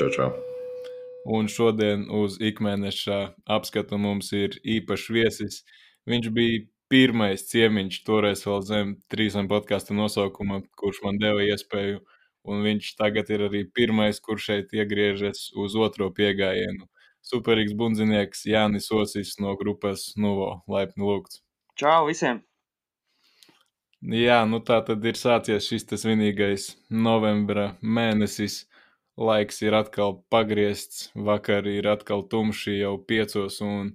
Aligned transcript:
Čau, 0.00 0.08
čau. 0.08 0.30
Un 1.28 1.48
šodien 1.52 2.06
uz 2.16 2.38
ikmēneša 2.40 3.16
apskatu 3.52 3.98
mums 4.00 4.30
ir 4.32 4.54
īpašs 4.64 5.10
viesis. 5.12 5.58
Viņš 6.08 6.28
bija 6.32 6.62
pirmais 6.88 7.44
ciemiņš 7.50 7.98
toreiz 8.06 8.46
vēl 8.46 8.64
zem 8.64 8.94
trīsam 9.12 9.50
podkāstu 9.50 9.92
nosaukuma, 9.98 10.62
kurš 10.80 11.02
man 11.04 11.20
deva 11.20 11.44
iespēju. 11.44 12.00
Un 12.48 12.64
viņš 12.64 12.94
tagad 12.96 13.28
ir 13.28 13.44
arī 13.50 13.60
pirmais, 13.76 14.22
kurš 14.24 14.46
šeit 14.48 14.72
iegriežas 14.72 15.50
uz 15.52 15.76
otro 15.76 16.08
piegājienu. 16.16 16.88
Superīgs 17.20 17.76
bundzinieks 17.76 18.46
Jānis 18.48 18.88
Osis 18.96 19.34
no 19.36 19.52
grupas 19.60 20.14
Nuvo. 20.16 20.62
Laipni 20.64 21.04
lūgts. 21.04 21.42
Čau 21.76 22.06
visiem! 22.08 22.40
Jā, 24.00 24.46
nu 24.48 24.64
tā 24.64 24.80
tad 24.80 25.04
ir 25.04 25.20
sācies 25.20 25.68
šis 25.68 25.84
svinīgais 25.92 26.70
novembra 26.88 27.74
mēnesis. 27.84 28.62
Laiks 29.20 29.60
ir 29.60 29.74
atkal 29.76 30.14
pagriezts, 30.32 31.10
vakar 31.14 31.66
ir 31.68 31.88
atkal 31.90 32.22
tumši 32.32 32.78
jau 32.78 32.94
piecos 33.04 33.58
un 33.60 33.92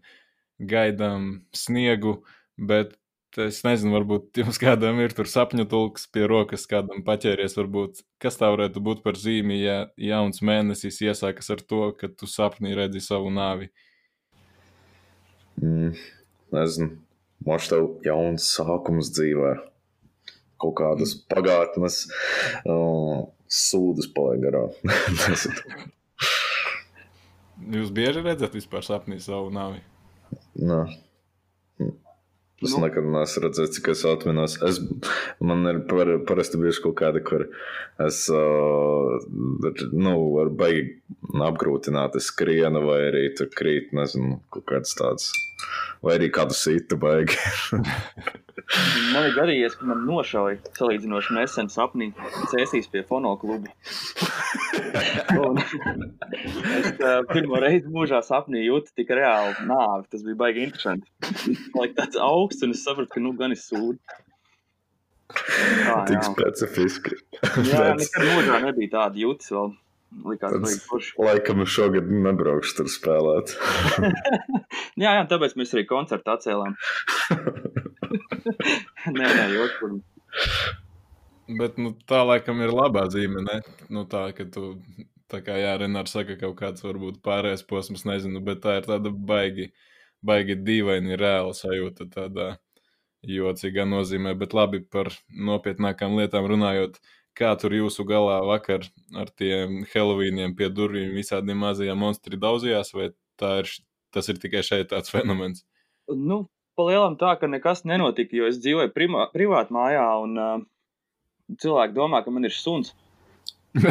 gaidām 0.62 1.48
sniegu, 1.56 2.20
bet 2.56 2.94
es 3.42 3.62
nezinu, 3.66 3.96
varbūt 3.96 4.38
jums 4.44 4.60
kādam 4.62 5.00
ir 5.04 5.16
tur 5.16 5.30
sapņu 5.30 5.66
tulks 5.72 6.08
pie 6.14 6.28
rokas, 6.30 6.68
kādam 6.70 7.04
paķēries, 7.08 7.58
varbūt. 7.58 8.04
Kas 8.22 8.40
tā 8.40 8.52
varētu 8.54 8.84
būt 8.86 9.04
par 9.06 9.20
zīmi, 9.20 9.58
ja 9.64 9.78
jauns 9.98 10.44
mēnesis 10.46 11.02
iesākas 11.06 11.52
ar 11.54 11.64
to, 11.66 11.90
ka 12.00 12.10
tu 12.12 12.30
sapnī 12.30 12.76
redzi 12.78 13.04
savu 13.04 13.34
nāvi. 13.34 13.72
Mm, 15.62 15.96
nezinu, 16.56 16.92
man 17.48 17.64
šķiet, 17.64 18.04
jauns 18.08 18.50
sākums 18.58 19.12
dzīvē. 19.16 19.56
Kaut 20.62 20.78
kādas 20.80 21.18
pagātnes. 21.28 22.06
Uh, 22.64 23.26
sūdzes 23.52 24.08
paliek 24.16 24.42
garām. 24.46 24.70
Jūs 27.76 27.90
bieži 27.96 28.20
redzat 28.26 28.52
vispār 28.58 28.84
sapnī 28.86 29.18
savu 29.24 29.48
nāvi? 29.54 29.80
Nē. 30.60 30.82
Es 32.64 32.72
nu. 32.72 32.86
nekad 32.86 33.04
neesmu 33.12 33.42
redzējis, 33.44 33.72
cik 33.76 33.90
es 33.92 34.02
atminos. 34.08 34.54
Es, 34.64 34.78
man 35.44 35.68
ir 35.68 35.82
par, 35.90 36.08
parasti 36.28 36.60
bijuši 36.62 36.86
kaut 36.86 36.96
kādi, 37.02 37.20
kur 37.28 37.50
es 38.06 38.22
uh, 38.32 39.26
nu, 39.92 40.14
varu 40.38 40.54
baigi 40.62 40.86
apgrūtināt, 41.50 42.16
es 42.16 42.30
skrienu 42.32 42.86
vai 42.88 43.02
arī 43.10 43.26
tur 43.36 43.52
krīt, 43.52 43.92
nezinu, 43.98 44.40
kaut 44.56 44.70
kādas 44.72 44.96
tādas. 44.96 45.28
Vai 46.06 46.18
arī 46.20 46.28
kādu 46.34 46.54
citu 46.58 46.98
baigi. 47.02 47.38
man 49.14 49.26
ir 49.28 49.34
gadījies, 49.36 49.76
ka 49.80 49.88
man 49.90 50.04
nošauja 50.08 50.58
salīdzinoši 50.78 51.36
nesen 51.38 51.70
sapnī 51.74 52.12
cēsīs 52.52 52.88
pie 52.92 53.02
fonokluba. 53.08 53.72
es 56.78 56.92
uh, 57.00 57.22
pirmo 57.32 57.62
reizi 57.64 57.90
mūžā 57.92 58.22
sapnī 58.26 58.66
jūtu 58.66 58.94
tik 59.00 59.10
reāli 59.18 59.56
nāvi. 59.70 60.06
Tas 60.12 60.22
bija 60.28 60.42
baigi 60.44 60.66
interesanti. 60.68 61.08
Like 61.74 61.94
tāds 61.98 62.18
augsts, 62.22 62.64
un 62.66 62.76
es 62.76 62.86
sapratu, 62.86 63.16
ka 63.16 63.24
nu 63.24 63.34
gan 63.40 63.56
ir 63.56 63.62
sūdi. 63.62 64.00
Tik 66.06 66.22
specifiski. 66.28 67.18
jā, 67.66 67.80
jā 67.90 67.96
nekad 67.98 68.30
mūžā 68.30 68.62
nebija 68.68 68.94
tāda 69.00 69.22
jūtas 69.24 69.50
vēl. 69.56 69.74
Likās, 70.24 70.54
Tāds, 70.56 71.10
laikam 71.20 71.66
šogad 71.68 72.08
nebraukšu 72.08 72.78
tur 72.78 72.88
spēlēt. 72.92 73.52
jā, 75.04 75.12
jā, 75.12 75.24
tāpēc 75.28 75.58
mēs 75.60 75.74
arī 75.76 75.84
koncertu 75.90 76.32
atcēlām. 76.32 76.78
nē, 79.18 79.26
nē, 79.28 79.46
joku. 79.58 79.90
Bet 81.60 81.76
nu, 81.82 81.92
tā 82.10 82.22
laikam 82.26 82.64
ir 82.64 82.74
labā 82.74 83.06
zīme. 83.12 83.44
Ne? 83.46 83.60
Nu, 83.92 84.06
tā, 84.10 84.30
ka 84.38 84.48
tu, 84.50 84.78
tā 85.32 85.42
kā 85.46 85.58
jā, 85.60 85.76
Renārs 85.82 86.16
saka, 86.16 86.38
kaut 86.40 86.56
kāds 86.62 86.86
varbūt 86.86 87.20
pārējais 87.26 87.66
posms, 87.68 88.06
nezinu, 88.08 88.42
bet 88.46 88.64
tā 88.64 88.80
ir 88.80 88.88
tāda 88.88 89.12
baigi, 89.12 89.70
baigi 90.26 90.56
dīvaini 90.58 91.20
reāla 91.20 91.54
sajūta 91.58 92.08
tādā 92.16 92.54
jocīgā 93.26 93.86
nozīmē. 93.90 94.34
Bet 94.40 94.56
labi 94.58 94.82
par 94.82 95.12
nopietnākām 95.30 96.18
lietām 96.22 96.48
runājot 96.50 97.02
kā 97.36 97.52
tur 97.60 97.76
jūsu 97.76 98.06
galā 98.08 98.40
vakar 98.48 98.86
ar 99.18 99.32
tiem 99.40 99.84
Helovīniem 99.92 100.56
pie 100.58 100.70
durvīm 100.72 101.16
visādiem 101.18 101.60
mazajiem 101.64 102.00
monstriem 102.00 102.42
daudzījās, 102.42 102.94
vai 102.96 103.10
ir, 103.12 103.72
tas 104.16 104.32
ir 104.32 104.40
tikai 104.42 104.64
šeit 104.66 104.92
tāds 104.94 105.12
fenomens? 105.14 105.66
Nu, 106.08 106.46
palielam 106.80 107.18
tā, 107.20 107.36
ka 107.40 107.50
nekas 107.52 107.84
nenotika, 107.88 108.36
jo 108.38 108.48
es 108.50 108.60
dzīvoju 108.64 108.94
primā, 108.96 109.28
privāti 109.34 109.76
mājā 109.76 110.06
un 110.24 110.38
uh, 110.40 110.62
cilvēki 111.62 111.98
domā, 111.98 112.24
ka 112.24 112.34
man 112.34 112.48
ir 112.48 112.56
suns. 112.56 112.94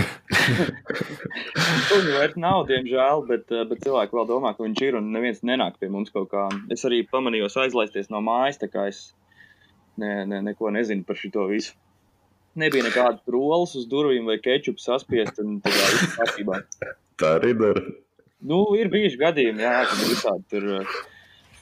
Suņu 1.88 2.14
vairs 2.14 2.38
nav, 2.40 2.62
diemžēl, 2.70 3.26
bet, 3.28 3.44
bet 3.68 3.82
cilvēki 3.84 4.16
vēl 4.16 4.26
domā, 4.30 4.54
ka 4.56 4.64
viņš 4.64 4.80
ir 4.86 4.96
un 4.96 5.12
neviens 5.12 5.44
nenāk 5.44 5.76
pie 5.80 5.90
mums 5.92 6.12
kaut 6.14 6.30
kā. 6.32 6.46
Es 6.72 6.86
arī 6.88 7.02
pamanījos 7.10 7.58
aizlaisties 7.60 8.08
no 8.14 8.24
mājas, 8.24 8.62
tā 8.62 8.70
kā 8.72 8.88
es 8.88 9.10
ne, 10.00 10.24
ne, 10.30 10.40
neko 10.48 10.72
nezinu 10.72 11.04
par 11.04 11.20
šo 11.20 11.50
visu 11.52 11.76
nebija 12.60 12.86
nekādas 12.86 13.24
rolas 13.30 13.74
uz 13.78 13.88
durvīm 13.90 14.28
vai 14.30 14.38
kečupu 14.42 14.82
saspiest. 14.82 15.40
Tā, 17.20 17.34
arī 17.38 17.54
dara. 17.58 17.82
Nu, 18.44 18.60
ir 18.76 18.90
bijuši 18.92 19.20
gadījumi, 19.20 19.64
jā, 19.64 19.74
kad 19.88 20.00
visādi 20.04 20.44
tur 20.52 20.70
uh, 20.80 20.96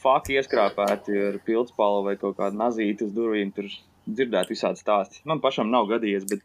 faki 0.03 0.39
ieskrāpēti 0.41 1.19
ar 1.29 1.41
pildspalvu 1.47 2.07
vai 2.09 2.17
kaut 2.21 2.39
kādu 2.41 2.59
nazīti 2.59 3.07
uz 3.07 3.13
durvīm. 3.15 3.53
Tur 3.55 3.69
dzirdēt 4.09 4.51
visādi 4.51 4.83
stāsti. 4.83 5.23
Man 5.29 5.43
pašam 5.45 5.71
nav 5.71 5.87
gadījies, 5.93 6.27
bet 6.31 6.43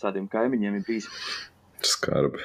tādiem 0.00 0.30
kaimiņiem 0.32 0.78
ir 0.78 0.86
bijis. 0.86 1.10
Skarbi. 1.84 2.44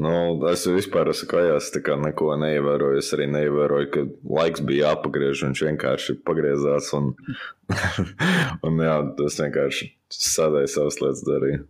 Nu, 0.00 0.40
es 0.48 0.64
vispār 0.64 1.10
esmu 1.12 1.26
kājās, 1.28 1.68
tā 1.74 1.82
kā 1.84 1.98
neko 2.00 2.32
neievēroju. 2.40 3.02
Es 3.02 3.12
arī 3.12 3.26
neievēroju, 3.34 3.88
ka 3.92 4.04
laiks 4.38 4.64
bija 4.64 4.94
jāpagriež, 4.94 5.42
un 5.44 5.52
viņš 5.52 5.64
vienkārši 5.66 6.16
pagriezās. 6.24 6.88
Un, 6.96 7.12
un 8.66 8.80
jā, 8.80 8.94
tas 9.18 9.36
vienkārši 9.44 9.90
sēdēja 10.14 10.72
savas 10.74 11.00
lietas 11.02 11.24
darīja. 11.26 11.62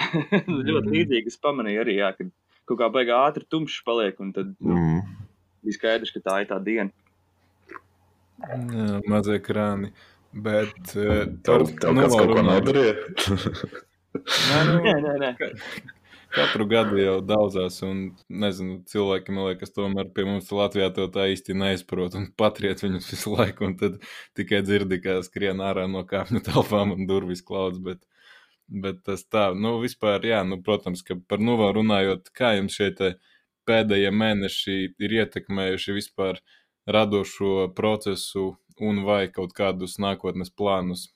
ļoti 0.70 0.94
līdzīgi 0.94 1.32
es 1.32 1.40
pamanīju 1.42 1.82
arī, 1.84 1.96
jā, 2.00 2.12
ka 2.16 2.26
kaut 2.70 2.80
kā 2.80 2.88
beigā 2.94 3.18
ātri 3.26 3.46
tumšs 3.50 3.82
paliek, 3.86 4.18
un 4.22 4.32
tad 4.36 4.52
nu, 4.58 4.76
mm. 4.76 5.28
bija 5.66 5.78
skaidrs, 5.78 6.14
ka 6.14 6.24
tā 6.24 6.40
ir 6.44 6.50
tā 6.50 6.60
diena. 6.64 6.90
Jā, 8.40 9.00
mazie 9.10 9.40
krāni. 9.44 9.92
Bet 10.30 10.92
uh, 10.94 11.24
tev, 11.42 11.66
tev 11.82 11.96
kāds 11.98 12.14
kaut 12.14 12.30
ko 12.36 12.42
nodarīja? 12.46 12.92
nē, 14.14 14.60
nu, 14.68 14.76
nē, 14.86 14.94
nē, 15.02 15.14
nē. 15.24 15.30
Katru 16.30 16.66
gadu 16.70 16.98
jau 17.00 17.16
daudzās, 17.26 17.80
un 17.82 18.02
nezinu, 18.42 18.76
cilvēki, 18.90 19.32
man 19.34 19.48
liekas, 19.48 19.72
tomēr 19.74 20.12
pie 20.14 20.26
mums 20.28 20.52
Latvijā 20.54 20.90
to 20.94 21.08
tā 21.10 21.26
īsti 21.32 21.56
neizprot 21.58 22.14
un 22.18 22.28
patriet 22.38 22.84
viņus 22.84 23.08
visu 23.10 23.32
laiku, 23.34 23.66
un 23.66 23.74
tad 23.80 23.96
tikai 24.38 24.60
dzirdi, 24.62 25.00
kā 25.02 25.16
skrien 25.26 25.62
ārā 25.66 25.88
no 25.90 26.04
kāpņu 26.06 26.44
telpām 26.46 26.94
un 26.94 27.08
durvis 27.10 27.42
klauds, 27.46 27.80
bet, 27.82 28.04
bet 28.70 29.02
tas 29.08 29.26
tā, 29.26 29.48
nu, 29.58 29.74
vispār, 29.82 30.22
jā, 30.30 30.44
nu, 30.46 30.60
protams, 30.66 31.02
ka 31.06 31.18
par 31.28 31.42
nuvu 31.42 31.72
runājot, 31.80 32.30
kā 32.36 32.54
jums 32.60 32.78
šie 32.78 32.92
pēdējie 33.66 34.12
mēneši 34.14 34.76
ir 35.02 35.16
ietekmējuši 35.22 35.96
vispār 35.96 36.38
radošo 36.86 37.72
procesu 37.76 38.52
un 38.80 39.02
vai 39.06 39.24
kaut 39.34 39.50
kādus 39.56 39.98
nākotnes 40.02 40.54
plānus? 40.54 41.08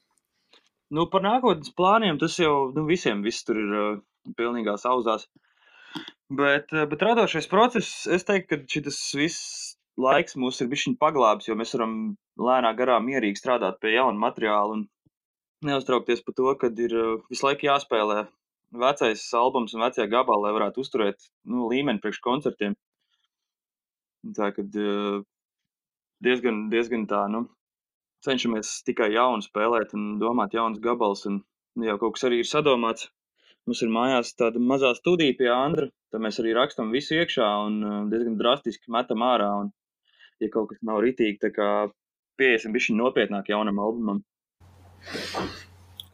Nu, 0.95 1.07
par 1.11 1.23
nākotnes 1.25 1.73
plāniem 1.79 2.19
tas 2.21 2.37
jau 2.39 2.73
nu, 2.75 2.85
visiem 2.91 3.23
viss 3.25 3.47
tur 3.47 3.63
ir 3.63 3.79
pilnīgās 4.39 4.87
auzās. 4.89 5.29
Bet, 6.31 6.73
eh, 6.73 6.87
bet 6.91 7.03
radošais 7.03 7.49
process, 7.51 8.07
es 8.07 8.25
teiktu, 8.25 8.49
ka 8.51 8.63
šis 8.75 9.01
viss 9.19 9.41
laiks 10.01 10.39
mūs 10.41 10.61
ir 10.63 10.71
bijis 10.73 10.97
paglābis, 10.99 11.49
jo 11.49 11.55
mēs 11.55 11.75
varam 11.77 12.17
lēnā 12.39 12.73
garā 12.79 12.99
mierīgi 13.05 13.39
strādāt 13.39 13.79
pie 13.81 13.95
jauna 13.95 14.19
materiāla 14.19 14.79
un 14.79 14.89
neuztraukties 15.65 16.25
par 16.25 16.35
to, 16.35 16.55
ka 16.61 16.73
ir 16.87 16.97
eh, 17.03 17.13
visu 17.31 17.47
laiku 17.47 17.69
jāspēlē 17.69 18.25
vecais 18.75 19.23
albums 19.39 19.75
un 19.75 19.85
vecie 19.85 20.07
gabali, 20.11 20.43
lai 20.47 20.55
varētu 20.57 20.83
uzturēt 20.83 21.29
nu, 21.47 21.69
līmeni 21.71 22.03
priekš 22.03 22.21
koncertiem. 22.25 22.75
Tā 24.35 24.51
kā 24.57 24.65
eh, 24.65 25.21
diezgan, 26.25 26.65
diezgan 26.73 27.07
tā, 27.11 27.27
nu, 27.31 27.47
cenšamies 28.25 28.81
tikai 28.89 29.13
jaunu 29.13 29.45
spēlēt 29.45 29.95
un 29.99 30.17
domāt 30.23 30.57
jaunas 30.57 30.81
gabals, 30.83 31.27
un 31.31 31.43
jau 31.85 31.99
kaut 32.01 32.17
kas 32.17 32.27
arī 32.31 32.41
ir 32.43 32.49
sadomāts. 32.49 33.11
Mums 33.65 33.81
ir 33.81 33.93
mājās 33.93 34.35
tāda 34.37 34.61
mazā 34.61 34.91
studija 34.99 35.35
pie 35.39 35.49
Andra. 35.53 35.89
Tad 36.13 36.21
mēs 36.25 36.39
arī 36.43 36.53
rakstām 36.57 36.91
visu 36.93 37.17
iekšā 37.17 37.47
un 37.67 37.79
uh, 37.81 38.01
diezgan 38.13 38.37
drastiski 38.41 38.93
metam 38.93 39.25
ārā. 39.25 39.51
Un, 39.65 39.71
ja 40.43 40.51
kaut 40.53 40.69
kas 40.73 40.83
nav 40.85 41.01
ritīgi, 41.05 41.41
tad 41.47 41.95
pieiesim 42.41 42.75
bišķi 42.75 42.97
nopietnāk 42.99 43.49
jaunam 43.53 43.81
albumam. 43.81 44.21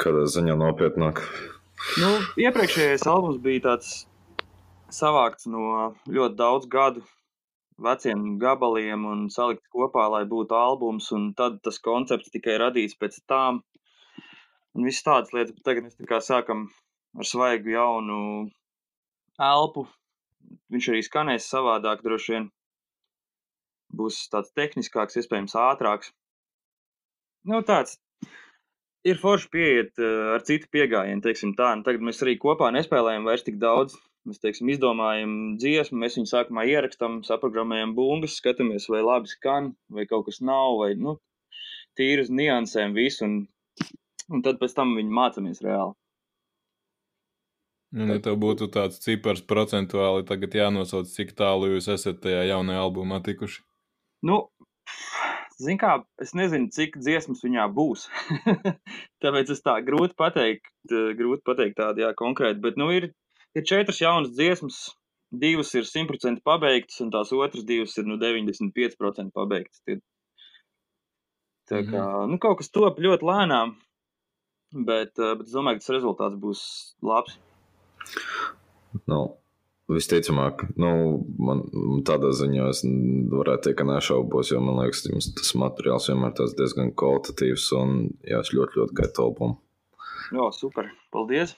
Kādā 0.00 0.26
ziņā 0.30 0.54
nopietnāk? 0.60 1.24
Nu, 2.00 2.10
iepriekšējais 2.40 3.06
albums 3.10 3.40
bija 3.42 3.64
tāds 3.70 3.94
savākts 4.94 5.48
no 5.50 5.94
ļoti 6.10 6.38
daudz 6.38 6.68
gadu 6.70 7.02
veciem 7.80 8.36
gabaliem 8.40 9.06
un 9.08 9.24
salikts 9.32 9.70
kopā, 9.72 10.06
lai 10.12 10.22
būtu 10.28 10.56
albums. 10.56 11.08
Un 11.16 11.30
tad 11.36 11.60
tas 11.64 11.80
koncepts 11.82 12.32
tikai 12.34 12.58
radīts 12.60 12.98
pēc 13.00 13.20
tam. 13.26 13.62
un 14.74 14.86
viss 14.86 15.02
tādas 15.02 15.32
lietas. 15.34 15.54
Bet 15.56 15.64
tagad 15.66 15.88
mēs 15.88 15.96
tā 15.98 16.20
sākam 16.22 16.68
ar 17.18 17.26
svaigu 17.26 17.74
jaunu 17.74 18.20
elpu. 19.40 19.86
Viņš 20.70 20.90
arī 20.92 21.02
skanēs 21.06 21.48
savādāk, 21.50 22.04
droši 22.04 22.34
vien. 22.34 22.50
Būs 23.96 24.22
tāds 24.30 24.52
tehniskāks, 24.54 25.18
iespējams, 25.18 25.56
ātrāks. 25.58 26.12
Nu, 27.48 27.62
tāds 27.66 27.98
ir 29.06 29.18
forši 29.20 29.48
pieiet 29.52 30.00
uh, 30.02 30.34
ar 30.36 30.44
citu 30.46 30.68
pieejamību, 30.72 31.22
teiksim 31.24 31.54
tā. 31.58 31.72
Un 31.76 31.84
tagad 31.86 32.04
mēs 32.04 32.20
arī 32.24 32.36
kopā 32.40 32.70
nespēlējam 32.74 33.26
vairs 33.28 33.46
tik 33.46 33.58
daudz. 33.62 33.96
Mēs 34.28 34.42
teiksim, 34.42 34.68
izdomājam 34.68 35.30
dziesmu, 35.60 35.96
mēs 36.02 36.18
viņu 36.18 36.28
sākumā 36.28 36.66
ierakstām, 36.68 37.22
saprogrammējam 37.24 37.94
bungas, 37.96 38.36
skatāmies, 38.36 38.84
vai 38.92 39.00
labi 39.00 39.32
skan, 39.32 39.70
vai 39.88 40.04
kaut 40.10 40.26
kas 40.26 40.42
nav, 40.44 40.76
vai 40.82 40.90
nu, 41.00 41.16
tīri 41.96 42.26
uz 42.26 42.28
niansēm 42.28 42.92
visu. 42.98 43.24
Un, 43.24 43.38
un 44.28 44.44
tad 44.44 44.60
pēc 44.60 44.76
tam 44.76 44.92
viņi 44.98 45.16
mācāmies 45.16 45.64
reāli. 45.64 45.96
Nu, 47.90 48.06
ja 48.14 48.22
tev 48.22 48.36
būtu 48.38 48.68
tāds 48.70 49.00
cipars 49.02 49.42
procentuāli, 49.42 50.22
tagad 50.28 50.54
jānosauc, 50.54 51.10
cik 51.10 51.34
tālu 51.38 51.72
jūs 51.72 51.88
esat 51.90 52.20
tajā 52.22 52.44
jaunajā 52.52 52.84
albumā 52.86 53.18
tikuši. 53.26 53.64
Nu, 54.26 54.44
Zini, 55.60 55.76
kā 55.80 55.96
es 56.24 56.30
nezinu, 56.36 56.70
cik 56.72 56.94
dziesmas 57.02 57.42
viņā 57.44 57.66
būs. 57.76 58.06
Tāpēc 59.22 59.50
es 59.52 59.60
tā 59.64 59.74
grūti 59.84 60.16
pateikt, 60.16 60.70
grūti 60.88 61.44
pateikt 61.44 61.76
tādu 61.82 62.06
jā, 62.06 62.14
konkrēti. 62.16 62.62
Bet 62.64 62.78
nu, 62.80 62.88
ir, 62.96 63.10
ir 63.52 63.66
četras 63.68 64.00
jaunas 64.00 64.32
dziesmas, 64.38 64.78
divas 65.42 65.74
ir 65.76 65.84
100% 65.84 66.40
pabeigtas, 66.46 67.02
un 67.04 67.12
tās 67.12 67.34
otras 67.36 67.66
divas 67.68 67.98
ir 68.00 68.08
nu, 68.08 68.16
95% 68.22 69.36
pabeigtas. 69.36 69.82
Tie, 69.84 69.98
tā 71.68 71.84
kā 71.84 72.06
mhm. 72.06 72.32
nu, 72.32 72.40
kaut 72.40 72.62
kas 72.62 72.72
top 72.72 73.02
ļoti 73.04 73.28
lēnām, 73.28 73.76
bet, 74.88 75.12
bet 75.20 75.44
es 75.44 75.52
domāju, 75.52 75.82
ka 75.82 75.84
tas 75.84 75.96
rezultāts 75.98 76.40
būs 76.40 76.64
labs. 77.04 77.36
No. 79.10 79.20
Visticamāk, 79.90 80.68
nu, 80.78 80.90
man 81.42 81.64
tādā 82.06 82.28
ziņā 82.38 82.68
es 82.70 82.84
varētu 82.86 83.64
teikt, 83.64 83.78
ka 83.80 83.86
nešaubos, 83.88 84.52
jo 84.52 84.60
man 84.62 84.78
liekas, 84.78 85.00
ka 85.02 85.18
tas 85.40 85.50
materiāls 85.58 86.06
vienmēr 86.06 86.44
ir 86.44 86.52
diezgan 86.60 86.92
kvalitatīvs 86.94 87.64
un 87.74 87.96
jā, 88.22 88.38
es 88.38 88.52
ļoti, 88.54 88.78
ļoti 88.78 88.96
gaidu 89.00 89.24
albumu. 89.24 89.56
Jā, 90.30 90.46
super. 90.54 90.92
Paldies! 91.10 91.56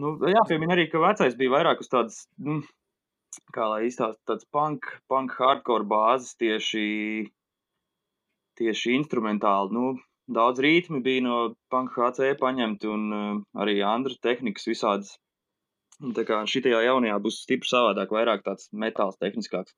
Nu, 0.00 0.14
jāpiemina 0.32 0.74
arī, 0.74 0.88
ka 0.90 1.02
vecais 1.02 1.36
bija 1.36 1.52
vairāk 1.52 1.84
uz 1.84 1.92
tādas, 1.92 2.22
nu, 2.40 2.62
kā 3.54 3.68
lai 3.68 3.84
izstāsta, 3.90 4.22
tāds 4.32 4.48
punk, 4.48 4.88
punk 5.10 5.36
hardcore 5.36 5.86
bāzes 5.90 6.32
tieši, 6.40 6.86
tieši 8.58 8.96
instrumentāli. 8.96 9.76
Nu, 9.76 9.92
daudz 10.26 10.62
rītmi 10.64 11.02
bija 11.04 11.24
no 11.24 11.38
punk 11.70 11.96
HC 11.98 12.34
paņemti 12.40 12.90
un 12.90 13.04
uh, 13.12 13.36
arī 13.64 13.80
Andra 13.84 14.16
tehnikas 14.22 14.66
visādas 14.70 15.16
Tā 16.02 16.24
kā 16.26 16.40
šitajā 16.50 16.80
jaunajā 16.88 17.16
būs 17.22 17.40
stipri 17.44 17.70
savādāk, 17.70 18.10
vairāk 18.10 18.42
tāds 18.44 18.66
metāls, 18.74 19.18
tehniskāks. 19.22 19.74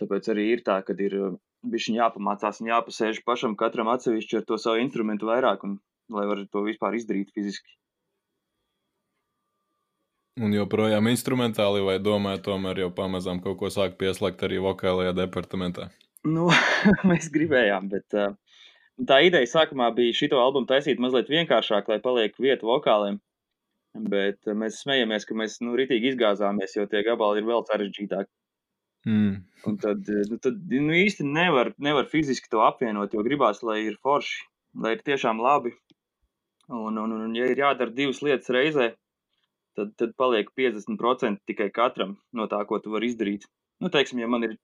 Tāpēc 0.00 0.30
arī 0.32 0.46
ir 0.54 0.62
tā, 0.64 0.78
ka 0.86 0.96
ir 0.96 1.16
uh, 1.18 1.34
bišķiņ 1.68 1.98
jāpamācās 1.98 2.62
un 2.62 2.70
jāpasēž 2.70 3.20
pašam 3.26 3.56
katram 3.60 3.90
atsevišķi 3.92 4.40
ar 4.40 4.46
to 4.48 4.56
savu 4.58 4.80
instrumentu 4.80 5.28
vairāk, 5.28 5.66
un 5.68 5.76
lai 6.16 6.24
var 6.30 6.40
to 6.48 6.64
vispār 6.64 6.96
izdarīt 6.96 7.34
fiziski. 7.36 7.76
Un 10.40 10.56
joprojām 10.56 11.10
instrumentāli 11.10 11.84
vai 11.84 11.98
domāju, 12.00 12.40
tomēr 12.48 12.86
jau 12.86 12.90
pamazām 12.96 13.42
kaut 13.44 13.58
ko 13.60 13.68
sāk 13.68 13.98
pieslēgt 14.00 14.46
arī 14.48 14.62
vokālajā 14.64 15.12
departamentā? 15.18 15.90
Nu, 16.24 16.48
mēs 17.10 17.28
gribējām, 17.34 17.92
bet 17.92 18.16
uh, 18.16 18.32
tā 19.08 19.20
ideja 19.26 19.48
sākumā 19.48 19.90
bija 19.96 20.16
šito 20.16 20.38
albumu 20.40 20.68
taisīt 20.68 21.00
mazliet 21.02 21.30
vienkāršāk, 21.32 21.88
lai 21.90 22.00
paliek 22.04 22.36
vieta 22.38 22.66
vokāliem. 22.66 23.20
Bet 24.10 24.46
eh, 24.46 24.54
mēs 24.54 24.82
smejamies, 24.84 25.26
ka 25.26 25.36
mēs 25.38 25.58
nu, 25.64 25.74
ritīgi 25.78 26.12
izgāzāmies, 26.12 26.76
jo 26.76 26.86
tie 26.90 27.02
gabali 27.06 27.42
ir 27.42 27.48
vēl 27.48 27.64
sarežģītāki. 27.68 28.30
Mm. 29.08 29.36
Un 29.66 29.78
tad, 29.82 30.06
eh, 30.12 30.26
nu, 30.30 30.38
tad 30.42 30.60
nu, 30.70 30.94
īsti 30.94 31.26
nevar, 31.26 31.72
nevar 31.82 32.08
fiziski 32.10 32.50
to 32.52 32.62
apvienot, 32.66 33.14
jo 33.16 33.24
gribās, 33.26 33.64
lai 33.66 33.80
ir 33.88 33.98
forši, 34.04 34.44
lai 34.84 34.94
ir 34.96 35.04
tiešām 35.06 35.42
labi. 35.42 35.74
Un, 36.70 37.00
un, 37.02 37.16
un 37.16 37.34
ja 37.34 37.48
ir 37.50 37.58
jādara 37.58 37.90
divas 37.90 38.20
lietas 38.22 38.52
reizē, 38.54 38.92
tad, 39.74 39.90
tad 39.98 40.14
paliek 40.20 40.52
50% 40.54 41.42
tikai 41.50 41.70
katram 41.74 42.14
no 42.36 42.46
tā, 42.50 42.60
ko 42.68 42.78
tu 42.78 42.92
vari 42.94 43.10
izdarīt. 43.10 43.48
Nu, 43.82 43.90
teiksim, 43.90 44.20
ja 44.22 44.28
man 44.30 44.46
ir 44.46 44.54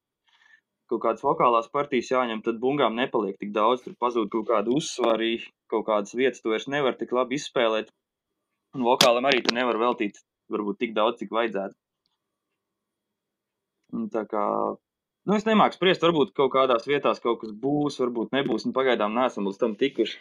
kaut 0.91 1.03
kādas 1.03 1.25
vokālās 1.27 1.69
partijas 1.73 2.11
jāņem, 2.13 2.43
tad 2.47 2.61
bungām 2.63 2.97
nepaliek 2.99 3.37
tik 3.41 3.53
daudz. 3.55 3.85
Tur 3.85 3.97
pazūd 4.01 4.31
kaut 4.33 4.49
kāda 4.51 4.73
uzsvara, 4.75 5.33
kaut 5.73 5.87
kādas 5.89 6.15
vietas, 6.19 6.43
tu 6.43 6.53
vairs 6.53 6.69
nevari 6.71 6.99
tik 7.01 7.15
labi 7.17 7.39
izspēlēt. 7.41 7.93
Un 8.77 8.85
vokālam 8.87 9.27
arī 9.29 9.43
tu 9.45 9.55
nevari 9.57 9.81
veltīt 9.81 10.21
varbūt 10.53 10.81
tik 10.83 10.97
daudz, 10.97 11.21
cik 11.23 11.33
vajadzētu. 11.35 11.75
Un 13.97 14.09
tā 14.13 14.27
kā, 14.29 14.43
nu 15.27 15.37
es 15.39 15.47
nemāku 15.47 15.79
spriest, 15.79 16.03
varbūt 16.05 16.35
kaut 16.37 16.53
kādās 16.55 16.89
vietās 16.89 17.23
kaut 17.23 17.41
kas 17.43 17.55
būs, 17.55 18.01
varbūt 18.03 18.35
nebūs, 18.37 18.67
un 18.69 18.75
pagaidām 18.77 19.15
neesam 19.17 19.47
līdz 19.49 19.63
tam 19.63 19.79
tikuši. 19.79 20.21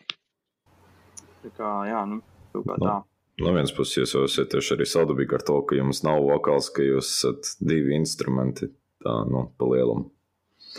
Tā 1.46 1.52
kā, 1.58 1.74
jā, 1.90 2.06
nu, 2.10 2.22
kaut 2.54 2.70
kā 2.70 2.80
tā. 2.82 2.96
No 3.44 3.52
vienas 3.52 3.74
puses, 3.76 3.98
jūs 4.00 4.16
esat 4.16 4.54
tieši 4.54 4.78
arī 4.78 4.86
saldabīgi 4.88 5.36
ar 5.36 5.44
to, 5.44 5.58
ka 5.68 5.76
jums 5.76 6.06
nav 6.08 6.24
vokāls, 6.24 6.70
ka 6.72 6.86
jūs 6.86 7.10
esat 7.18 7.50
divi 7.60 7.98
instrumenti, 7.98 8.70
tā, 9.04 9.16
nu, 9.28 9.50
pa 9.60 9.68
lielumu. 9.74 10.15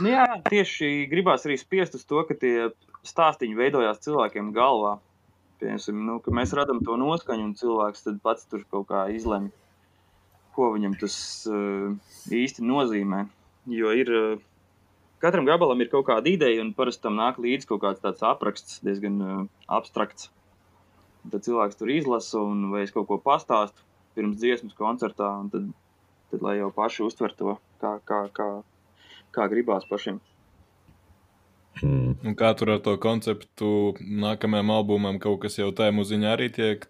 Nu 0.05 0.11
jā, 0.13 0.25
tieši 0.45 1.07
gribās 1.09 1.47
arī 1.49 1.57
spiest 1.57 1.95
uz 1.97 2.05
to, 2.05 2.21
ka 2.29 2.37
tie 2.37 2.69
stāstiņi 3.07 3.57
veidojās 3.57 4.03
cilvēkiem 4.05 4.51
galvā. 4.57 4.99
Piemēram, 5.61 6.03
nu, 6.05 6.17
mēs 6.37 6.53
radām 6.57 6.83
to 6.85 6.99
noskaņu, 7.01 7.47
un 7.49 7.55
cilvēks 7.57 8.05
pats 8.25 8.45
tur 8.51 8.67
kaut 8.69 8.91
kā 8.91 9.07
izlemj, 9.15 9.49
ko 10.57 10.69
viņam 10.75 10.99
tas 11.01 11.17
uh, 11.49 11.95
īsti 12.29 12.67
nozīmē. 12.67 13.23
Jo 13.73 13.95
ir, 13.97 14.13
uh, 14.13 14.45
katram 15.25 15.49
gabalam 15.49 15.81
ir 15.81 15.89
kaut 15.93 16.11
kāda 16.11 16.29
ideja, 16.29 16.61
un 16.61 16.75
parasti 16.77 17.07
tam 17.09 17.17
nāk 17.17 17.41
līdzi 17.41 17.73
kaut 17.73 17.87
kāds 17.87 18.05
tāds 18.05 18.21
apraksts, 18.27 18.83
diezgan 18.85 19.17
uh, 19.25 19.43
abstrakts. 19.79 20.29
Tad 21.33 21.49
cilvēks 21.49 21.81
tur 21.81 21.91
izlasa, 21.91 22.45
un 22.45 22.69
vai 22.75 22.85
es 22.85 22.93
kaut 22.95 23.09
ko 23.09 23.17
pastāstu 23.23 23.81
pirms 24.17 24.37
dziesmas 24.43 24.77
koncertā, 24.77 25.33
un 25.41 25.49
tad, 25.53 25.73
tad 26.33 26.45
lai 26.45 26.59
jau 26.61 26.69
paši 26.77 27.09
uztver 27.09 27.33
to, 27.37 27.57
kā, 27.81 27.97
kā, 28.05 28.27
kā, 28.37 28.51
kā 29.35 29.47
gribās 29.53 29.87
pašiem. 29.89 30.21
Mm. 31.83 32.15
Un 32.25 32.37
kā 32.39 32.55
tur 32.57 32.71
ar 32.73 32.79
to 32.85 32.95
konceptu 33.01 33.69
nākamajam 34.01 34.71
albumam 34.73 35.19
kaut 35.21 35.43
kas 35.43 35.59
jau 35.59 35.69
tajā 35.77 35.93
muziņā 35.93 36.31
arī 36.33 36.49
tiek 36.53 36.87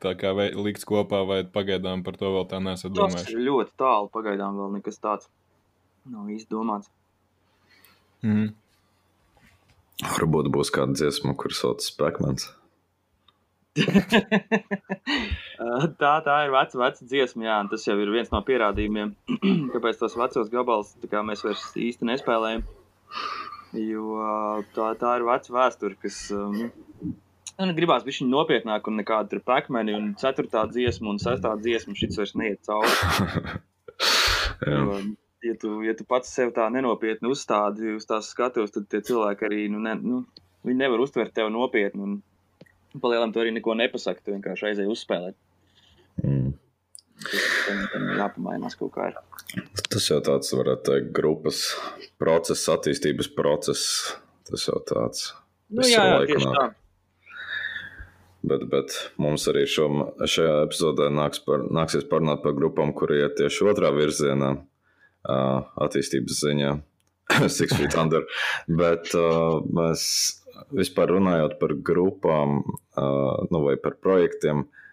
likts 0.55 0.87
kopā, 0.87 1.25
vai 1.27 1.41
pagaidām 1.43 2.05
par 2.07 2.15
to 2.21 2.31
vēl 2.37 2.47
tā 2.47 2.61
nesat 2.63 2.95
domājuši? 2.95 3.25
Tas 3.25 3.33
ir 3.35 3.43
ļoti 3.49 3.73
tālu, 3.83 4.11
pagaidām 4.15 4.61
vēl 4.61 4.79
nekas 4.79 5.03
tāds 5.03 5.27
nav 6.07 6.31
īsti 6.31 6.51
domāts. 6.55 6.93
Mm. 8.23 8.55
Varbūt 10.07 10.53
būs 10.55 10.71
kāda 10.71 10.95
dziesma, 10.95 11.35
kur 11.35 11.55
sauc 11.57 11.83
Spekmans. 11.83 12.53
tā, 16.01 16.13
tā 16.27 16.37
ir 16.47 16.53
veca, 16.55 16.79
veca 16.81 17.07
dziesma, 17.09 17.47
jā, 17.47 17.59
un 17.65 17.71
tas 17.73 17.85
jau 17.87 17.97
ir 18.01 18.13
viens 18.13 18.33
no 18.33 18.41
pierādījumiem, 18.45 19.13
kāpēc 19.75 20.01
tos 20.01 20.17
vecos 20.19 20.51
gabalus 20.53 20.95
mēs 21.01 21.45
vairs 21.47 21.69
īsti 21.81 22.09
nespēlējam. 22.11 22.67
Jo 23.77 24.27
tā, 24.77 24.93
tā 25.01 25.17
ir 25.19 25.27
veca 25.27 25.53
vēsture, 25.53 25.99
kas 26.01 26.19
nu, 26.33 26.69
nu, 27.59 27.77
gribās 27.77 28.05
būt 28.07 28.21
viņa 28.21 28.33
nopietnāk, 28.33 28.89
un 28.89 29.01
nekāda 29.01 29.33
tur 29.33 29.43
pekmeni, 29.45 29.95
un 29.97 30.11
ceturtā 30.21 30.67
dziesma 30.71 31.13
un 31.15 31.21
sestā 31.23 31.55
dziesma 31.61 31.97
šis 31.99 32.21
vairs 32.21 32.35
neiet 32.39 32.63
cauri. 32.69 33.57
jo, 34.71 35.01
ja, 35.45 35.57
tu, 35.61 35.73
ja 35.87 35.97
tu 35.99 36.07
pats 36.09 36.33
sev 36.33 36.53
tā 36.57 36.69
nenopietni 36.73 37.33
uzstādi 37.33 37.97
uz 37.97 38.09
tās 38.09 38.31
skatuves, 38.33 38.75
tad 38.77 38.89
tie 38.93 39.03
cilvēki 39.05 39.49
arī 39.49 39.67
nu, 39.73 39.83
ne, 39.83 39.97
nu, 40.01 40.23
nevar 40.73 41.03
uztvert 41.05 41.35
tevi 41.37 41.53
nopietni. 41.55 42.03
Un 42.07 43.01
palielam 43.03 43.33
to 43.33 43.43
arī 43.43 43.53
neko 43.57 43.77
nepasaka, 43.79 44.25
tu 44.25 44.37
vienkārši 44.37 44.71
aizēji 44.71 44.93
uzspēlēt. 44.93 45.37
Mm. 46.23 46.55
Tam 47.93 48.09
jāpamainās 48.17 48.77
kaut 48.79 48.95
kā. 48.95 49.11
Ir. 49.11 49.67
Tas 49.91 50.09
jau 50.11 50.19
tāds, 50.25 50.53
varētu 50.57 50.91
teikt, 50.91 51.13
grupas 51.17 51.63
process, 52.21 52.67
attīstības 52.73 53.31
process. 53.37 53.85
Tas 54.47 54.67
jau 54.69 54.81
tāds. 54.87 55.31
Nu, 55.73 55.87
jā, 55.89 56.05
tieši 56.29 56.45
nāk. 56.45 56.59
tā. 56.59 56.67
Bet, 58.47 58.63
bet 58.71 58.95
mums 59.19 59.49
arī 59.51 59.65
šo, 59.67 59.89
šajā 60.23 60.59
epizodē 60.69 61.09
nāks 61.11 61.41
par, 61.43 61.65
nāksies 61.75 62.07
parunāt 62.07 62.45
par 62.45 62.55
grupām, 62.55 62.93
kur 62.95 63.11
iet 63.17 63.35
tieši 63.41 63.67
otrā 63.73 63.91
virzienā, 63.97 64.53
uh, 65.27 65.57
attīstības 65.83 66.43
ziņā. 66.45 66.77
Six 67.57 67.75
Feet 67.75 67.97
Under. 67.99 68.23
Bet 68.71 69.11
uh, 69.19 69.59
mēs 69.67 70.05
vispār 70.77 71.17
runājot 71.17 71.57
par 71.59 71.75
grupām 71.89 72.61
uh, 72.63 73.49
nu, 73.51 73.65
vai 73.67 73.75
par 73.83 73.99
projektiem, 74.05 74.63
uh, 74.63 74.86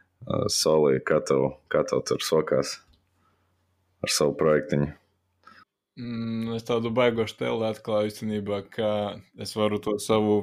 Solī, 0.51 0.98
kā 1.03 1.20
tev, 1.27 1.53
kā 1.72 1.84
tev 1.88 2.03
tur 2.08 2.24
sokās 2.24 2.77
ar 4.03 4.12
savu 4.12 4.36
projektiņu? 4.39 4.92
Mm, 6.00 6.56
es 6.58 6.65
tādu 6.65 6.89
baigošu 6.96 7.38
tēlu 7.42 7.68
atklāju 7.68 8.10
īstenībā, 8.10 8.63
ka 8.74 8.89
es 9.38 9.53
varu 9.58 9.77
to 9.84 9.98
savu 10.01 10.38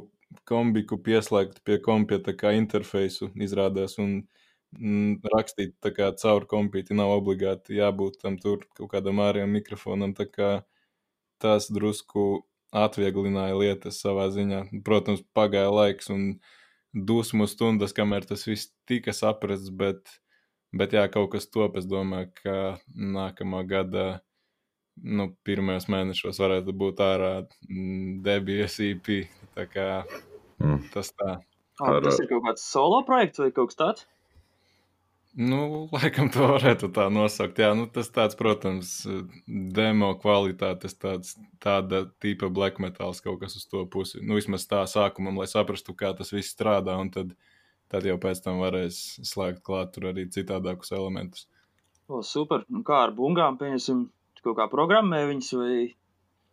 kombiku 0.46 0.98
pieslēgt 1.02 1.64
pie 1.66 1.80
kompija 1.82 2.36
kā 2.38 2.52
interfeisu 2.58 3.30
izrādās. 3.34 3.96
Un, 3.98 4.20
mm, 4.76 5.24
Rakstīt 5.34 5.74
tā 5.82 5.90
kā 5.96 6.12
caur 6.22 6.46
kompīti 6.50 6.94
nav 6.94 7.16
obligāti 7.16 7.80
jābūt 7.80 8.20
tam 8.22 8.38
tur 8.38 8.66
kaut 8.76 8.92
kādam 8.94 9.22
ārējam 9.24 9.50
mikrofonam. 9.56 10.14
Tā 10.14 10.28
kā 10.30 10.52
tas 11.42 11.66
drusku 11.72 12.44
atvieglināja 12.70 13.58
lietas 13.58 13.98
savā 14.04 14.28
ziņā. 14.30 14.68
Protams, 14.86 15.24
pagāja 15.34 15.72
laiks 15.74 16.10
un 16.14 16.36
dusmu 16.94 17.46
stundas, 17.50 17.94
kamēr 17.96 18.26
tas 18.28 18.46
viss 18.48 18.72
tika 18.88 19.14
saprasts, 19.16 19.70
bet, 19.70 20.18
bet 20.76 20.96
jā, 20.96 21.06
kaut 21.12 21.32
kas 21.34 21.48
top. 21.50 21.78
Es 21.80 21.86
domāju, 21.90 22.30
ka 22.42 22.56
nākamā 22.94 23.62
gada 23.68 24.06
nu, 25.00 25.30
pirmajos 25.46 25.88
mēnešos 25.92 26.40
varētu 26.42 26.74
būt 26.76 27.02
ārā 27.04 27.34
mm, 27.68 28.20
debijas 28.26 28.78
IP. 28.84 29.28
Tā 29.56 29.66
kā 29.70 29.88
mm. 30.60 30.90
tas 30.94 31.12
tā. 31.14 31.38
Ah, 31.80 31.96
tas 32.04 32.18
ir 32.20 32.28
kaut 32.28 32.44
kāds 32.44 32.64
solo 32.66 33.00
projekts 33.08 33.40
vai 33.40 33.52
kaut 33.56 33.72
kas 33.72 33.80
tāds? 33.80 34.08
Nu, 35.38 35.86
laikam 35.94 36.26
to 36.34 36.48
varētu 36.50 36.88
tā 36.94 37.04
nosaukt. 37.12 37.60
Jā, 37.62 37.70
nu, 37.78 37.86
tas 37.86 38.10
tāds, 38.10 38.34
protams, 38.38 38.96
demo 39.46 40.10
kvalitātes, 40.18 40.96
tāds, 40.98 41.36
tāda 41.62 42.02
tipa 42.22 42.50
black 42.50 42.80
metāls 42.82 43.22
kaut 43.22 43.38
kas 43.44 43.54
uz 43.60 43.68
to 43.70 43.84
pusi. 43.86 44.18
Nu, 44.24 44.34
vismaz 44.40 44.66
tā 44.70 44.82
sākumam, 44.90 45.38
lai 45.38 45.46
saprastu, 45.50 45.94
kā 45.94 46.10
tas 46.18 46.34
viss 46.34 46.50
strādā, 46.56 46.98
un 46.98 47.12
tad, 47.14 47.36
tad 47.92 48.08
jau 48.10 48.18
pēc 48.22 48.42
tam 48.42 48.58
varēs 48.64 49.20
slēgt 49.30 49.62
klāt 49.66 49.94
tur 49.94 50.10
arī 50.10 50.26
citādākus 50.34 50.90
elementus. 50.98 51.46
O, 52.10 52.24
super. 52.26 52.66
Un 52.74 52.82
kā 52.86 53.04
ar 53.06 53.14
bungām, 53.14 53.60
pieņemsim, 53.60 54.08
kaut 54.42 54.58
kā 54.58 54.66
programmē 54.72 55.22
viņas 55.30 55.54
vai 55.60 55.74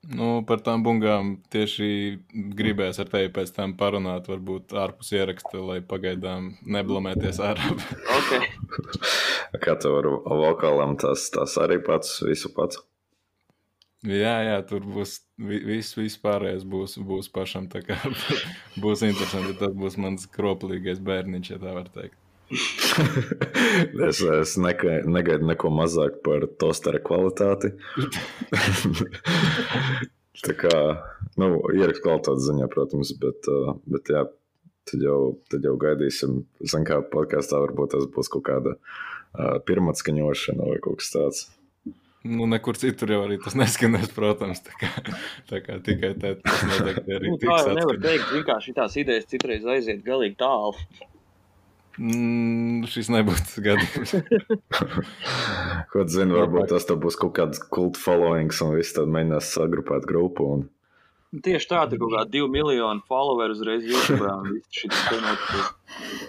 Nu, 0.07 0.27
par 0.47 0.61
tām 0.63 0.83
bungām 0.85 1.33
tieši 1.51 1.87
gribēs 2.55 3.01
ar 3.01 3.09
tevi 3.11 3.31
pēc 3.33 3.51
tam 3.57 3.73
parunāt, 3.79 4.29
varbūt 4.31 4.75
ārpus 4.77 5.11
ieraksta, 5.17 5.59
lai 5.59 5.81
pagaidām 5.83 6.53
neblamēties 6.77 7.41
ārā. 7.43 7.73
okay. 8.19 8.47
Kā 9.63 9.77
tev 9.79 9.97
ar 10.01 10.11
vokālām 10.43 10.97
tas, 11.01 11.29
tas 11.33 11.57
arī 11.61 11.79
pats, 11.83 12.19
visu 12.25 12.51
pats? 12.55 12.81
Jā, 14.05 14.35
jā, 14.45 14.57
tur 14.69 14.85
būs 14.85 15.17
viss, 15.41 15.95
viss 15.97 16.19
pārējais 16.21 16.63
būs, 16.69 16.99
būs 17.01 17.31
pašam. 17.33 17.65
būs 18.83 19.03
interesanti. 19.07 19.57
Tas 19.57 19.73
būs 19.73 19.97
mans 19.97 20.29
kroplīgais 20.31 21.01
bērniņš, 21.03 21.51
ja 21.55 21.59
tā 21.63 21.73
var 21.75 21.89
teikt. 21.95 22.17
es 24.07 24.21
es 24.21 24.53
neka, 24.61 25.01
negaidu 25.09 25.49
neko 25.49 25.71
mazāk 25.73 26.21
par 26.23 26.45
tostera 26.61 27.01
kvalitāti. 27.03 27.73
Tā 30.45 30.53
kā, 30.53 30.77
nu, 31.41 31.49
ierakstu 31.73 32.05
kvalitātes 32.05 32.45
ziņā, 32.47 32.69
protams, 32.71 33.11
bet, 33.19 33.49
uh, 33.51 33.73
bet 33.89 34.13
jā, 34.13 34.23
tad 34.89 35.03
jau, 35.03 35.19
tad 35.51 35.67
jau 35.67 35.75
gaidīsim. 35.81 36.41
Zin 36.63 36.87
kā 36.87 37.01
podkāstā 37.13 37.59
varbūt 37.63 37.93
tas 37.95 38.07
būs 38.13 38.31
kaut 38.33 38.45
kāda 38.49 38.77
uh, 38.77 39.57
pirmatskaņošana 39.67 40.71
vai 40.71 40.81
kaut 40.83 41.01
kas 41.03 41.13
tāds. 41.13 41.45
Nu, 42.27 42.47
nekur 42.49 42.75
citur 42.79 43.11
jau 43.13 43.19
arī 43.23 43.37
tas 43.39 43.55
neskanēs, 43.55 44.09
protams. 44.15 44.59
Tā 44.65 44.73
kā, 44.79 44.89
tā 45.47 45.61
kā 45.63 45.77
tikai 45.83 46.13
tā, 46.19 46.33
tas 46.43 46.63
noteikti 46.67 47.19
arī 47.19 47.31
nu, 47.31 47.37
tā 47.43 47.59
jau 47.61 47.75
nevar 47.77 47.99
teikt, 48.03 48.33
vienkārši 48.33 48.73
tās 48.75 48.97
idejas 48.99 49.29
citreiz 49.31 49.67
aiziet 49.69 50.01
galīgi 50.05 50.35
tālu. 50.41 50.75
Mm, 51.97 52.85
šis 52.91 53.09
nebūtu 53.09 53.63
gadījums. 53.65 54.13
Ko 55.93 56.03
zinu, 56.05 56.37
varbūt 56.37 56.73
tas 56.73 56.85
būs 56.89 57.17
kaut 57.17 57.33
kāds 57.39 57.61
kultu 57.73 58.01
followings, 58.01 58.59
un 58.65 58.75
viss 58.77 58.93
tad 58.97 59.09
mēģinās 59.13 59.53
sagrupēt 59.55 60.05
grupu. 60.09 60.49
Un... 60.57 60.67
Tieši 61.27 61.67
tā, 61.67 61.81
tā 61.91 61.97
kaut 61.99 62.13
kāda 62.13 62.31
divu 62.31 62.47
miljonu 62.51 63.03
followeru 63.09 63.55
uzreiz 63.57 63.83
YouTube. 63.83 64.29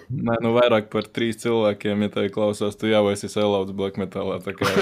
Nē, 0.09 0.35
nu 0.43 0.51
vairāk 0.57 0.89
par 0.91 1.07
trīs 1.07 1.39
cilvēkiem, 1.39 2.03
ja 2.03 2.09
tevi 2.17 2.29
klausās, 2.35 2.75
tu 2.79 2.89
jau 2.91 3.05
esi 3.13 3.29
selauts 3.31 3.71
black 3.75 3.95
metālā. 4.01 4.41
Kā, 4.43 4.67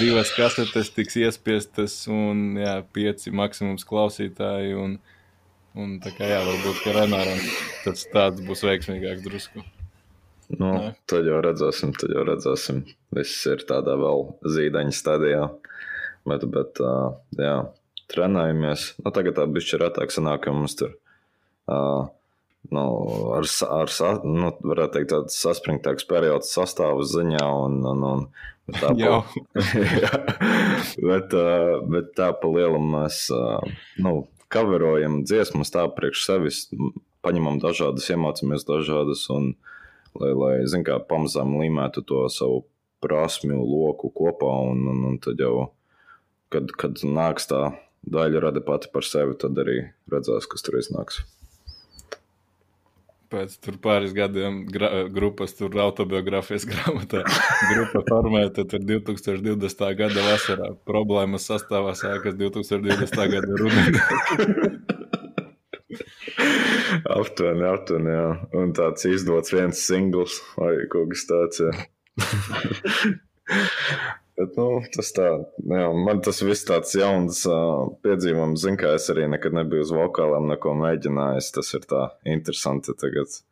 divas 0.00 0.32
kasetes 0.38 0.88
tiks 0.96 1.14
iespiestas 1.20 1.98
un 2.08 2.56
jā, 2.62 2.78
pieci 2.96 3.34
maksimums 3.34 3.84
klausītāji. 3.88 4.78
Un, 4.80 4.96
Un 5.72 5.94
tā 6.04 6.10
kā 6.12 6.26
jā, 6.28 6.36
varbūt 6.44 6.82
Renāram 6.92 7.38
tas 7.86 8.02
tāds 8.12 8.42
būs 8.44 8.60
veiksmīgāks 8.66 9.22
drusku. 9.24 9.62
Nu, 10.52 10.68
Nē. 10.68 10.90
tad 11.08 11.24
jau 11.24 11.38
redzēsim, 11.40 11.94
tad 11.96 12.12
jau 12.12 12.26
redzēsim. 12.28 12.82
Viss 13.16 13.46
ir 13.48 13.64
tādā 13.68 13.94
vēl 13.96 14.26
zīdaņa 14.52 14.92
stadijā. 14.92 15.46
Bet, 16.28 16.46
bet 16.54 16.78
uh, 16.82 17.18
jā, 17.38 17.56
trenējamies. 18.12 18.92
Nu, 19.02 19.12
tagad 19.14 19.38
tā 19.38 19.46
bišķi 19.50 19.80
retāk 19.82 20.14
sanāk, 20.14 20.44
ka 20.44 20.54
mums 20.54 20.76
tur 20.78 20.94
uh, 21.66 22.10
nu, 22.70 22.84
ar, 23.34 23.48
ar 23.68 23.92
nu, 24.24 24.52
varētu 24.62 24.96
teikt, 24.96 25.10
tāds 25.12 25.38
saspringtāks 25.42 26.06
periods 26.08 26.52
sastāvu 26.54 27.04
ziņā. 27.08 27.42
Un, 27.66 27.80
un, 27.90 28.04
un, 28.08 28.26
bet 28.68 28.80
tā, 28.82 28.92
pa, 28.94 29.62
jā, 30.04 30.12
bet, 31.02 31.36
bet 31.92 32.12
tā 32.18 32.30
pa 32.38 32.52
lielam 32.52 32.92
mēs, 32.96 33.24
nu, 34.02 34.14
coverojam 34.52 35.22
dziesmas 35.26 35.72
tā 35.74 35.86
priekš 35.96 36.26
sevis, 36.28 36.64
paņemam 37.24 37.60
dažādas, 37.62 38.10
iemācāmies 38.12 38.66
dažādas, 38.68 39.26
un 39.32 39.54
lai, 40.18 40.32
lai 40.36 40.54
zin, 40.68 40.84
kā 40.86 40.98
pamazām 41.08 41.56
līmētu 41.60 42.04
to 42.06 42.26
savu 42.32 42.64
prasmju 43.02 43.58
loku 43.58 44.12
kopā, 44.14 44.52
un, 44.70 44.84
un, 44.92 45.06
un 45.10 45.16
tad 45.22 45.40
jau, 45.42 45.70
kad, 46.52 46.72
kad 46.78 47.04
nāks 47.04 47.48
tā 47.50 47.68
daļa 48.02 48.48
rada 48.48 48.64
pati 48.64 48.90
par 48.92 49.06
sevi, 49.06 49.38
tad 49.38 49.58
arī 49.62 49.78
redzēs, 50.12 50.50
kas 50.50 50.66
tur 50.66 50.80
iznāks 50.80 51.22
pēc 53.32 53.56
pāris 53.84 54.12
gadiem 54.16 54.62
gra, 54.68 54.90
grupas 55.12 55.54
tur 55.56 55.76
autobiogrāfijas 55.86 56.66
grāmatā 56.72 57.22
grupa 57.72 58.02
formēta 58.08 58.66
tur 58.68 58.84
2020. 58.88 59.84
gada 59.98 60.26
vasarā. 60.26 60.72
Problēmas 60.88 61.48
sastāvā 61.48 61.94
sākas 61.98 62.36
2020. 62.40 63.22
gada 63.36 63.60
rudenī. 63.62 64.00
aptuveni, 67.18 67.64
aptuveni, 67.68 68.16
jā. 68.16 68.28
Un 68.60 68.74
tāds 68.76 69.08
izdots 69.08 69.54
viens 69.54 69.84
singls 69.88 70.40
vai 70.58 70.74
kaut 70.92 71.14
kas 71.14 71.28
tāds. 71.30 71.56
Bet, 74.42 74.56
nu, 74.58 74.80
tas 74.90 75.12
tā, 75.14 75.28
jā, 75.70 75.84
man 75.94 76.18
tas 76.26 76.40
viss 76.42 76.66
tāds 76.66 76.96
jauns 76.98 77.44
uh, 77.46 77.92
piedzīvums. 78.02 78.64
Zinu, 78.64 78.80
ka 78.80 78.96
es 78.98 79.06
arī 79.12 79.28
nekad 79.30 79.54
nebiju 79.54 79.84
uz 79.86 79.92
vokāliem, 79.94 80.50
neko 80.50 80.74
mēģinājis. 80.80 81.52
Tas 81.54 81.70
ir 81.78 81.86
tā 81.86 82.08
interesanti. 82.26 82.96
Tagad 82.98 83.30
es 83.30 83.44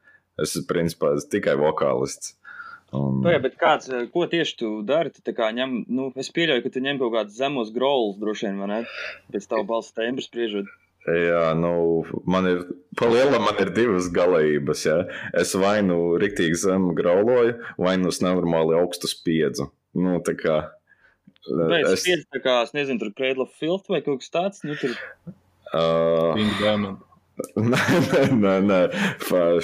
esmu 0.48 0.66
principā 0.72 1.14
es 1.14 1.28
tikai 1.30 1.54
vokālists. 1.60 2.34
Un... 2.96 3.20
Jā, 3.22 3.38
bet 3.38 3.54
kāds, 3.60 3.86
ko 4.10 4.24
tieši 4.26 4.56
tu 4.58 4.72
dari? 4.82 5.12
Tu 5.14 5.30
ņem, 5.30 5.76
nu, 5.94 6.08
es 6.18 6.32
pieļauju, 6.34 6.64
ka 6.64 6.72
tu 6.74 6.82
ņem 6.82 6.98
kaut 6.98 7.14
kādus 7.14 7.38
zemos 7.38 7.70
grolus, 7.70 8.18
droši 8.18 8.48
vien, 8.48 8.58
vai 8.58 8.70
ne? 8.72 8.80
Pēc 9.30 9.46
tavu 9.52 9.68
balss 9.68 9.94
tembra 9.94 10.26
spriežot. 10.26 10.66
Jā, 11.06 11.54
nu, 11.56 12.02
man 12.28 12.48
ir 12.50 12.64
palielam, 12.98 13.46
man 13.46 13.62
ir 13.62 13.70
divas 13.76 14.10
galējības. 14.12 14.82
Ja? 14.88 14.98
Es 15.38 15.54
vai 15.54 15.78
nu 15.86 16.18
riktīgi 16.20 16.58
zemu 16.66 16.92
grauloju, 16.98 17.60
vai 17.78 17.94
nu 18.02 18.10
es 18.10 18.20
nenormāli 18.24 18.76
augstu 18.82 19.08
spiedzu. 19.08 19.70
Nu, 19.96 20.18
tā 20.26 20.34
kā. 20.38 20.58
Vai 21.48 21.80
es 21.88 22.02
spiedzu, 22.02 22.26
tā 22.34 22.40
kā, 22.44 22.56
es 22.66 22.74
nezinu, 22.76 23.00
tur 23.00 23.12
Cradle 23.16 23.46
of 23.46 23.54
Filth 23.56 23.88
vai 23.92 24.02
kaut 24.04 24.20
kas 24.20 24.32
tāds, 24.34 24.64
nu, 24.66 24.76
tur. 24.80 24.92
Uh, 25.72 26.36
nē, 27.72 27.80
nē, 28.10 28.22
nē, 28.36 28.54
nē. 28.68 28.80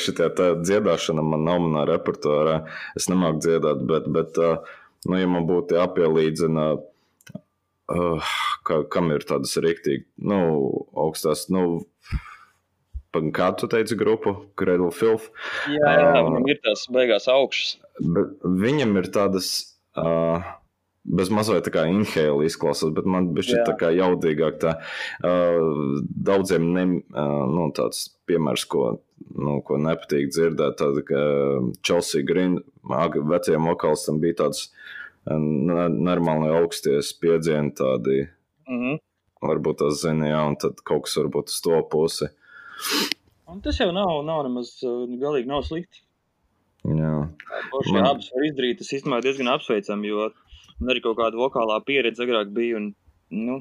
Šitie 0.00 0.30
tā 0.38 0.50
dziedāšana 0.62 1.24
man 1.24 1.44
nav 1.44 1.60
manā 1.66 1.84
repertuārā. 1.90 2.62
Es 2.96 3.10
nemāku 3.12 3.44
dziedāt, 3.44 3.82
bet, 3.90 4.08
bet 4.14 4.40
uh, 4.40 4.62
nu, 5.04 5.18
ja 5.20 5.28
man 5.28 5.48
būtu 5.50 5.76
jāpielīdzina, 5.76 6.66
uh, 6.80 8.32
ka, 8.64 8.80
kam 8.92 9.12
ir 9.12 9.28
tādas 9.28 9.52
rīktīgi, 9.60 10.06
nu, 10.32 10.40
augstās, 10.96 11.46
nu, 11.52 11.84
kā 13.36 13.52
tu 13.60 13.68
teici, 13.72 13.96
grupu, 14.00 14.38
Cradle 14.56 14.92
Filth. 14.96 15.28
Jā, 15.68 15.96
jā, 16.00 16.10
uh, 16.16 16.20
viņam 16.24 16.52
ir 16.54 16.64
tās 16.64 16.88
beigās 16.92 17.28
augšas. 17.32 17.76
Viņam 18.00 18.96
ir 19.00 19.12
tādas 19.12 19.56
Uh, 19.96 20.42
bez 21.06 21.30
mazliet 21.32 21.66
tā 21.66 21.72
kā 21.74 21.86
inhēla 21.90 22.46
izklausās, 22.46 22.92
bet 22.96 23.08
man 23.08 23.30
bija 23.36 23.64
tā 23.66 23.74
kā 23.78 23.90
jaudīgāk. 23.94 24.58
Tā, 24.62 24.76
uh, 25.26 25.98
daudziem 26.28 26.70
ne, 26.74 26.86
uh, 27.14 27.44
nu, 27.50 27.68
tāds 27.76 28.08
piemērs, 28.28 28.66
ko, 28.70 28.86
nu, 29.38 29.58
ko 29.66 29.78
nepatīk 29.82 30.32
dzirdēt, 30.34 30.78
tāda 30.82 31.04
kā 31.06 31.24
Chelsea 31.86 32.26
Green, 32.26 32.58
vecajam 32.86 33.70
vokālistam 33.70 34.20
bija 34.22 34.40
tāds 34.44 34.66
uh, 34.68 35.36
normāli 35.36 36.54
augstie 36.60 36.98
spiedzieni, 37.02 37.74
tādi. 37.76 38.26
Mm 38.66 38.80
-hmm. 38.80 39.04
Varbūt 39.46 39.78
tas 39.78 40.00
zina, 40.02 40.26
jā, 40.26 40.40
un 40.48 40.56
tad 40.56 40.80
kaut 40.82 41.04
kas 41.04 41.16
varbūt 41.16 41.52
uz 41.52 41.60
to 41.60 41.82
pusi. 41.90 42.26
Un 43.46 43.60
tas 43.60 43.78
jau 43.80 43.92
nav, 43.92 44.24
nav 44.24 44.42
nemaz 44.42 44.80
galīgi 44.82 45.46
nav 45.46 45.62
slikti. 45.62 46.02
Jā, 46.86 47.28
Šie 47.82 47.96
Man... 47.96 48.06
abas 48.06 48.28
var 48.34 48.44
izdarīt. 48.46 48.78
Tas 48.78 48.92
īstenībā 48.94 49.20
diezgan 49.24 49.50
apsveicami, 49.50 50.08
jo 50.08 50.28
man 50.80 50.92
arī 50.92 51.02
kaut 51.04 51.18
kāda 51.20 51.38
vokālā 51.40 51.78
pieredze 51.86 52.24
agrāk 52.24 52.52
bija. 52.54 52.80
Un, 52.80 52.90
nu, 53.32 53.60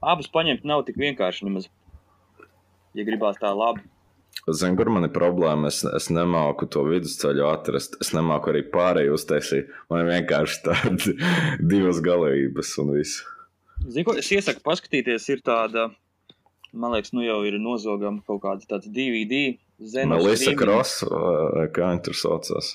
abas 0.00 0.30
paņemt 0.32 0.66
nav 0.68 0.84
tik 0.88 1.00
vienkārši 1.00 1.48
nemaz. 1.48 1.70
ja 2.94 3.06
gribās 3.06 3.38
tā 3.40 3.52
labi. 3.54 3.84
Zinu, 4.48 4.76
kur 4.78 4.88
man 4.94 5.04
ir 5.04 5.12
problēma. 5.14 5.68
Es, 5.68 5.82
es 5.84 6.08
nemāku 6.12 6.66
to 6.70 6.82
vidusceļu 6.88 7.44
atrast. 7.50 7.98
Es 8.02 8.12
nemāku 8.16 8.52
arī 8.52 8.62
pārēju 8.72 9.16
uztaisīt. 9.18 9.72
Man 9.92 10.08
vienkārši 10.08 10.62
tādas 10.64 11.10
divas 11.72 12.00
galējības 12.04 12.76
un 12.82 12.94
viss. 12.96 13.24
Zinu, 13.86 14.06
ko 14.08 14.16
es 14.20 14.30
iesaku 14.32 14.64
paskatīties. 14.64 15.28
Ir 15.34 15.42
tāda, 15.46 15.90
man 16.72 16.96
liekas, 16.96 17.12
nu 17.16 17.24
jau 17.26 17.40
ir 17.48 17.58
nozogama 17.62 18.24
kaut 18.26 18.42
kāda 18.46 18.70
tāds 18.74 18.90
DVD. 18.90 19.58
Melissa 19.80 20.52
Cross, 20.58 21.04
kā 21.72 21.86
viņi 21.92 22.02
tur 22.08 22.16
saucās? 22.18 22.74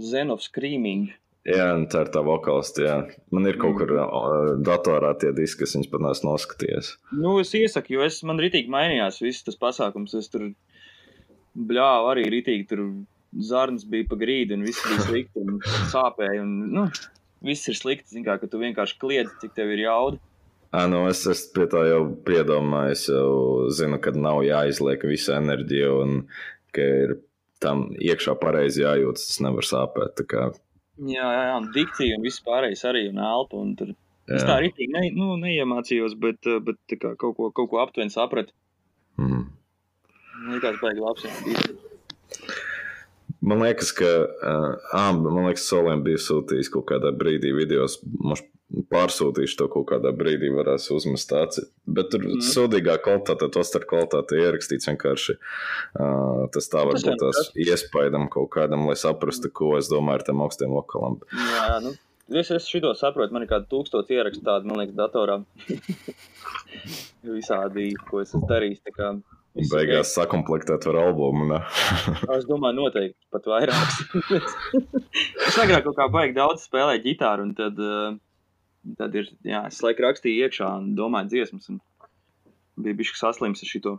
Zen 0.00 0.32
of 0.32 0.42
Screaming. 0.42 1.10
Jā, 1.46 1.66
tā 1.92 2.00
ir 2.02 2.08
tā 2.10 2.22
vokāliste. 2.26 2.82
Jā. 2.82 2.94
Man 3.34 3.46
ir 3.46 3.58
kaut 3.60 3.76
kur 3.78 3.92
uh, 3.94 4.54
datorā 4.66 5.12
tie 5.20 5.30
diski, 5.36 5.62
kas 5.62 5.76
viņas 5.76 5.90
pat 5.92 6.02
neesmu 6.02 6.32
noskatījies. 6.32 6.88
Nu, 7.14 7.36
es 7.38 7.52
iesaku, 7.54 7.94
jo 7.94 8.06
es, 8.06 8.18
man 8.26 8.42
ritīgi 8.42 8.72
mainījās 8.72 9.20
viss 9.22 9.46
tas 9.46 9.58
pasākums. 9.60 10.16
Es 10.18 10.26
tur 10.32 10.48
bļāvu 11.54 12.10
arī 12.10 12.26
ritīgi, 12.34 12.66
tur 12.72 12.82
zarnas 13.46 13.86
bija 13.86 14.08
pa 14.10 14.18
grīdu 14.18 14.56
un 14.56 14.66
viss 14.66 14.82
bija 14.88 15.06
slikti 15.06 15.44
un 15.44 15.60
sāpēja. 15.92 16.42
Un, 16.42 16.56
nu, 16.74 16.88
viss 17.46 17.70
ir 17.70 17.78
slikti, 17.78 18.24
kā, 18.26 18.40
ka 18.42 18.50
tu 18.50 18.60
vienkārši 18.64 18.98
kliedzi, 19.02 19.38
cik 19.44 19.54
tev 19.54 19.70
ir 19.76 19.86
jauda. 19.86 20.20
À, 20.74 20.88
nu 20.90 21.06
es 21.06 21.22
esmu 21.30 21.54
pie 21.54 21.70
tā 21.70 21.86
jau 21.86 22.02
piedomājis. 22.26 23.06
Es 23.06 23.14
jau 23.14 23.70
zinu, 23.70 24.02
ka 24.02 24.10
nav 24.18 24.42
jāizliek 24.44 25.06
visa 25.06 25.38
enerģija 25.38 25.94
un 26.02 26.22
ka 26.74 26.92
ir 27.06 27.18
tam 27.62 27.92
iekšā 27.94 28.34
pareizi 28.42 28.82
jājūtas. 28.82 29.30
Tas 29.30 29.44
nevar 29.46 29.70
sāpēt. 29.70 30.26
Jā, 30.96 31.26
jā, 31.28 31.56
un 31.58 31.70
dikcija 31.74 32.16
un 32.16 32.24
viss 32.24 32.42
pārējais 32.44 32.84
arī, 32.88 33.06
un 33.12 33.20
elpa. 33.20 33.60
Un 33.60 33.74
tur. 33.76 33.92
Es 34.26 34.42
tā 34.42 34.56
arī 34.58 34.72
ne, 34.90 35.04
nu, 35.14 35.34
neiemācījos, 35.38 36.16
bet, 36.18 36.40
eh, 36.50 36.58
bet 36.64 36.96
kā, 36.96 37.12
kaut, 37.14 37.36
ko, 37.36 37.50
kaut 37.54 37.68
ko 37.70 37.82
aptuveni 37.82 38.10
sapratu. 38.10 38.54
Mm. 39.20 39.44
Man 40.40 40.56
liekas, 40.56 40.80
baigi 40.82 41.04
labs. 41.04 41.26
Jā. 41.26 41.34
Man 43.46 43.62
liekas, 43.62 43.92
ka 43.94 44.08
uh, 44.26 45.12
man 45.20 45.46
liekas, 45.46 45.68
Solēm 45.70 46.02
bija 46.06 46.18
sūtījis 46.18 46.72
kaut 46.74 46.88
kādā 46.90 47.12
brīdī 47.14 47.52
video. 47.54 47.86
Pārsūtīšu 48.90 49.60
to 49.60 49.68
kaut 49.70 49.84
kādā 49.92 50.10
brīdī, 50.16 50.48
varēs 50.50 50.88
uzmest 50.90 51.28
tāds. 51.30 51.60
Bet 51.86 52.10
tur 52.10 52.24
mm. 52.26 52.40
sūdīgā 52.42 52.96
kvalitāte, 53.04 53.46
to 53.54 53.62
starp 53.66 53.86
kvalitāti 53.92 54.40
ierakstīts 54.42 54.90
vienkārši. 54.90 55.36
Uh, 55.94 56.48
tas 56.54 56.66
tā 56.72 56.82
var 56.88 56.98
būt 56.98 57.22
tās 57.22 57.52
iespaidam 57.54 58.26
kaut 58.32 58.50
kādam, 58.56 58.88
lai 58.90 58.98
saprastu, 58.98 59.52
ko 59.54 59.76
es 59.78 59.92
domāju 59.92 60.18
ar 60.18 60.26
tiem 60.26 60.42
augstiem 60.42 60.74
vokaliem. 60.74 61.22
Jā, 61.54 61.78
nu. 61.86 61.94
Es, 62.26 62.50
es 62.50 62.66
šo 62.66 62.90
saprotu, 62.98 63.30
man 63.36 63.44
ir 63.46 63.50
kādi 63.52 63.68
tūkstoši 63.70 64.16
ierakstu 64.18 64.42
tādu, 64.42 64.66
man 64.66 64.80
liekas, 64.80 64.96
datorā. 64.98 65.38
Visādi, 67.36 67.92
ko 68.08 68.18
es 68.24 68.32
esmu 68.32 68.48
darījis. 68.50 68.82
Beigās 69.70 70.10
sakomplektēt 70.12 70.88
ar 70.90 70.98
albumu. 71.04 71.60
es 72.36 72.50
domāju, 72.50 72.80
noteikti 72.82 73.30
pat 73.30 73.46
vairāk. 73.46 73.94
es 75.46 75.62
agrāk 75.62 75.86
kaut 75.86 75.96
kā 76.02 76.10
baigi 76.18 76.34
daudz 76.42 76.66
spēlēju 76.66 77.04
ģitāru, 77.06 77.46
un 77.46 77.54
tad 77.62 77.78
uh, 77.78 78.16
tad 78.98 79.14
ir, 79.18 79.30
jā, 79.46 79.64
es 79.70 79.80
laiku 79.84 80.04
rakstīju 80.04 80.46
iekšā 80.46 80.68
un 80.80 80.92
domāju 80.98 81.32
dziesmas, 81.32 81.70
un 81.72 81.80
bija 82.80 82.98
bišķi 83.00 83.18
saslims 83.18 83.64
ar 83.64 83.70
šito. 83.70 83.96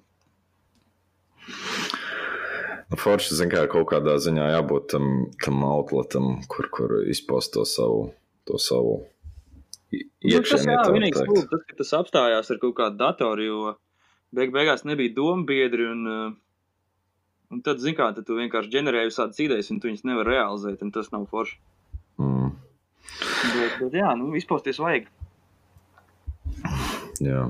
Nu, 2.87 2.95
forši, 2.99 3.35
zin 3.35 3.51
kā, 3.51 3.65
kaut 3.71 3.89
kādā 3.91 4.15
ziņā 4.23 4.47
jābūt 4.53 4.87
tam, 4.93 5.07
tam 5.43 5.63
outletam, 5.67 6.37
kur, 6.51 6.69
kur 6.71 6.97
izpaust 7.11 7.51
to 7.55 7.65
savu, 7.67 8.11
to 8.47 8.59
savu 8.61 9.01
iekšēni. 9.91 10.37
Nu, 10.37 10.43
tas, 10.47 10.67
jā, 10.67 10.79
vienīgs 10.95 11.23
lūk, 11.27 11.49
tas, 11.51 11.65
ka 11.67 11.79
tas 11.81 11.93
apstājās 11.99 12.51
ar 12.53 12.61
kaut 12.63 12.77
kādu 12.79 12.99
datoru, 13.01 13.47
jo 13.47 13.73
beig 14.35 14.53
beigās 14.55 14.85
nebija 14.87 15.15
dombiedri, 15.17 15.89
un, 15.91 16.37
un 17.51 17.65
tad, 17.65 17.83
zin 17.83 17.97
kā, 17.97 18.13
tad 18.15 18.27
tu 18.27 18.39
vienkārši 18.39 18.71
ģenerēji 18.77 19.11
visādas 19.11 19.43
idejas, 19.43 19.71
un 19.73 19.83
tu 19.83 19.91
viņas 19.91 20.07
nevar 20.07 20.31
realizēt, 20.31 20.83
un 20.83 20.95
tas 20.95 21.11
nav 21.11 21.27
forši. 21.31 21.59
Mm. 22.23 22.55
Bet, 23.17 23.77
bet 23.81 23.95
jā, 23.97 24.11
nu, 24.19 24.31
izpausties 24.37 24.79
vajag. 24.81 25.07
Jā. 27.23 27.47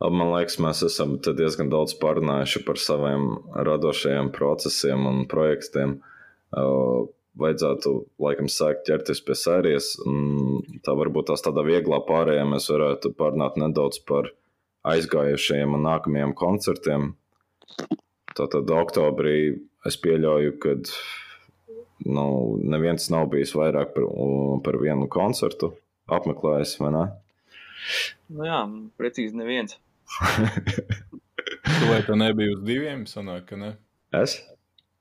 Man 0.00 0.30
liekas, 0.32 0.56
mēs 0.62 0.80
esam 0.86 1.18
diezgan 1.20 1.68
daudz 1.72 1.92
parunājuši 2.00 2.62
par 2.64 2.80
saviem 2.80 3.26
radošajiem 3.52 4.30
procesiem 4.32 5.04
un 5.10 5.24
projektiem. 5.30 5.98
Vajadzētu, 7.40 7.92
laikam, 8.20 8.48
sākt 8.50 8.88
ķerties 8.88 9.20
pie 9.26 9.36
sērijas. 9.38 9.92
Tā 10.86 10.96
varbūt 10.98 11.28
tās 11.30 11.44
tādā 11.44 11.62
vieglā 11.68 12.00
pārējā 12.08 12.46
mēs 12.48 12.66
varētu 12.72 13.12
parunāt 13.18 13.60
nedaudz 13.60 14.00
par 14.08 14.32
aizgājušajiem 14.90 15.76
un 15.76 15.84
nākamajiem 15.86 16.34
koncertiem. 16.38 17.10
Tātad 18.34 18.72
oktobrī 18.72 19.36
es 19.86 20.00
pieļauju, 20.00 20.56
ka 20.62 20.76
nu, 22.10 22.26
neviens 22.74 23.10
nav 23.12 23.28
bijis 23.32 23.54
vairāk 23.56 23.94
par, 23.96 24.06
par 24.64 24.78
vienu 24.82 25.08
koncertu 25.10 25.72
apmeklējis, 26.10 26.76
vai 26.82 26.92
ne? 26.94 27.04
Nu 28.34 28.46
jā, 28.46 28.60
precīzi 29.00 29.38
neviens. 29.38 29.76
tu 31.80 31.90
vai 31.90 32.00
tu 32.06 32.16
nebija 32.18 32.56
uz 32.56 32.64
diviem, 32.66 33.06
sanāk, 33.08 33.46
ka 33.50 33.60
ne? 33.60 33.74
Es? 34.16 34.40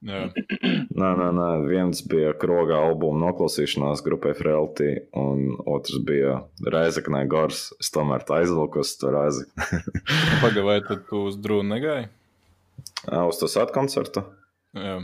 Jā. 0.06 0.30
Nē, 0.32 1.10
nē, 1.20 1.26
nē, 1.36 1.48
viens 1.68 2.00
bija 2.08 2.32
krogā 2.40 2.78
albuma 2.88 3.20
noklausīšanās 3.26 4.04
grupē 4.06 4.32
Frelti, 4.38 4.94
un 5.20 5.58
otrs 5.68 6.00
bija 6.08 6.38
Reizeknē 6.64 7.26
Gors. 7.32 7.66
Es 7.84 7.92
tomēr 7.92 8.24
tā 8.28 8.40
aizvilku 8.40 8.80
uz 8.86 8.94
to 9.02 9.12
reizi. 9.12 9.44
Pagaidām, 10.44 10.70
vai 10.70 10.80
tu 10.88 11.26
uz 11.26 11.36
drūnu 11.44 11.74
negāji? 11.74 12.08
Uz 13.12 13.42
to 13.42 13.52
sat 13.52 13.74
koncertu? 13.76 14.24
Jā. 14.78 15.02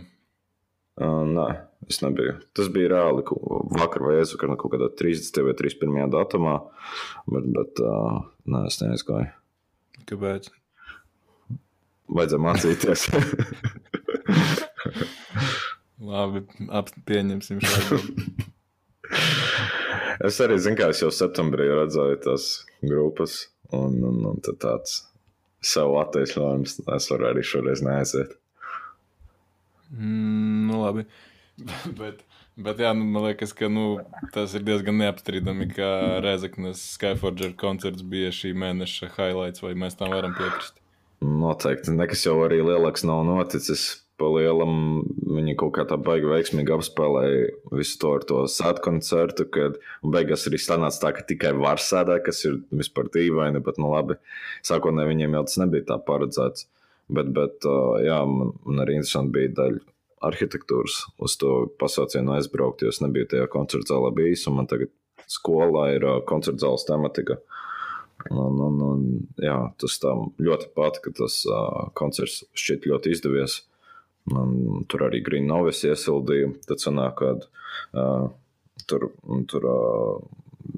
Uh, 0.96 1.24
nē, 1.28 1.50
es 1.90 2.02
nebiju. 2.02 2.36
Tas 2.58 2.70
bija 2.74 2.92
reāli 2.96 3.24
vakar 3.80 4.06
vai 4.06 4.18
aizvakar, 4.20 4.56
kaut 4.60 4.74
kādā 4.74 4.90
30. 5.02 5.42
vai 5.46 5.56
31. 5.58 6.12
datumā, 6.14 6.56
bet, 7.32 7.50
bet 7.58 7.82
uh, 7.86 8.22
nē, 8.50 8.66
es 8.70 8.80
neaizgāju. 8.82 9.32
Kāpēc? 10.10 10.50
Vajadzēja 12.16 12.44
mācīties. 12.46 13.08
Labi, 16.06 16.44
pieņemsim 17.08 17.62
šādu. 17.64 18.00
es 20.28 20.40
arī 20.44 20.60
zinu, 20.62 20.78
kā 20.78 20.92
es 20.94 21.02
jau 21.02 21.12
septembrī 21.14 21.70
redzēju 21.72 22.22
tās 22.26 22.50
grupas, 22.84 23.46
un, 23.74 24.02
un, 24.06 24.22
un 24.34 24.42
tāds 24.46 25.00
sev 25.66 25.96
attaisnojums, 26.02 26.80
es 26.98 27.08
varu 27.12 27.30
arī 27.32 27.46
šoreiz 27.48 27.82
neaiziet. 27.86 28.36
Mm, 29.96 30.68
nu, 30.68 30.82
labi. 30.84 31.06
bet, 32.00 32.24
bet 32.60 32.82
jā, 32.84 32.92
nu, 32.98 33.06
man 33.16 33.30
liekas, 33.30 33.54
ka 33.56 33.70
nu, 33.72 34.00
tas 34.36 34.56
ir 34.58 34.66
diezgan 34.68 34.98
neapstrīdami, 35.02 35.70
ka 35.76 35.90
Rezeknas 36.26 36.82
Skyforger 36.96 37.56
koncerts 37.60 38.06
bija 38.06 38.34
šī 38.36 38.56
mēneša 38.66 39.14
highlights, 39.16 39.64
vai 39.64 39.76
mēs 39.80 39.98
tam 40.00 40.16
varam 40.16 40.36
piekrist. 40.38 40.82
Noteikti. 41.26 41.94
Nekas 41.96 42.26
jau 42.26 42.36
arī 42.46 42.60
lielāks 42.64 43.06
nav 43.08 43.24
noticis. 43.28 44.02
Pa 44.16 44.30
lielam 44.32 45.02
viņi 45.28 45.58
kaut 45.60 45.74
kā 45.76 45.84
tā 45.90 45.98
baigi 46.00 46.30
veiksmīgi 46.30 46.72
apspēlēja 46.72 47.50
visu 47.76 47.98
to 48.00 48.14
ar 48.16 48.24
to 48.30 48.38
sēdu 48.48 48.84
koncertu, 48.86 49.44
kad 49.52 49.76
beigās 50.08 50.46
arī 50.48 50.60
sanāca 50.64 51.02
tā, 51.02 51.12
ka 51.18 51.26
tikai 51.28 51.52
var 51.58 51.84
sēdēt, 51.84 52.22
kas 52.24 52.40
ir 52.48 52.62
vispār 52.72 53.10
dīvaini, 53.12 53.60
bet 53.66 53.82
nu 53.82 53.92
labi, 53.92 54.16
sākotnēji 54.64 55.12
viņiem 55.12 55.36
jau 55.36 55.44
tas 55.50 55.60
nebija 55.66 55.88
tā 55.92 56.00
paredzēts. 56.08 56.70
Bet, 57.12 57.34
bet 57.36 57.68
jā, 58.08 58.22
man, 58.30 58.56
man 58.64 58.86
arī 58.86 58.96
interesanti 59.02 59.36
bija 59.36 59.52
daļa 59.60 59.84
arhitektūras 60.28 61.02
uz 61.22 61.38
to 61.42 61.52
pasaucienu 61.82 62.36
aizbraukt, 62.36 62.84
jo 62.84 62.94
es 62.94 63.02
nebiju 63.04 63.30
tajā 63.34 63.50
koncerta 63.52 63.94
zālē 63.94 64.12
bijis, 64.16 64.46
un 64.50 64.60
man 64.60 64.70
tagad 64.72 64.94
skolā 65.32 65.90
ir 65.96 66.08
koncerta 66.30 66.66
zāles 66.68 66.88
tematika. 66.88 67.40
Un, 68.32 68.60
un, 68.64 68.78
un, 68.82 69.02
jā, 69.42 69.58
tas 69.82 70.00
tā 70.02 70.14
ļoti 70.42 70.72
patika, 70.78 71.12
ka 71.12 71.24
tas 71.24 71.42
uh, 71.50 71.90
koncerts 71.98 72.42
šķiet 72.58 72.88
ļoti 72.90 73.12
izdevies. 73.14 73.60
Un, 74.34 74.86
tur 74.90 75.06
arī 75.06 75.22
Green 75.26 75.46
Novis 75.50 75.84
iesildīja. 75.86 76.50
Tad 76.66 76.82
sanāk, 76.82 77.22
ka 77.22 77.36
uh, 78.00 78.32
tur, 78.90 79.12
tur 79.52 79.68
uh, 79.70 80.24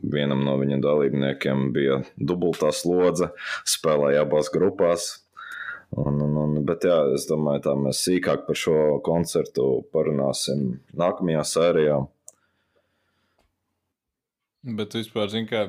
vienam 0.03 0.43
no 0.43 0.57
viņa 0.59 0.81
dalībniekiem 0.83 1.69
bija 1.75 2.01
dubultā 2.17 2.73
slodze, 2.75 3.31
spēlēja 3.67 4.25
abās 4.25 4.51
grupās. 4.53 5.07
Un, 5.95 6.19
un, 6.21 6.35
un, 6.35 6.57
bet 6.67 6.83
jā, 6.83 6.97
es 7.15 7.25
domāju, 7.29 7.63
tā 7.63 7.73
mēs 7.79 8.03
sīkāk 8.03 8.43
par 8.47 8.59
šo 8.59 8.77
koncertu 9.05 9.67
parunāsim 9.93 10.81
nākamajā 10.99 11.43
sērijā. 11.47 12.01
Bet 14.77 14.97
vispār, 14.97 15.29
zin 15.31 15.47
kā, 15.47 15.61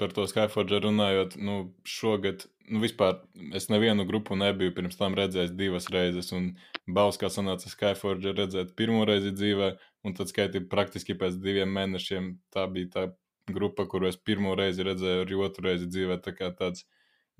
par 0.00 0.10
to 0.16 0.24
Skyforger 0.26 0.82
runājot, 0.88 1.36
nu, 1.38 1.60
šogad, 1.86 2.48
nu, 2.66 2.80
vispār 2.82 3.20
es 3.54 3.68
nevienu 3.70 4.08
grupu 4.08 4.34
nebiju 4.34 4.74
pirms 4.74 4.98
tam 4.98 5.14
redzējis 5.14 5.54
divas 5.54 5.86
reizes, 5.94 6.32
un 6.34 6.50
Bauskā 6.90 7.30
sanāca 7.30 7.70
Skyforger 7.70 8.34
redzēt 8.42 8.74
pirmo 8.78 9.04
reizi 9.06 9.30
dzīvē, 9.36 9.70
un 10.02 10.18
tad 10.18 10.32
skaitīt 10.32 10.66
praktiski 10.72 11.14
pēc 11.20 11.38
diviem 11.44 11.70
mēnešiem 11.76 12.32
tā 12.50 12.66
bija 12.74 12.90
tā 12.96 13.06
grupa, 13.54 13.86
kuru 13.86 14.10
es 14.10 14.18
pirmo 14.18 14.56
reizi 14.58 14.82
redzēju, 14.86 15.28
arī 15.28 15.38
otru 15.46 15.70
reizi 15.70 15.86
dzīvē, 15.86 16.18
tā 16.24 16.34
kā 16.34 16.50
tāds 16.58 16.88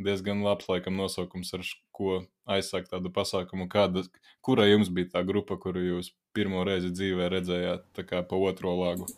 diezgan 0.04 0.44
labs, 0.44 0.68
laikam, 0.70 0.96
nosaukums, 0.98 1.52
ar 1.56 1.64
ko 1.96 2.20
aizsākt 2.50 2.90
tādu 2.92 3.12
pasākumu. 3.14 3.68
Kāda, 3.72 4.04
kura 4.44 4.68
jums 4.68 4.90
bija 4.92 5.16
tā 5.16 5.24
grupa, 5.26 5.58
kuru 5.60 5.82
jūs 5.84 6.12
pirmo 6.36 6.64
reizi 6.66 6.92
dzīvē 6.94 7.28
redzējāt 7.34 8.04
pa 8.08 8.40
otro 8.40 8.76
lagu? 8.80 9.08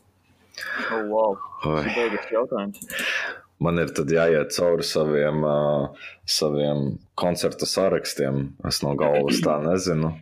Oh, 0.92 1.04
wow. 1.08 1.38
Tas 1.62 1.86
ir 1.86 1.94
beigas 1.96 2.28
jautājums. 2.32 2.82
Man 3.62 3.78
ir 3.78 3.92
jāiet 3.94 4.50
cauri 4.56 4.84
saviem, 4.84 5.44
uh, 5.46 6.08
saviem 6.26 6.96
koncertu 7.18 7.68
sarakstiem. 7.68 8.48
Es 8.68 8.82
no 8.82 8.96
galvas 8.98 9.40
tā 9.44 9.60
nezinu. 9.62 10.16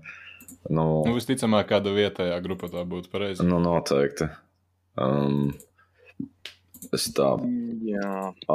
Nu, 0.68 0.84
nu, 1.06 1.16
visticamāk, 1.16 1.70
kāda 1.72 1.94
vietējā 1.96 2.36
grupa 2.44 2.68
tā 2.70 2.84
būtu 2.86 3.10
pareizi. 3.12 3.46
Nu, 3.48 3.58
noteikti. 3.64 4.28
Um, 5.00 5.54
es 6.92 7.08
tā 7.16 7.32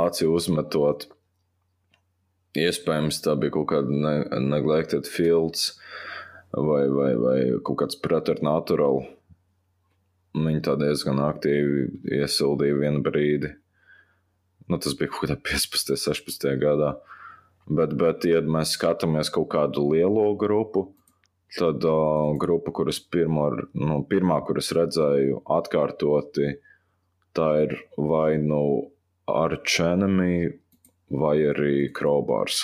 aci 0.05 0.29
uzmetot. 0.29 1.09
Iespējams, 2.55 3.19
tā 3.25 3.35
bija 3.39 3.51
kaut 3.57 3.67
kāda 3.73 3.91
ne 3.91 4.15
neglected 4.47 5.09
fields 5.11 5.73
vai, 6.55 6.85
vai, 6.87 7.11
vai 7.19 7.37
kaut 7.67 7.81
kāds 7.81 7.99
preternatural. 7.99 9.03
Viņi 10.35 10.63
tā 10.63 10.75
diezgan 10.79 11.19
aktīvi 11.23 11.87
iesildīja 12.19 12.79
vienu 12.79 13.03
brīdi. 13.03 13.51
Nu, 14.67 14.79
tas 14.81 14.95
bija 14.97 15.11
kaut 15.11 15.27
kādā 15.27 15.37
15, 15.39 15.95
16 15.99 16.55
gadā. 16.61 16.95
Bet, 17.65 17.95
bet, 17.97 18.25
ja 18.29 18.43
mēs 18.45 18.75
skatāmies 18.77 19.31
kaut 19.33 19.49
kādu 19.53 19.87
lielo 19.89 20.27
grupu, 20.37 20.89
tad 21.57 21.83
uh, 21.87 22.35
grupa, 22.39 22.73
kuras 22.75 22.99
pirmo, 22.99 23.47
nu, 23.73 24.01
pirmā, 24.09 24.37
kuras 24.45 24.69
redzēju 24.75 25.41
atkārtoti, 25.55 26.51
tā 27.35 27.47
ir 27.65 27.79
vai 27.97 28.35
nu 28.41 28.61
Arčenemy 29.25 30.53
vai 31.11 31.37
arī 31.49 31.91
Crowbars. 31.93 32.63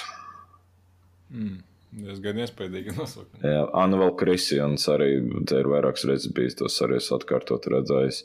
Mm. 1.31 1.61
Diezgan 2.01 2.39
iespaidīgi 2.39 2.93
nosaukumi. 2.97 3.43
Jā, 3.43 3.63
Anna 3.77 3.99
vēl 3.99 4.13
Kristians 4.19 4.87
arī 4.91 5.13
te 5.47 5.59
ir 5.59 5.69
vairākas 5.71 6.05
reizes 6.07 6.31
bijis, 6.35 6.57
tos 6.59 6.79
arī 6.85 6.99
es 7.01 7.09
atkārtot 7.11 7.67
redzējis. 7.71 8.23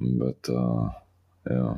Bet, 0.00 0.50
uh, 0.52 0.90
jā. 1.48 1.70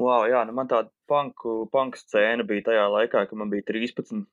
Wow, 0.00 0.24
jā, 0.32 0.42
nu 0.48 0.56
man 0.56 0.68
tāda 0.68 0.88
punku, 1.10 1.66
punk 1.72 1.98
scēna 2.00 2.46
bija 2.48 2.70
tajā 2.70 2.86
laikā, 2.88 3.26
kad 3.28 3.36
man 3.36 3.52
bija 3.52 3.66
13. 3.68 4.24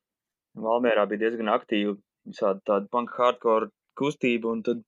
Valmērā 0.63 1.03
bija 1.11 1.25
diezgan 1.25 1.51
aktīva 1.51 1.97
visādi 2.27 2.63
tāda 2.67 2.87
punk 2.91 3.11
hardcore 3.17 3.69
kustība, 3.99 4.53
un 4.53 4.63
tad 4.63 4.83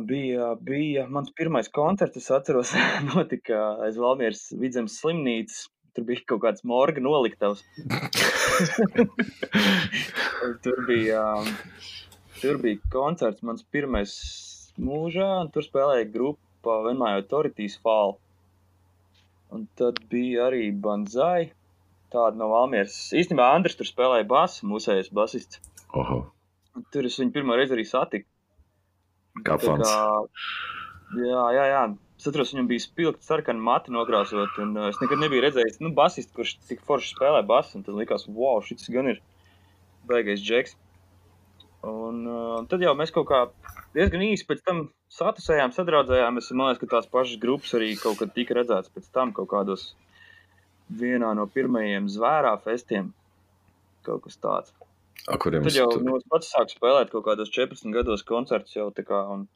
bija, 0.00 0.54
bija 0.60 1.06
mans 1.08 1.30
pirmais 1.36 1.68
koncerts, 1.68 2.16
es 2.16 2.30
atceros, 2.30 2.72
notika 3.14 3.76
aiz 3.86 3.96
Valmieras 3.98 4.52
vidzemes 4.60 4.98
slimnīcas, 5.00 5.68
tur 5.94 6.04
bija 6.04 6.20
kaut 6.26 6.42
kāds 6.44 6.64
morga 6.64 7.02
noliktavs. 7.02 7.64
tur 10.64 10.84
bija, 10.86 11.24
tur 12.40 12.60
bija 12.62 12.78
koncerts, 12.92 13.42
mans 13.42 13.64
pirmais 13.70 14.14
mūžā, 14.78 15.28
un 15.42 15.50
tur 15.54 15.66
spēlēja 15.66 16.10
grupa 16.12 16.80
Venmājo 16.86 17.26
Toritīs 17.30 17.78
Fall. 17.82 18.16
Un 19.54 19.68
tad 19.78 20.00
bija 20.10 20.48
arī 20.48 20.70
Banzai, 20.72 21.52
tāda 22.10 22.38
no 22.38 22.48
Valmieras. 22.50 23.12
Īstenībā 23.14 23.52
Andris 23.54 23.76
tur 23.78 23.86
spēlēja 23.86 24.26
basu, 24.26 24.66
mūsējais 24.70 25.12
basists. 25.14 25.60
Oho. 25.94 26.24
Tur 26.90 27.06
es 27.06 27.20
viņu 27.20 27.34
pirmo 27.36 27.54
reizi 27.58 27.76
arī 27.76 27.84
satiku. 27.86 28.26
Kā 29.42 29.58
fans. 29.58 29.90
Jā, 31.18 31.44
jā, 31.56 31.64
jā. 31.72 31.84
Es 32.14 32.28
atceros, 32.30 32.52
viņam 32.54 32.68
bija 32.70 32.82
spilgti 32.84 33.26
sarkani 33.26 33.60
mati 33.60 33.92
nokrāsot, 33.92 34.54
un 34.62 34.76
uh, 34.78 34.86
es 34.92 35.00
nekad 35.02 35.18
nebiju 35.20 35.42
redzējis, 35.44 35.80
nu, 35.82 35.90
basistu, 35.96 36.30
kurš 36.38 36.54
tik 36.68 36.84
forši 36.86 37.10
spēlē 37.16 37.42
basu, 37.46 37.82
tad 37.82 37.98
likās, 37.98 38.28
wow, 38.30 38.62
šis 38.64 38.86
gan 38.94 39.10
ir 39.10 39.18
baigais 40.08 40.40
džeks. 40.40 40.76
Un 41.84 42.22
uh, 42.24 42.62
tad 42.70 42.80
jau 42.80 42.94
mēs 42.96 43.12
kaut 43.12 43.26
kā 43.28 43.42
diezgan 43.96 44.24
īsi 44.24 44.46
pēc 44.48 44.62
tam 44.64 44.86
satusējām, 45.12 45.74
sadraudzējāmies, 45.74 46.52
man 46.54 46.70
liekas, 46.70 46.80
ka 46.80 46.92
tās 46.94 47.10
pašas 47.10 47.42
grupas 47.42 47.74
arī 47.76 47.92
kaut 48.00 48.22
kad 48.22 48.32
tika 48.36 48.56
redzētas 48.56 48.94
pēc 48.94 49.10
tam 49.12 49.34
kaut 49.36 49.50
kādos 49.52 49.90
vienā 50.88 51.34
no 51.36 51.44
pirmajiem 51.50 52.08
zvērā 52.12 52.54
festiem, 52.64 53.10
kaut 54.06 54.24
kas 54.24 54.40
tāds. 54.40 54.72
A, 55.24 55.38
kuriem 55.40 55.64
tad 55.64 55.78
jau 55.78 55.90
tu... 55.92 56.02
nu, 56.04 56.18
pats 56.32 56.50
sāku 56.52 56.76
spēlēt 56.76 57.12
kaut 57.12 57.24
kādos 57.28 57.52
14 57.54 57.94
gados 57.94 58.26
koncertus 58.28 58.76
jau 58.76 58.90
tā 58.94 59.06
kā, 59.08 59.22
un 59.34 59.46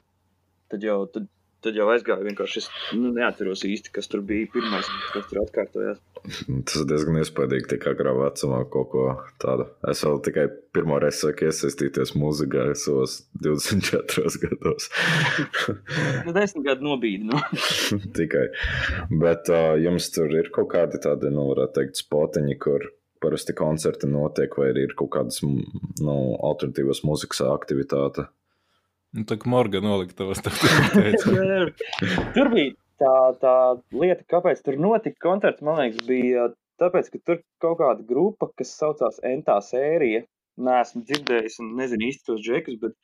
tad 0.73 0.85
jau, 0.85 1.03
tad 1.13 1.29
tad 1.65 1.79
jau 1.79 1.89
aizgāju. 1.93 2.27
Vienkārši 2.29 2.61
es 2.63 2.69
nu, 2.97 3.11
neatceros 3.15 3.65
īsti, 3.67 3.93
kas 3.95 4.11
tur 4.11 4.23
bija 4.27 4.49
pirmais, 4.53 4.89
kas 5.13 5.27
tur 5.31 5.43
atkārtojās. 5.43 6.03
Tas 6.69 6.85
diezgan 6.89 7.21
iespaidīgi, 7.21 7.69
tik 7.71 7.87
agrā 7.91 8.13
vecumā 8.17 8.65
kaut 8.73 8.89
ko 8.93 9.05
tādu. 9.43 9.69
Es 9.91 10.03
vēl 10.05 10.19
tikai 10.27 10.47
pirmo 10.75 10.99
reizi 11.03 11.23
sāku 11.23 11.47
iesaistīties 11.47 12.15
mūzikā, 12.19 12.69
savos 12.79 13.21
24 13.45 14.35
gados. 14.45 14.91
nu, 16.27 16.35
desmit 16.37 16.67
gadu 16.67 16.89
nobīdi. 16.91 17.31
Nu. 17.31 17.43
tikai. 18.19 18.49
Bet 19.23 19.51
uh, 19.53 19.75
jums 19.81 20.11
tur 20.15 20.35
ir 20.35 20.53
kaut 20.55 20.73
kādi 20.75 21.01
tādi, 21.03 21.33
nu, 21.35 21.49
varētu 21.53 21.81
teikt, 21.81 22.03
spotiņi, 22.03 22.59
kur 22.63 22.91
parasti 23.23 23.55
koncerti 23.57 24.11
notiek, 24.11 24.55
vai 24.61 24.73
ir 24.83 24.95
kaut 24.99 25.13
kādas 25.17 25.41
nu, 25.45 26.19
alternatīvas 26.51 27.05
mūzikas 27.07 27.45
aktivitātes. 27.49 28.31
Nu, 29.17 29.25
tā 29.29 29.39
kā 29.41 29.49
Morga 29.49 29.81
noliktavas 29.81 30.43
tā 30.45 30.53
tur 32.37 32.51
bija 32.53 32.75
tā, 33.01 33.13
tā 33.41 33.55
lieta, 33.95 34.25
kāpēc 34.29 34.61
tur 34.65 34.77
notika 34.81 35.23
koncerts, 35.25 35.65
man 35.65 35.81
liekas, 35.81 36.03
bija 36.09 36.49
tāpēc, 36.83 37.13
ka 37.13 37.23
tur 37.25 37.41
kaut 37.63 37.79
kāda 37.81 38.05
grupa, 38.09 38.51
kas 38.59 38.75
saucās 38.79 39.23
Entā 39.27 39.59
sērija, 39.65 40.25
neesmu 40.59 41.05
dzirdējis 41.07 41.61
un 41.63 41.73
nezinu 41.79 42.09
īsti 42.11 42.29
tos 42.29 42.43
džekus, 42.45 42.79
bet 42.83 42.97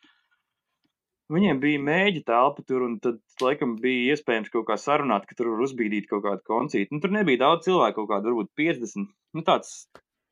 viņiem 1.32 1.60
bija 1.62 1.82
mēģi 1.82 2.24
telpa 2.28 2.64
tur, 2.68 2.84
un 2.88 2.98
tad, 3.02 3.20
laikam, 3.42 3.76
bija 3.82 4.14
iespējams 4.14 4.52
kaut 4.52 4.66
kā 4.68 4.78
sarunāt, 4.80 5.26
ka 5.28 5.38
tur 5.38 5.54
var 5.54 5.64
uzbīdīt 5.66 6.08
kaut 6.10 6.24
kādu 6.26 6.44
koncītu. 6.50 6.94
Nu, 6.94 7.02
tur 7.04 7.14
nebija 7.14 7.46
daudz 7.46 7.68
cilvēku, 7.68 8.02
kaut 8.02 8.10
kādu 8.12 8.32
varbūt 8.32 8.52
50, 8.60 9.08
nu, 9.38 9.46
tāds 9.46 9.76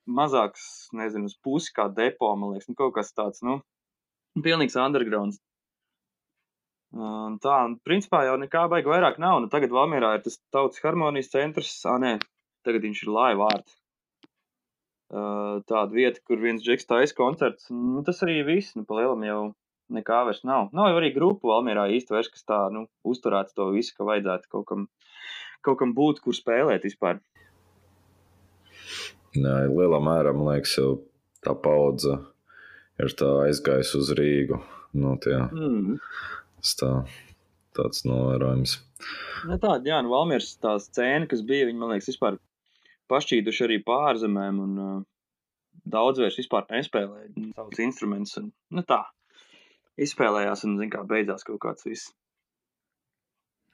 mazāks, 0.07 0.89
nezinu, 0.97 1.31
uz 1.31 1.37
pusi 1.43 1.73
kā 1.77 1.89
depo, 1.95 2.33
man 2.37 2.55
liekas, 2.55 2.69
nu, 2.71 2.77
kaut 2.79 2.95
kas 2.97 3.13
tāds, 3.15 3.43
nu, 3.47 3.61
pilnīgs 4.45 4.79
undergrounds. 4.81 5.41
Un 6.93 7.39
tā, 7.41 7.55
un 7.65 7.79
principā 7.81 8.27
jau 8.27 8.35
nekā 8.37 8.67
baigi 8.69 8.91
vairāk 8.93 9.17
nav. 9.23 9.39
Nu, 9.41 9.49
tagad 9.53 9.73
Valmierā 9.73 10.17
ir 10.19 10.25
tas 10.27 10.37
tautas 10.53 10.83
harmonijas 10.85 11.31
centrs, 11.33 11.71
ah, 11.89 11.97
nē, 12.03 12.19
tagad 12.67 12.85
viņš 12.85 13.07
ir 13.07 13.13
laiva 13.15 13.47
vārds. 13.47 13.79
Uh, 15.13 15.61
tāda 15.69 15.93
vieta, 15.93 16.21
kur 16.25 16.41
viens 16.41 16.63
džeks 16.65 16.89
taisa 16.89 17.17
koncerts. 17.17 17.69
Nu, 17.73 18.01
tas 18.05 18.21
arī 18.25 18.39
viss, 18.49 18.77
nu, 18.77 18.85
pa 18.89 19.01
lielam 19.01 19.25
jau 19.25 19.41
nekā 19.93 20.23
vairs 20.29 20.41
nav. 20.49 20.71
Nav 20.77 20.99
arī 21.01 21.13
grupu 21.17 21.51
Valmierā 21.53 21.89
īsti 21.97 22.15
vairs, 22.15 22.31
kas 22.33 22.47
tā, 22.49 22.61
nu, 22.73 22.87
uzturētu 23.09 23.57
to 23.57 23.69
visu, 23.75 23.97
ka 23.97 24.09
vajadzētu 24.09 24.53
kaut 24.53 24.69
kam, 24.69 24.87
kaut 25.65 25.81
kam 25.81 25.93
būt, 25.97 26.23
kur 26.25 26.37
spēlēt 26.37 26.89
vispār. 26.89 27.21
Lielā 29.37 29.99
mērā, 30.03 30.35
man 30.37 30.53
liekas, 30.53 30.77
jau 30.77 30.93
tā 31.45 31.55
paudze 31.59 32.19
ir 33.01 33.15
tā 33.19 33.29
aizgājusi 33.47 33.99
uz 34.01 34.13
Rīgu. 34.19 34.61
Nu, 34.93 35.15
tie, 35.23 35.39
mm. 35.41 35.97
Tā, 36.79 36.91
tāds 37.77 38.05
novērojums. 38.05 38.77
Nu, 39.49 39.57
tāda, 39.57 39.81
jā, 39.89 40.01
nu, 40.05 40.13
Valmieras 40.13 40.53
tā 40.63 40.77
scēna, 40.83 41.27
kas 41.31 41.43
bija, 41.49 41.67
viņi, 41.71 41.81
man 41.81 41.95
liekas, 41.95 42.11
vispār 42.13 42.37
pašķīduši 43.11 43.65
arī 43.67 43.81
pārzemēm, 43.87 44.61
un 44.63 44.77
uh, 44.79 45.01
daudz 45.97 46.21
vairs 46.23 46.39
vispār 46.39 46.69
nespēlēja 46.71 47.33
savus 47.57 47.83
instrumentus, 47.83 48.37
un, 48.41 48.53
nu, 48.77 48.85
tā, 48.87 49.01
izspēlējās, 50.01 50.67
un, 50.69 50.77
zin 50.81 50.93
kā, 50.93 51.03
beidzās 51.09 51.49
kaut 51.49 51.61
kāds 51.65 51.89
viss. 51.89 52.13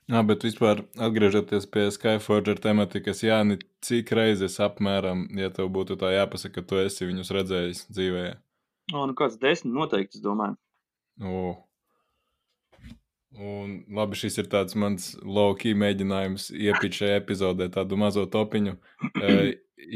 Jā, 0.08 0.22
bet 0.24 0.44
vispār 0.46 0.82
atgriežoties 1.04 1.66
pie 1.68 1.88
Skyforger 1.92 2.60
tematikas, 2.64 3.20
Jāni, 3.26 3.58
cik 3.84 4.14
reizes 4.16 4.56
apmēram, 4.64 5.26
ja 5.36 5.50
tev 5.52 5.68
būtu 5.74 5.98
tā 6.00 6.14
jāpasaka, 6.14 6.62
ka 6.62 6.68
tu 6.70 6.80
esi 6.80 7.08
viņus 7.10 7.32
redzējis 7.36 7.86
dzīvē? 7.92 8.26
O, 8.94 9.04
nu 9.04 9.16
kāds 9.16 9.36
desmit 9.40 9.74
noteikti, 9.76 10.16
es 10.16 10.24
domāju. 10.24 10.56
O, 11.20 11.42
Un, 13.38 13.74
labi, 13.94 14.16
šis 14.18 14.40
ir 14.40 14.46
tāds 14.50 14.74
mans 14.74 15.12
low-key 15.22 15.76
mēģinājums 15.78 16.48
iepīt 16.56 16.96
šajā 16.98 17.18
epizodē 17.20 17.68
tādu 17.70 17.98
mazo 18.00 18.24
topiņu. 18.26 18.72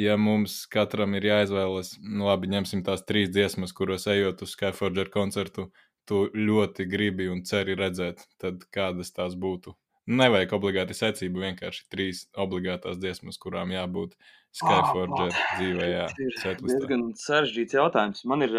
ja 0.05 0.17
mums 0.21 0.59
katram 0.71 1.17
ir 1.19 1.27
jāizvēlas, 1.27 1.97
nu 2.05 2.29
labi, 2.29 2.51
ņemsim 2.53 2.85
tās 2.87 3.03
trīs 3.09 3.33
dziesmas, 3.35 3.73
kuros 3.75 4.07
ejot 4.07 4.45
uz 4.47 4.53
Skyforger 4.55 5.11
koncertu, 5.11 5.71
tu 6.07 6.27
ļoti 6.35 6.87
gribi 6.93 7.31
un 7.33 7.43
ceri 7.49 7.75
redzēt, 7.79 8.23
tad 8.43 8.63
kādas 8.75 9.11
tās 9.17 9.35
būtu. 9.35 9.75
Nevajag 10.11 10.53
obligāti 10.57 10.97
secību, 10.99 11.45
vienkārši 11.45 11.85
trīs 11.93 12.25
obligātās 12.35 12.99
dziesmas, 12.99 13.39
kurām 13.39 13.71
jābūt 13.71 14.17
Skyforger 14.59 15.29
oh, 15.29 15.43
dzīvē. 15.61 15.87
Jā, 15.87 16.09
tas 16.11 16.49
ir 16.51 16.65
diezgan 16.65 17.05
sarežģīts 17.19 17.77
jautājums. 17.79 18.25
Man 18.29 18.43
ir, 18.49 18.57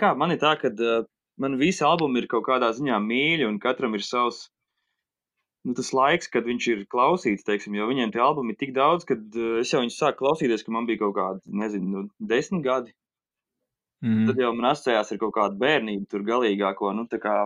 kā, 0.00 0.14
man 0.16 0.32
ir 0.32 0.40
tā, 0.40 0.54
ka 0.62 0.72
man 1.42 1.58
visi 1.60 1.84
albumi 1.84 2.22
ir 2.22 2.30
kaut 2.30 2.46
kādā 2.48 2.72
ziņā 2.72 2.98
mīļi, 3.04 3.46
un 3.50 3.60
katram 3.60 3.98
ir 3.98 4.06
savs, 4.06 4.46
nu, 5.68 5.76
tas 5.76 5.92
laiks, 5.92 6.32
kad 6.32 6.48
viņš 6.48 6.68
ir 6.72 6.82
klausīts, 6.90 7.46
teiksim, 7.46 7.76
jo 7.76 7.86
viņiem 7.92 8.14
tie 8.14 8.24
albumi 8.24 8.56
ir 8.56 8.60
tik 8.64 8.72
daudz, 8.76 9.04
ka 9.08 9.18
es 9.60 9.72
jau 9.74 9.84
viņus 9.84 10.00
sāku 10.00 10.24
klausīties, 10.24 10.64
ka 10.64 10.74
man 10.74 10.88
bija 10.88 11.04
kaut 11.04 11.16
kādi, 11.20 11.44
nezinu, 11.62 11.92
nu, 11.92 12.28
desmit 12.32 12.64
gadi. 12.64 12.96
Mm. 14.02 14.24
Tad 14.26 14.40
jau 14.42 14.50
man 14.56 14.72
asociējās 14.72 15.12
ar 15.14 15.18
kaut 15.20 15.36
kādu 15.36 15.60
bērnību, 15.60 16.08
tur 16.10 16.24
galīgāko. 16.26 16.90
Nu, 16.96 17.04
kā, 17.22 17.36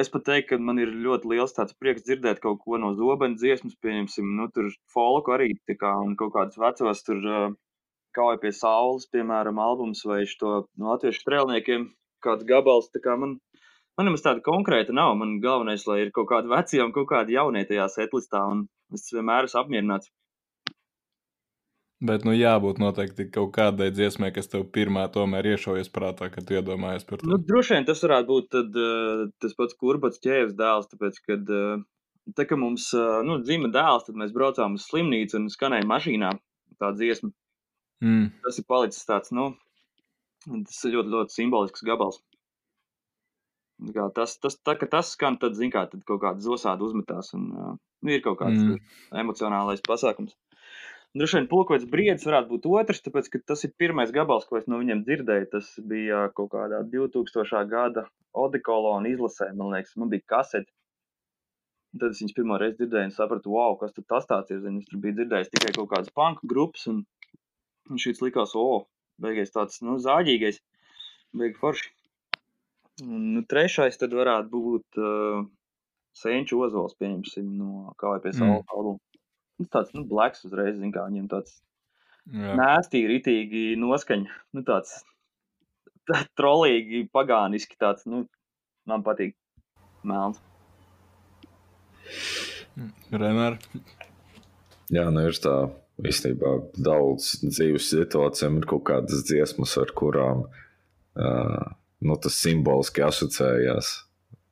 es 0.00 0.10
pat 0.12 0.24
teiktu, 0.28 0.54
ka 0.54 0.66
man 0.68 0.80
ir 0.82 0.92
ļoti 1.06 1.32
liels 1.32 1.56
prieks 1.78 2.06
dzirdēt 2.06 2.40
kaut 2.44 2.62
ko 2.64 2.78
no 2.80 2.92
zobena 2.98 3.36
dziesmas, 3.36 3.76
pieņemsim, 3.84 4.36
nu, 4.38 4.48
tur 4.54 4.70
folku 4.94 5.34
arī, 5.36 5.52
kā, 5.80 5.92
un 6.06 6.16
kaut 6.16 6.32
kādas 6.36 6.60
vecos 6.60 7.02
tur 7.06 7.20
uh, 7.22 7.50
kauja 8.16 8.40
pie 8.40 8.52
saules, 8.52 9.08
piemēram, 9.12 9.58
albums 9.58 10.04
vai 10.08 10.22
šo 10.28 10.62
no 10.76 10.94
latviešu 10.94 11.24
strēlniekiem, 11.24 11.90
kāds 12.24 12.48
gabals. 12.48 12.90
Kā 13.04 13.16
man, 13.20 13.38
Man 14.00 14.08
nemaz 14.08 14.22
tāda 14.24 14.40
konkrēta 14.44 14.94
nav. 14.96 15.14
Man 15.20 15.34
galvenais, 15.44 15.82
lai 15.88 15.98
ir 16.06 16.10
kaut 16.16 16.30
kādi 16.30 16.48
veci 16.48 16.80
un 16.80 16.94
kaut 16.96 17.10
kādi 17.10 17.36
jaunie 17.36 17.64
tajā 17.68 17.90
setlistā, 17.92 18.40
un 18.54 18.64
es 18.96 19.10
vienmēr 19.12 19.48
esmu 19.48 19.60
apmierināts. 19.60 20.08
Bet, 22.02 22.24
nu, 22.26 22.32
jābūt 22.34 22.80
noteikti 22.82 23.28
kaut 23.30 23.52
kādai 23.54 23.92
dziesmai, 23.94 24.32
kas 24.34 24.50
tev 24.50 24.64
pirmā 24.74 25.04
tomēr 25.14 25.52
iešaujas 25.52 25.90
prātā, 25.94 26.26
kad 26.34 26.48
tu 26.48 26.56
iedomājies 26.56 27.06
par 27.06 27.20
to. 27.20 27.28
Nu, 27.30 27.38
droši 27.38 27.76
vien 27.76 27.86
tas 27.86 28.02
varētu 28.02 28.28
būt 28.30 28.48
tad, 28.56 28.78
uh, 28.78 29.20
tas 29.42 29.54
pats 29.58 29.78
kurbats 29.78 30.22
ķēves 30.24 30.56
dēls, 30.58 30.88
tāpēc, 30.90 31.20
kad, 31.28 31.52
uh, 31.54 31.84
tā, 32.34 32.48
ka 32.50 32.58
mums, 32.58 32.88
uh, 32.98 33.20
nu, 33.26 33.38
dzima 33.46 33.70
dēls, 33.70 34.08
tad 34.08 34.18
mēs 34.18 34.34
braucām 34.34 34.74
uz 34.80 34.88
slimnīcu 34.90 35.38
un 35.38 35.46
skanēja 35.54 35.86
mašīnā 35.92 36.32
tā 36.82 36.90
dziesma. 36.98 37.30
Mm. 38.02 38.28
Tas 38.48 38.58
ir 38.58 38.66
palicis 38.74 39.06
tāds, 39.06 39.30
nu, 39.38 39.52
tas 40.50 40.82
ir 40.88 40.96
ļoti, 40.96 41.14
ļoti 41.14 41.38
simbolisks 41.38 41.86
gabals. 41.86 42.18
Kā 43.94 44.10
tas, 44.14 44.34
tas, 44.42 44.58
tā, 44.66 44.74
tas 44.90 45.14
skan, 45.14 45.38
tad, 45.42 45.54
zin, 45.58 45.70
kā, 45.70 45.86
tad 45.90 46.02
kaut 46.08 46.24
kāda 46.26 46.42
zosāda 46.42 46.82
uzmetās 46.82 47.30
un 47.38 47.46
nu, 47.54 48.10
ir 48.10 48.26
kaut 48.26 48.42
kāds 48.42 48.58
mm. 48.58 48.96
emocionālais 49.22 49.86
pasākums. 49.86 50.34
Droši 51.12 51.36
vien 51.36 51.46
pulkots 51.48 51.84
briedis 51.92 52.24
varētu 52.24 52.48
būt 52.54 52.66
otrs, 52.72 53.02
tāpēc, 53.04 53.26
ka 53.32 53.40
tas 53.52 53.66
ir 53.66 53.74
pirmais 53.76 54.12
gabals, 54.16 54.46
ko 54.48 54.56
es 54.56 54.68
no 54.70 54.78
viņiem 54.80 55.02
dzirdēju. 55.04 55.48
Tas 55.52 55.66
bija 55.90 56.22
kaut 56.36 56.54
kādā 56.54 56.80
2000. 56.94 57.66
gada 57.68 58.06
Odikolona 58.32 59.10
izlasē, 59.12 59.50
man 59.58 59.74
liekas, 59.74 59.92
man 60.00 60.08
bija 60.12 60.24
kasete. 60.34 60.72
Tad 61.92 62.14
es 62.14 62.22
viņus 62.22 62.36
pirmo 62.38 62.56
reizi 62.56 62.78
dzirdēju 62.78 63.10
un 63.10 63.12
sapratu, 63.12 63.52
wow, 63.52 63.76
kas 63.76 63.92
tas 63.98 64.28
tāds 64.30 64.54
ir. 64.54 64.64
Es 64.80 64.88
tur 64.88 65.02
biju 65.04 65.18
dzirdējis 65.18 65.52
tikai 65.52 65.74
kaut 65.76 65.90
kādas 65.90 66.14
panku 66.16 66.48
grupas, 66.48 66.86
un, 66.88 67.02
un 67.92 68.00
šis 68.00 68.24
likās, 68.24 68.56
o, 68.56 68.64
oh, 68.64 68.86
beigās 69.20 69.52
tāds, 69.52 69.82
nu, 69.84 69.98
zāģīgais, 70.00 70.62
beig 71.36 71.60
forši. 71.60 71.92
Un, 73.04 73.34
nu, 73.34 73.44
trešais 73.48 74.00
tad 74.00 74.16
varētu 74.16 74.48
būt 74.56 75.02
uh, 75.02 75.44
Senču 76.16 76.64
Ozols, 76.64 76.96
pieņemsim, 76.96 77.52
no 77.60 77.92
KVP 78.00 78.32
Saula 78.32 78.62
mm. 78.62 78.72
albuma. 78.72 79.11
Tas 79.66 79.88
tāds, 79.88 79.96
nu, 79.96 80.04
blacks 80.08 80.44
uzreiz, 80.48 80.76
zin 80.78 80.92
kā 80.94 81.06
viņiem 81.08 81.28
tāds 81.32 81.58
Jā. 82.32 82.54
nēstīgi, 82.58 83.10
ritīgi 83.10 83.64
noskaņa. 83.80 84.38
Nu, 84.56 84.64
tāds 84.66 85.02
tā, 86.08 86.22
trolīgi, 86.38 87.04
pagāniski 87.12 87.78
tāds, 87.80 88.06
nu, 88.10 88.24
man 88.88 89.04
patīk 89.06 89.36
melns. 90.06 90.40
Renār. 93.12 93.58
Jā, 94.92 95.06
nu 95.12 95.26
ir 95.28 95.36
tā, 95.40 95.56
īstenībā 96.02 96.54
daudz 96.76 97.34
dzīves 97.44 97.90
situācijām 97.92 98.58
ir 98.60 98.66
kaut 98.68 98.84
kādas 98.88 99.24
dziesmas, 99.28 99.76
ar 99.80 99.92
kurām 99.96 100.46
uh, 100.46 101.62
nu, 102.02 102.16
tas 102.20 102.38
simboliski 102.42 103.04
asociējās. 103.06 103.92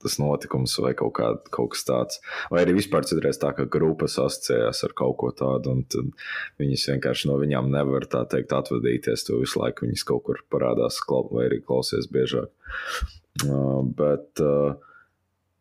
Tas 0.00 0.16
notikums 0.16 0.78
vai 0.80 0.94
kaut, 0.96 1.12
kā, 1.18 1.26
kaut 1.52 1.74
kas 1.74 1.84
tāds. 1.84 2.20
Vai 2.52 2.62
arī 2.64 2.78
vispār 2.78 3.04
citreiz 3.08 3.36
tā, 3.40 3.52
ka 3.56 3.66
grupas 3.68 4.16
asociējās 4.22 4.84
ar 4.86 4.94
kaut 4.96 5.18
ko 5.20 5.32
tādu, 5.36 5.74
un 5.76 6.12
viņas 6.60 6.86
vienkārši 6.94 7.28
no 7.28 7.36
viņām 7.40 7.68
nevar 7.74 8.06
tā 8.08 8.22
teikt 8.32 8.54
atvadīties. 8.56 9.26
Tu 9.26 9.40
visu 9.42 9.60
laiku 9.60 9.84
viņas 9.84 10.06
kaut 10.08 10.24
kur 10.28 10.40
parādās, 10.52 11.02
vai 11.08 11.50
arī 11.50 11.60
klausies 11.60 12.08
biežāk. 12.12 12.48
Uh, 13.44 13.82
bet, 13.96 14.40
uh, 14.40 14.74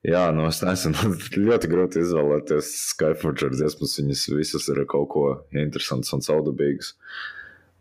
jā, 0.08 0.24
nu 0.36 0.48
es 0.48 0.62
nezinu, 0.64 1.14
ļoti 1.50 1.72
grūti 1.72 2.04
izvēlēties 2.06 2.72
Skyforger 2.94 3.52
dziesmas. 3.56 3.98
Viņas 4.00 4.24
visas 4.38 4.70
ir 4.72 4.86
kaut 4.90 5.12
ko 5.14 5.26
interesants 5.52 6.16
un 6.16 6.24
saudabīgs. 6.24 6.96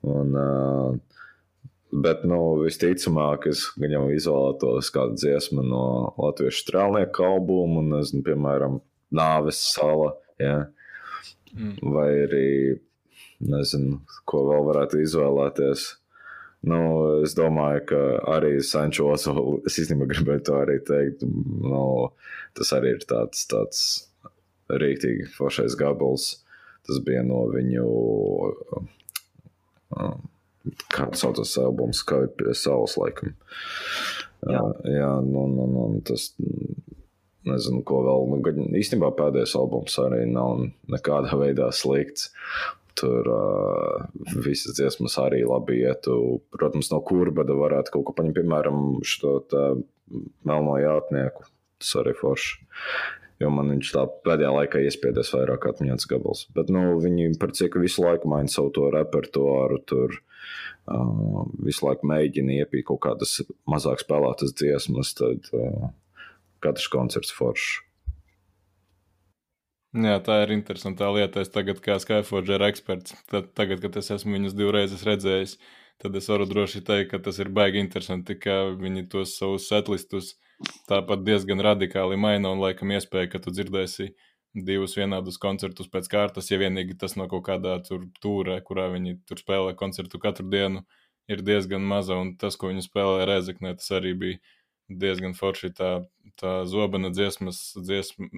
Un, 0.07 0.35
uh, 0.35 1.17
Bet, 1.88 2.24
nu, 2.29 2.38
visticamāk, 2.61 3.46
es 3.48 3.62
jau 3.81 4.03
izvēlētos 4.12 4.90
kādu 4.92 5.16
dziesmu 5.16 5.62
no 5.64 5.85
Latvijas 6.20 6.61
strēlnieku 6.61 7.24
albuma, 7.24 7.81
un, 7.81 7.94
nezinu, 7.96 8.24
piemēram, 8.27 8.83
Nāves 9.16 9.62
sala. 9.70 10.11
Ja? 10.37 10.66
Mm. 11.55 11.79
Vai 11.94 12.11
arī, 12.27 12.51
nezinu, 13.40 14.03
ko 14.29 14.44
vēl 14.51 14.68
varētu 14.68 15.01
izvēlēties. 15.01 15.87
Nu, 16.68 16.83
es 17.24 17.33
domāju, 17.38 17.85
ka 17.88 18.03
arī 18.35 18.59
Sančo 18.66 19.09
Ozola, 19.14 19.61
es 19.70 19.79
īstenībā 19.81 20.11
gribēju 20.11 20.44
to 20.44 20.59
arī 20.59 20.77
teikt, 20.85 21.24
nu, 21.24 21.83
tas 22.59 22.74
arī 22.77 22.96
ir 22.98 23.05
tāds, 23.09 23.46
tāds 23.48 23.85
rīktīgi 24.68 25.31
foršais 25.38 25.79
gabals. 25.79 26.35
Tas 26.88 27.01
bija 27.05 27.22
no 27.24 27.46
viņu. 27.53 27.87
Um, 29.96 30.29
kā 30.92 31.09
sauc 31.16 31.38
tas 31.38 31.55
albums, 31.62 32.03
kā 32.07 32.25
ir 32.27 32.33
pie 32.38 32.55
saules 32.57 32.97
laikam. 33.01 33.35
Jā, 34.47 34.62
uh, 34.62 34.87
jā 34.87 35.11
nu, 35.27 35.47
nu, 35.51 35.66
nu, 35.73 35.87
tas 36.07 36.31
nezinu, 37.49 37.83
ko 37.87 38.03
vēl. 38.07 38.29
Nu, 38.33 38.68
īstenībā 38.79 39.12
pēdējais 39.18 39.57
albums 39.59 39.99
arī 40.03 40.25
nav 40.31 40.66
nekādā 40.92 41.38
veidā 41.40 41.71
slikts. 41.75 42.31
Tur 42.99 43.29
uh, 43.31 44.09
visas 44.42 44.75
dziesmas 44.79 45.14
arī 45.23 45.44
labi 45.47 45.83
ietu. 45.85 46.40
Protams, 46.55 46.90
no 46.92 47.01
kurbada 47.07 47.55
varētu 47.59 47.94
kaut 47.94 48.09
ko 48.09 48.16
paņemt, 48.18 48.40
piemēram, 48.40 48.83
šo 49.07 49.38
melno 50.49 50.75
jātnieku. 50.83 51.47
Tas 51.79 51.94
arī 52.01 52.14
forši. 52.18 52.59
Jo 53.38 53.53
man 53.55 53.70
viņš 53.70 53.90
tā 53.94 54.03
pēdējā 54.27 54.51
laikā 54.55 54.81
iespiedies 54.83 55.31
vairāk 55.35 55.68
atmiņas 55.70 56.09
gabals. 56.11 56.46
Bet 56.57 56.72
nu, 56.74 56.96
viņi 57.03 57.31
par 57.38 57.53
cik 57.55 57.79
visu 57.79 58.03
laiku 58.03 58.31
maina 58.31 58.51
savu 58.51 58.72
to 58.74 58.88
repertuāru. 58.90 59.79
Tur 59.87 60.16
uh, 60.18 61.44
visu 61.62 61.87
laiku 61.87 62.09
mēģina 62.11 62.59
iepīt 62.64 62.88
kaut 62.90 63.05
kādas 63.07 63.38
mazāk 63.70 64.03
spēlētas 64.03 64.57
dziesmas, 64.59 65.14
tad 65.18 65.46
uh, 65.55 65.92
katrs 66.64 66.90
koncerts 66.90 67.35
foršs. 67.35 67.85
Jā, 69.96 70.18
tā 70.20 70.42
ir 70.44 70.53
interesanta 70.53 71.09
lieta. 71.14 71.40
Es 71.40 71.48
tagad, 71.48 71.79
kā 71.81 71.96
Skyforger 72.03 72.62
eksperts, 72.66 73.14
tad, 73.31 73.55
tagad, 73.57 73.81
kad 73.81 73.96
es 73.96 74.11
esmu 74.12 74.35
viņus 74.37 74.57
divreiz 74.59 74.92
redzējis, 75.07 75.57
tad 76.03 76.18
es 76.18 76.29
varu 76.29 76.44
droši 76.51 76.83
teikt, 76.85 77.11
ka 77.14 77.22
tas 77.24 77.38
ir 77.40 77.48
baigi 77.55 77.81
interesanti, 77.81 78.37
ka 78.37 78.74
viņi 78.77 79.07
tos 79.14 79.38
savus 79.40 79.70
setlistus 79.70 80.35
tāpat 80.90 81.25
diezgan 81.27 81.62
radikāli 81.64 82.18
maina 82.21 82.53
un 82.55 82.62
laikam 82.62 82.92
iespēja, 82.94 83.33
ka 83.35 83.42
tu 83.44 83.55
dzirdēsi 83.55 84.12
divus 84.68 84.97
vienādus 84.99 85.38
koncertus 85.40 85.90
pēc 85.92 86.09
kārtas, 86.11 86.51
ja 86.51 86.59
vienīgi 86.61 86.97
tas 86.99 87.14
no 87.21 87.29
kaut 87.31 87.44
kādā 87.47 87.77
tur 87.87 88.09
tūrē, 88.23 88.59
kurā 88.64 88.88
viņi 88.94 89.18
tur 89.29 89.40
spēlē 89.40 89.75
koncertu 89.79 90.21
katru 90.23 90.49
dienu, 90.51 90.85
ir 91.29 91.44
diezgan 91.44 91.85
maza. 91.85 92.16
Un 92.18 92.35
tas, 92.40 92.57
ko 92.57 92.73
viņi 92.73 92.87
spēlēja 92.87 93.29
Rezeknē, 93.29 93.75
tas 93.79 93.92
arī 93.94 94.14
bija 94.18 94.40
diezgan 94.88 95.37
forši. 95.37 95.73
Tā, 95.77 95.90
tā 96.40 96.55
zobena 96.68 97.12
dziesmas, 97.12 97.61
dziesma, 97.77 98.31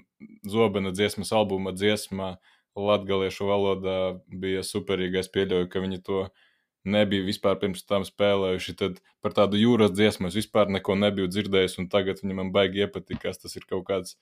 zobena 0.47 0.93
dziesmas 0.95 1.33
albuma 1.37 1.73
dziesmā 1.77 2.35
latgaliešu 2.79 3.47
valodā 3.49 3.99
bija 4.27 4.65
superīga. 4.67 5.23
Es 5.23 5.31
pieļauju, 5.33 5.71
ka 5.71 5.83
viņi 5.83 6.03
to 6.07 6.25
nebija 6.85 7.27
vispār 7.27 7.59
pirms 7.61 7.85
tam 7.89 8.05
spēlējuši. 8.07 8.77
Tad 8.81 9.01
par 9.25 9.37
tādu 9.37 9.61
jūras 9.61 9.95
dziesmu 9.95 10.31
es 10.31 10.39
vispār 10.39 10.71
neko 10.73 10.97
nebiju 10.99 11.31
dzirdējis, 11.31 11.79
un 11.83 11.89
tagad 11.93 12.23
viņam 12.25 12.53
baigi 12.55 12.85
iepatikās. 12.87 13.41
Tas 13.43 13.57
ir 13.59 13.67
kaut 13.69 13.87
kāds 13.91 14.17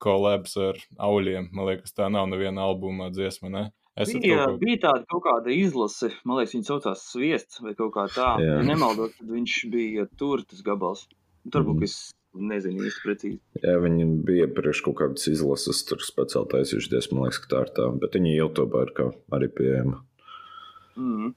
kolabs 0.00 0.56
ar 0.60 0.80
auļiem. 0.98 1.50
Man 1.52 1.68
liekas, 1.68 1.94
tā 1.96 2.08
nav 2.12 2.28
neviena 2.30 2.64
albuma 2.66 3.10
dziesma. 3.14 3.52
Ne? 3.52 3.64
Es 4.00 4.12
bija, 4.14 4.46
kaut... 4.46 4.60
bija 4.62 4.80
tāda 4.86 5.04
kaut 5.10 5.24
kāda 5.26 5.52
izlase, 5.52 6.12
man 6.24 6.40
liekas, 6.40 6.54
viņa 6.56 6.68
saucās 6.68 7.02
Sviests 7.10 7.60
vai 7.64 7.74
kaut 7.78 7.92
kā 7.96 8.06
tā. 8.14 8.30
Jā. 8.40 8.60
Ja 8.60 8.64
nemaldos, 8.66 9.16
tad 9.18 9.32
viņš 9.34 9.58
bija 9.72 10.06
tur 10.20 10.44
tas 10.48 10.62
gabals. 10.66 11.04
Turbūt, 11.50 11.84
es 11.86 11.94
nezinu 12.36 12.84
īsti 12.86 13.04
precīzi. 13.04 13.38
Jā, 13.64 13.78
viņi 13.82 14.06
bija 14.28 14.48
priekš 14.54 14.82
kaut 14.86 14.98
kādas 15.00 15.26
izlases, 15.30 15.82
tur 15.88 16.02
speciāli 16.04 16.50
taisījušies, 16.52 17.10
man 17.14 17.26
liekas, 17.26 17.40
ka 17.42 17.52
tā 17.52 17.62
ir 17.64 17.72
tā. 17.78 17.88
Bet 18.02 18.16
viņi 18.18 18.36
YouTube 18.36 18.84
ir 18.84 18.92
arī 19.36 19.48
pieejama. 19.56 20.02
Mm. 21.00 21.32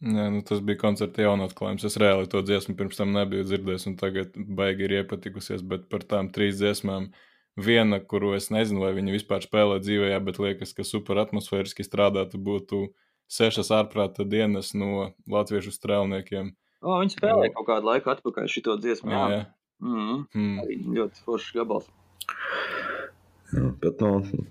Nē, 0.00 0.30
nu, 0.32 0.40
tas 0.48 0.62
bija 0.64 0.80
koncerta 0.80 1.26
jaunatklājums. 1.26 1.84
Es 1.84 1.98
reāli 2.00 2.28
to 2.32 2.40
dziesmu 2.40 2.72
pirms 2.78 2.96
tam 2.96 3.10
nebiju 3.12 3.44
dzirdējis, 3.44 3.84
un 3.90 3.98
tagad 4.00 4.38
baigi 4.60 4.86
ir 4.86 4.94
iepatikusies. 5.02 5.64
Bet 5.72 5.90
par 5.92 6.06
tām 6.08 6.30
trīs 6.32 6.56
dziesmām 6.56 7.10
viena, 7.60 7.98
kuru 8.00 8.32
es 8.38 8.48
nezinu, 8.54 8.80
vai 8.86 8.94
viņi 8.96 9.18
vispār 9.18 9.44
spēlē 9.44 9.76
dzīvē, 9.84 10.14
bet 10.24 10.40
liekas, 10.40 10.72
ka 10.76 10.86
super 10.88 11.20
atmosfēriski 11.20 11.84
strādātu, 11.84 12.40
būtu 12.40 12.86
sešas 13.30 13.68
ārprāta 13.76 14.24
dienas 14.24 14.72
no 14.72 15.10
latviešu 15.28 15.74
strēlniekiem. 15.76 16.54
O, 16.80 16.96
viņi 17.02 17.18
spēlēja 17.18 17.52
kaut 17.58 17.68
kādu 17.68 17.90
laiku 17.92 18.14
atpakaļ 18.14 18.48
šo 18.48 18.78
dziesmu. 18.80 19.12
Jā, 19.12 19.24
jā. 19.34 19.42
Mm 19.84 20.00
-hmm. 20.00 20.24
mm. 20.34 20.96
Ļoti 20.96 21.26
foršs 21.26 21.52
gabals. 21.56 21.92
Jā, 23.52 23.68
bet, 23.82 24.00
nu, 24.00 24.46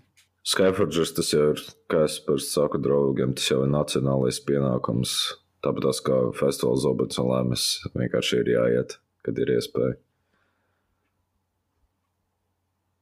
Skyforgers 0.47 1.13
tas 1.17 1.33
jau 1.33 1.51
ir, 1.53 1.61
kā 1.91 2.05
es 2.07 2.19
saku 2.47 2.79
draugiem, 2.81 3.35
tas 3.35 3.49
jau 3.51 3.63
ir 3.65 3.71
nacionālais 3.73 4.39
pienākums. 4.47 5.15
Tāpat 5.59 6.03
kā 6.05 6.19
festivāls 6.39 6.85
Zobats 6.85 7.19
un 7.19 7.27
Lēmas 7.33 7.65
vienkārši 7.91 8.39
ir 8.39 8.53
jāiet, 8.53 8.95
kad 9.27 9.41
ir 9.43 9.57
iespēja. 9.57 9.97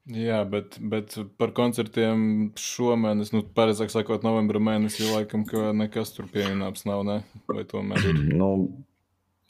Jā, 0.07 0.39
bet, 0.47 0.77
bet 0.79 1.17
par 1.37 1.51
koncertiem 1.51 2.53
šomēnes, 2.55 3.33
nu, 3.35 3.43
pareizāk 3.43 3.91
sakot, 3.91 4.23
novembra 4.23 4.61
mēnesī, 4.63 5.03
laikam, 5.11 5.43
ka 5.45 5.73
nekas 5.75 6.13
tur 6.15 6.29
pieejams 6.31 6.85
nav, 6.87 7.03
ne? 7.03 7.17
Vai 7.51 7.65
tomēr 7.67 8.07
ir? 8.07 8.21
nu, 8.41 8.51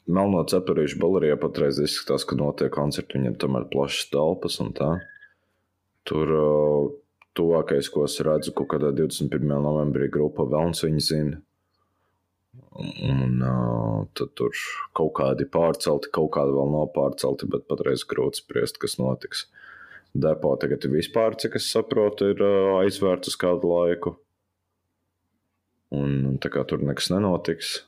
Melno 0.08 0.40
cepurīšu 0.48 0.98
balērijā 1.02 1.36
patreiz 1.40 1.78
izskatās, 1.84 2.24
ka 2.26 2.36
notiek 2.36 2.72
koncerti, 2.74 3.18
viņiem 3.20 3.36
tomēr 3.38 3.68
plašas 3.70 4.08
telpas 4.10 4.56
un 4.64 4.72
tā. 4.76 4.88
Tur 6.08 6.32
uh, 6.32 6.90
tuvākais, 7.38 7.90
ko 7.94 8.04
es 8.08 8.18
redzu, 8.24 8.52
kaut 8.56 8.72
kādā 8.74 8.90
21. 8.96 9.46
novembrī 9.64 10.10
grupa 10.12 10.46
Velns 10.48 10.84
viņa 10.84 11.04
zina. 11.04 11.38
Un 12.78 13.42
uh, 13.42 14.04
tad 14.18 14.34
tur 14.38 14.54
kaut 14.94 15.14
kādi 15.18 15.46
pārcelti, 15.50 16.10
kaut 16.14 16.30
kādi 16.36 16.54
vēl 16.54 16.70
nav 16.74 16.92
pārcelti, 16.94 17.48
bet 17.50 17.66
patreiz 17.70 18.04
grūti 18.06 18.42
spriest, 18.42 18.78
kas 18.82 18.98
notiks. 19.00 19.46
Depo 20.14 20.54
tagad 20.60 20.86
vispār, 20.90 21.36
cik 21.38 21.58
es 21.58 21.68
saprotu, 21.72 22.32
ir 22.32 22.42
uh, 22.42 22.78
aizvērts 22.82 23.32
uz 23.32 23.38
kādu 23.38 23.72
laiku. 23.72 24.14
Un 25.94 26.38
tā 26.42 26.50
kā 26.52 26.64
tur 26.68 26.82
nekas 26.84 27.10
nenotiks. 27.10 27.78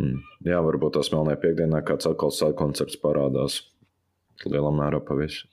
Un, 0.00 0.18
jā, 0.46 0.58
varbūt 0.64 0.96
tās 0.96 1.10
melnē 1.14 1.36
piekdienā 1.40 1.82
kāds 1.86 2.08
atkal 2.10 2.32
sāla 2.34 2.56
koncerts 2.58 2.98
parādās. 3.02 3.60
Lielā 4.46 4.72
mērā 4.74 4.98
pa 5.04 5.14
visu. 5.18 5.46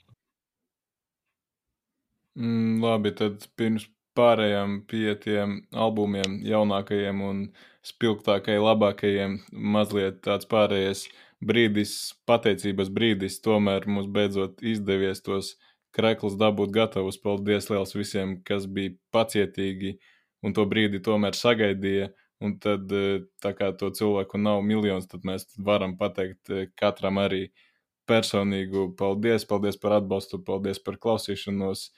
Mm, 2.40 2.80
labi, 2.84 3.12
tad 3.16 3.44
pirms 3.60 3.88
pārējām 4.16 4.78
pie 4.88 5.16
tiem 5.24 5.58
albumiem, 5.72 6.40
jaunākajiem 6.48 7.20
un 7.28 7.42
spilgtākajiem, 7.88 8.64
labākajiem, 8.64 9.36
mazliet 9.52 10.22
tāds 10.26 10.48
pārējais 10.52 11.06
brīdis, 11.44 12.14
pateicības 12.30 12.92
brīdis, 12.94 13.40
tomēr 13.44 13.88
mums 13.88 14.08
beidzot 14.08 14.62
izdevies 14.64 15.24
tos 15.26 15.56
kreklus 15.96 16.38
dabūt 16.40 16.72
gatavus. 16.76 17.20
Paldies 17.20 17.70
liels 17.72 17.96
visiem, 17.96 18.38
kas 18.48 18.68
bija 18.68 18.96
pacietīgi 19.16 19.98
un 20.44 20.56
to 20.56 20.66
brīdi 20.70 21.02
tomēr 21.04 21.36
sagaidīja. 21.38 22.12
Un 22.42 22.56
tad, 22.58 22.90
eh, 22.92 23.22
tā 23.44 23.52
kā 23.54 23.70
to 23.78 23.92
cilvēku 23.94 24.40
nav 24.42 24.64
miljons, 24.66 25.06
tad 25.08 25.22
mēs 25.28 25.46
varam 25.60 25.98
pateikt 25.98 26.50
eh, 26.50 26.68
katram 26.76 27.20
arī 27.22 27.52
personīgu 28.10 28.96
paldies, 28.98 29.46
paldies 29.46 29.78
par 29.78 30.00
atbalstu, 30.00 30.40
paldies 30.44 30.80
par 30.80 30.98
klausīšanos. 30.98 31.92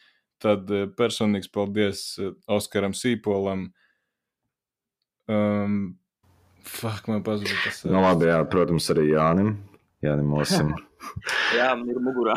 Tad 0.43 0.71
eh, 0.71 0.87
personīgs 0.99 1.51
paldies 1.53 2.05
Oskaram 2.51 2.95
Sīpolam, 2.97 3.69
um, 5.31 5.83
Fak, 6.63 7.07
man 7.11 7.23
pazuda 7.23 7.55
tas. 7.65 7.83
Nu, 7.83 7.99
labi, 7.99 8.29
jā, 8.29 8.39
protams, 8.47 8.87
arī 8.93 9.09
Jānim. 9.11 9.55
Jānim 10.03 10.33
Osim. 10.35 10.71
jā, 11.57 11.69
man 11.79 11.89
ir 11.91 11.99
mugurā. 12.03 12.35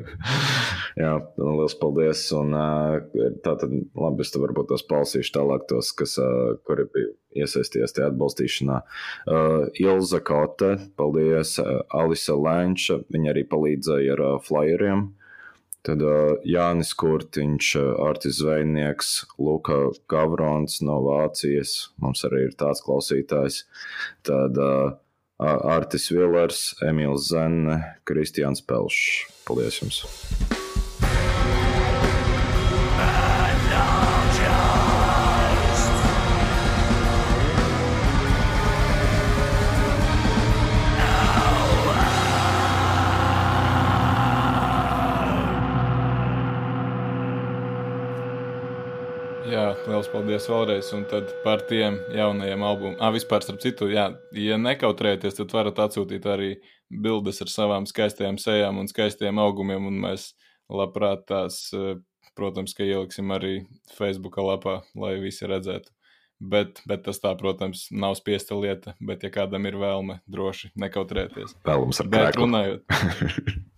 jā, 1.02 1.12
liels 1.40 1.76
paldies. 1.80 2.22
Un 2.36 2.56
tā 3.44 3.54
tad, 3.62 3.72
labi, 3.96 4.24
es 4.24 4.32
te 4.32 4.42
varbūt 4.42 4.70
tos 4.72 4.84
palsīšu 4.88 5.34
tālāk 5.36 5.66
tos, 5.72 5.92
kas, 5.96 6.16
kuri 6.68 6.86
bija 6.92 7.44
iesaistījies 7.44 7.96
tajā 7.96 8.10
atbalstīšanā. 8.12 8.80
Uh, 9.28 9.68
Ilza 9.80 10.20
Kote, 10.24 10.74
paldies, 11.00 11.56
Alisa 11.96 12.36
Lēnča, 12.36 13.00
viņa 13.12 13.34
arī 13.34 13.46
palīdzēja 13.48 14.16
ar 14.16 14.24
flyeriem. 14.44 15.08
Tad 15.86 16.02
uh, 16.04 16.36
Jānis 16.44 16.92
Kurtiņš, 17.00 17.70
Artis 18.04 18.40
Zvejnieks, 18.42 19.12
Luka 19.40 19.78
Gavrons 20.12 20.80
no 20.84 20.98
Vācijas, 21.06 21.92
mums 22.04 22.24
arī 22.28 22.46
ir 22.50 22.56
tāds 22.60 22.84
klausītājs. 22.84 23.62
Tad 24.28 24.60
uh, 24.60 24.92
Artis 25.40 26.10
Vilers, 26.12 26.74
Emīls 26.84 27.30
Zenne, 27.32 27.80
Kristians 28.04 28.60
Pelšs. 28.60 29.44
Paldies 29.48 29.80
jums! 29.80 30.59
Liels 49.88 50.08
paldies 50.12 50.48
vēlreiz. 50.50 50.90
Un 50.96 51.06
tad 51.10 51.30
par 51.44 51.62
tiem 51.68 51.98
jaunajiem 52.16 52.64
albumiem. 52.66 52.98
Ah, 53.00 53.12
vispār, 53.14 53.44
starp 53.44 53.62
citu, 53.62 53.88
jā, 53.92 54.10
ja 54.36 54.58
nekautrēties, 54.60 55.38
tad 55.38 55.54
varat 55.56 55.80
atsūtīt 55.86 56.26
arī 56.28 56.50
bildes 56.90 57.40
ar 57.44 57.52
savām 57.52 57.86
skaistajām 57.88 58.38
sejām 58.40 58.82
un 58.82 58.90
skaistiem 58.90 59.40
augumiem. 59.40 59.86
Un 59.90 60.00
mēs 60.04 60.32
labprāt 60.70 61.26
tās, 61.30 61.62
eh, 61.76 61.96
protams, 62.36 62.74
ka 62.76 62.84
ieliksim 62.84 63.32
arī 63.36 63.66
Facebook 63.96 64.36
lapā, 64.36 64.80
lai 64.94 65.16
visi 65.22 65.48
redzētu. 65.48 65.92
Bet, 66.40 66.80
bet 66.88 67.04
tas 67.04 67.20
tā, 67.20 67.34
protams, 67.36 67.88
nav 67.92 68.14
spiesta 68.16 68.56
lieta. 68.56 68.94
Bet, 69.00 69.22
ja 69.22 69.30
kādam 69.30 69.66
ir 69.68 69.76
vēlme, 69.76 70.20
droši 70.28 70.72
nekautrēties. 70.76 71.58
Vēlams 71.68 72.00
ar 72.00 72.08
bet 72.08 72.40
runājot. 72.40 72.86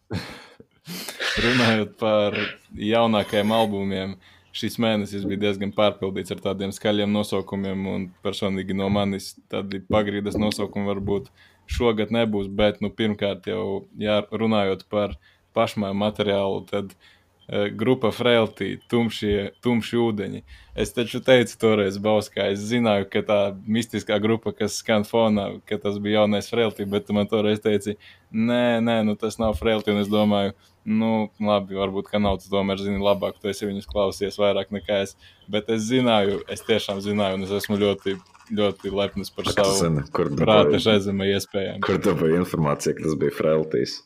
runājot 1.45 1.97
par 2.01 2.37
jaunākajiem 2.77 3.53
albumiem, 3.55 4.15
šis 4.57 4.77
mēnesis 4.83 5.25
bija 5.29 5.47
diezgan 5.47 5.73
pārpildīts 5.77 6.35
ar 6.35 6.43
tādiem 6.45 6.75
skaļiem 6.75 7.13
nosaukumiem, 7.13 7.87
un 7.89 8.05
personīgi 8.25 8.77
no 8.77 8.91
manis 8.93 9.33
tādi 9.53 9.81
pagrīdes 9.89 10.37
nosaukumi 10.41 10.91
varbūt 10.91 11.31
šogad 11.73 12.13
nebūs, 12.13 12.51
bet, 12.53 12.83
nu, 12.85 12.91
pirmkārt 12.93 13.49
jau, 13.49 13.87
jā, 14.01 14.21
runājot 14.33 14.85
par 14.93 15.17
pašmāju 15.57 15.97
materiālu, 15.97 16.65
tad 16.69 16.93
uh, 16.93 17.69
grupa 17.77 18.11
Frailty, 18.15 18.77
tumšie, 18.91 19.53
tumši 19.65 19.99
ūdeņi. 20.01 20.43
Es 20.79 20.95
taču 20.97 21.21
teicu 21.25 21.57
toreiz 21.61 21.99
Bauskā, 22.03 22.51
es 22.53 22.63
zināju, 22.71 23.09
ka 23.13 23.25
tā 23.29 23.41
mistiskā 23.67 24.19
grupa, 24.23 24.55
kas 24.57 24.79
skan 24.81 25.07
fonā, 25.09 25.49
ka 25.69 25.81
tas 25.81 25.99
bija 26.03 26.23
jaunais 26.23 26.49
Frailty, 26.53 26.87
bet 26.89 27.09
tu 27.09 27.17
man 27.17 27.29
toreiz 27.31 27.61
teici, 27.65 27.97
nē, 28.33 28.81
nē, 28.85 29.01
nu 29.09 29.17
tas 29.21 29.41
nav 29.43 29.59
Frailty, 29.61 29.93
un 29.93 30.05
es 30.05 30.13
domāju, 30.13 30.57
Nu, 30.83 31.31
labi, 31.39 31.77
varbūt, 31.79 32.09
ka 32.11 32.19
nav. 32.19 32.41
Tu 32.43 32.51
tomēr 32.51 32.81
zini 32.83 32.99
labāk, 33.03 33.37
tu 33.39 33.51
esi 33.53 33.69
viņus 33.69 33.87
klausies 33.91 34.39
vairāk 34.41 34.73
nekā 34.75 35.03
es. 35.05 35.15
Bet 35.53 35.71
es 35.71 35.85
zināju, 35.87 36.41
es 36.51 36.65
tiešām 36.67 37.03
zināju, 37.05 37.39
un 37.39 37.47
es 37.47 37.55
esmu 37.61 37.79
ļoti, 37.79 38.17
ļoti 38.51 38.95
lepns 38.95 39.31
par 39.35 39.47
Ak, 39.47 39.61
savu 39.61 39.77
zini, 39.79 40.07
kur 40.15 40.33
prāta 40.39 40.83
žēzemē 40.83 41.31
iespējām. 41.37 41.83
Kur 41.87 42.03
tu 42.03 42.17
biji 42.19 42.41
informācija, 42.43 42.97
ka 42.99 43.07
tas 43.07 43.19
bija 43.21 43.37
Frailtīs? 43.39 44.01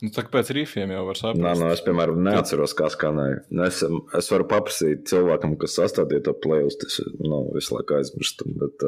Nu, 0.00 0.08
tā 0.16 0.22
kā 0.24 0.32
pēc 0.32 0.48
rīfiem 0.56 0.94
jau 0.94 1.02
var 1.04 1.18
saprast. 1.18 1.42
Nā, 1.44 1.50
nu, 1.60 1.66
es, 1.74 1.82
piemēram, 1.84 2.22
neatceros, 2.24 2.72
kā 2.76 2.88
skanēja. 2.92 3.42
Nu, 3.52 3.66
es, 3.66 3.82
es 4.16 4.30
varu 4.32 4.46
paprasīt 4.48 5.04
cilvēkam, 5.10 5.58
kas 5.60 5.76
sastādīja 5.76 6.24
to 6.30 6.34
playlist. 6.40 6.86
Es 6.88 6.96
nu, 7.20 7.42
visu 7.52 7.76
laiku 7.76 7.98
aizmirstu. 7.98 8.48
Bet, 8.62 8.86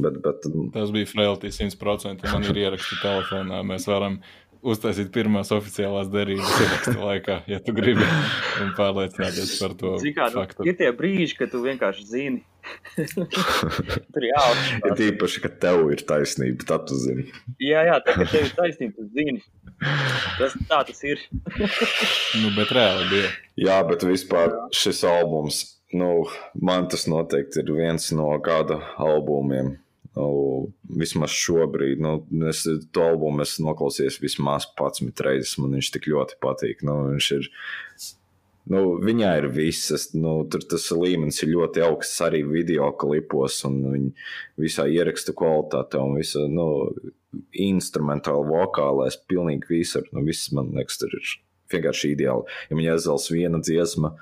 bet, 0.00 0.16
bet, 0.24 0.48
Tas 0.72 0.94
bija 0.94 1.10
Frailtī 1.10 1.52
100%. 1.52 2.24
Man 2.32 2.48
ir 2.48 2.60
ieraksti 2.64 2.96
telefonā. 3.02 3.60
Mēs 3.68 3.84
varam 3.90 4.22
uztaisīt 4.66 5.12
pirmās 5.14 5.52
oficiālās 5.54 6.10
derības 6.12 6.58
ierakstu 6.64 6.96
laikā, 6.98 7.38
ja 7.50 7.60
tu 7.62 7.74
gribi 7.76 8.04
un 8.62 8.72
pārliecināties 8.78 9.54
par 9.60 9.76
to. 9.78 9.94
Kā, 10.16 10.28
nu, 10.32 10.42
faktu. 10.42 10.66
ir 10.68 10.76
tie 10.78 10.90
brīži, 10.96 11.36
kad 11.38 11.52
tu 11.52 11.62
vienkārši 11.64 12.06
zini. 12.10 12.42
Tur 13.06 14.24
ir 14.24 14.28
jāatcerās. 14.32 14.88
Ir 14.90 15.04
īpaši, 15.12 15.42
ka 15.44 15.52
tev 15.62 15.84
ir 15.94 16.02
taisnība, 16.08 16.66
tad 16.66 16.88
tu 16.90 16.98
zini. 16.98 17.28
Jā, 17.62 17.84
jā, 17.86 18.00
tā, 18.02 18.16
ka 18.18 18.26
tev 18.32 18.48
ir 18.48 18.52
taisnība, 18.58 18.98
tu 18.98 19.06
zini. 19.14 19.44
Tas 20.40 20.58
tā 20.66 20.82
tas 20.88 21.02
ir. 21.06 21.22
nu, 22.42 22.52
bet 22.58 22.74
reāli 22.74 23.08
bija. 23.12 23.32
Jā, 23.68 23.80
bet 23.86 24.02
vispār 24.08 24.56
šis 24.74 25.04
albums, 25.06 25.62
nu, 25.94 26.26
man 26.58 26.90
tas 26.90 27.06
noteikti 27.10 27.62
ir 27.62 27.74
viens 27.78 28.10
no 28.16 28.32
gada 28.42 28.82
albumiem 28.98 29.76
Nu, 30.16 30.26
vismaz 30.96 31.34
šobrīd, 31.36 32.00
nu, 32.00 32.18
es 32.48 32.62
to 32.64 33.02
albumu 33.04 33.44
esmu 33.44 33.68
noklausījies 33.68 34.16
vismaz 34.22 34.64
11 34.78 35.24
reizes. 35.26 35.58
Man 35.60 35.76
viņš 35.76 35.90
tik 35.92 36.08
ļoti 36.08 36.38
patīk. 36.40 36.80
Nu, 36.88 36.94
viņš 37.10 37.28
ir, 37.36 37.48
nu, 38.72 38.80
viņā 39.04 39.34
ir 39.42 39.50
visas, 39.52 40.08
nu, 40.16 40.38
tur 40.52 40.64
tas 40.64 40.88
līmenis 40.96 41.42
ir 41.44 41.52
ļoti 41.52 41.84
augsts 41.84 42.24
arī 42.24 42.40
video 42.48 42.88
klipos 42.96 43.58
un 43.68 43.82
viņa 43.92 44.30
visā 44.64 44.88
ieraksta 44.88 45.36
kvalitāte 45.36 46.00
un 46.00 46.16
visa, 46.16 46.46
nu, 46.48 46.68
instrumentāli, 47.52 48.48
vokālais, 48.48 49.18
pilnīgi 49.28 49.68
visur. 49.68 50.08
Nu, 50.16 50.24
viss 50.24 50.48
man 50.56 50.72
liekas, 50.78 50.96
tur 51.02 51.12
ir 51.12 51.36
vienkārši 51.76 52.14
ideāli. 52.14 52.48
Ja 52.70 52.78
man 52.78 52.88
iezels 52.88 53.28
viena 53.32 53.60
dziesma, 53.60 54.14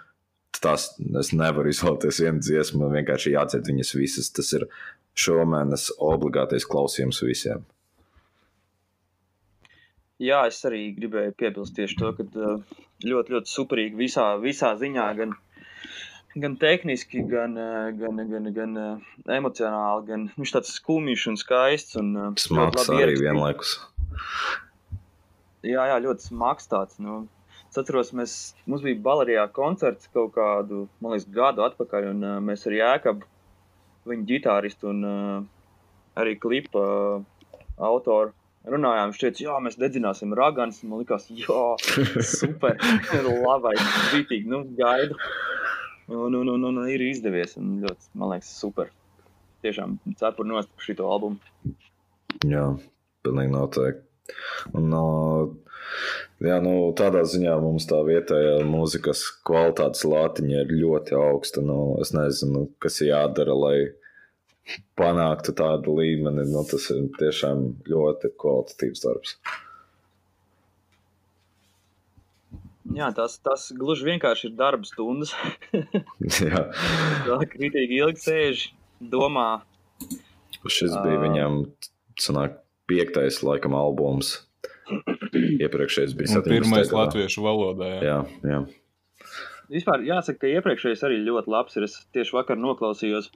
tas 0.59 0.91
es 1.21 1.33
nevaru 1.37 1.71
izvēlēties 1.71 2.21
vienu 2.25 2.43
dziesmu, 2.43 2.83
man 2.83 2.99
vienkārši 2.99 3.35
jādzird 3.35 3.71
viņas 3.71 3.95
visas. 3.99 4.31
Tas 4.35 4.53
ir 4.57 4.67
šomēnes 5.15 5.91
obligātais 6.03 6.67
klausījums 6.69 7.23
visiem. 7.25 7.65
Jā, 10.23 10.45
es 10.47 10.61
arī 10.67 10.93
gribēju 10.95 11.35
piebilst 11.39 11.75
tieši 11.77 11.97
to, 11.99 12.13
ka 12.17 12.27
ļoti, 13.05 13.35
ļoti 13.35 13.51
superīgi 13.51 13.99
visā, 13.99 14.29
visā 14.43 14.71
ziņā, 14.79 15.07
gan, 15.19 15.35
gan 16.39 16.55
tehniski, 16.61 17.25
gan, 17.31 17.59
gan, 17.99 18.23
gan, 18.31 18.51
gan 18.55 18.79
emocionāli, 19.37 20.07
gan 20.11 20.29
viņš 20.39 20.55
tāds 20.55 20.75
skumjš 20.79 21.27
un 21.33 21.39
skaists. 21.41 21.99
Un, 22.01 22.15
Smags 22.41 22.91
arī 22.95 23.19
vienlaikus. 23.19 23.77
Jā, 25.65 25.89
jā, 25.91 26.01
ļoti 26.05 26.29
smags 26.29 26.71
tāds. 26.71 26.99
Nu, 27.03 27.25
es 27.67 27.79
atceros, 27.81 28.15
mēs, 28.17 28.39
mums 28.71 28.85
bija 28.87 29.01
Balerijā 29.03 29.49
koncerts 29.57 30.11
kaut 30.15 30.35
kādu, 30.37 30.87
man 31.01 31.17
liekas, 31.17 31.31
gadu 31.35 31.65
atpakaļ, 31.67 32.11
un 32.13 32.27
uh, 32.27 32.41
mēs 32.45 32.67
ar 32.69 32.77
Jēkabu, 32.79 33.27
viņa 34.09 34.27
ģitāristu 34.31 34.91
un 34.93 35.05
uh, 35.09 35.45
arī 36.21 36.37
klipa 36.41 36.83
uh, 36.85 37.53
autoru 37.79 38.33
runājām. 38.71 39.13
Viņš 39.13 39.21
teica, 39.21 39.45
jā, 39.47 39.57
mēs 39.65 39.79
dedzināsim 39.81 40.35
raganas. 40.37 40.83
Man 40.87 41.03
liekas, 41.03 41.29
jā, 41.31 41.65
super, 42.25 42.79
labai, 43.47 43.75
rītīgi, 44.15 44.49
nu, 44.51 44.65
gaidu. 44.79 45.19
Un, 46.13 46.37
un, 46.37 46.51
un, 46.53 46.69
un 46.69 46.81
ir 46.91 47.01
izdevies, 47.07 47.57
un 47.61 47.79
ļoti, 47.85 48.11
man 48.21 48.35
liekas, 48.35 48.51
super. 48.61 48.93
Tiešām 49.65 49.97
cepur 50.21 50.45
nost 50.49 50.69
par 50.75 50.85
šito 50.85 51.07
albumu. 51.09 51.73
Jā, 52.45 52.67
pilnīgi 53.25 53.55
noteikti. 53.55 54.05
Un, 54.75 54.95
jā, 56.45 56.61
nu, 56.65 56.73
tādā 56.97 57.25
ziņā 57.29 57.57
mums 57.63 57.89
tā 57.91 58.01
vietējā 58.07 58.63
mūzikas 58.69 59.27
kvalitātes 59.47 60.07
lātiņa 60.09 60.63
ir 60.65 60.73
ļoti 60.85 61.19
augsta. 61.19 61.65
Nu, 61.65 61.99
es 62.05 62.15
nezinu, 62.17 62.67
kas 62.83 63.01
ir 63.03 63.13
jādara, 63.13 63.57
lai 63.59 63.77
panāktu 64.99 65.55
tādu 65.57 65.99
līmeni. 66.01 66.47
Nu, 66.51 66.65
tas 66.69 66.89
ir 66.95 67.07
tiešām 67.21 67.69
ļoti 67.91 68.33
kvalitatīvs 68.41 69.05
darbs. 69.05 69.37
Jā, 72.95 73.09
tas, 73.17 73.39
tas 73.41 73.71
gluži 73.75 74.11
vienkārši 74.11 74.51
ir 74.51 74.57
darba 74.59 74.85
stundas. 74.87 75.33
Tā 77.27 77.39
kritīgi 77.51 78.03
ilgi 78.03 78.21
sēž, 78.21 78.67
domā. 79.01 79.49
Šis 80.65 80.93
bija 80.93 81.23
viņam, 81.23 81.63
sanāk, 82.21 82.61
piektais, 82.91 83.41
laikam, 83.47 83.77
albums. 83.79 84.37
Iepriekšējais 85.33 86.17
bija 86.19 86.37
nu, 86.37 86.43
pirmais 86.45 86.91
gadā. 86.91 87.05
latviešu 87.05 87.45
valodā. 87.45 87.91
Jā, 87.95 88.03
jā. 88.05 88.19
jā. 88.51 88.59
Vispār 89.73 90.05
jāsaka, 90.05 90.43
ka 90.43 90.51
iepriekšējais 90.59 91.05
arī 91.07 91.23
ļoti 91.25 91.53
labs 91.55 91.79
ir. 91.79 91.87
Es 91.89 91.97
tieši 92.15 92.37
vakar 92.37 92.61
noklausījos. 92.61 93.31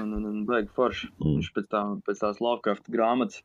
Un, 0.00 0.10
un, 0.16 0.24
un 0.26 0.42
baigi 0.48 0.72
forši. 0.74 1.12
Mm. 1.20 1.38
Viņš 1.38 1.52
pēc, 1.54 1.68
tā, 1.70 1.84
pēc 2.06 2.24
tās 2.24 2.42
Lovecraft 2.42 2.90
grāmatas. 2.92 3.44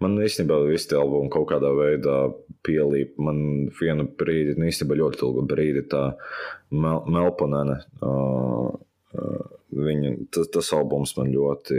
Man 0.00 0.16
īstenībā 0.24 0.56
visi 0.64 0.88
tie 0.90 0.96
albumi 0.98 1.28
kaut 1.32 1.50
kādā 1.50 1.70
veidā 1.76 2.16
pielīp. 2.66 3.18
Man 3.22 3.68
vienu 3.78 4.08
brīdi, 4.18 4.56
nu, 4.58 4.66
īstenībā 4.70 4.96
ļoti 4.98 5.22
ilgu 5.26 5.44
brīdi, 5.50 5.84
tā 5.92 6.04
Mel 6.72 7.04
Melponene. 7.12 7.76
Uh, 8.00 8.72
uh, 9.14 9.57
viņa, 9.74 10.14
tas, 10.34 10.48
tas 10.54 10.72
albums 10.76 11.14
man 11.18 11.32
ļoti 11.32 11.78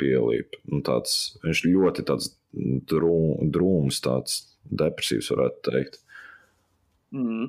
pielīp. 0.00 0.58
Nu, 0.70 0.80
tāds, 0.86 1.38
viņš 1.44 1.64
ļoti 1.68 2.04
tāds 2.08 2.32
drūm, 2.52 3.50
drūms, 3.54 4.00
tāds 4.04 4.40
depresīvs, 4.68 5.30
varētu 5.34 5.70
teikt. 5.70 6.00
Mm. 7.14 7.48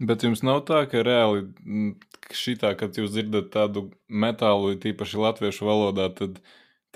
Bet 0.00 0.24
jums 0.24 0.40
nav 0.46 0.62
tā, 0.68 0.86
ka 0.88 1.02
reāli 1.04 1.44
šitā, 2.32 2.72
kad 2.78 2.96
jūs 2.96 3.12
dzirdat 3.12 3.50
tādu 3.52 3.90
metālu, 4.08 4.72
tīpaši 4.80 5.20
latviešu 5.20 5.68
valodā, 5.68 6.08
tad, 6.16 6.38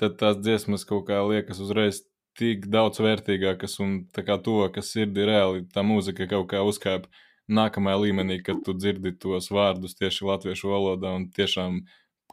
tad 0.01 0.17
tās 0.21 0.39
dziesmas 0.41 0.87
kaut 0.89 1.05
kā 1.11 1.21
liekas 1.27 1.61
uzreiz 1.61 2.01
tik 2.35 2.65
daudz 2.71 2.99
vērtīgākas 3.03 3.77
un 3.83 3.99
tā 4.15 4.25
kā 4.27 4.39
to, 4.43 4.57
kas 4.73 4.89
sirdi 4.91 5.27
reāli 5.27 5.67
tā 5.71 5.85
mūzika 5.85 6.27
kaut 6.31 6.49
kā 6.51 6.63
uzkāpa 6.67 7.07
nākamajā 7.51 8.01
līmenī, 8.01 8.39
kad 8.45 8.61
tu 8.65 8.73
dzirdi 8.77 9.13
tos 9.21 9.51
vārdus 9.53 9.97
tieši 9.99 10.25
latviešu 10.29 10.71
valodā 10.71 11.13
un 11.17 11.27
tiešām 11.35 11.81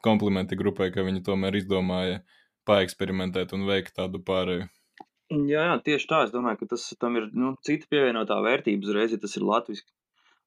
komplimenti 0.02 0.58
grupai, 0.58 0.90
ka 0.94 1.04
viņi 1.06 1.24
tomēr 1.26 1.58
izdomāja 1.60 2.22
paeksperimentēt 2.68 3.52
un 3.56 3.66
veikt 3.68 3.96
tādu 3.98 4.22
pārēju. 4.24 4.68
Jā, 5.32 5.64
jā, 5.68 5.76
tieši 5.86 6.08
tā. 6.10 6.22
Es 6.26 6.32
domāju, 6.32 6.62
ka 6.62 6.74
tas 6.74 6.86
tam 7.00 7.16
ir 7.20 7.28
nu, 7.32 7.54
cita 7.64 7.88
pievienotā 7.90 8.36
vērtība 8.44 8.84
uzreiz, 8.88 9.14
ja 9.14 9.20
tas 9.20 9.36
ir 9.38 9.46
latviešu. 9.48 9.86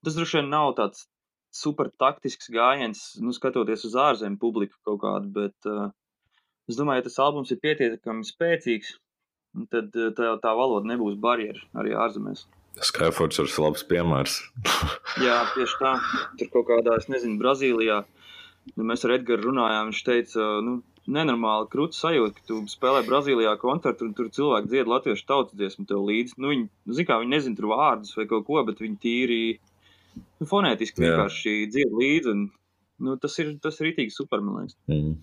Tas 0.06 0.18
droši 0.18 0.40
vien 0.40 0.52
nav 0.52 0.76
tāds 0.78 1.08
super 1.56 1.90
taktisks 2.02 2.52
gājiens, 2.54 3.06
nu, 3.24 3.34
skatoties 3.34 3.88
uz 3.88 3.96
ārzemju 3.98 4.38
publiku 4.42 4.78
kaut 4.86 5.00
kādu, 5.02 5.32
bet 5.38 5.70
uh, 5.72 5.88
es 6.70 6.78
domāju, 6.78 7.02
ja 7.02 7.08
tas 7.08 7.18
albums 7.24 7.54
ir 7.56 7.62
pietiekami 7.64 8.28
spēcīgs, 8.28 8.92
tad 9.72 9.96
tā, 9.96 10.36
tā 10.44 10.54
valoda 10.60 10.92
nebūs 10.92 11.16
barjera 11.22 11.64
arī 11.80 11.96
ārzemēs. 11.96 12.44
Skyfords 12.84 13.40
ir 13.40 13.52
labs 13.64 13.86
piemērs. 13.88 14.40
Jā, 15.26 15.38
tieši 15.56 15.80
tā. 15.80 15.94
Tur 16.40 16.52
kaut 16.58 16.68
kādā, 16.72 16.98
es 17.00 17.08
nezinu, 17.12 17.40
Brazīlijā 17.40 18.02
nu, 18.74 18.86
mēs 18.88 19.06
ar 19.06 19.16
Edgars 19.20 19.46
runājām. 19.46 19.92
Viņš 19.92 20.02
teica, 20.08 20.48
nu, 20.66 20.80
nenormāli 21.16 21.70
krūtis 21.72 22.02
sajūta, 22.02 22.40
ka 22.40 22.50
tu 22.50 22.60
spēlē 22.72 23.04
Brazīlijā 23.08 23.54
koncertu 23.62 24.08
un 24.08 24.16
tur 24.18 24.32
cilvēki 24.34 24.72
dzied 24.72 24.90
latviešu 24.90 25.28
tautas 25.30 25.58
dziesmu 25.60 25.86
tev 25.90 26.04
līdzi. 26.08 26.38
Nu, 26.42 26.52
viņi, 26.54 26.68
nu, 26.68 26.98
zin 26.98 27.10
kā, 27.10 27.20
viņi 27.22 27.36
nezina 27.36 27.60
tur 27.60 27.70
vārdus 27.74 28.16
vai 28.18 28.28
kaut 28.32 28.48
ko, 28.50 28.64
bet 28.68 28.82
viņi 28.84 29.00
tīri 29.04 29.40
nu, 30.18 30.50
fonētiski 30.50 31.04
Jā. 31.04 31.14
vienkārši 31.14 31.56
dzied 31.76 31.96
līdzi. 32.02 32.34
Un, 32.34 32.46
nu, 33.06 33.18
tas 33.22 33.38
ir, 33.44 33.56
tas 33.64 33.80
ir 33.80 33.92
rītīgi 33.92 34.16
super, 34.16 34.44
man 34.44 34.64
liekas. 34.66 34.80
Mm. 34.92 35.16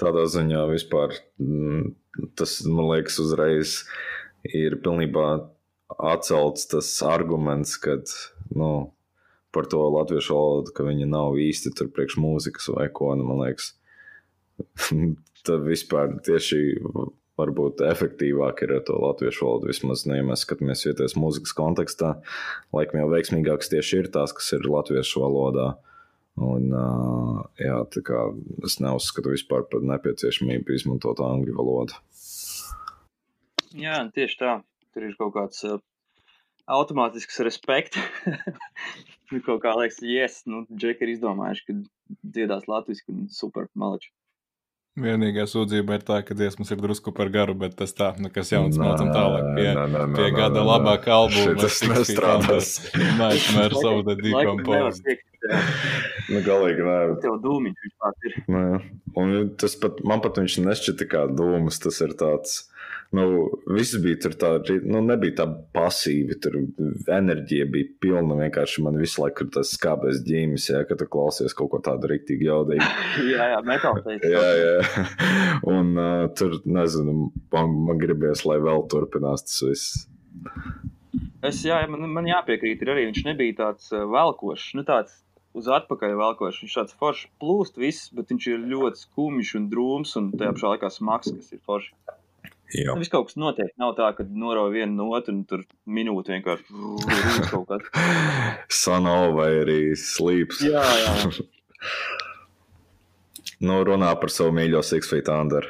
Tādā 0.00 0.24
ziņā 0.30 0.62
vispār 0.70 1.12
mm, 1.42 1.90
tas, 2.38 2.60
man 2.64 2.86
liekas, 2.94 3.18
uzreiz 3.20 3.82
ir 4.48 4.78
pilnībā 4.80 5.26
atcelts 5.98 6.68
tas 6.70 6.90
arguments, 7.06 7.76
kad, 7.80 8.12
nu, 8.54 8.92
par 9.50 9.66
to 9.70 9.82
latviešu 9.90 10.36
valodu, 10.36 10.74
ka 10.74 10.86
viņa 10.86 11.08
nav 11.10 11.38
īsti 11.40 11.74
tur 11.76 11.90
priekš 11.94 12.18
mūzikas 12.22 12.70
vai 12.74 12.88
ko. 12.94 13.12
Nu, 13.18 13.26
man 13.26 13.42
liekas, 13.44 13.72
tad 15.46 15.66
vispār 15.66 16.18
tieši 16.26 16.60
varbūt 17.40 17.82
efektīvāk 17.86 18.64
ir 18.66 18.76
ar 18.78 18.82
to 18.86 18.98
latviešu 19.00 19.46
valodu. 19.46 19.70
Vismaz, 19.72 20.04
nu, 20.06 20.16
ja 20.18 20.26
mēs 20.26 20.44
skatāmies 20.46 20.84
vietējās 20.86 21.16
mūzikas 21.18 21.54
kontekstā, 21.56 22.16
laikam 22.76 23.02
jau 23.02 23.12
veiksmīgākas 23.14 23.72
tieši 23.72 24.02
ir 24.04 24.10
tās, 24.14 24.34
kas 24.36 24.52
ir 24.56 24.68
latviešu 24.68 25.24
valodā. 25.24 25.72
Un, 26.40 26.70
jā, 27.60 27.76
kā, 28.06 28.20
es 28.64 28.78
neuzskatu 28.80 29.34
vispār 29.34 29.66
par 29.68 29.82
nepieciešamību 29.84 30.76
izmantot 30.76 31.20
angļu 31.24 31.56
valodu. 31.58 31.98
Jā, 33.76 33.98
tieši 34.14 34.38
tā. 34.40 34.54
Tur 34.94 35.06
ir 35.06 35.16
kaut 35.18 35.34
kāds 35.36 35.64
uh, 35.68 35.78
automātisks 36.70 37.40
respekts 37.46 37.98
nu, 39.30 39.42
kaut 39.46 39.62
kā 39.64 39.74
liekas, 39.78 40.00
yes, 40.04 40.40
nu, 40.50 40.64
Džeki 40.70 41.06
ir 41.06 41.14
izdomājuši, 41.16 41.66
ka 41.68 41.76
dziedās 42.36 42.66
latviešu 42.70 43.14
un 43.14 43.28
super 43.34 43.70
maleči. 43.78 44.10
Vienīgā 45.00 45.44
sūdzība 45.46 45.96
ir 45.96 46.02
tā, 46.04 46.16
ka 46.26 46.34
dziesmas 46.34 46.72
ir 46.74 46.80
drusku 46.82 47.12
par 47.14 47.30
garu, 47.32 47.54
bet 47.56 47.76
tas 47.78 47.94
tā, 47.96 48.10
nu, 48.20 48.28
kas 48.34 48.50
jauns 48.50 48.76
mācām 48.80 49.12
tālāk 49.14 49.52
pie, 49.54 49.68
nā, 49.76 49.84
nā, 49.86 50.02
nā, 50.10 50.16
pie 50.18 50.26
gada 50.34 50.64
labākā 50.66 51.14
albuma. 51.14 51.54
Tas 51.62 51.78
nestrādās. 51.86 52.72
Nightmare 52.98 53.78
of 53.78 54.02
the 54.08 54.16
Decomposed. 54.18 55.06
Nu, 56.28 56.42
galīgi 56.44 56.84
nē. 56.84 56.96
Tev 57.22 57.38
dūmiņš 57.44 57.86
vispār 57.86 58.26
ir. 58.26 58.34
Nē. 58.50 58.64
Un 59.22 59.36
tas 59.62 59.78
pat, 59.80 60.02
man 60.06 60.20
pat 60.26 60.42
viņš 60.42 60.58
nešķita 60.66 61.06
kā 61.14 61.22
dūmus, 61.38 61.78
tas 61.86 62.02
ir 62.04 62.18
tāds 62.18 62.58
nu, 63.16 63.24
viss 63.74 63.96
bija 64.02 64.18
tur 64.24 64.34
tā, 64.38 64.50
nu, 64.86 65.00
nebija 65.04 65.40
tā 65.40 65.46
pasīvi. 65.74 66.36
Tur 66.42 66.58
enerģija 67.16 67.66
bija 67.72 67.88
pilna. 68.02 68.36
Vienkārši 68.42 68.84
man 68.86 68.98
visu 69.00 69.24
laiku 69.24 69.46
ir 69.46 69.52
tas 69.56 69.72
skābais 69.76 70.22
ģīmis, 70.26 70.68
ja, 70.72 70.82
kad 70.88 71.00
tu 71.00 71.08
klausies 71.10 71.56
kaut 71.58 71.72
ko 71.72 71.82
tādu 71.84 72.12
rīktīgi 72.12 72.48
jaudīgu. 72.48 72.90
jā, 73.32 73.48
jā, 73.54 73.62
metālais. 73.66 74.26
jā, 74.36 74.44
jā. 74.60 75.06
Un 75.74 75.94
uh, 75.96 76.28
tur, 76.38 76.60
nezinu, 76.64 77.30
man, 77.54 77.74
man 77.88 78.02
gribēs, 78.02 78.44
lai 78.48 78.60
vēl 78.62 78.86
turpinās 78.92 79.46
tas 79.48 79.58
viss. 79.66 80.04
Es, 81.46 81.64
jā, 81.66 81.80
man, 81.90 82.06
man 82.14 82.28
jāpiekrīt, 82.28 82.84
ir 82.84 82.94
arī 82.94 83.08
viņš 83.08 83.26
nebija 83.26 83.58
tāds 83.64 83.90
velkošs, 83.90 84.70
nu 84.78 84.86
tāds 84.86 85.18
uz 85.56 85.68
atpakaļ 85.72 86.14
velkošs. 86.20 86.62
Viņš 86.64 86.78
tāds 86.78 86.96
foršs 87.00 87.26
plūst 87.42 87.80
viss, 87.80 88.10
bet 88.14 88.30
viņš 88.30 88.48
ir 88.52 88.66
ļoti 88.70 89.04
skumjš 89.04 89.54
un 89.58 89.68
drūms 89.72 90.16
un 90.20 90.32
tajā 90.36 90.54
pašā 90.56 90.74
laikā 90.74 90.92
smags, 90.94 91.32
kas 91.34 91.54
ir 91.56 91.62
forši. 91.66 91.94
Jā. 92.70 92.92
Nu, 92.94 93.00
viss 93.02 93.10
kaut 93.10 93.30
kas 93.30 93.38
notiek. 93.40 93.72
Nav 93.80 93.96
tā, 93.98 94.12
ka 94.14 94.24
norauj 94.24 94.70
vienu 94.76 94.94
no 94.94 95.08
otru 95.16 95.34
un 95.34 95.42
tur 95.48 95.64
minūti 95.90 96.36
vienkārši 96.36 96.76
rūs 96.76 97.40
kaut 97.50 97.70
kas. 97.70 97.88
Sano 98.82 99.32
vai 99.34 99.50
arī 99.64 99.80
slīps. 99.98 100.62
Jā, 100.68 100.84
jā. 101.02 101.32
nu, 103.66 103.80
runā 103.88 104.12
par 104.20 104.30
savu 104.34 104.54
mīļo 104.60 104.84
Six 104.86 105.10
Feet 105.10 105.30
Under. 105.34 105.66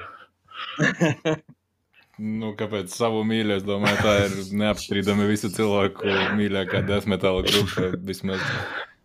nu, 2.40 2.52
kāpēc 2.58 2.92
savu 2.92 3.22
mīļo? 3.28 3.56
Es 3.60 3.64
domāju, 3.64 4.02
tā 4.04 4.16
ir 4.26 4.36
neapstrīdami 4.60 5.30
visu 5.30 5.52
cilvēku 5.56 6.18
mīļākā 6.36 6.84
desmetāla 6.90 7.46
grupa. 7.48 7.94
Vismaz 8.10 8.44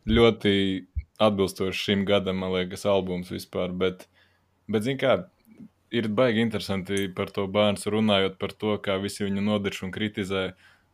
ļoti 0.09 0.55
atbilstoši 1.23 1.79
šim 1.79 2.03
gadam, 2.09 2.43
man 2.43 2.51
liekas, 2.57 2.83
albums 2.91 3.31
vispār. 3.31 3.71
Bet, 3.71 4.09
bet 4.71 4.83
zin 4.83 4.99
kā, 4.99 5.21
ir 5.91 6.07
baigi 6.07 6.41
interesanti 6.41 7.07
par 7.15 7.31
to 7.33 7.45
bērnu 7.51 7.91
runājot 7.93 8.37
par 8.41 8.53
to, 8.53 8.77
kā 8.81 8.97
visi 9.01 9.25
viņu 9.25 9.43
nodirš 9.45 9.83
un 9.87 9.93
kritizē. 9.95 10.45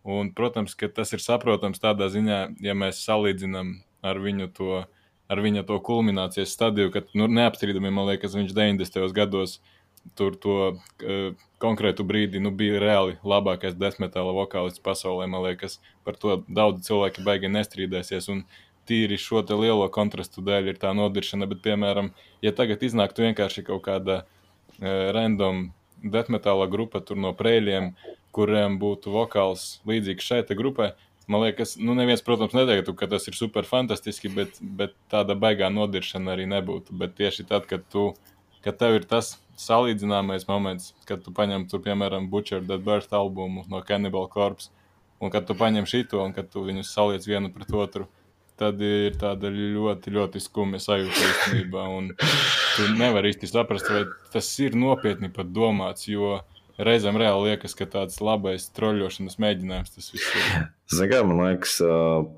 Un, 0.01 0.31
protams, 0.33 0.73
ka 0.73 0.89
tas 0.89 1.13
ir 1.13 1.21
saprotams 1.21 1.79
tādā 1.81 2.07
ziņā, 2.09 2.39
ja 2.65 2.73
mēs 2.73 3.03
salīdzinām 3.05 3.75
ar 4.01 4.17
viņu 4.17 4.47
to, 4.57 4.79
ar 5.29 5.41
viņa 5.45 5.63
to 5.67 5.77
kulminācijas 5.85 6.55
stadiju, 6.55 6.89
kad 6.95 7.13
nu, 7.13 7.27
neapstrīdami, 7.29 7.91
man 7.93 8.09
liekas, 8.09 8.33
viņš 8.33 8.55
90. 8.57 9.13
gados 9.13 9.59
tur 10.17 10.33
to 10.41 10.55
uh, 10.71 11.43
konkrētu 11.61 12.03
brīdi 12.09 12.41
nu, 12.41 12.49
bija 12.49 12.81
reāli 12.81 13.19
labākais 13.21 13.77
desmitāla 13.77 14.33
vokālists 14.33 14.81
pasaulē. 14.81 15.29
Man 15.29 15.45
liekas, 15.45 15.77
par 16.03 16.17
to 16.17 16.41
daudz 16.49 16.89
cilvēki 16.89 17.21
baigi 17.27 17.53
nestrīdēsies. 17.53 18.31
Un 18.33 18.43
tīri 18.89 19.21
šo 19.21 19.45
lielo 19.53 19.85
kontrastu 19.93 20.41
dēļ 20.41 20.73
ir 20.73 20.81
tā 20.81 20.95
nodiršana, 20.97 21.45
bet, 21.45 21.61
piemēram, 21.61 22.09
ja 22.41 22.57
tagad 22.57 22.81
iznāktu 22.81 23.29
vienkārši 23.29 23.69
kaut 23.69 23.85
kāda 23.85 24.23
uh, 24.23 24.37
random 24.81 25.69
deathmetāla 26.01 26.67
grupa 26.71 27.01
no 27.15 27.31
prēļiem, 27.37 27.93
kuriem 28.33 28.77
būtu 28.81 29.13
vokāls 29.13 29.81
līdzīgs 29.87 30.27
šai 30.27 30.43
grupai. 30.57 30.91
Man 31.29 31.45
liekas, 31.45 31.75
nu, 31.77 31.93
neviens, 31.95 32.23
protams, 32.25 32.55
neteiktu, 32.57 32.95
ka 32.97 33.07
tas 33.07 33.27
ir 33.29 33.37
super 33.37 33.63
fantastiski, 33.67 34.31
bet, 34.33 34.57
bet 34.59 34.95
tāda 35.11 35.35
baigā 35.37 35.69
nodiršana 35.71 36.33
arī 36.33 36.47
nebūtu. 36.49 36.95
Bet 36.97 37.13
tieši 37.19 37.45
tad, 37.47 37.67
kad, 37.69 37.85
tu, 37.93 38.09
kad 38.65 38.79
tev 38.81 38.97
ir 38.97 39.05
tas 39.07 39.35
salīdzināmais 39.61 40.47
moments, 40.49 40.95
kad 41.07 41.21
tu 41.23 41.31
paņem, 41.35 41.67
tu, 41.71 41.79
piemēram, 41.83 42.27
Butcher 42.31 42.65
Dead 42.65 42.81
Birth 42.83 43.13
albumu 43.13 43.63
no 43.69 43.83
Cannibal 43.85 44.27
Corpse, 44.33 44.73
un 45.21 45.31
kad 45.31 45.45
tu 45.47 45.55
paņem 45.55 45.87
šito, 45.87 46.19
un 46.25 46.33
kad 46.35 46.49
tu 46.51 46.65
viņus 46.65 46.91
saliec 46.95 47.27
vienu 47.29 47.53
pret 47.53 47.71
otru, 47.77 48.09
tad 48.61 48.81
ir 48.85 49.17
tāda 49.21 49.49
ļoti, 49.53 50.13
ļoti 50.13 50.43
skumja 50.43 50.81
sajūta 50.83 51.27
īstenībā. 51.31 51.89
Tu 52.77 52.87
nevari 52.99 53.33
īsti 53.33 53.49
saprast, 53.49 53.89
vai 53.89 54.05
tas 54.33 54.53
ir 54.61 54.77
nopietni 54.77 55.31
pat 55.33 55.49
domāts, 55.53 56.07
jo 56.11 56.37
reizēm 56.81 57.17
reāli 57.19 57.51
liekas, 57.51 57.75
ka 57.77 57.87
tāds 57.89 58.19
labais 58.23 58.67
troļļošanas 58.77 59.37
mēģinājums 59.41 59.93
tas 59.95 60.11
viss 60.13 60.29
ir. 60.37 60.63
Zinām, 60.91 61.31
man 61.31 61.43
liekas, 61.45 61.77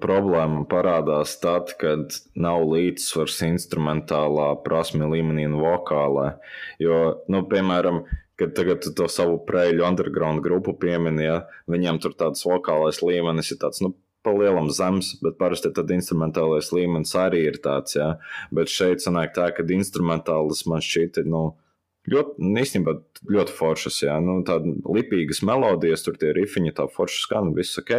problēma 0.03 0.63
parādās 0.69 1.35
tad, 1.41 1.73
kad 1.81 2.17
nav 2.35 2.65
līdzsvars 2.69 3.39
instrumentālā 3.49 4.51
prasme 4.65 5.09
līmenī 5.09 5.47
un 5.49 5.57
vokālā. 5.61 6.35
Jo, 6.81 6.99
nu, 7.31 7.43
piemēram, 7.49 8.03
kad 8.39 8.55
tagad 8.57 8.83
tu 8.83 8.93
to 8.97 9.07
savu 9.11 9.39
prēļu 9.47 9.85
underground 9.87 10.43
grupu 10.45 10.75
piemini, 10.77 11.27
ja, 11.27 11.41
viņiem 11.71 12.01
tur 12.03 12.15
tāds 12.17 12.45
vokālais 12.47 13.01
līmenis 13.05 13.53
ir 13.53 13.61
tāds, 13.61 13.81
nu, 13.85 13.93
palielam 14.25 14.69
zems, 14.73 15.13
bet 15.23 15.37
parasti 15.39 15.71
tad 15.75 15.91
instrumentālais 15.93 16.71
līmenis 16.75 17.13
arī 17.19 17.43
ir 17.49 17.59
tāds. 17.63 17.97
Ja? 17.97 18.13
Bet 18.55 18.71
šeit 18.71 19.03
sanāk 19.03 19.35
tā, 19.35 19.49
ka 19.55 19.65
instrumentālis 19.75 20.65
man 20.69 20.83
šķiet, 20.83 21.23
nu, 21.29 21.43
ļoti, 22.11 22.37
nu, 22.39 22.55
īstenībā 22.63 22.97
ļoti 23.35 23.57
foršas. 23.59 23.99
Ja? 24.07 24.17
Nu, 24.23 24.39
Tādas 24.47 24.81
lipīgas 24.87 25.43
melodijas, 25.47 26.05
tur 26.05 26.17
tie 26.19 26.33
rifiņi, 26.35 26.75
tā 26.79 26.87
forša 26.91 27.27
skan, 27.27 27.53
viss 27.57 27.79
ok. 27.81 27.95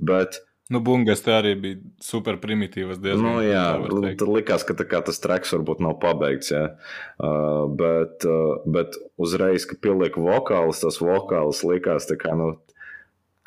Bet, 0.00 0.40
Nu, 0.72 0.80
bungas 0.80 1.20
tā 1.20 1.34
arī 1.40 1.52
bija 1.58 1.78
super 2.00 2.38
primitīvas. 2.40 3.00
Diezgan, 3.02 3.24
nu, 3.26 3.40
jā, 3.44 3.64
tad 4.16 4.30
likās, 4.30 4.62
ka 4.64 4.76
kā, 4.78 5.02
tas 5.04 5.18
treks 5.20 5.52
varbūt 5.56 5.82
nav 5.84 5.98
pabeigts. 6.00 6.52
Jā. 6.54 6.62
Uh, 7.18 7.66
bet, 7.76 8.24
uh, 8.24 8.62
bet 8.76 8.96
uzreiz, 9.20 9.66
kad 9.68 9.82
pieliek 9.84 10.16
vokālus, 10.16 10.80
tas 10.84 11.00
vokāls 11.02 11.60
likās 11.66 12.08
kā, 12.08 12.32
nu, 12.38 12.54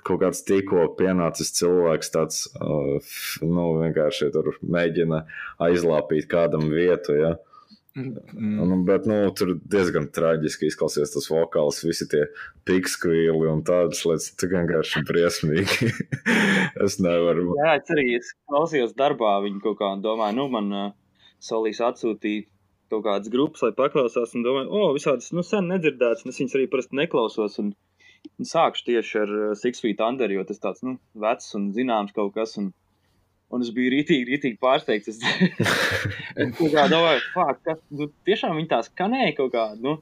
kaut 0.06 0.22
kāds 0.22 0.44
tikko 0.46 0.86
pienācis 1.00 1.54
cilvēks, 1.58 2.12
tāds 2.14 2.46
uh, 2.60 3.16
nu, 3.42 3.66
vienkārši 3.82 4.32
tur 4.36 4.54
mēģina 4.62 5.24
aizlāpīt 5.66 6.30
kādam 6.32 6.70
vietu. 6.74 7.18
Ja? 7.18 7.36
Mm. 7.96 8.68
Nu, 8.70 8.78
bet 8.84 9.06
nu, 9.08 9.18
tur 9.40 9.54
diezgan 9.72 10.10
traģiski 10.16 10.68
izklausās 10.68 11.14
tas 11.14 11.30
vokāls, 11.32 11.80
visi 11.88 12.10
tie 12.12 12.26
pikskvīli 12.68 13.48
un 13.48 13.64
tādas 13.68 14.04
lietas. 14.08 14.34
Tas 14.36 14.52
vienkārši 14.52 15.06
briesmīgi. 15.08 15.94
es 16.86 17.00
nevaru. 17.00 17.54
Jā, 17.62 17.78
es 17.80 17.96
arī 17.96 18.10
es 18.18 18.34
klausījos 18.52 18.98
darbā, 19.00 19.38
viņi 19.48 19.64
kaut 19.64 19.80
kā 19.80 19.94
domāja, 20.04 20.36
nu, 20.36 20.50
man 20.52 20.70
uh, 20.76 20.92
solīs 21.40 21.80
atsūtīt 21.84 22.52
kaut 22.92 23.06
kādas 23.08 23.32
grupas, 23.34 23.64
lai 23.66 23.74
paklausās, 23.78 24.36
un 24.38 24.44
domāju, 24.46 24.70
o, 24.70 24.84
oh, 24.90 24.94
visādas, 24.96 25.32
nu, 25.34 25.42
sen 25.48 25.72
nedzirdētas, 25.72 26.26
un 26.26 26.34
es 26.34 26.42
viņas 26.42 26.60
arī 26.60 26.68
parasti 26.70 27.00
neklausos. 27.00 27.58
Un, 27.64 27.72
sākšu 28.42 28.88
tieši 28.90 29.22
ar 29.22 29.36
uh, 29.36 29.54
Six 29.60 29.84
Feet 29.84 30.02
Under, 30.04 30.32
jo 30.32 30.44
tas 30.48 30.62
tāds 30.62 30.84
nu, 30.86 30.98
vecs 31.22 31.54
un 31.58 31.70
zināms 31.76 32.16
kaut 32.16 32.34
kas. 32.38 32.58
Un, 32.62 32.72
un 33.54 33.64
es 33.64 33.72
biju 33.76 33.94
rītīgi, 33.94 34.28
rītīgi 34.30 34.60
pārsteigts. 34.62 35.14
Es 35.14 35.22
domāju, 36.96 37.24
fuck, 37.36 37.62
kas 37.68 37.80
nu, 37.94 38.10
tiešām 38.28 38.58
viņi 38.58 38.72
tā 38.74 38.82
skanēja 38.88 39.38
kaut 39.40 39.54
kā. 39.56 39.66
Nu, 39.80 39.98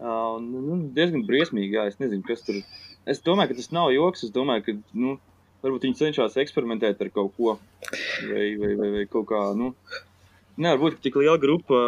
uh, 0.00 0.40
nu, 0.40 0.80
diezgan 0.96 1.26
briesmīgi, 1.28 1.78
jā, 1.78 1.88
es 1.92 2.00
nezinu, 2.02 2.24
kas 2.26 2.46
tur. 2.46 2.62
Es 3.10 3.20
domāju, 3.24 3.52
ka 3.52 3.60
tas 3.60 3.72
nav 3.74 3.92
joks. 3.92 4.24
Es 4.26 4.32
domāju, 4.34 4.66
ka 4.68 4.76
nu, 4.96 5.18
varbūt 5.64 5.88
viņi 5.88 6.00
cenšas 6.00 6.38
eksperimentēt 6.40 7.00
ar 7.00 7.12
kaut 7.12 7.34
ko 7.36 7.56
vai, 8.30 8.48
vai, 8.60 8.74
vai, 8.80 8.90
vai 8.98 9.06
kaut 9.10 9.28
kā. 9.32 9.46
Nu, 9.58 9.74
Nevar 10.54 10.78
būt, 10.78 11.00
tik 11.02 11.16
liela 11.18 11.34
grupa 11.42 11.78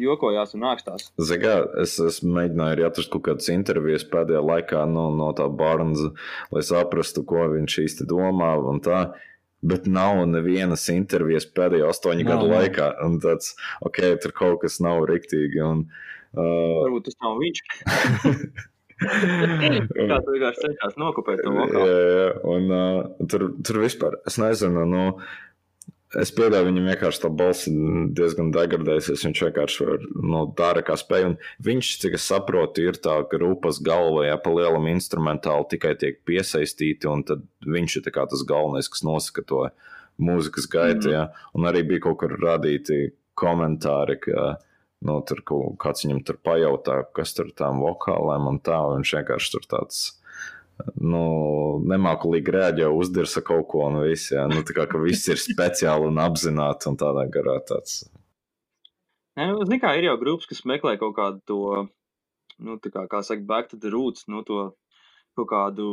jokojās 0.00 0.54
un 0.56 0.64
ākstās. 0.70 1.10
Zagā, 1.20 1.58
es, 1.82 1.98
es 2.00 2.22
mēģināju 2.24 2.76
arī 2.76 2.86
atrast 2.86 3.12
kaut 3.12 3.26
kādas 3.26 3.50
intervijas 3.52 4.06
pēdējā 4.08 4.40
laikā 4.40 4.84
no, 4.88 5.10
no 5.12 5.28
tā 5.36 5.50
Barnesa, 5.52 6.14
lai 6.54 6.64
saprastu, 6.64 7.26
ko 7.28 7.44
viņš 7.52 7.78
īsti 7.84 8.08
domā. 8.08 8.54
Bet 9.64 9.86
nav 9.88 10.18
nevienas 10.28 10.84
intervijas 10.92 11.46
pēdējo 11.56 11.88
astoņu 11.92 12.26
gadu 12.28 12.50
laikā. 12.50 12.90
Un 13.04 13.16
tāds, 13.20 13.54
ok, 13.84 14.02
tur 14.20 14.34
kaut 14.36 14.60
kas 14.64 14.76
nav 14.84 15.06
riktīgi. 15.08 15.60
Un, 15.64 15.86
uh... 16.36 16.84
Varbūt 16.84 17.10
tas 17.10 17.20
nav 17.24 17.40
viņš. 17.40 17.62
Kā 19.04 20.18
tu 20.22 20.34
vienkārši 20.34 20.60
cenšas 20.62 20.98
nokopēt 21.00 21.42
to 21.44 21.52
vokālu? 21.52 21.86
Jā, 21.88 22.04
jā, 22.14 22.28
un 22.54 22.68
uh, 22.72 23.26
tur, 23.30 23.48
tur 23.66 23.80
vispār, 23.82 24.20
es 24.28 24.38
nezinu, 24.40 24.84
nu, 24.88 25.02
Es 26.20 26.30
pieļauju, 26.34 26.68
viņam 26.68 26.88
vienkārši 26.92 27.20
tā 27.24 27.30
balss 27.34 27.68
diezgan 28.18 28.52
degradējusies. 28.54 29.24
Viņš 29.26 29.42
vienkārši 29.46 29.86
nu, 30.22 30.44
dara 30.58 30.84
kā 30.86 30.96
spēj. 31.00 31.26
Un 31.30 31.36
viņš, 31.66 31.90
cik 32.04 32.18
es 32.18 32.28
saprotu, 32.30 32.84
ir 32.86 33.00
tā 33.02 33.16
grupas 33.30 33.80
galva, 33.84 34.26
ja 34.28 34.36
pa 34.40 34.52
lielam 34.54 34.86
instrumentāli 34.92 35.68
tikai 35.74 35.94
tiek 36.00 36.20
piesaistīti, 36.28 37.10
un 37.10 37.24
viņš 37.66 37.98
ir 37.98 38.06
tas 38.14 38.46
galvenais, 38.46 38.90
kas 38.92 39.04
nosaka 39.06 39.46
to 39.48 39.64
mūzikas 40.22 40.70
gaitu. 40.70 41.10
Mm. 41.10 41.14
Ja? 41.16 41.50
Un 41.56 41.66
arī 41.70 41.82
bija 41.88 42.06
kaut 42.06 42.20
kur 42.22 42.36
radīti 42.38 43.08
komentāri, 43.38 44.20
ka 44.22 44.54
nu, 45.04 45.18
tur 45.26 45.42
kāds 45.80 46.06
viņam 46.06 46.22
tur 46.26 46.38
pajautā, 46.46 47.02
kas 47.16 47.34
tur 47.36 47.50
tām 47.56 47.82
vokālēm 47.82 48.52
un 48.52 48.60
tā, 48.64 48.78
un 48.86 49.02
viņš 49.02 49.16
vienkārši 49.18 49.56
tur 49.56 49.66
tāds 49.70 50.04
nu, 51.00 51.24
nemākulīgi 51.90 52.54
reaģē, 52.54 52.88
uzdirsa 52.90 53.42
kaut 53.46 53.66
ko 53.70 53.84
un 53.88 54.00
viss. 54.04 54.32
Jā. 54.34 54.46
Nu, 54.50 54.62
tā 54.66 54.76
kā 54.76 54.86
viss 55.02 55.30
ir 55.30 55.40
speciāli 55.40 56.08
un 56.10 56.20
apzināti 56.22 56.90
un 56.90 56.98
tādā 57.00 57.26
garā 57.32 57.58
tāds. 57.68 58.04
Nē, 59.34 59.50
nu, 59.50 59.66
zin, 59.66 59.80
kā, 59.82 59.96
ir 59.98 60.08
jau 60.08 60.18
grupas, 60.20 60.46
kas 60.50 60.62
meklē 60.70 60.94
kaut 61.00 61.16
kādu 61.16 61.40
to, 61.50 61.60
nu, 62.62 62.78
kā, 62.82 63.06
kā 63.10 63.22
saka, 63.26 63.42
back 63.42 63.70
to 63.70 63.78
the 63.82 63.90
roots, 63.90 64.28
nu, 64.30 64.44
to 64.46 64.68
kaut 65.34 65.48
kādu 65.50 65.88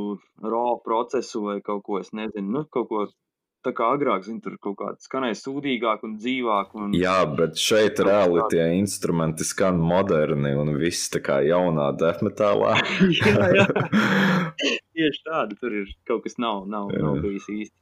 raw 0.46 0.76
procesu 0.86 1.42
vai 1.48 1.58
kaut 1.66 1.82
ko, 1.88 1.98
es 2.04 2.12
nezinu, 2.14 2.52
nu, 2.58 2.66
kaut 2.70 2.90
ko 2.92 3.08
tā 3.66 3.74
kā 3.78 3.92
agrāk, 3.96 4.24
zin, 4.26 4.40
tur 4.44 4.58
kaut 4.62 4.78
kāda 4.80 4.98
skanēja 5.04 5.38
sūdīgāk 5.40 6.06
un 6.08 6.16
dzīvāk. 6.20 6.74
Un... 6.78 6.96
Jā, 6.98 7.18
bet 7.38 7.60
šeit 7.62 8.02
reāli 8.04 8.44
tie 8.54 8.68
instrumenti 8.78 9.48
skan 9.48 9.80
moderni 9.82 10.54
un 10.58 10.74
viss 10.82 11.12
tā 11.14 11.22
kā 11.24 11.42
jaunā 11.46 11.92
defmetālā. 12.00 12.78
jā, 13.20 13.52
jā. 13.58 13.68
Tieši 14.98 15.24
tāda, 15.26 15.58
tur 15.58 15.78
ir 15.84 15.94
kaut 16.10 16.26
kas 16.26 16.38
nav, 16.42 16.66
nav, 16.70 16.92
nav 16.94 17.22
bijis 17.24 17.48
īsti. 17.50 17.81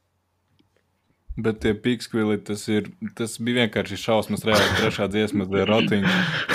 Bet 1.38 1.60
tie 1.62 1.72
pikskvili, 1.78 2.40
tas, 2.42 2.64
ir, 2.68 2.88
tas 3.16 3.36
bija 3.38 3.62
vienkārši 3.62 3.98
šausmas, 4.00 4.42
reāli 4.44 4.74
trešā 4.80 5.06
dziesma, 5.12 5.46
The 5.48 5.62
Rotting. 5.68 6.08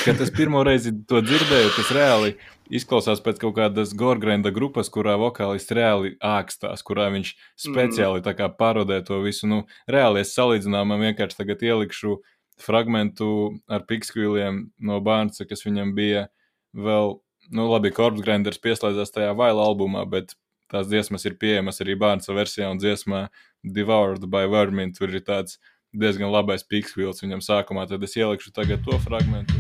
Kad 0.04 0.20
es 0.22 0.34
pirmo 0.36 0.66
reizi 0.68 0.92
to 1.08 1.22
dzirdēju, 1.24 1.72
tas 1.78 1.94
reāli 1.96 2.36
izklausās 2.74 3.22
pēc 3.24 3.40
kaut 3.42 3.56
kādas 3.58 3.96
Gorgrenda 3.98 4.52
grupas, 4.54 4.92
kurā 4.92 5.16
vokālists 5.22 5.74
reāli 5.76 6.16
ākstās, 6.20 6.84
kurā 6.86 7.08
viņš 7.14 7.34
speciāli 7.68 8.24
tā 8.26 8.36
kā 8.38 8.50
parodē 8.52 9.00
to 9.06 9.22
visu. 9.24 9.48
Nu, 9.50 9.64
reāli 9.90 10.26
es 10.26 10.36
salīdzinājumam 10.36 11.08
vienkārši 11.08 11.40
tagad 11.40 11.64
ielikšu 11.66 12.20
fragmentu 12.62 13.30
ar 13.72 13.86
pikskviliem 13.88 14.66
no 14.84 15.02
Bārnsa, 15.04 15.48
kas 15.48 15.66
viņam 15.66 15.96
bija 15.96 16.28
vēl, 16.76 17.20
nu 17.56 17.68
labi, 17.72 17.96
Corpse 17.96 18.24
Grinders 18.24 18.62
pieslēdzās 18.64 19.14
tajā 19.16 19.36
Vaila 19.38 19.66
albumā, 19.70 20.06
bet 20.10 20.36
tās 20.72 20.88
dziesmas 20.90 21.26
ir 21.28 21.38
pieejamas 21.40 21.82
arī 21.84 21.98
Bārnsa 22.00 22.36
versijā 22.36 22.72
un 22.72 22.80
dziesmā 22.82 23.28
Devoured 23.66 24.28
by 24.30 24.46
Vermin. 24.52 24.94
Tur 24.94 25.10
ir 25.10 25.24
tāds 25.26 25.58
diezgan 25.96 26.32
labais 26.32 26.64
pikskvils 26.68 27.24
viņam 27.24 27.42
sākumā, 27.44 27.88
tad 27.90 28.04
es 28.04 28.16
ielikšu 28.20 28.54
tagad 28.56 28.84
to 28.86 29.00
fragmentu. 29.04 29.56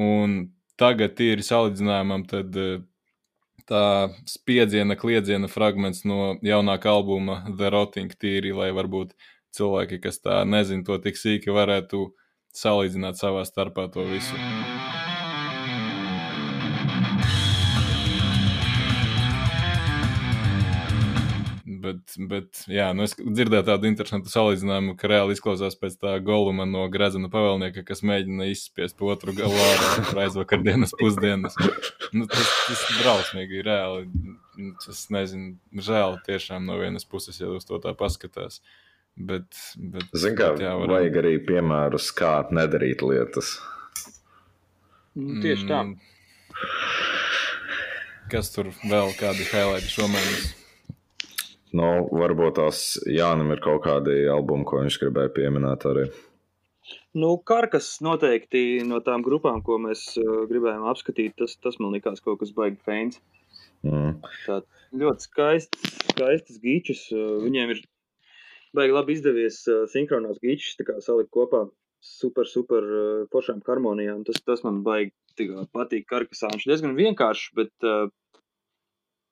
Un 0.00 0.40
tagad 0.80 1.20
ir 1.22 1.44
salīdzinājumam, 1.46 2.24
tad 2.26 2.56
uh, 2.58 2.82
tā 3.70 3.84
spiedziena, 4.28 4.96
kliedziena 4.98 5.48
fragments 5.48 6.02
no 6.08 6.34
jaunākā 6.44 6.90
albuma 6.92 7.42
The 7.46 7.70
Rotting 7.72 8.16
tīri, 8.18 8.52
lai 8.56 8.72
varbūt 8.76 9.14
cilvēki, 9.54 10.00
kas 10.02 10.20
tā 10.24 10.42
nezina 10.48 10.84
to 10.86 10.98
tik 10.98 11.20
sīki, 11.20 11.54
varētu 11.54 12.08
salīdzināt 12.54 13.20
savā 13.20 13.46
starpā 13.48 13.86
to 13.94 14.06
visu. 14.08 14.34
Bet, 21.84 22.14
bet 22.30 22.60
jā, 22.70 22.86
nu 22.96 23.04
es 23.04 23.12
dzirdēju 23.18 23.66
tādu 23.66 23.88
interesantu 23.90 24.30
salīdzinājumu, 24.32 24.94
ka 25.00 25.10
reāli 25.10 25.34
izklausās 25.36 25.76
pēc 25.76 25.98
tā 26.00 26.14
goluma 26.24 26.64
no 26.68 26.86
Grezena 26.92 27.28
pavēlnieka, 27.32 27.84
kas 27.88 28.00
mēģina 28.06 28.46
izspiest 28.52 29.02
otru 29.04 29.34
galu 29.36 29.58
ārā 29.66 29.88
aizvakardienas 30.24 30.94
pusdienas. 31.00 31.58
Nu, 32.14 32.28
tas, 32.30 32.48
tas 32.68 32.86
ir 32.88 33.02
drausmīgi, 33.02 33.64
reāli. 33.66 34.08
Es 34.88 35.04
nezinu, 35.12 35.56
žēl 35.74 36.18
tiešām 36.28 36.64
no 36.70 36.78
vienas 36.80 37.04
puses, 37.04 37.40
ja 37.42 37.50
uz 37.52 37.68
to 37.68 37.80
tā 37.82 37.92
paskatās. 37.98 38.62
Bet, 39.14 39.46
bet, 39.76 40.08
Zini, 40.14 40.38
kā 40.38 40.54
bet, 40.54 40.64
jā, 40.64 40.72
varam... 40.78 40.96
vajag 40.96 41.20
arī 41.20 41.36
piemērus, 41.46 42.10
kā 42.16 42.34
nedarīt 42.54 43.04
lietas. 43.04 43.56
Nu, 45.14 45.38
tieši 45.44 45.68
tā. 45.70 45.84
Mm. 45.86 45.98
Kas 48.32 48.50
tur 48.54 48.72
vēl 48.82 49.12
kādi 49.18 49.44
highlighti 49.52 49.92
šomēnes? 49.92 50.63
Nu, 51.74 51.88
varbūt 52.14 52.60
tās 52.60 52.84
Jānis 53.10 53.50
ir 53.56 53.60
kaut 53.64 53.82
kādi 53.86 54.20
albumi, 54.30 54.66
ko 54.68 54.84
viņš 54.84 54.98
gribēja 55.02 55.32
pieminēt 55.34 55.86
arī. 55.90 56.04
Nu, 57.18 57.32
Karkas 57.50 57.88
noteikti 58.04 58.84
no 58.86 59.00
tām 59.02 59.24
grupām, 59.26 59.62
ko 59.66 59.78
mēs 59.82 60.04
uh, 60.20 60.44
gribējām 60.50 60.84
apskatīt, 60.90 61.34
tas, 61.40 61.56
tas 61.62 61.80
man 61.82 61.94
likās 61.96 62.22
kaut 62.22 62.40
kas 62.42 62.52
baigi 62.54 62.78
feins. 62.86 63.20
Mm. 63.86 64.20
Tāds 64.44 64.84
ļoti 64.94 65.26
skaists, 65.28 65.94
skaistas 66.12 66.60
gīčas. 66.62 67.06
Uh, 67.14 67.38
viņiem 67.44 67.74
ir 67.74 67.82
baigi 68.76 68.94
labi 68.94 69.16
izdevies 69.16 69.62
uh, 69.70 69.84
sinhronās 69.90 70.42
gīčas 70.44 70.78
salikt 71.06 71.32
kopā. 71.34 71.66
Super, 72.04 72.44
super 72.44 72.84
uh, 72.84 73.22
foršām 73.32 73.62
harmonijām. 73.64 74.26
Tas, 74.28 74.42
tas 74.44 74.62
man 74.66 74.82
baigi 74.86 75.14
tīkā, 75.38 75.64
patīk. 75.72 76.04
Karkasā 76.10 76.52
viņš 76.52 76.66
diezgan 76.68 76.98
vienkāršs, 76.98 77.54
bet 77.56 77.88
uh, 77.88 78.10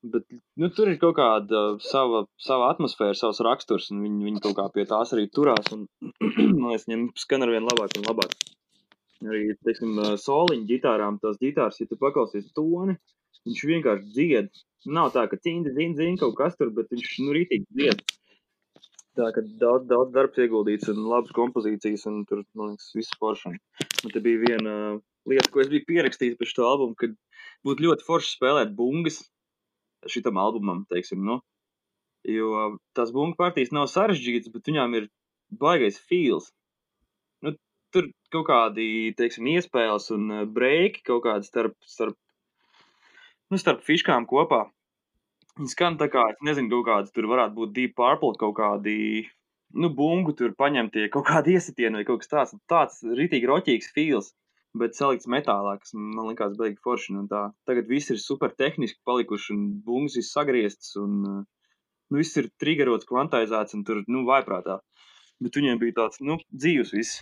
Bet 0.03 0.24
nu, 0.59 0.66
tur 0.74 0.88
ir 0.90 0.96
kaut 0.98 1.14
kāda 1.14 1.59
sava, 1.84 2.24
sava 2.42 2.72
atmosfēra, 2.72 3.14
savs 3.14 3.38
raksturs, 3.46 3.90
un 3.94 4.00
viņi, 4.03 4.24
viņi 4.26 4.40
kaut 4.42 4.57
kā 4.59 4.64
pie 4.74 4.84
tās 4.90 5.12
arī 5.14 5.28
turās. 5.30 5.68
Un, 5.74 5.84
man 6.59 6.72
liekas, 6.72 6.88
viņiem 6.88 7.05
skan 7.22 7.46
ar 7.46 7.53
vien 7.55 7.68
labāk 7.68 7.94
un 8.00 8.09
labāk. 8.09 8.34
Arī, 9.22 9.44
teiksim, 9.62 10.00
soliņu 10.18 10.66
ģitārām, 10.66 11.20
tās 11.22 11.38
ģitāras, 11.38 11.78
ja 11.78 11.86
tu 11.86 11.98
paklausies 12.00 12.48
toni, 12.57 12.96
viņš 13.46 13.62
vienkārši 13.70 14.11
dzied. 14.16 14.50
Nav 14.90 15.12
tā, 15.14 15.28
ka 15.30 15.38
cīņa, 15.38 15.70
cīņa, 15.76 15.98
cīņa 16.00 16.20
kaut 16.24 16.34
kas 16.40 16.59
tur, 16.59 16.72
bet 16.74 16.90
viņš, 16.90 17.12
nu, 17.22 17.36
rītīgi 17.36 17.68
dzied. 17.70 18.03
Tā, 19.18 19.28
ka 19.36 19.44
daudz, 19.44 19.86
daudz 19.86 20.11
darbs 20.14 20.40
ieguldīts 20.40 20.90
un 20.90 21.05
labas 21.07 21.30
kompozīcijas, 21.36 22.09
un 22.11 22.24
tur, 22.26 22.42
man 22.59 22.72
liekas, 22.72 22.90
viss 22.96 23.18
foršana. 23.20 23.61
Man 24.03 24.14
te 24.16 24.22
bija 24.24 24.40
viena 24.42 24.74
lieta, 25.30 25.50
ko 25.53 25.62
es 25.62 25.70
biju 25.70 25.86
pierakstījis 25.86 26.38
pēc 26.40 26.57
šo 26.57 26.66
albumu, 26.70 26.98
kad 26.98 27.14
būtu 27.68 27.86
ļoti 27.86 28.07
forši 28.09 28.34
spēlēt 28.38 28.72
bungas, 28.74 29.20
šitam 30.11 30.38
albumam, 30.40 30.84
teiksim, 30.90 31.22
nu. 31.26 31.40
Jo 32.28 32.78
tās 32.94 33.11
bungu 33.14 33.34
partijas 33.38 33.72
nav 33.74 33.88
sarežģītas, 33.90 34.53
bet 34.55 34.68
viņām 34.70 34.94
ir 34.98 35.09
baigais 35.62 35.98
feels. 35.98 36.53
Nu, 37.42 37.55
tur 37.94 38.09
kaut 38.34 38.46
kādi, 38.48 38.86
teiksim, 39.18 39.48
iespējas 39.57 40.11
un 40.14 40.28
eh, 40.30 40.44
breiki 40.46 41.03
kaut 41.09 41.24
kādi 41.26 41.48
starp, 41.48 41.76
starp, 41.86 42.16
nu, 43.50 43.59
starp 43.61 43.82
fiškām 43.86 44.28
kopā. 44.30 44.64
Viņi 45.59 45.74
skan 45.74 45.98
tā 46.00 46.09
kā, 46.09 46.24
es 46.32 46.38
nezinu, 46.46 46.70
kaut 46.72 46.86
kāds 46.88 47.12
tur 47.12 47.28
varētu 47.28 47.59
būt 47.59 47.74
Deep 47.76 47.96
Purple, 47.98 48.38
kaut 48.40 48.55
kādi, 48.57 49.26
nu, 49.76 49.90
bungu 49.92 50.32
tur 50.38 50.55
paņemtie, 50.57 51.11
kaut 51.12 51.26
kādi 51.28 51.59
iesitieni 51.59 52.00
vai 52.00 52.07
kaut 52.09 52.22
kas 52.22 52.32
tāds. 52.32 52.55
Tāds 52.70 53.03
ritīgi 53.18 53.50
roķīgs 53.50 53.90
feels 53.92 54.32
bet 54.79 54.97
salikts 54.97 55.29
metālā, 55.31 55.77
kas 55.81 55.93
man 55.97 56.31
likās 56.31 56.55
beigas 56.59 56.83
forši. 56.85 57.16
Tagad 57.68 57.91
viss 57.91 58.12
ir 58.12 58.20
super 58.20 58.55
tehniski 58.57 59.01
palikuši, 59.09 59.53
un 59.57 59.66
bungas 59.87 60.16
ir 60.20 60.27
sagrieztas, 60.27 60.95
un 61.01 61.18
nu, 61.27 62.20
viss 62.20 62.39
ir 62.41 62.51
triggerots, 62.61 63.09
kvantizēts 63.09 63.77
un 63.77 63.85
tur 63.89 64.03
nu, 64.09 64.25
vaiprātā. 64.29 64.81
Bet 65.43 65.59
viņiem 65.59 65.81
bija 65.81 65.99
tāds 66.03 66.23
nu, 66.25 66.39
dzīves, 66.55 66.93
viss 66.95 67.20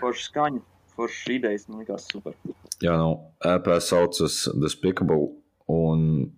forši 0.00 0.26
skaņa, 0.30 0.62
forši 0.96 1.38
idejas, 1.38 1.68
man 1.68 1.84
likās 1.84 2.08
super. 2.10 2.36
Jā, 2.82 2.96
nu, 2.98 3.16
EP 3.46 3.72
saucas 3.84 4.42
Despicable, 4.56 5.34
un 5.70 6.30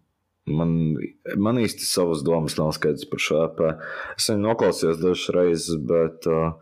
man, 0.51 0.75
man 1.39 1.61
īsti 1.63 1.87
savas 1.87 2.25
domas 2.27 2.59
nav 2.59 2.73
skaidrs 2.77 3.09
par 3.11 3.23
šo 3.23 3.45
EP. 3.47 3.63
Es 4.17 4.29
viņu 4.33 4.45
noklausījos 4.49 5.01
dažas 5.01 5.31
reizes, 5.37 5.79
bet 5.89 6.27
uh, 6.31 6.59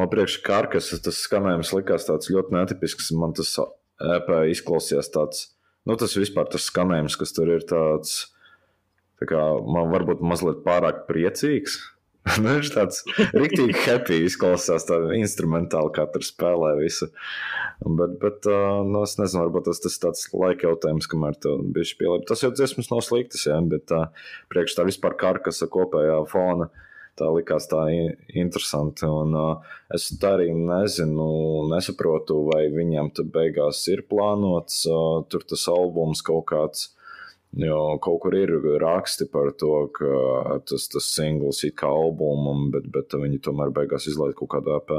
Man 0.00 0.08
priekš 0.12 0.38
karkas 0.46 0.90
tas 1.04 1.20
skanējums 1.26 1.72
likās 1.76 2.06
tāds 2.08 2.30
ļoti 2.32 2.56
netipisks. 2.56 3.10
Man 3.18 3.34
tas 3.36 3.54
EP 4.02 4.30
izklausījās 4.52 5.12
tāds, 5.12 5.48
nu 5.88 5.98
tas 6.00 6.16
vispār 6.16 6.48
tas 6.52 6.68
skanējums, 6.70 7.18
kas 7.20 7.34
tur 7.36 7.52
ir 7.52 7.66
tāds, 7.68 8.14
tā 9.20 9.28
kā 9.30 9.42
man 9.62 9.92
varbūt 9.92 10.24
mazliet 10.24 10.64
pārāk 10.66 11.06
priecīgs. 11.10 11.80
Nu, 12.38 12.52
viņš 12.54 12.68
tāds 12.70 13.00
rīktīgi 13.34 13.74
happy 13.82 14.20
izklausās, 14.28 14.84
tā 14.86 14.94
instrumentāli 15.16 15.90
katra 15.96 16.22
spēlē 16.22 16.68
visu. 16.78 17.08
Bet, 17.82 18.12
bet 18.22 18.46
nu, 18.46 19.00
es 19.02 19.16
nezinu, 19.18 19.48
varbūt 19.48 19.66
tas, 19.66 19.80
tas 19.82 19.98
tāds 19.98 20.28
laika 20.30 20.68
jautājums, 20.68 21.10
kamēr 21.10 21.34
tu 21.42 21.56
bišķi 21.74 21.98
pielīp. 21.98 22.28
Tas 22.30 22.44
jau 22.44 22.52
dziesmas 22.54 22.92
nav 22.92 23.02
sliktas, 23.02 23.42
jā, 23.50 23.58
bet 23.66 23.90
priekš 24.54 24.78
tā 24.78 24.86
vispār 24.86 25.18
karkasa 25.18 25.66
kopējā 25.74 26.20
fona. 26.30 26.70
Uh, 26.70 26.91
tā 27.18 27.28
likās 27.34 27.68
tā 27.70 27.84
interesanti. 27.92 29.06
Un, 29.08 29.36
uh, 29.36 29.76
es 29.94 30.08
arī 30.28 30.50
nezinu, 30.56 31.28
nesaprotu, 31.72 32.40
vai 32.50 32.66
viņam 32.72 33.12
tur 33.16 33.28
beigās 33.34 33.84
ir 33.92 34.04
plānots 34.10 34.82
uh, 34.90 35.22
tur 35.28 35.46
tas 35.48 35.68
albums 35.72 36.24
kaut 36.26 36.48
kāds. 36.52 36.90
Jo 37.52 37.98
kaut 38.00 38.22
kur 38.24 38.32
ir 38.32 38.54
raksti 38.80 39.26
par 39.28 39.50
to, 39.60 39.74
ka 39.92 40.60
tas 40.64 40.86
ir 40.88 41.02
singls 41.04 41.60
it 41.68 41.74
kā 41.76 41.90
albumam, 41.92 42.70
bet, 42.72 42.86
bet 42.94 43.12
viņi 43.12 43.42
tomēr 43.44 43.74
beigās 43.76 44.08
izlaiž 44.08 44.38
kaut 44.38 44.54
kādā 44.54 44.78
EP. 44.80 44.94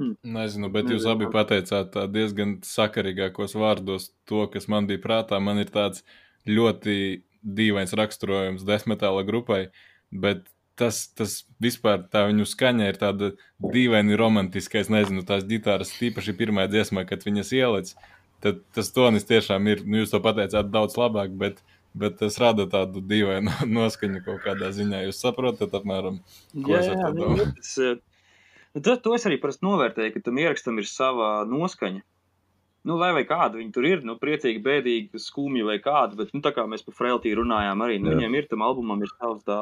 Hmm. 0.00 0.12
Nezinu, 0.36 0.68
bet 0.72 0.92
jūs 0.92 1.06
abi 1.08 1.26
pateicāt 1.32 1.96
diezgan 2.12 2.58
sakarīgākos 2.64 3.56
vārdos 3.56 4.10
to, 4.28 4.46
kas 4.52 4.68
man 4.72 4.86
bija 4.88 5.00
prātā. 5.00 5.40
Man 5.40 5.60
ir 5.60 5.72
tāds 5.72 6.04
ļoti 6.48 6.94
dīvains 7.42 7.94
raksturojums 7.96 8.64
desmitāla 8.68 9.24
grupai, 9.26 9.68
bet 10.10 10.46
tas, 10.80 11.02
tas 11.16 11.40
vispār 11.62 12.04
tā 12.12 12.24
viņu 12.30 12.46
skaņa 12.48 12.88
ir 12.90 12.98
tāda 13.00 13.32
dīvaini 13.60 14.16
romantiska. 14.18 14.80
Es 14.80 14.90
nezinu, 14.92 15.24
tās 15.28 15.44
ģitāras, 15.48 15.92
tīpaši 15.98 16.36
pirmā 16.38 16.66
dziesmā, 16.72 17.04
kad 17.08 17.24
viņas 17.26 17.52
ieliec, 17.56 17.92
tad 18.44 18.62
tas 18.76 18.92
tonis 18.96 19.28
tiešām 19.28 19.68
ir, 19.72 19.84
nu, 19.84 20.00
jūs 20.00 20.14
to 20.14 20.22
pateicāt 20.24 20.70
daudz 20.72 20.96
labāk, 21.00 21.34
bet, 21.40 21.60
bet 21.96 22.16
tas 22.22 22.38
rada 22.42 22.68
tādu 22.70 23.04
dīvainu 23.04 23.56
noskaņu 23.78 24.22
kaut 24.26 24.44
kādā 24.46 24.72
ziņā. 24.76 25.04
Jūs 25.08 25.20
saprotat, 25.24 25.74
apmēram, 25.76 26.22
ko 26.54 26.76
jā, 26.76 26.84
es 26.84 26.94
ar 26.94 27.02
to 27.02 27.10
nu, 27.10 27.24
domāju? 27.24 27.50
Tas, 27.58 27.74
nu, 28.74 28.84
to, 28.86 28.96
to 29.04 29.16
es 29.18 29.28
arī 29.28 29.40
parasti 29.42 29.68
novērtēju, 29.68 30.16
ka 30.16 30.24
tam 30.30 30.40
ierakstam 30.40 30.80
ir 30.80 30.88
sava 30.88 31.34
noskaņa. 31.50 32.04
Nu, 32.88 32.96
lai 32.96 33.10
vai 33.12 33.26
kāda 33.28 33.58
viņi 33.60 33.74
tur 33.76 33.84
ir, 33.84 34.00
nu, 34.08 34.16
priecīgi, 34.20 34.62
bēdīgi, 34.64 35.20
skumji 35.20 35.66
vai 35.66 35.76
kāda, 35.84 36.16
bet, 36.16 36.32
nu, 36.32 36.40
tā 36.44 36.54
kā 36.56 36.64
mēs 36.68 36.84
par 36.86 36.96
Frailtī 36.96 37.34
runājām, 37.36 37.84
arī 37.84 37.98
nu, 38.00 38.14
viņiem 38.14 38.38
ir 38.38 38.48
tam 38.48 38.64
albumam 38.64 39.02
ir 39.04 39.12
savs 39.18 39.44
tā. 39.48 39.60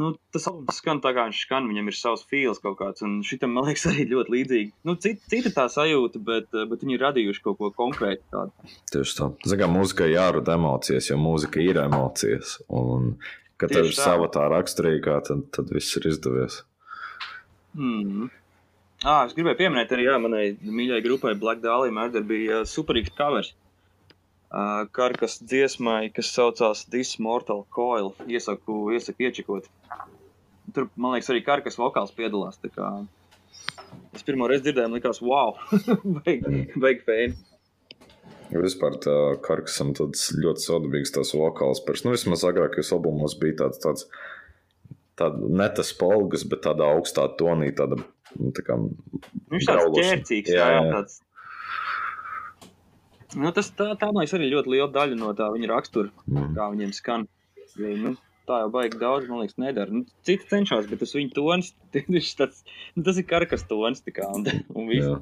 Nu, 0.00 0.14
tas 0.32 0.46
albums 0.48 0.78
skan 0.80 1.02
tā, 1.04 1.10
kā 1.12 1.26
viņš 1.28 1.42
skan, 1.44 1.66
viņam 1.68 1.90
ir 1.92 1.96
savs 1.98 2.22
feels 2.30 2.62
kaut 2.64 2.78
kāds, 2.78 3.04
un 3.04 3.18
šitam, 3.28 3.52
man 3.52 3.68
liekas, 3.68 3.84
arī 3.90 4.06
ļoti 4.08 4.32
līdzīgi. 4.32 4.72
Nu, 4.88 4.96
cita, 4.96 5.20
cita 5.28 5.52
tā 5.52 5.66
sajūta, 5.74 6.22
bet, 6.24 6.48
bet 6.70 6.86
viņi 6.86 6.96
ir 6.96 7.04
radījuši 7.10 7.44
kaut 7.44 7.60
ko 7.60 7.68
konkrētu 7.76 8.24
tādu. 8.32 8.72
Tieši 8.94 9.18
tā. 9.18 9.28
Zagā, 9.52 9.68
mūzika 9.68 10.08
jārada 10.08 10.56
emocijas, 10.56 11.12
jo 11.12 11.20
mūzika 11.20 11.60
ir 11.60 11.82
emocijas, 11.84 12.56
un, 12.72 13.18
kad 13.60 13.76
tev 13.76 13.90
ir 13.90 13.98
sava 13.98 14.32
tā 14.32 14.48
raksturīgā, 14.54 15.20
tad, 15.28 15.44
tad 15.52 15.76
viss 15.76 16.00
ir 16.00 16.08
izdevies. 16.08 16.62
Mm. 17.76 18.32
Ah, 19.02 19.24
es 19.26 19.32
gribēju 19.34 19.58
pieminēt, 19.58 19.90
arī 19.94 20.04
jā, 20.06 20.14
manai 20.22 20.42
mīļākajai 20.62 21.02
grupai 21.02 21.32
Black 21.34 21.62
Dahlia 21.64 21.94
Murder 21.94 22.22
bija 22.26 22.60
uh, 22.60 22.68
superīgs 22.68 23.10
covers. 23.18 23.50
Uh, 24.52 24.84
Karkas 24.94 25.40
dziesmai, 25.42 26.12
kas 26.14 26.30
saucās 26.30 26.84
This 26.92 27.16
Mortal 27.18 27.64
Coil. 27.74 28.12
Iesaku, 28.30 28.92
iesaku 28.94 29.26
iečekot. 29.26 29.66
Tur, 30.76 30.86
man 30.94 31.16
liekas, 31.16 31.32
arī 31.34 31.42
Karkas 31.42 31.80
vokāls 31.80 32.14
piedalās. 32.14 32.60
Es 34.14 34.22
pirmo 34.22 34.46
reizi 34.46 34.68
dzirdēju, 34.68 34.94
likās, 34.94 35.18
wow, 35.24 35.56
baigi 36.22 37.02
fēni. 37.08 37.34
Vispār 38.52 39.00
tā 39.02 39.18
Karkasam 39.42 39.94
ļoti 39.96 40.62
sodabīgs 40.62 41.14
tās 41.16 41.34
vokāls. 41.34 41.82
Pēc, 41.82 42.04
nu, 42.04 42.14
vismaz 42.14 42.44
agrākajos 42.46 42.94
albumos 42.94 43.34
bija 43.40 43.64
tāds, 43.64 43.82
tāds, 43.82 44.06
tāds 45.18 45.42
ne 45.48 45.68
tas 45.74 45.94
polgas, 45.96 46.44
bet 46.46 46.68
tādā 46.68 46.92
augstā 46.92 47.26
tonī, 47.40 47.72
tāda 47.74 47.98
Nu, 48.38 48.50
tā 48.56 48.64
kā 48.66 48.78
Viņš 48.78 49.68
tāds 49.68 49.92
ķērcīgs, 49.98 50.52
jā, 50.54 50.66
jā, 50.72 50.80
jā. 50.80 50.90
tāds. 50.96 51.20
Nu, 53.36 53.52
tas 53.56 53.70
tā, 53.72 53.92
tā 54.00 54.10
man 54.12 54.28
arī 54.28 54.50
ļoti 54.52 54.74
liela 54.74 54.90
daļa 54.92 55.16
no 55.16 55.32
tā 55.36 55.48
viņa 55.54 55.70
rakstura, 55.70 56.12
mm. 56.28 56.52
kā 56.56 56.68
viņiem 56.74 56.92
skan. 56.96 57.24
Nu, 57.80 58.12
tā 58.48 58.58
jau 58.64 58.72
baigi 58.74 58.98
daudz, 59.00 59.28
man 59.30 59.42
liekas, 59.42 59.56
nedara. 59.60 59.94
Nu, 59.94 60.04
citi 60.26 60.48
cenšas, 60.50 60.88
bet 60.90 61.00
tas 61.02 61.14
viņa 61.16 61.32
tons, 61.36 61.70
tāds, 62.40 62.60
nu, 62.96 63.04
tas 63.06 63.20
ir 63.20 63.26
karkas 63.28 63.64
tons. 63.70 64.02
Kā, 64.12 64.28
un, 64.36 64.44
un 64.76 64.90
Jā. 64.92 65.14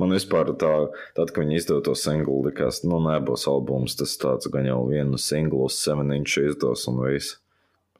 man 0.00 0.16
vispār 0.16 0.50
tā, 0.58 0.72
tad, 1.18 1.30
kad 1.30 1.44
viņi 1.44 1.60
izdeva 1.60 1.84
to 1.86 1.94
singlu, 1.98 2.40
likās, 2.48 2.82
nu, 2.86 2.98
nebūs 3.04 3.46
albums, 3.50 3.96
tas 4.00 4.16
tāds 4.20 4.50
gan 4.52 4.66
jau 4.68 4.80
vienu 4.88 5.20
singlu 5.20 5.66
uz 5.68 5.78
semeniņš 5.84 6.38
izdos 6.48 6.88
un 6.90 7.02
viss. 7.04 7.38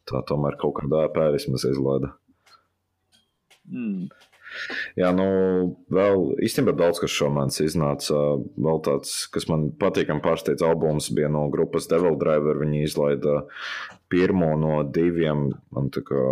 Tā 0.08 0.24
tomēr 0.26 0.58
kaut 0.58 0.80
kādā 0.80 1.04
pērismas 1.14 1.68
izlaida. 1.68 2.10
Mm. 3.70 4.10
Jā, 4.98 5.10
nu, 5.16 5.26
vēl 5.92 6.24
īstenībā 6.44 6.74
daudz 6.76 7.00
kas 7.02 7.14
šomēnes 7.14 7.60
iznāca. 7.64 8.18
Vēl 8.56 8.82
tāds, 8.86 9.14
kas 9.32 9.48
man 9.50 9.70
patīkami 9.80 10.24
pārsteidz, 10.24 10.64
albums 10.66 11.10
bija 11.14 11.30
no 11.32 11.46
grupas 11.52 11.88
Devil 11.90 12.18
Driver. 12.20 12.60
Viņi 12.62 12.84
izlaida 12.86 13.42
pirmo 14.12 14.52
no 14.60 14.82
diviem 14.84 15.48
man, 15.72 15.88
kā, 15.92 16.26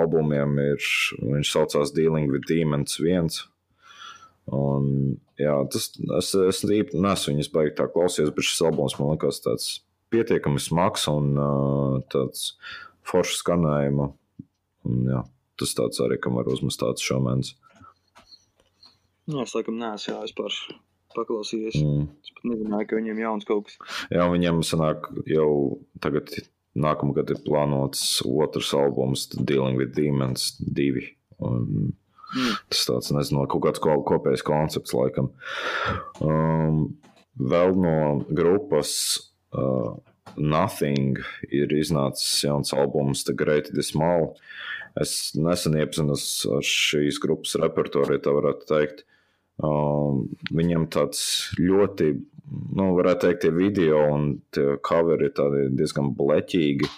albumiem. 0.00 0.56
Ir, 0.72 0.88
viņš 1.20 1.52
saucās 1.52 1.94
Dealing 1.96 2.32
with 2.32 2.48
Demons 2.48 2.98
1. 3.02 3.30
Un, 4.56 5.16
jā, 5.40 5.54
tas, 5.72 5.90
es, 6.20 6.30
es 6.38 6.62
īstenībā 6.62 7.00
nesu 7.02 7.32
viņas 7.32 7.50
baigi 7.54 7.74
tā 7.80 7.88
klausies, 7.90 8.30
bet 8.34 8.46
šis 8.46 8.62
albums 8.68 8.94
man 9.00 9.16
liekas 9.16 9.42
tāds 9.42 9.70
pietiekami 10.14 10.62
smags 10.62 11.08
un 11.10 11.32
tāds 12.12 12.52
foršs 13.06 13.40
skanējuma. 13.42 14.12
Un, 14.86 15.00
jā, 15.10 15.24
tas 15.60 15.76
tāds 15.78 16.02
arī, 16.04 16.18
kam 16.22 16.38
var 16.38 16.48
uzmest 16.52 16.80
tāds 16.82 17.04
šomēns. 17.04 17.54
Nu, 19.26 19.42
es 19.42 19.54
laikam 19.56 19.78
neesmu 19.80 20.12
jā, 20.12 20.18
vispār 20.28 20.58
paklausījies. 21.16 21.78
Mm. 21.82 22.08
Es 22.22 22.34
pat 22.36 22.50
nezināju, 22.52 22.88
ka 22.90 23.00
viņiem 23.00 23.22
jauns 23.24 23.48
kaut 23.48 23.68
kas. 23.68 23.78
Jā, 24.12 24.26
viņiem 24.30 24.62
sanāk 24.66 25.08
jau 25.30 25.50
tagad 26.04 26.30
nākamgad 26.76 27.32
ir 27.32 27.40
plānots 27.46 28.20
otrs 28.28 28.72
albums 28.76 29.26
Dealing 29.34 29.80
with 29.80 29.96
Demons 29.96 30.52
2. 30.60 31.06
Un 31.46 31.62
mm. 31.64 31.94
Tas 32.70 32.84
tāds, 32.88 33.12
nezinu, 33.14 33.46
kaut 33.50 33.64
kāds 33.66 33.82
kopējs 33.82 34.44
koncepts 34.46 34.94
laikam. 34.96 35.30
Um, 36.20 36.98
vēl 37.38 37.76
no 37.78 37.96
grupas 38.28 38.92
uh, 39.56 39.96
Nothing 40.36 41.20
ir 41.48 41.70
iznācis 41.72 42.42
jauns 42.44 42.74
albums 42.76 43.24
The 43.24 43.32
Great 43.32 43.70
Dismal. 43.72 44.34
Es 44.96 45.34
nesen 45.36 45.76
iepazinos 45.76 46.24
ar 46.56 46.64
šīs 46.64 47.20
grupas 47.20 47.56
repertuāru, 47.60 48.16
ja 48.16 48.22
tā 48.24 48.32
varētu 48.32 48.68
teikt. 48.70 49.04
Um, 49.56 50.26
viņam 50.52 50.86
tāds 50.92 51.20
ļoti, 51.60 52.10
nu, 52.76 52.90
varētu 52.96 53.26
teikt, 53.26 53.42
tie 53.44 53.52
video 53.56 54.02
un 54.12 54.28
tie 54.52 54.76
coveri 54.84 55.30
ir 55.30 55.70
diezgan 55.76 56.12
bleķīgi, 56.16 56.88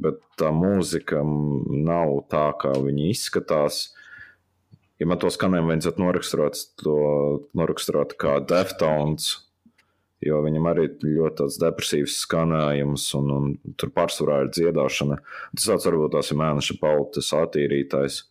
bet 0.00 0.20
tā 0.40 0.52
mūzika 0.54 1.20
nav 1.24 2.14
tā, 2.32 2.46
kā 2.60 2.72
viņi 2.76 3.10
izskatās. 3.12 3.90
Ja 5.00 5.08
man 5.08 5.20
to 5.20 5.32
skanējumu 5.32 5.72
vajadzētu 5.72 6.04
noraksturot, 6.04 6.64
to 6.80 6.96
noraksturot 7.56 8.16
kā 8.20 8.36
Deftones 8.44 9.32
jo 10.24 10.40
viņam 10.44 10.68
arī 10.70 10.88
ļoti 11.02 11.36
tāds 11.42 11.60
depresīvs 11.62 12.18
skanējums, 12.24 13.06
un, 13.18 13.30
un 13.36 13.76
tur 13.80 13.92
pārsvarā 13.96 14.42
ir 14.44 14.52
dziedāšana. 14.56 15.20
Tas 15.56 15.70
tāds 15.72 15.88
varbūt 15.88 16.16
tās 16.16 16.32
ir 16.32 16.40
mēneša 16.40 16.76
pautas 16.82 17.32
attīrītājs. 17.36 18.24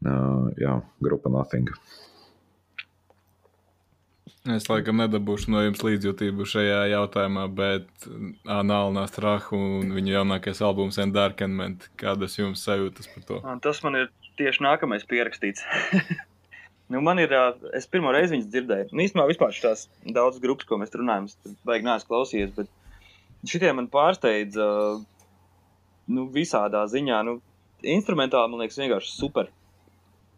Uh, 0.00 0.48
jā, 0.56 0.78
grupa 1.04 1.32
Nothing. 1.32 1.68
Es 4.48 4.70
laikam 4.70 4.96
nedabūšu 5.02 5.52
no 5.52 5.60
jums 5.60 5.82
līdzjūtību 5.84 6.46
šajā 6.48 6.78
jautājumā, 6.94 7.42
bet 7.52 8.06
Anālnā 8.48 9.02
Strahu 9.10 9.58
un 9.82 9.92
viņa 9.92 10.14
jaunākais 10.14 10.62
albums 10.64 10.96
Endarkenment, 11.02 11.84
kādas 12.00 12.38
jums 12.38 12.64
sajūtas 12.64 13.10
par 13.12 13.26
to? 13.28 13.42
Tas 13.66 13.82
man 13.84 14.00
ir 14.00 14.08
tieši 14.40 14.64
nākamais 14.64 15.04
pierakstīts. 15.10 15.66
Nu, 16.90 16.98
man 17.06 17.20
ir, 17.22 17.30
es 17.78 17.86
pirmo 17.86 18.10
reizi 18.10 18.34
viņas 18.34 18.50
dzirdēju. 18.50 18.88
Nu, 18.90 19.04
īstenībā 19.04 19.28
vispār 19.30 19.54
šīs 19.54 19.86
daudzas 20.10 20.42
grupas, 20.42 20.66
ko 20.66 20.80
mēs 20.80 20.90
runājam, 20.96 21.28
vajag 21.68 21.86
neesmu 21.86 22.10
klausījies, 22.10 22.50
bet 22.56 23.46
šitie 23.46 23.70
man 23.78 23.86
pārsteidza 23.92 24.66
nu, 26.10 26.26
visādā 26.34 26.82
ziņā. 26.90 27.22
Nu, 27.28 27.38
instrumentāli 27.94 28.50
man 28.50 28.64
liekas 28.64 28.80
vienkārši 28.82 29.14
super. 29.14 29.52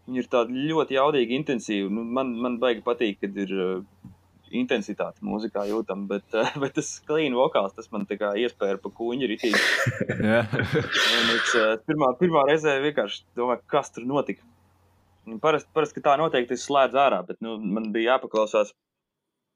Viņi 0.07 0.21
ir 0.21 0.29
tādi 0.29 0.67
ļoti 0.69 0.99
jaudīgi, 0.99 1.39
intensīvi. 1.41 1.89
Nu, 1.95 2.05
man, 2.19 2.35
man 2.45 2.61
baigi 2.61 2.85
patīk, 2.85 3.21
kad 3.23 3.37
ir 3.39 3.57
uh, 3.57 4.11
intensitāte 4.53 5.25
mūzikā 5.25 5.65
jūtama, 5.71 6.09
bet, 6.11 6.27
uh, 6.37 6.53
bet 6.63 6.77
tas 6.77 6.95
klīna 7.09 7.39
vokāls, 7.39 7.73
tas 7.79 7.89
man 7.95 8.05
tā 8.11 8.21
kā 8.21 8.35
iespēja 8.45 8.81
pa 8.83 8.93
kuņģi 8.93 9.33
ritīgi. 9.33 9.67
es, 11.39 11.55
uh, 11.57 11.77
pirmā, 11.89 12.13
pirmā 12.21 12.45
reizē 12.51 12.77
vienkārši 12.85 13.25
domāju, 13.39 13.65
kas 13.73 13.95
tur 13.95 14.05
notika. 14.11 14.45
Parasti, 15.43 15.71
parasti 15.75 16.03
tā 16.03 16.17
noteikti 16.19 16.57
es 16.57 16.65
slēdzu 16.67 16.99
ārā, 16.99 17.21
bet 17.27 17.39
nu, 17.45 17.55
man 17.63 17.93
bija 17.95 18.17
jāpaklausās 18.17 18.73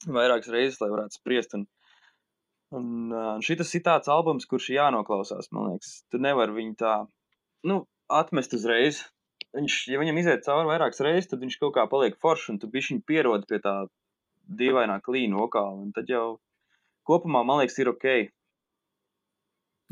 vairākas 0.07 0.53
reizes, 0.53 0.79
lai 0.83 0.93
varētu 0.93 1.19
spriest. 1.19 1.57
Un, 1.59 1.65
un, 2.77 2.87
un 3.11 3.43
šis 3.43 3.75
ir 3.75 3.85
tāds 3.87 4.11
albums, 4.13 4.47
kurš 4.47 4.71
jānoklausās. 4.77 5.51
Man 5.57 5.73
liekas, 5.73 5.99
tu 6.13 6.23
nevari 6.23 6.55
viņu 6.55 6.77
tā 6.83 6.95
nu, 7.67 7.83
atmest 8.07 8.55
uzreiz. 8.55 9.03
Viņš, 9.57 9.77
ja 9.91 9.99
viņam 9.99 10.19
iziet 10.21 10.45
cauri 10.47 10.69
vairākas 10.69 11.03
reizes, 11.03 11.31
tad 11.31 11.43
viņš 11.43 11.59
kaut 11.63 11.75
kā 11.75 11.87
paliek 11.91 12.19
foršs, 12.23 12.51
un 12.53 12.61
tu 12.63 12.71
bišķiņ 12.71 13.03
pierod 13.09 13.47
pie 13.51 13.59
tā 13.65 13.75
dīvainā 14.47 15.01
klīna 15.03 15.41
vokāla. 15.41 15.89
Tad 15.97 16.11
jau 16.13 16.27
kopumā, 17.09 17.43
man 17.47 17.63
liekas, 17.63 17.79
ir 17.83 17.91
ok. 17.91 18.07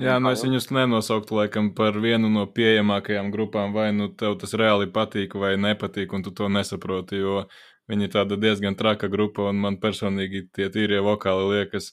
Jā, 0.02 0.16
nu 0.18 0.32
es 0.34 0.40
viņus 0.42 0.72
nenosauktu 0.74 1.36
laikam 1.38 1.68
par 1.78 1.94
vienu 2.02 2.26
no 2.26 2.48
pieejamākajām 2.50 3.28
grupām, 3.30 3.70
vai 3.76 3.92
nu 3.94 4.08
tev 4.10 4.34
tas 4.40 4.54
reāli 4.58 4.88
patīk 4.90 5.36
vai 5.38 5.52
nepatīk, 5.54 6.10
un 6.16 6.24
tu 6.26 6.32
to 6.34 6.48
nesaproti, 6.50 7.20
jo 7.22 7.44
viņi 7.90 8.08
ir 8.08 8.10
tāda 8.16 8.38
diezgan 8.40 8.74
traka 8.74 9.06
grupa, 9.12 9.46
un 9.52 9.60
man 9.62 9.78
personīgi 9.78 10.48
tie 10.50 10.66
tīrie 10.74 10.98
vokāli 11.04 11.46
liekas 11.52 11.92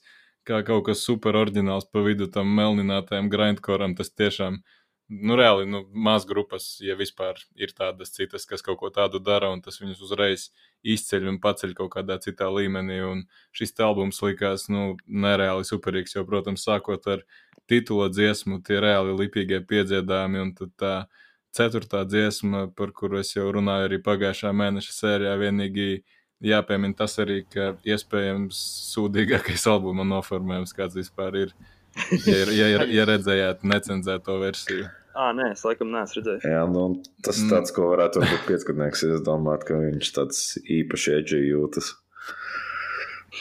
kā 0.50 0.64
kaut 0.66 0.88
kas 0.88 1.04
super 1.06 1.38
oriģināls 1.38 1.86
pa 1.94 2.02
vidu 2.02 2.26
tam 2.34 2.50
melninātajam 2.58 3.30
grindkoram. 3.30 3.94
Tas 3.98 4.10
tiešām 4.10 4.58
ir 4.58 4.81
nu, 5.12 5.36
reāli 5.36 5.68
nu, 5.68 5.84
maz 5.92 6.26
grupas, 6.28 6.78
ja 6.80 6.96
vispār 6.96 7.40
ir 7.60 7.74
tādas 7.76 8.14
citas, 8.16 8.46
kas 8.48 8.64
kaut 8.64 8.80
ko 8.80 8.92
tādu 8.94 9.20
dara, 9.20 9.50
un 9.52 9.60
tas 9.64 9.82
viņus 9.82 10.04
uzreiz 10.06 10.46
izceļ 10.88 11.28
un 11.34 11.40
paceļ 11.44 11.74
kaut 11.76 11.92
kādā 11.98 12.16
citā 12.24 12.48
līmenī. 12.48 13.02
Un 13.04 13.26
šis 13.56 13.76
albums 13.84 14.22
likās 14.24 14.70
nu, 14.72 14.96
nereāli 15.08 15.68
superīgs, 15.68 16.16
jo, 16.16 16.24
protams, 16.28 16.64
sākot 16.68 17.08
ar 17.12 17.26
titula 17.70 18.08
dziesmu, 18.12 18.62
tie 18.64 18.80
reāli 18.84 19.18
lipīgie 19.20 19.60
piedziedājumi, 19.68 20.46
un 20.46 20.56
tā 20.80 20.96
ceturtā 21.56 22.06
dziesma, 22.08 22.70
par 22.76 22.96
kuru 22.96 23.20
es 23.20 23.36
jau 23.36 23.50
runāju 23.52 23.90
arī 23.90 24.00
pagājušā 24.04 24.54
mēneša 24.56 24.96
sērijā, 24.96 25.36
vienīgi 25.44 25.90
jāpiemina 26.42 26.98
tas 27.04 27.18
arī, 27.22 27.42
ka 27.52 27.74
iespējams 27.84 28.64
sūdīgākais 28.94 29.68
albuma 29.72 30.08
noformējums, 30.08 30.74
kāds 30.78 30.98
vispār 31.00 31.44
ir. 31.46 31.54
Ja, 32.24 32.64
ja, 32.72 32.86
ja 32.88 33.04
redzējāt 33.04 33.66
necenzēto 33.68 34.38
versiju. 34.40 34.88
Ah, 35.12 35.32
nē, 35.36 35.52
es 35.56 35.64
laikam 35.68 35.90
neesmu 35.92 36.22
redzējis. 36.22 36.46
Jā, 36.48 36.62
nu, 36.72 36.86
tas 37.26 37.40
ir 37.42 37.48
mm. 37.48 37.52
tāds, 37.56 37.74
ko 37.76 37.90
varētu 37.92 38.22
būt 38.24 38.46
piecgadnieks 38.48 39.04
izdomāt, 39.10 39.66
ka 39.68 39.80
viņš 39.82 40.12
tāds 40.16 40.46
īpaši 40.80 41.18
edži 41.18 41.42
jūtas. 41.50 41.92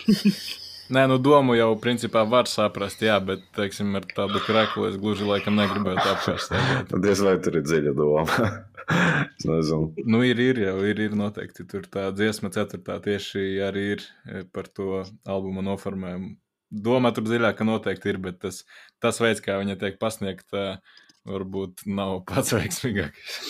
Nē, 0.91 1.05
nu, 1.07 1.21
domu 1.23 1.55
jau 1.55 1.68
principā 1.79 2.25
var 2.27 2.49
saprast, 2.51 3.03
jā, 3.07 3.14
bet, 3.23 3.45
teiksim, 3.55 3.93
ar 3.95 4.09
tādu 4.11 4.41
kreklu 4.43 4.89
es 4.89 4.97
gluži 4.99 5.29
laikam 5.29 5.55
negribētu 5.55 6.03
apvērst. 6.16 6.57
Tad 6.91 7.07
es 7.12 7.23
vai 7.23 7.37
tur 7.45 7.61
ir 7.61 7.62
dziļa 7.62 7.93
doma. 7.95 8.49
es 9.39 9.47
nezinu. 9.47 9.93
Nu, 10.03 10.25
ir, 10.27 10.43
ir 10.43 10.59
jau, 10.64 10.75
ir, 10.91 11.05
ir 11.07 11.14
noteikti. 11.14 11.68
Tur 11.71 11.87
tā 11.87 12.09
dziesma 12.11 12.51
ceturtā 12.57 12.99
tieši 13.05 13.45
arī 13.68 13.85
ir 13.93 14.03
e, 14.03 14.43
par 14.51 14.66
to 14.66 15.05
albuma 15.31 15.62
noformējumu. 15.68 16.33
Doma 16.71 17.14
tur 17.14 17.29
dziļāka 17.29 17.66
noteikti 17.66 18.11
ir, 18.11 18.18
bet 18.27 18.43
tas, 18.43 18.64
tas 19.03 19.23
veids, 19.23 19.43
kā 19.47 19.61
viņa 19.62 19.79
tiek 19.79 19.97
pasniegta, 20.03 20.66
uh, 20.75 20.99
varbūt 21.29 21.85
nav 21.91 22.23
pats 22.29 22.55
veiksmīgākais. 22.59 23.41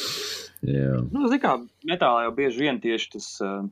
Jā, 0.61 1.01
nu, 1.09 1.29
kā 1.41 1.55
metālā 1.89 2.27
jau 2.27 2.33
bieži 2.37 2.66
vien 2.66 2.81
tieši 2.83 3.12
tas 3.14 3.29
uh, 3.45 3.62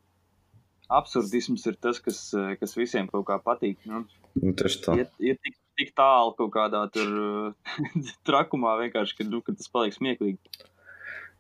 absurdisms 0.89 1.67
ir 1.69 1.77
tas, 1.77 2.01
kas, 2.01 2.23
uh, 2.37 2.55
kas 2.61 2.77
visiem 2.79 3.11
kaut 3.11 3.27
kā 3.29 3.37
patīk. 3.45 3.83
Nu, 3.89 4.07
nu, 4.41 4.55
tieši 4.57 4.81
tā. 4.87 4.97
Ir, 5.03 5.11
ir 5.21 5.37
tik, 5.45 5.59
tik 5.77 5.93
tālu 5.99 6.33
kaut 6.39 6.55
kādā 6.55 6.87
tur 6.95 7.13
uh, 7.13 7.77
trakumā 8.29 8.79
vienkārši, 8.85 9.19
ka, 9.19 9.29
nu, 9.29 9.43
ka 9.45 9.57
tas 9.59 9.69
paliek 9.73 9.97
smieklīgi. 9.97 10.41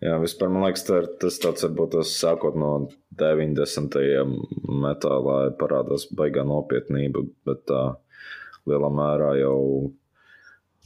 Jā, 0.04 0.14
vispār 0.22 0.52
man 0.54 0.62
liekas, 0.62 0.84
tā 0.86 1.00
ir, 1.00 1.08
tas 1.18 1.40
tāds 1.42 1.64
varbūt 1.66 1.96
tas 1.96 2.12
sākot 2.20 2.54
no 2.54 2.72
90. 3.18 3.96
metālā 4.84 5.38
parādās 5.58 6.04
baigā 6.14 6.44
nopietnība, 6.46 7.24
bet 7.48 7.64
tā 7.66 7.80
lielā 8.68 8.92
mērā 8.94 9.32
jau 9.40 9.56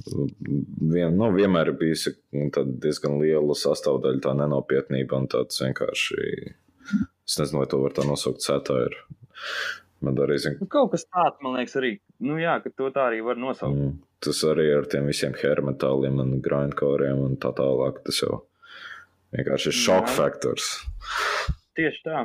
vien, 0.08 1.14
nu, 1.16 1.28
vienmēr 1.36 1.72
ir 1.72 1.78
bijusi 1.80 2.14
diezgan 2.32 3.20
liela 3.20 3.56
sastāvdaļa, 3.58 4.22
tā 4.24 4.34
nenopietnība 4.38 5.20
un 5.22 5.28
tāds 5.32 5.62
vienkārši. 5.62 6.18
Es 7.28 7.38
nezinu, 7.38 7.62
vai 7.62 7.68
to 7.70 7.78
var 7.84 7.94
tā 7.96 8.04
nosaukt. 8.08 8.42
Sētā 8.44 8.80
ir 8.88 8.98
Man 10.02 10.18
arī 10.18 10.38
zina. 10.42 10.58
Nu, 10.58 10.66
kaut 10.70 10.90
kas 10.96 11.04
tāds, 11.06 11.38
man 11.44 11.54
liekas, 11.56 11.76
arī. 11.78 11.92
Nu, 12.26 12.34
jā, 12.42 12.56
ka 12.64 12.72
to 12.74 12.90
tā 12.94 13.06
arī 13.12 13.20
var 13.22 13.38
nosaukt. 13.38 13.78
Mm, 13.78 13.92
tas 14.24 14.40
arī 14.50 14.66
ar 14.74 14.88
tiem 14.90 15.06
visiem 15.10 15.34
hermetāliem 15.38 16.18
un 16.24 16.32
grindkoriem 16.42 17.20
un 17.22 17.36
tā 17.42 17.52
tālāk. 17.58 18.00
Tas 18.08 18.18
jau 18.24 18.40
vienkārši 19.36 19.70
ir 19.70 19.78
šoka 19.78 20.14
faktors. 20.16 20.72
Tieši 21.78 22.02
tā. 22.08 22.24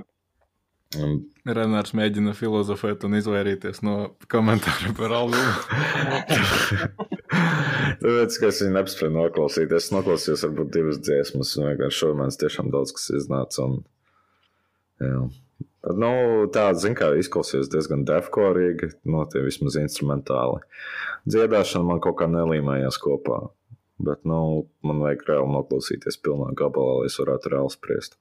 Un, 0.97 1.19
Renārs 1.45 1.93
mēģina 1.97 2.33
filozofēt 2.37 3.05
un 3.05 3.19
izvairīties 3.19 3.83
no 3.85 3.97
komentāra 4.31 4.93
par 4.97 5.13
albumu. 5.19 5.53
Tāpēc, 7.97 8.37
ka 8.37 8.51
es 8.51 8.61
viņu 8.61 8.73
nespēju 8.75 9.13
noklausīties, 9.15 9.87
es 9.87 9.93
noklausījos 9.93 10.45
varbūt 10.45 10.71
divas 10.75 10.99
dziesmas, 11.01 11.55
un 11.57 11.69
vienkārši 11.71 12.01
šodien 12.03 12.35
tiešām 12.43 12.71
daudz 12.73 12.93
kas 12.97 13.09
iznāca. 13.17 13.65
Un, 13.65 13.79
jā. 15.01 15.21
Nu, 15.97 16.11
tā, 16.53 16.67
zin 16.77 16.97
kā, 16.99 17.13
izklausījās 17.15 17.71
diezgan 17.71 18.03
defkorīgi, 18.07 18.91
no 19.07 19.23
tie 19.31 19.41
vismaz 19.45 19.79
instrumentāli. 19.79 20.61
Dziedāšana 21.29 21.87
man 21.87 22.03
kaut 22.03 22.19
kā 22.19 22.27
nelīmējās 22.29 22.99
kopā, 23.01 23.41
bet, 24.03 24.25
nu, 24.27 24.67
man 24.85 25.01
vajag 25.05 25.25
reāli 25.31 25.53
noklausīties 25.55 26.19
pilnā 26.21 26.53
gabalā, 26.59 27.01
lai 27.01 27.11
es 27.11 27.19
varētu 27.21 27.53
reāli 27.55 27.73
spriest. 27.73 28.19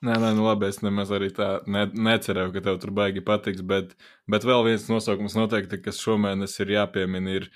Nē, 0.00 0.14
nē, 0.16 0.30
nu 0.32 0.46
labi, 0.46 0.64
es 0.72 0.78
nemaz 0.80 1.10
arī 1.12 1.26
tā 1.36 1.58
ne, 1.68 1.82
necerēju, 1.92 2.54
ka 2.54 2.62
tev 2.64 2.78
tur 2.80 2.92
baigi 2.96 3.20
patiks. 3.20 3.60
Bet, 3.60 3.90
bet 4.32 4.46
vēl 4.48 4.64
viens 4.64 4.86
nosaukums 4.88 5.36
noteikti, 5.36 5.76
kas 5.84 6.00
šomēnes 6.00 6.56
ir 6.64 6.72
jāpiemina, 6.72 7.34
ir 7.36 7.50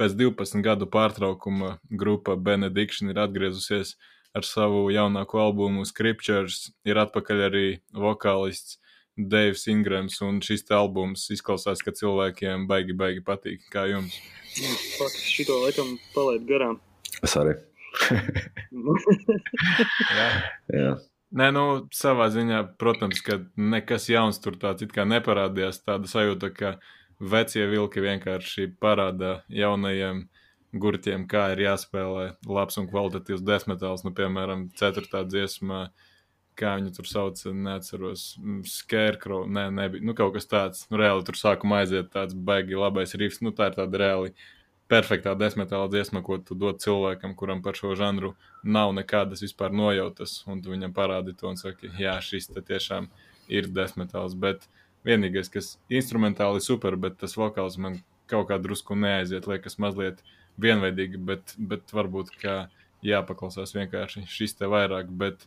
pēc 0.00 0.16
12 0.16 0.64
gadu 0.64 0.88
pārtraukuma 0.88 1.76
grupa 2.02 2.36
Benediction 2.36 3.12
ir 3.12 3.20
atgriezusies 3.20 3.96
ar 4.36 4.46
savu 4.46 4.86
jaunāko 4.94 5.40
albumu 5.42 5.84
Scriptures. 5.88 6.70
Ir 6.88 7.00
atpakaļ 7.02 7.42
arī 7.50 7.66
vokālists 7.92 8.78
Deivs 9.20 9.66
Ingrams, 9.68 10.20
un 10.24 10.40
šis 10.44 10.64
albums 10.72 11.26
izklausās, 11.34 11.82
ka 11.84 11.92
cilvēkiem 11.92 12.66
baigi, 12.70 12.96
baigi 12.96 13.24
patīk. 13.26 13.66
Kā 13.72 13.84
jums? 13.90 14.16
Nu, 14.56 14.70
fuck, 14.96 15.18
šito 15.20 15.58
laikam 15.64 15.96
palaid 16.14 16.46
garām. 16.48 16.80
Es 17.20 17.36
arī. 17.40 17.58
Jā. 20.16 20.28
Jā. 20.72 20.92
Nē, 21.30 21.50
nu, 21.54 21.64
savā 21.94 22.26
ziņā, 22.34 22.64
protams, 22.80 23.20
ka 23.22 23.38
nekas 23.54 24.08
jauns 24.10 24.40
tur 24.42 24.56
tāds 24.58 24.82
it 24.86 24.94
kā 24.94 25.04
neparādījās. 25.06 25.84
Tāda 25.86 26.10
sajūta, 26.10 26.50
ka 26.54 26.72
vecie 27.20 27.66
vilki 27.68 28.02
vienkārši 28.02 28.70
parāda 28.80 29.40
jaunajiem 29.52 30.24
gurķiem, 30.72 31.26
kā 31.30 31.50
ir 31.54 31.64
jāspēlē 31.66 32.26
labs 32.46 32.78
un 32.80 32.86
kvalitatīvs 32.90 33.42
desmitāls. 33.44 34.04
Nu, 34.06 34.14
piemēram, 34.16 34.68
ceturtā 34.78 35.24
dziesma, 35.26 35.88
kā 36.58 36.76
viņu 36.78 36.94
tur 36.96 37.08
sauc, 37.08 37.42
neatceros, 37.66 38.24
Scarecrow, 38.68 39.46
nē, 39.48 39.68
nebija, 39.74 40.04
nu, 40.06 40.14
kaut 40.18 40.36
kas 40.36 40.48
tāds. 40.50 40.86
Nu, 40.90 41.00
reāli 41.00 41.26
tur 41.26 41.38
sākumā 41.40 41.82
aiziet 41.84 42.12
tāds 42.14 42.36
baigi 42.36 42.78
labais 42.78 43.16
rifs, 43.18 43.40
nu, 43.44 43.54
tā 43.56 43.70
ir 43.70 43.78
tāda 43.80 44.02
reāli 44.04 44.34
perfektā 44.90 45.36
desmitāla 45.38 45.86
dziesma, 45.90 46.22
ko 46.26 46.40
tu 46.42 46.56
dod 46.58 46.80
cilvēkam, 46.82 47.36
kuram 47.38 47.62
par 47.62 47.78
šo 47.78 47.94
žanru 47.98 48.34
nav 48.66 48.90
nekādas 48.96 49.42
vispār 49.44 49.74
nojautas, 49.74 50.40
un 50.50 50.62
tu 50.62 50.72
viņam 50.72 50.94
parādi 50.94 51.36
to 51.38 51.50
un 51.50 51.58
saki, 51.60 51.92
jā, 51.98 52.16
šis 52.24 52.50
te 52.50 52.62
tiešām 52.66 53.06
ir 53.50 53.70
desmitāls, 53.70 54.34
bet 54.34 54.66
vienīgais, 55.06 55.50
kas 55.52 55.74
instrumentāli 55.92 56.62
super, 56.64 56.96
bet 57.00 57.18
tas 57.20 57.36
vokāls 57.38 57.78
man 57.80 58.00
kaut 58.30 58.50
kā 58.50 58.58
drusku 58.62 58.96
neaiziet, 58.98 59.48
liekas 59.50 59.78
mazliet 59.82 60.20
vienveidīgi, 60.60 61.20
bet, 61.30 61.54
bet 61.58 61.94
varbūt, 61.94 62.34
ka 62.42 62.58
jāpaklausās 63.06 63.74
vienkārši 63.74 64.26
šis 64.28 64.58
te 64.58 64.68
vairāk, 64.70 65.08
bet, 65.22 65.46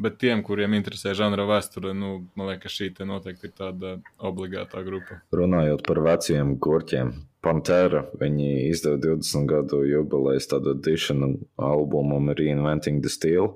bet 0.00 0.16
tiem, 0.22 0.42
kuriem 0.46 0.74
interesē 0.78 1.12
žanra 1.16 1.44
vēsture, 1.48 1.92
nu, 1.96 2.16
man 2.38 2.52
liekas, 2.52 2.74
šī 2.74 2.90
te 2.96 3.06
noteikti 3.08 3.50
ir 3.50 3.54
tāda 3.58 3.94
obligātā 4.18 4.82
grupa. 4.86 5.20
Runājot 5.36 5.84
par 5.86 6.00
veciem 6.08 6.56
gurķiem, 6.64 7.12
Pantera, 7.44 8.06
viņi 8.16 8.70
izdeva 8.70 8.96
20 9.02 9.44
gadu 9.50 9.82
jubilejas 9.84 10.48
tādu 10.48 10.72
edition 10.78 11.42
albumu 11.60 12.22
Reinventing 12.32 13.02
the 13.04 13.12
Steel. 13.12 13.52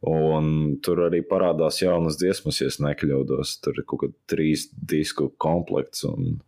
Un 0.00 0.78
tur 0.80 1.02
arī 1.04 1.18
parādās 1.28 1.82
jaunas 1.82 2.16
dziesmas, 2.16 2.60
ja 2.62 2.70
nekļūdos. 2.80 3.50
Tur 3.60 3.76
ir 3.82 3.84
kaut 3.84 4.00
kāda 4.06 4.14
trīs 4.32 4.62
disku 4.72 5.26
komplekts. 5.36 6.06
Un, 6.08 6.38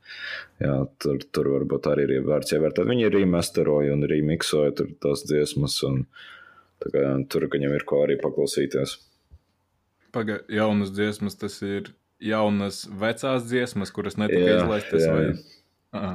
jā, 0.62 0.76
tur, 1.04 1.18
tur 1.36 1.50
varbūt 1.58 1.90
arī 1.92 2.06
ir 2.08 2.24
vērts 2.24 2.54
ievērtēt. 2.56 2.88
Viņi 2.88 3.10
remasteroja 3.12 3.92
un 3.92 4.06
remixoja 4.08 4.72
tur 4.78 4.88
tās 5.04 5.26
dziesmas. 5.28 5.76
Un, 5.84 6.06
kā, 6.80 7.26
tur 7.28 7.44
viņam 7.52 7.76
ir 7.76 7.84
ko 7.84 8.00
arī 8.06 8.16
paklausīties. 8.22 8.96
Pagaidām, 10.16 10.48
jaunas 10.52 10.90
dziesmas, 10.96 11.36
tas 11.40 11.60
ir 11.64 11.92
jaunas 12.24 12.86
vecās 12.88 13.44
dziesmas, 13.48 13.92
kuras 13.92 14.16
netika 14.20 14.48
Jā, 14.48 14.56
izlaistas. 14.62 15.04
jā, 15.04 15.12
vai- 15.12 15.28
jā. 15.28 15.36
Aha. 15.92 16.14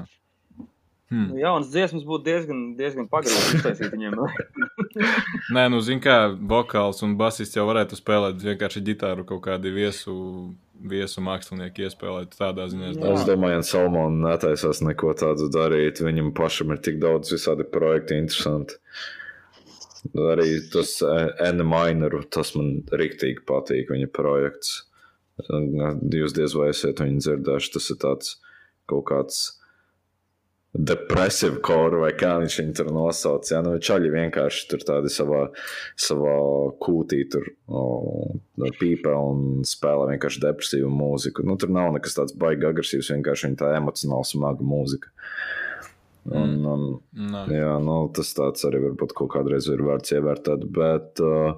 Hmm. 1.08 1.30
Nu, 1.32 1.38
Jaunas 1.40 1.70
dziesmas 1.72 2.04
būtu 2.04 2.26
diezgan, 2.26 2.64
diezgan 2.76 3.06
pagrabīgas 3.08 3.54
iztaisīt 3.56 3.94
viņiem. 3.94 4.18
Nē, 5.56 5.68
nu, 5.72 5.80
zini, 5.80 6.02
kā 6.04 6.18
vokāls 6.36 7.00
un 7.06 7.14
basists 7.20 7.56
jau 7.56 7.64
varētu 7.70 7.96
spēlēt 7.96 8.42
vienkārši 8.44 8.84
ģitāru 8.90 9.24
kaut 9.30 9.46
kādi 9.46 9.72
viesu, 9.72 10.16
viesu 10.92 11.24
mākslinieki 11.24 11.86
iespēlēt 11.88 12.36
tādā 12.36 12.66
ziņā. 12.68 12.90
es 12.92 13.00
Jā. 13.00 13.14
Es 13.14 13.24
domāju, 13.30 13.62
ka 13.62 13.70
Salmons 13.70 14.20
netaisās 14.26 14.84
neko 14.84 15.14
tādu 15.22 15.48
darīt. 15.54 16.04
Viņam 16.04 16.34
pašam 16.36 16.76
ir 16.76 16.82
tik 16.84 17.00
daudz 17.04 17.32
visādi 17.32 17.64
projekti, 17.72 18.20
interesanti. 18.20 18.76
Arī 20.12 20.58
tas 20.72 20.98
N-Minoru, 21.54 22.26
tas 22.32 22.52
man 22.60 22.82
rīktīgi 22.92 23.48
patīk, 23.48 23.94
viņa 23.96 24.12
projekts. 24.12 24.82
Jūs 25.48 26.36
diez 26.36 26.56
vai 26.58 26.74
esat 26.74 27.00
viņu 27.00 27.24
dzirdējuši, 27.24 27.74
tas 27.78 27.90
ir 27.94 28.00
tāds 28.04 28.36
kaut 28.90 29.08
kāds 29.08 29.42
depresīvs 30.78 31.62
kora 31.66 32.02
vai 32.04 32.12
kā 32.18 32.36
viņš 32.42 32.58
viņu 32.62 32.76
tur 32.78 32.92
nosauc. 32.94 33.50
Ja? 33.52 33.62
Nu, 33.66 33.76
čaļi 33.82 34.12
vienkārši 34.14 34.68
tur 34.72 34.86
tādi 34.88 35.12
savā, 35.14 35.48
savā 36.00 36.38
kūtī 36.84 37.24
tur 37.34 37.50
o, 37.68 37.84
pīpē 38.80 39.14
un 39.18 39.68
spēlē 39.68 40.14
vienkārši 40.14 40.44
depresīvu 40.46 40.92
mūziku. 40.94 41.46
Nu, 41.48 41.58
tur 41.60 41.74
nav 41.74 41.94
nekas 41.98 42.18
tāds 42.20 42.36
baigi 42.38 42.70
agresīvs, 42.70 43.14
vienkārši 43.16 43.50
viņa 43.50 43.62
tā 43.64 43.74
emocionāli 43.80 44.32
smaga 44.32 44.68
mūzika. 44.68 45.14
Un, 46.28 46.58
un, 46.68 46.82
Nā. 47.32 47.46
jā, 47.56 47.76
nu, 47.80 48.02
tas 48.12 48.34
tāds 48.36 48.66
arī 48.68 48.82
varbūt 48.84 49.14
kaut 49.16 49.32
kādreiz 49.38 49.70
ir 49.72 49.80
vērts 49.88 50.12
ievērtēt, 50.18 50.66
bet 50.76 51.22
uh, 51.24 51.56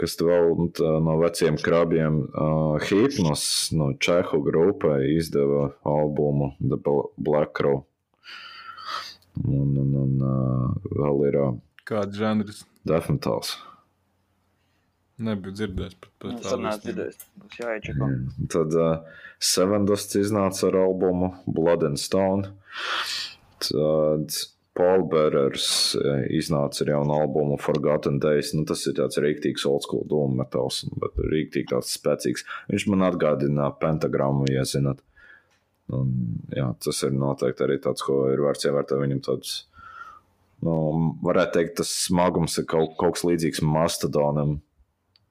kas 0.00 0.16
vēl 0.24 0.54
nu, 0.56 0.70
tā, 0.72 0.94
no 1.04 1.18
veciem 1.20 1.58
krabiem, 1.60 2.22
uh, 2.32 2.80
Hipnos 2.88 3.44
no 3.76 3.92
Čehu 4.00 4.40
grupai 4.46 5.02
izdeva 5.18 5.68
albumu 5.84 6.54
The 6.62 6.80
Bl- 6.80 7.10
Black 7.20 7.52
Crow. 7.58 7.84
Un, 9.40 9.76
un, 9.80 9.92
un 9.96 10.24
uh, 10.28 10.88
vēl 10.92 11.22
ir 11.30 11.38
uh, 11.40 11.52
Kāds 11.88 12.18
žanrs 12.20 12.64
Death 12.86 13.08
Metals. 13.10 13.56
nebija 15.22 15.54
dzirdējis 15.56 15.98
par, 16.02 16.10
par 16.20 16.34
Tas 16.42 16.54
arī 16.54 16.66
tādu 16.68 16.86
dzirdējis. 16.86 17.26
Būs 17.42 17.60
jāiečeko. 17.62 18.08
Tad 18.52 18.76
uh, 18.76 19.20
Sevendusts 19.42 20.18
iznāca 20.20 20.68
ar 20.68 20.80
albumu 20.84 21.32
Blood 21.46 21.86
and 21.88 22.00
Stone. 22.00 22.52
Tad 23.62 24.36
Paul 24.78 25.04
Berers 25.12 25.66
iznāca 26.32 26.84
ar 26.84 26.92
jaunu 26.94 27.16
albumu 27.16 27.58
Forgotten 27.60 28.20
Days. 28.22 28.54
Nu, 28.56 28.64
tas 28.68 28.84
ir 28.88 28.96
tāds 28.96 29.18
rīktīgs 29.20 29.66
old 29.68 29.84
school 29.84 30.06
dūmu 30.08 30.38
metals, 30.38 30.82
bet 31.02 31.18
rīktīgi 31.32 31.72
tāds 31.74 31.92
spēcīgs. 31.98 32.46
Viņš 32.72 32.86
man 32.92 33.04
atgādina 33.10 33.68
pentagrammu, 33.82 34.48
ja 34.52 34.64
zinat. 34.68 35.02
Un, 35.92 36.12
jā, 36.54 36.68
tas 36.84 37.02
ir 37.04 37.14
noteikti 37.16 37.64
arī 37.66 37.78
tāds, 37.82 38.04
ko 38.06 38.26
ir 38.32 38.40
vērts 38.44 38.68
ievērtēt 38.68 39.00
viņam 39.02 39.22
tāds. 39.26 39.56
Nu, 40.62 40.74
varētu 41.26 41.58
teikt, 41.58 41.74
tas 41.80 41.90
smagums 42.04 42.54
ir 42.62 42.68
kaut, 42.70 42.94
kaut 43.00 43.16
kas 43.16 43.26
līdzīgs 43.26 43.64
Mastodonam. 43.66 44.60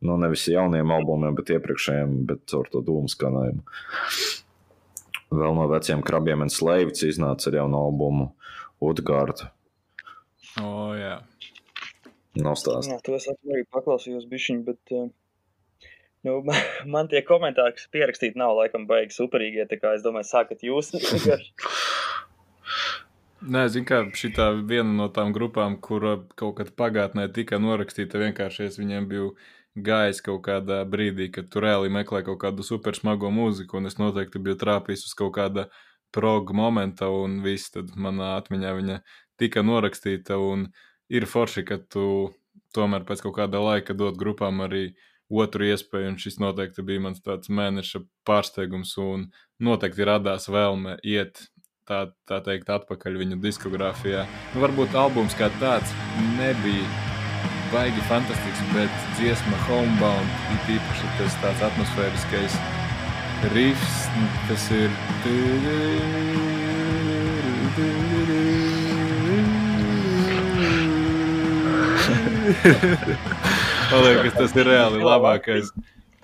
Nu, 0.02 0.18
nevis 0.20 0.47
jauniem 0.49 0.91
albumiem, 0.91 1.38
bet 1.38 1.54
iepriekšējiem, 1.56 2.16
bet 2.30 2.56
ar 2.58 2.68
to 2.74 2.82
dūmu 2.84 3.10
skanējumu. 3.12 3.64
Vēl 5.32 5.56
no 5.56 5.68
veciem 5.72 6.02
krabiem 6.04 6.43
un 6.43 6.52
slēpts 6.52 7.06
iznāca 7.08 7.47
ar 7.52 7.62
jaunu 7.62 7.80
albumu 7.80 8.28
Utgārdu. 8.84 9.47
O, 10.60 10.91
jā. 10.97 11.22
Nav 12.41 12.58
stāsts. 12.60 12.89
Jā, 12.91 12.99
to 13.06 13.16
es 13.16 13.30
arī 13.32 13.64
paklausījos 13.72 14.28
bišķiņ, 14.32 14.62
bet 14.68 14.95
uh, 14.97 15.08
nu, 16.28 16.41
man, 16.47 16.61
man 16.95 17.09
tie 17.11 17.22
komentāri, 17.28 17.76
kas 17.78 17.88
pierakstīti, 17.93 18.39
nav 18.39 18.55
laikam 18.59 18.88
baigi 18.89 19.15
superīgie, 19.17 19.67
es 19.67 20.05
domāju, 20.05 20.30
sākat 20.30 20.65
jūs. 20.65 20.93
Nē, 23.41 23.63
zinu, 23.74 23.88
kā 23.89 24.03
šī 24.13 24.30
viena 24.69 24.91
no 24.93 25.07
tām 25.09 25.32
grupām, 25.34 25.80
kura 25.82 26.19
kaut 26.38 26.59
kad 26.59 26.67
pagātnē 26.78 27.26
tika 27.34 27.57
norakstīta, 27.57 28.22
vienkārši 28.22 28.67
es 28.67 28.78
viņiem 28.78 29.07
biju 29.09 29.32
gājis 29.82 30.22
kaut 30.22 30.43
kādā 30.45 30.84
brīdī, 30.86 31.32
kad 31.34 31.47
tur 31.49 31.65
reāli 31.65 31.89
meklēja 31.89 32.28
kaut 32.28 32.41
kādu 32.43 32.65
super 32.67 32.93
smago 32.93 33.32
mūziku, 33.34 33.80
un 33.80 33.89
es 33.89 33.97
noteikti 33.97 34.41
biju 34.43 34.59
trāpījis 34.61 35.07
uz 35.07 35.17
kaut 35.17 35.34
kāda 35.39 35.65
proga 36.13 36.53
momenta, 36.53 37.09
un 37.09 37.39
viss 37.41 37.74
tad 37.74 37.95
manā 37.95 38.36
atmiņā 38.38 38.76
viņa 38.78 38.99
tika 39.41 39.63
norakstīta, 39.65 40.38
un 40.38 40.67
ir 41.09 41.26
forši, 41.26 41.63
ka 41.65 41.80
tu 41.82 42.05
tomēr 42.76 43.07
pēc 43.07 43.24
kaut 43.26 43.39
kāda 43.39 43.63
laika 43.63 43.95
dod 43.97 44.19
grupām 44.19 44.61
arī 44.67 44.91
otru 45.32 45.69
iespēju, 45.69 46.11
un 46.11 46.19
šis 46.19 46.39
noteikti 46.43 46.84
bija 46.86 47.05
mans 47.07 47.23
tāds 47.23 47.51
mēneša 47.51 48.03
pārsteigums, 48.27 48.93
un 49.01 49.29
noteikti 49.63 50.07
radās 50.07 50.49
vēlme 50.51 50.97
iet 51.07 51.47
tā, 51.88 52.11
tā 52.27 52.41
teikt 52.45 52.69
atpakaļ 52.71 53.17
viņu 53.21 53.39
diskogrāfijā. 53.43 54.25
Nu, 54.53 54.63
varbūt 54.65 54.97
albums 54.97 55.38
kā 55.39 55.47
tāds 55.61 55.95
nebija 56.38 56.88
baigi 57.71 58.03
fantastisks, 58.09 58.63
bet 58.75 58.91
dziesma 59.19 59.57
Homebound 59.67 60.29
ir 60.55 60.75
īpaši 60.75 61.11
tas 61.19 61.38
tāds 61.43 61.61
atmosfēriskais 61.69 62.59
riffs, 63.55 63.97
tas 64.49 64.63
ir. 64.75 64.89
Man 73.92 74.06
liekas, 74.06 74.36
tas 74.38 74.54
ir 74.56 74.70
reāli 74.72 75.02
labākais. 75.04 75.72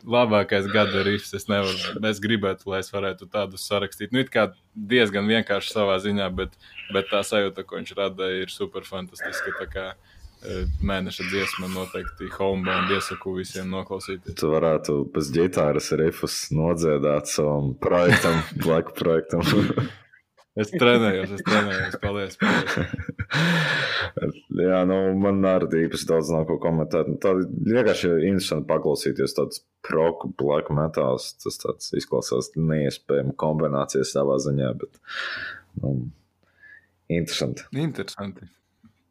Labākais 0.07 0.69
gada 0.71 1.01
rīps. 1.03 1.33
Es 1.35 1.49
nevaru. 1.51 1.97
Es 2.07 2.21
gribētu, 2.23 2.69
lai 2.71 2.79
es 2.79 2.89
varētu 2.93 3.27
tādus 3.33 3.65
sarakstīt. 3.67 4.13
Nu, 4.15 4.21
it 4.23 4.31
kā 4.31 4.45
diezgan 4.71 5.27
vienkārši 5.27 5.73
savā 5.73 5.97
ziņā, 5.99 6.29
bet, 6.37 6.55
bet 6.95 7.09
tā 7.11 7.19
sajūta, 7.27 7.65
ko 7.67 7.81
viņš 7.81 7.91
rada, 7.97 8.29
ir 8.39 8.53
super 8.53 8.87
fantastiska. 8.87 9.51
Tā 9.59 9.67
kā 9.73 9.85
e, 9.91 10.63
mēneša 10.79 11.27
dziesma 11.27 11.67
noteikti 11.73 12.31
homebound 12.37 12.95
iesaku 12.95 13.35
visiem 13.41 13.67
noklausīties. 13.75 14.37
Tu 14.39 14.53
varētu 14.53 15.01
bez 15.11 15.33
ģitāras 15.35 15.91
rifus 15.99 16.45
nodziedāt 16.55 17.27
savam 17.33 17.73
projektam, 17.83 18.45
blaku 18.63 18.95
projektam. 18.95 19.43
Es 20.57 20.71
trenējos, 20.73 21.35
es 21.37 21.43
trenējos. 21.45 21.97
Paldies. 22.01 22.37
paldies. 22.41 22.77
Jā, 24.67 24.81
nu, 24.89 24.97
man 25.21 25.45
arī 25.45 25.83
īpaši 25.85 26.09
daudz 26.09 26.31
nav 26.33 26.47
ko 26.49 26.57
komentēt. 26.63 27.09
Nu, 27.11 27.19
tā 27.21 27.35
vienkārši 27.37 28.09
ir 28.09 28.27
interesanti 28.31 28.69
paklausīties 28.71 29.37
tāds 29.37 29.61
proku 29.85 30.31
black 30.39 30.71
metāls. 30.73 31.29
Tas 31.43 31.61
tāds 31.61 31.93
izklausās 31.97 32.51
neiespējami 32.57 33.35
kombinācijas 33.37 34.15
savā 34.17 34.39
ziņā, 34.41 34.71
bet 34.81 35.01
nu, 35.83 35.95
interesanti. 37.19 37.67
Interesanti. 37.77 38.49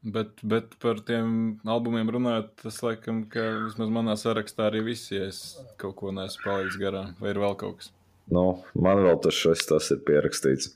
Bet, 0.07 0.38
bet 0.47 0.76
par 0.82 1.01
tiem 1.07 1.30
albumiem 1.66 2.11
runājot, 2.14 2.53
tas 2.62 2.76
laikam, 2.84 3.24
ka 3.30 3.42
vismaz 3.64 3.90
manā 3.90 4.14
sarakstā 4.18 4.68
arī 4.68 4.84
viss, 4.92 5.11
ja 5.11 5.26
es 5.26 5.40
kaut 5.82 5.97
ko 5.99 6.12
neesmu 6.14 6.44
palaidis 6.44 6.78
garām, 6.78 7.14
vai 7.22 7.32
ir 7.32 7.42
vēl 7.42 7.57
kaut 7.59 7.80
kas. 7.80 7.90
Nu, 8.33 8.45
man 8.74 9.01
vēl 9.05 9.20
tas, 9.22 9.37
šis, 9.39 9.66
tas 9.68 9.91
ir 9.95 10.01
pierakstīts. 10.07 10.72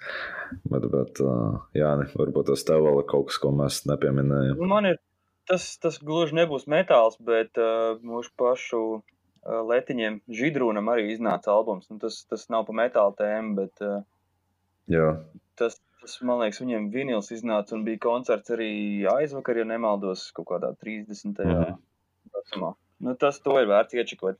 Bet, 0.71 0.87
bet 0.91 1.21
jā, 1.75 1.91
ne, 1.99 2.07
varbūt 2.19 2.51
tas 2.51 2.63
tev 2.67 2.85
vēl 2.87 3.03
ir 3.03 3.07
kaut 3.11 3.31
kas, 3.31 3.39
ko 3.43 3.51
mēs 3.55 3.83
nepieminējām. 3.91 4.61
Man 4.71 4.89
ir 4.91 5.01
tas, 5.51 5.67
tas 5.83 5.99
gluži 6.03 6.37
nebūs 6.39 6.69
metāls, 6.71 7.19
bet 7.27 7.59
uh, 7.61 7.99
mūsu 8.07 8.33
pašu 8.39 8.83
uh, 8.99 9.03
letiņiem 9.71 10.21
Židrūnam 10.41 10.91
arī 10.93 11.11
iznāca 11.15 11.53
albums. 11.55 11.89
Nu, 11.91 11.99
tas, 12.03 12.23
tas 12.31 12.47
nav 12.53 12.67
pa 12.69 12.77
metāla 12.83 13.15
tēmu, 13.19 13.57
bet 13.59 13.85
uh, 13.87 14.03
jā. 14.91 15.09
tas, 15.61 15.79
tas, 16.03 16.19
man 16.27 16.45
liekas, 16.45 16.63
viņiem 16.63 16.91
vinils 16.95 17.33
iznāca 17.35 17.77
un 17.77 17.87
bija 17.89 18.03
koncerts 18.07 18.55
arī 18.55 18.71
aizvakar, 19.11 19.63
ja 19.63 19.67
nemaldos, 19.69 20.29
kaut 20.37 20.53
kādā 20.53 20.73
30. 20.79 21.43
Mm. 21.43 21.81
vecumā. 22.37 22.75
Nu, 23.01 23.17
tas 23.19 23.41
to 23.43 23.57
ir 23.59 23.69
vērts 23.71 23.97
iečekot. 23.97 24.39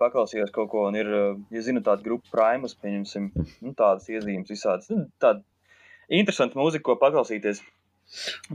Paklausījos 0.00 0.52
kaut 0.54 0.70
ko, 0.72 0.86
un 0.88 0.96
ir, 0.98 1.10
eh, 1.12 1.36
ja 1.54 1.62
zinu, 1.64 1.82
tāda 1.84 2.04
grupa 2.06 2.30
Primus, 2.32 2.76
pieņemsim, 2.80 3.30
nu, 3.64 3.74
tādas 3.76 4.08
iezīmes 4.10 4.50
visādas. 4.50 4.88
Nu, 4.90 5.06
tāda 5.22 5.44
interesanta 6.08 6.58
mūzika, 6.58 6.86
ko 6.88 6.96
paklausīties. 7.02 7.62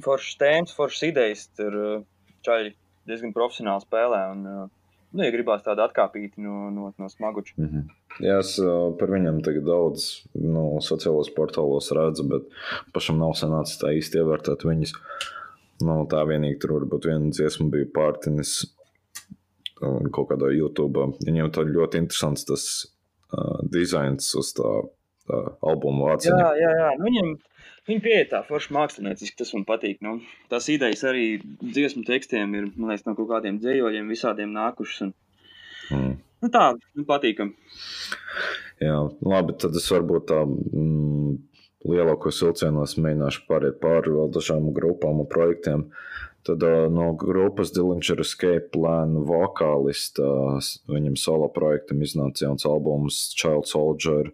Foršas 0.06 0.38
tēmas, 0.42 0.76
foršas 0.78 1.06
idejas, 1.10 1.48
tur 1.58 1.78
eh, 1.80 2.04
čaļi 2.46 2.74
diezgan 3.10 3.34
profesionāli 3.36 3.86
spēlē, 3.86 4.22
un, 4.34 4.44
eh, 4.50 4.98
nu, 5.14 5.26
ja 5.26 5.34
gribās 5.34 5.64
tādu 5.66 5.86
atkāpīti 5.86 6.44
no, 6.46 6.70
no, 6.74 6.92
no 6.98 7.10
smaguča. 7.10 7.56
Mm 7.58 7.70
-hmm. 7.70 7.96
Jā, 8.26 8.40
es 8.42 8.56
par 9.00 9.12
viņiem 9.14 9.44
tagad 9.46 9.64
daudz 9.64 10.26
no 10.34 10.82
sociālos 10.82 11.30
portālos 11.36 11.92
redzu, 11.96 12.26
bet 12.28 12.50
pašam 12.94 13.20
nav 13.22 13.38
sanācis 13.38 13.80
tā 13.80 13.94
īsti 13.96 14.20
ievērtēt 14.20 14.66
viņus. 14.66 14.94
Nu, 15.86 16.04
tā 16.12 16.26
vienīgi 16.28 16.60
tur 16.60 16.74
varbūt 16.80 17.06
viena 17.08 17.30
dziesma 17.32 17.70
bija 17.72 17.88
pārtinis 17.96 18.66
kaut 19.80 20.32
kādā 20.32 20.52
YouTube. 20.54 21.10
Viņiem 21.26 21.52
tā 21.56 21.66
ļoti 21.68 22.04
interesants 22.04 22.46
tas 22.48 22.66
uh, 23.34 23.60
dizains 23.72 24.32
uz 24.40 24.52
tā, 24.58 24.72
tā 25.30 25.42
albuma 25.66 26.12
vāciņa. 26.12 26.40
Jā, 26.40 26.52
jā, 26.60 26.72
jā. 26.82 26.92
Nu, 27.00 27.08
viņiem, 27.08 27.34
viņi 27.90 28.04
pieeja 28.06 28.30
tā 28.34 28.44
forši 28.48 28.76
mākslinieciski, 28.78 29.38
tas 29.42 29.54
man 29.56 29.66
patīk. 29.70 30.00
Nu, 30.06 30.18
tās 30.52 30.70
idejas 30.74 31.06
arī 31.10 31.28
dziesmu 31.64 32.06
tekstiem 32.08 32.56
ir, 32.60 32.72
man 32.76 32.94
liekas, 32.94 33.08
no 33.08 33.16
kaut 33.18 33.32
kādiem 33.34 33.60
dzējoļiem 33.64 34.12
visādiem 34.12 34.56
nākušas. 34.56 35.08
Un... 35.08 35.14
Mm. 35.90 36.18
Nu, 36.40 36.52
tā, 36.54 36.72
nu, 36.96 37.04
patīkam. 37.08 37.54
Jā, 38.80 38.96
labi, 39.28 39.58
tad 39.60 39.76
es 39.76 39.90
varbūt 39.92 40.30
tā 40.30 40.38
mm, 40.48 41.34
lielākos 41.90 42.40
vilcienos 42.46 42.96
mēģināšu 42.96 43.44
pāriet 43.50 43.82
pāri 43.84 44.14
vēl 44.16 44.32
dažām 44.32 44.70
grupām 44.76 45.20
un 45.26 45.28
projektiem. 45.28 45.84
Uh, 45.90 46.29
Tad 46.48 46.64
no 46.92 47.14
grupas 47.20 47.74
Dillinger 47.76 48.22
Escape 48.24 48.70
Plan 48.72 49.18
vokālista, 49.28 50.24
viņam 50.88 51.18
solo 51.20 51.50
projektam 51.52 52.00
iznāca 52.06 52.46
jauns 52.46 52.66
albums 52.70 53.18
Child 53.36 53.68
Soldier, 53.68 54.30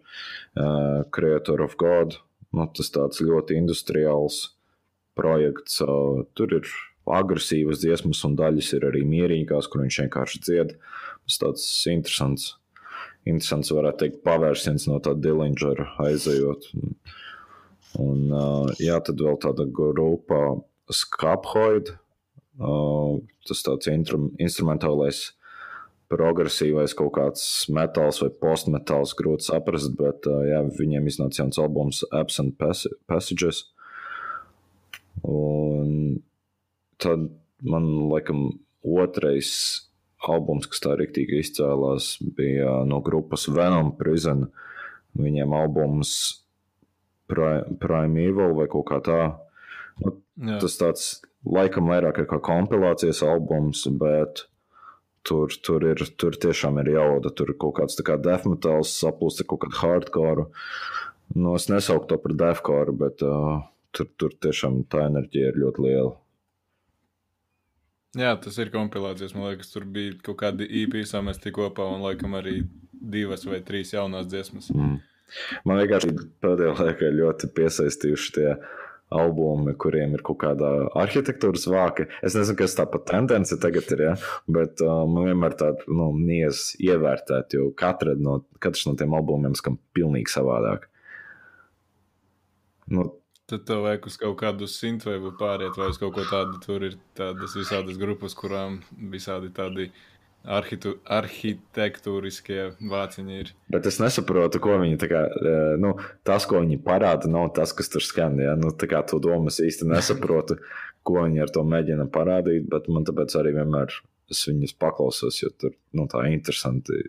uh, 0.54 1.02
Creator 1.10 1.64
of 1.64 1.74
God. 1.80 2.20
Nu, 2.54 2.68
tas 2.70 2.92
tāds 2.94 3.18
ļoti 3.20 3.58
industriāls 3.58 4.52
projekts. 5.18 5.80
Uh, 5.82 6.22
tur 6.38 6.54
ir 6.60 6.70
agresīvas 7.10 7.82
dziesmas 7.82 8.22
un 8.28 8.38
daļas 8.38 8.70
ir 8.78 8.86
arī 8.86 9.02
mierīgās, 9.06 9.66
kur 9.70 9.82
viņš 9.82 10.00
vienkārši 10.04 10.42
dzied. 10.46 10.76
Tas 11.26 11.42
tāds 11.42 11.66
interesants, 11.90 12.52
interesants 13.26 13.74
varētu 13.74 14.04
teikt, 14.04 14.22
pavērsiens 14.26 14.86
no 14.86 15.02
tā 15.02 15.16
Dillinger 15.18 15.82
aizejot. 16.06 16.70
Un, 17.98 18.24
uh, 18.30 18.70
jā, 18.78 19.02
tad 19.02 19.18
vēl 19.26 19.42
tāda 19.42 19.66
grupa 19.66 20.60
Skaphoid. 20.92 21.94
Uh, 22.56 23.20
tas 23.44 23.60
tāds 23.66 23.90
instrumentālais, 23.90 25.32
progresīvais 26.08 26.94
kaut 26.96 27.12
kāds 27.18 27.42
metāls 27.74 28.22
vai 28.22 28.30
postmetāls, 28.42 29.12
grūti 29.18 29.48
saprast, 29.48 29.92
bet 29.98 30.24
jā, 30.24 30.62
viņiem 30.78 31.10
iznāca 31.10 31.42
jauns 31.42 31.58
albums 31.60 32.04
Absent 32.14 32.56
Passages. 33.10 33.64
Un 35.26 36.22
tad 37.02 37.28
man 37.60 37.90
laikam 38.12 38.48
otrais 38.86 39.50
albums, 40.26 40.68
kas 40.70 40.82
tā 40.82 40.94
rīktīgi 40.98 41.40
izcēlās, 41.42 42.16
bija 42.36 42.80
no 42.88 43.00
grupas 43.04 43.46
Venom 43.52 43.92
Prison. 43.98 44.46
Viņiem 45.16 45.54
albums 45.56 46.12
Prime, 47.26 48.22
Evil 48.22 48.54
vai 48.58 48.68
kaut 48.70 48.86
kā 48.90 49.00
tā. 49.04 49.20
Nu, 50.02 50.12
Jā. 50.36 50.58
tas 50.60 50.76
tāds 50.76 51.06
laikam 51.46 51.88
vairāk 51.88 52.20
kā 52.28 52.38
kompilācijas 52.44 53.22
albums, 53.24 53.86
bet 54.00 54.44
tur, 55.26 55.52
tur, 55.64 55.86
ir, 55.92 56.02
tur 56.20 56.36
tiešām 56.42 56.80
ir 56.82 56.92
jauda. 56.96 57.32
Tur 57.34 57.52
ir 57.52 57.58
kaut 57.60 57.78
kāds 57.80 57.98
kā 58.06 58.18
death 58.20 58.48
metals, 58.48 58.94
saplūst 59.00 59.42
ar 59.42 59.50
kaut 59.50 59.64
kādu 59.64 59.80
hardcore. 59.80 60.46
Nu, 61.34 61.56
es 61.58 61.70
nesauktu 61.72 62.14
to 62.14 62.20
par 62.22 62.36
deathcore, 62.38 62.94
bet 63.00 63.24
uh, 63.26 63.64
tur, 63.96 64.12
tur 64.20 64.36
tiešām 64.44 64.84
tā 64.92 65.08
enerģija 65.08 65.50
ir 65.50 65.60
ļoti 65.64 65.86
liela. 65.86 66.14
Jā, 68.16 68.32
tas 68.40 68.56
ir 68.62 68.70
kompilācijas. 68.72 69.34
Man 69.36 69.50
liekas, 69.50 69.72
tur 69.74 69.84
bija 69.92 70.14
kaut 70.24 70.38
kādi 70.44 70.68
īpi 70.84 71.02
e 71.02 71.08
samesti 71.08 71.52
kopā 71.52 71.84
un 71.96 72.04
laikam 72.06 72.38
arī 72.38 72.62
divas 72.92 73.44
vai 73.48 73.60
trīs 73.64 73.92
jaunās 73.92 74.28
dziesmas. 74.30 74.70
Mm. 74.72 75.00
Man 75.66 75.80
vienkārši 75.82 76.14
pēdējā 76.44 76.76
laikā 76.78 77.10
ļoti 77.12 77.50
piesaistījuši 77.58 78.32
tie 78.38 78.48
uh, 78.54 78.74
albumi, 79.14 79.74
kuriem 79.78 80.16
ir 80.16 80.22
kaut 80.26 80.40
kāda 80.42 80.70
arhitektūras 80.98 81.66
vāka. 81.70 82.08
Es 82.26 82.34
nezinu, 82.38 82.58
kas 82.58 82.74
tā 82.78 82.86
pa 82.90 83.00
tendence 83.06 83.58
tagad 83.62 83.92
ir, 83.94 84.02
ja? 84.08 84.14
bet 84.50 84.82
uh, 84.84 85.04
man 85.10 85.30
vienmēr 85.30 85.54
tāda 85.58 85.86
nu, 85.90 86.10
niez 86.18 86.72
ievērtēt, 86.82 87.54
jo 87.58 87.70
katra 87.78 88.16
no, 88.18 88.40
katrs 88.62 88.86
no 88.88 88.96
tiem 88.98 89.14
albumiem 89.16 89.54
skan 89.58 89.78
pilnīgi 89.96 90.34
savādāk. 90.34 90.90
Nu, 92.90 93.12
Tad 93.46 93.62
tev 93.62 93.84
vajag 93.84 94.06
uz 94.08 94.16
kaut 94.18 94.40
kādu 94.40 94.66
simtveju 94.66 95.30
pāriet, 95.38 95.76
vai 95.78 95.92
uz 95.92 96.00
kaut 96.02 96.16
ko 96.16 96.24
tādu. 96.26 96.58
Tur 96.64 96.82
ir 96.82 96.96
tādas 97.14 97.52
visādas 97.54 97.94
grupas, 98.00 98.34
kurām 98.34 98.80
visādi 99.12 99.52
tādi 99.54 99.86
uh, 99.86 100.00
Arhitu, 100.46 100.92
arhitektūriskie 101.10 102.60
vāciņi 102.90 103.38
ir. 103.42 103.52
Bet 103.74 103.88
es 103.90 103.98
nesaprotu, 103.98 104.60
ko 104.62 104.76
viņi 104.78 104.98
tā 105.02 105.08
kā, 105.10 105.22
e, 105.26 105.54
nu, 105.82 105.96
tas, 106.26 106.46
ko 106.46 106.60
viņi 106.62 106.78
parāda, 106.86 107.26
nav 107.30 107.50
tas, 107.56 107.72
kas 107.74 107.90
tur 107.90 108.04
skan. 108.04 108.38
Ja? 108.42 108.54
Nu, 108.58 108.70
tā 108.70 108.86
kā 108.90 109.02
to 109.02 109.18
domu 109.22 109.50
es 109.50 109.58
īsti 109.62 109.88
nesaprotu, 109.90 110.60
ko 111.06 111.24
viņi 111.24 111.42
ar 111.42 111.54
to 111.54 111.64
mēģina 111.66 112.06
parādīt, 112.14 112.68
bet 112.70 112.86
man 112.92 113.06
tāpēc 113.08 113.34
arī 113.40 113.56
vienmēr 113.58 113.98
es 114.30 114.44
viņus 114.46 114.76
paklausos, 114.78 115.40
jo 115.42 115.50
tur 115.58 115.74
nu, 115.94 116.06
tā 116.10 116.24
interesanti 116.30 117.02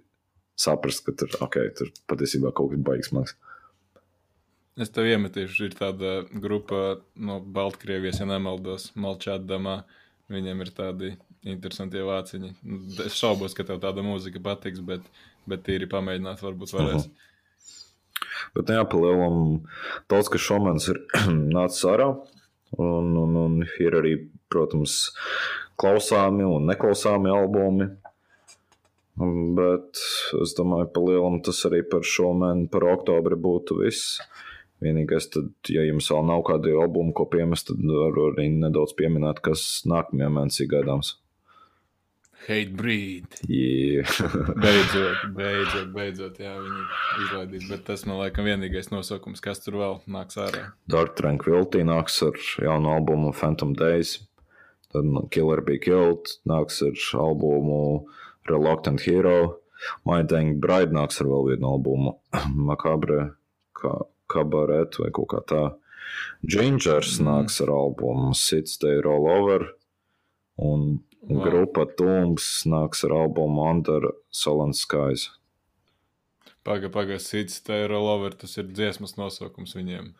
saprast, 0.57 1.05
ka 1.05 1.13
tur, 1.17 1.37
okay, 1.45 1.69
tur 1.77 1.93
patiesībā 2.09 2.53
kaut 2.57 2.73
kas 2.73 2.83
baigs 2.89 3.13
maksas. 3.13 3.37
Es 4.77 4.91
tev 4.93 5.07
iemetīšu, 5.09 5.69
ir 5.69 5.77
tāda 5.77 6.11
grupa 6.29 6.99
no 7.17 7.39
Baltkrievijas, 7.41 8.19
ja 8.21 8.27
nemaldos, 8.29 8.91
Malčādamā. 8.97 9.79
Viņiem 10.29 10.61
ir 10.61 10.69
tādi 10.75 11.09
interesanti 11.53 12.03
vāciņi. 12.03 12.51
Nu, 12.63 12.81
es 13.05 13.17
šaubos, 13.19 13.55
ka 13.57 13.65
tev 13.67 13.81
tāda 13.83 14.03
mūzika 14.05 14.41
patiks, 14.43 14.83
bet, 14.85 15.05
bet 15.49 15.65
tīri 15.67 15.89
pamēģināt, 15.91 16.43
varbūt 16.43 16.75
varēs. 16.75 17.07
Uh 17.07 17.11
-huh. 17.11 17.25
Bet 18.55 18.71
jā, 18.73 18.83
pa 18.89 18.99
lielam 19.01 19.61
daudz, 20.09 20.31
ka 20.31 20.41
šomans 20.41 20.87
ir 20.91 21.01
nācis 21.57 21.85
ārā. 21.89 22.11
Un, 22.77 23.13
un, 23.15 23.35
un 23.39 23.61
ir 23.79 23.95
arī, 23.95 24.15
protams, 24.51 25.13
klausāmi 25.79 26.45
un 26.47 26.67
neklausāmi 26.67 27.31
albumi. 27.31 27.89
Bet 29.57 30.01
es 30.43 30.53
domāju, 30.57 30.91
ka 30.93 31.01
lielam 31.01 31.39
tas 31.45 31.63
arī 31.69 31.81
par 31.89 32.03
šo 32.05 32.33
mēnesi, 32.37 32.71
par 32.73 32.85
oktobri 32.91 33.39
būtu 33.39 33.79
viss. 33.81 34.19
Vienīgais, 34.83 35.31
tad, 35.33 35.47
ja 35.73 35.81
jums 35.87 36.11
vēl 36.11 36.27
nav 36.27 36.43
kādi 36.45 36.75
albumi, 36.77 37.15
ko 37.17 37.25
piemest, 37.25 37.71
tad 37.71 37.81
varu 37.81 38.27
arī 38.29 38.51
nedaudz 38.53 38.93
pieminēt, 38.99 39.41
kas 39.41 39.63
nākamajā 39.89 40.29
mēnesī 40.35 40.67
gaidāms. 40.69 41.15
Hate 42.45 42.77
breed. 42.77 43.25
Yeah. 43.49 44.07
beidzot, 44.63 45.23
beidzot, 45.35 45.89
beidzot, 45.91 46.37
jā, 46.39 46.53
viņi 46.61 46.83
izlaidīs. 47.25 47.65
Bet 47.67 47.83
tas 47.89 48.05
man 48.07 48.21
liekas 48.21 48.45
vienīgais 48.45 48.91
nosaukums, 48.93 49.43
kas 49.43 49.59
tur 49.65 49.79
vēl 49.81 49.97
nāks 50.07 50.39
ārā. 50.39 50.69
Dark 50.87 51.17
Tranquility 51.19 51.83
nāks 51.87 52.21
ar 52.23 52.37
jaunu 52.63 52.93
albumu 52.93 53.33
Phantom 53.35 53.73
Days. 53.75 54.19
Tad 54.93 55.09
Killer 55.35 55.59
Be 55.65 55.75
Killed 55.83 56.37
nāks 56.47 56.79
ar 56.85 56.95
albumu 57.19 58.05
Reluctant 58.47 59.03
Hero. 59.03 59.57
My 60.07 60.21
Dang 60.23 60.61
Bride 60.63 60.95
nāks 60.95 61.19
ar 61.19 61.27
vēl 61.27 61.51
vienu 61.51 61.73
albumu 61.73 62.15
Macabre. 62.69 63.33
Kā 63.77 63.91
kabaret 64.31 64.95
vai 65.01 65.11
kaut 65.15 65.29
kā 65.33 65.43
tā. 65.47 65.65
Gingers 66.47 67.17
mm. 67.19 67.27
nāks 67.27 67.59
ar 67.63 67.71
albumu 67.73 68.31
Sits 68.37 68.79
Day 68.81 69.01
Roll 69.03 69.27
Over, 69.31 69.67
un 70.63 70.87
wow. 71.29 71.43
grupa 71.43 71.85
Tombs 71.99 72.63
nāks 72.69 73.03
ar 73.07 73.15
albumu 73.17 73.65
Under 73.69 74.09
Solan 74.31 74.73
Skies. 74.77 75.29
Pagaid, 76.67 76.91
pagaid, 76.91 77.23
Sits 77.23 77.61
Day 77.63 77.85
Roll 77.87 78.09
Over, 78.11 78.35
tas 78.35 78.57
ir 78.59 78.67
dziesmas 78.67 79.15
nosaukums 79.19 79.75
viņiem. 79.77 80.11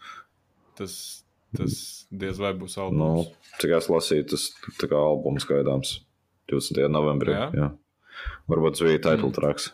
Tas, 0.79 0.93
tas 1.57 1.75
diez 2.11 2.39
vai 2.39 2.53
būs 2.55 2.77
albums. 2.79 3.01
Nu, 3.01 3.51
cik 3.59 3.75
es 3.79 3.89
lasīju, 3.91 4.29
tas 4.31 4.47
tā 4.79 4.87
kā 4.87 5.01
albums 5.01 5.47
gaidāms 5.49 5.97
20. 6.51 6.87
novembrī. 6.93 7.35
Jā? 7.35 7.49
Jā. 7.51 7.69
Varbūt 8.47 8.77
tas 8.77 8.87
bija 8.87 9.03
title 9.09 9.29
mm. 9.29 9.35
tracks. 9.35 9.69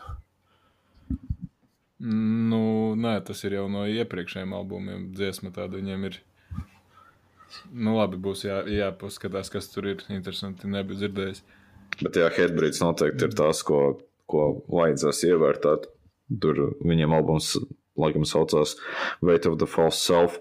Nu, 2.03 2.63
nē, 2.99 3.19
tas 3.23 3.45
ir 3.47 3.55
jau 3.59 3.67
no 3.71 3.85
iepriekšējiem 3.87 4.55
albumiem. 4.57 5.05
Dziesma 5.15 5.53
tāda 5.55 5.77
viņiem 5.77 6.09
ir. 6.09 6.17
Nu, 7.71 7.97
labi, 7.97 8.19
būs 8.21 8.45
jā, 8.47 8.61
jāpaskatās, 8.69 9.51
kas 9.53 9.69
tur 9.71 9.89
ir 9.91 10.03
interesanti. 10.13 10.69
Nebiju 10.71 11.01
dzirdējis. 11.01 11.43
Bet, 11.99 12.17
jā, 12.17 12.29
Headbreeds 12.33 12.81
noteikti 12.83 13.27
ir 13.27 13.35
tas, 13.37 13.61
ko, 13.67 13.81
ko 14.29 14.47
vajadzēs 14.71 15.23
ievērtēt. 15.29 15.89
Tur 16.41 16.63
viņiem 16.81 17.13
albums, 17.13 17.53
laikam, 17.99 18.25
saucās 18.25 18.77
Weight 19.21 19.45
of 19.49 19.59
the 19.61 19.69
False 19.69 20.01
Self. 20.01 20.39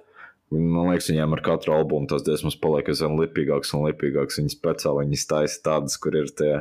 Man 0.53 0.93
liekas, 0.93 1.09
viņiem 1.09 1.35
ar 1.37 1.41
katru 1.45 1.73
albumu 1.75 2.09
tas 2.11 2.25
dziesmas 2.27 2.59
paliek 2.61 2.91
aizvien 2.93 3.17
lipīgāks 3.21 3.73
un 3.77 3.87
lipīgāks. 3.89 4.39
Viņi 4.41 4.53
speciāli 4.53 5.07
viņi 5.07 5.21
taisa 5.29 5.61
tādas, 5.65 5.99
kur 6.01 6.17
ir 6.19 6.33
tie 6.37 6.55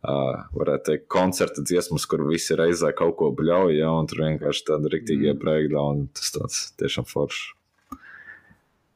Uh, 0.00 0.46
varētu 0.56 0.86
teikt, 0.86 1.02
koncerta 1.12 1.60
dziesmas, 1.60 2.06
kur 2.08 2.22
visi 2.24 2.56
reizē 2.56 2.88
kaut 2.96 3.18
ko 3.18 3.26
bļauj, 3.36 3.74
ja, 3.82 3.90
un 3.92 4.06
tur 4.08 4.22
vienkārši 4.24 4.62
tāda 4.70 4.88
rīktīga 4.94 5.34
mm. 5.34 5.40
breakdown. 5.42 6.06
Tas 6.16 6.32
tāds 6.32 6.60
tiešām 6.80 7.04
foršs. 7.04 7.50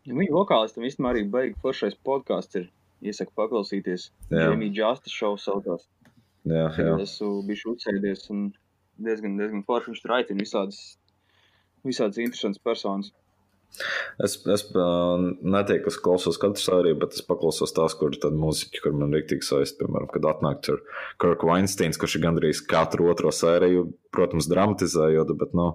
Ja 0.05 0.17
viņa 0.19 0.35
vokālistam 0.37 0.85
īstenībā 0.85 1.15
arī 1.15 1.25
beigas 1.33 1.61
foršais 1.65 1.97
podkāsts 2.07 2.61
ir. 2.61 2.71
Iesaku 3.05 3.35
paklausīties. 3.37 4.09
Jamie 4.33 4.71
Justice 4.73 5.13
show 5.13 5.37
saucās. 5.37 5.85
Jā, 6.49 6.69
jā. 6.77 6.95
Esmu 7.05 7.43
bijis 7.49 7.65
uzsēdies 7.69 8.29
un 8.33 8.47
diezgan, 9.01 9.37
diezgan 9.41 9.65
forši 9.67 9.93
viņš 9.93 10.01
tur 10.05 10.15
aicina 10.17 10.45
visādas, 10.45 10.81
visādas 11.85 12.21
interesantas 12.23 12.63
personas. 12.65 13.13
Es, 14.23 14.37
es 14.47 14.63
uh, 14.79 15.19
neteiktu, 15.43 15.89
ka 15.89 15.91
es 15.91 15.99
klausos 16.05 16.39
katru 16.39 16.63
sēriju, 16.63 16.99
bet 17.03 17.17
es 17.17 17.25
paklausos 17.27 17.75
tās, 17.75 17.97
kur 17.99 18.15
tad 18.23 18.37
mūziķi, 18.39 18.83
kur 18.85 18.95
man 18.95 19.15
rīktīgi 19.17 19.49
saist, 19.49 19.81
piemēram, 19.81 20.07
kad 20.13 20.29
atnāk 20.31 20.61
tur 20.67 20.85
Kirk 21.23 21.43
Weinsteins, 21.49 21.99
kurš 21.99 22.21
ir 22.21 22.25
gandrīz 22.29 22.63
katru 22.71 23.09
otro 23.11 23.33
sēriju, 23.35 23.89
protams, 24.15 24.47
dramatizējot, 24.53 25.35
bet, 25.41 25.57
nu, 25.59 25.73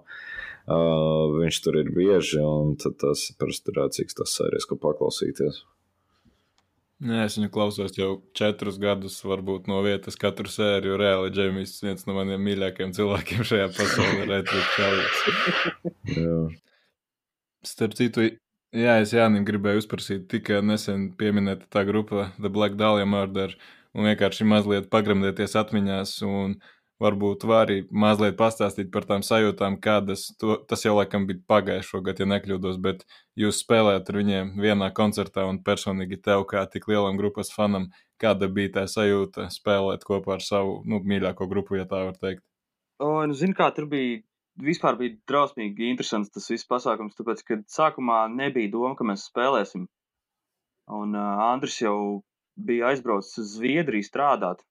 uh, 0.69 1.33
viņš 1.39 1.59
tur 1.65 1.81
ir 1.81 1.91
bieži, 1.95 2.39
un 2.45 2.77
tas 2.79 3.27
ir 3.33 3.75
rēcīgs 3.81 4.17
tas 4.21 4.37
sērijas, 4.37 4.69
ko 4.69 4.77
paklausīties. 4.79 5.63
Nē, 6.99 7.21
es 7.29 7.37
viņu 7.37 7.47
klausos 7.55 7.93
jau 7.95 8.17
četrus 8.35 8.75
gadus, 8.81 9.21
varbūt 9.23 9.69
no 9.71 9.77
vietas 9.85 10.19
katru 10.19 10.51
sēriju. 10.51 10.97
Reāli 10.99 11.31
Džeimijs 11.31 11.77
viens 11.85 12.03
no 12.03 12.15
maniem 12.17 12.43
mīļākajiem 12.43 12.91
cilvēkiem 12.97 13.45
šajā 13.47 13.69
pasaulē. 13.77 14.25
Redzēt, 14.33 14.67
Starp 17.69 17.95
citu, 17.95 18.25
jā, 18.75 18.97
es 18.99 19.13
Jānim 19.15 19.47
gribēju 19.47 19.79
uzprasīt, 19.85 20.27
tikai 20.31 20.59
nesen 20.63 21.13
pieminēta 21.19 21.71
tā 21.71 21.85
grupa 21.87 22.33
The 22.35 22.51
Black 22.51 22.75
Dahlia 22.79 23.07
Murder, 23.07 23.55
un 23.95 24.09
vienkārši 24.09 24.47
mazliet 24.51 24.91
pagremdēties 24.91 25.55
atmiņās, 25.59 26.17
un 26.27 26.59
varbūt 27.03 27.45
var 27.47 27.65
arī 27.65 27.79
mazliet 27.91 28.37
pastāstīt 28.39 28.91
par 28.93 29.07
tām 29.09 29.23
sajūtām, 29.25 29.77
kādas, 29.83 30.27
to, 30.41 30.57
tas 30.69 30.83
jau 30.85 30.95
laikam 30.97 31.27
bija 31.29 31.41
pagājušo 31.51 32.01
gadu, 32.05 32.25
ja 32.25 32.29
nekļūdos, 32.33 32.79
bet 32.83 33.05
jūs 33.39 33.61
spēlējat 33.63 34.11
ar 34.11 34.19
viņiem 34.19 34.53
vienā 34.59 34.91
koncertā, 34.95 35.45
un 35.49 35.61
personīgi 35.63 36.19
tev, 36.25 36.45
kā 36.51 36.65
tik 36.71 36.89
lielam 36.91 37.19
grupas 37.19 37.53
fanam, 37.55 37.89
kāda 38.21 38.51
bija 38.51 38.75
tā 38.79 38.87
sajūta 38.91 39.47
spēlēt 39.53 40.03
kopā 40.07 40.37
ar 40.37 40.45
savu, 40.45 40.81
nu, 40.85 40.99
mīļāko 40.99 41.47
grupu, 41.51 41.79
ja 41.79 41.87
tā 41.87 42.03
var 42.09 42.19
teikt? 42.19 42.43
O, 42.99 43.13
nu, 43.25 43.37
zini, 43.37 43.55
kā 43.55 43.71
tur 43.71 43.87
bija 43.87 44.19
vispār 44.59 44.97
bija 44.99 45.15
drausmīgi 45.29 45.89
interesants 45.89 46.31
tas 46.33 46.49
viss 46.51 46.67
pasākums, 46.67 47.15
tāpēc, 47.17 47.43
ka 47.47 47.59
sākumā 47.71 48.25
nebija 48.33 48.71
doma, 48.73 48.95
ka 48.99 49.07
mēs 49.07 49.27
spēlēsim. 49.29 49.87
Un 50.99 51.15
uh, 51.15 51.43
Andris 51.51 51.77
jau 51.81 52.21
bija 52.59 52.89
aizbraucis 52.91 53.39
uz 53.41 53.55
Zviedriju 53.57 54.07
strādāt. 54.07 54.63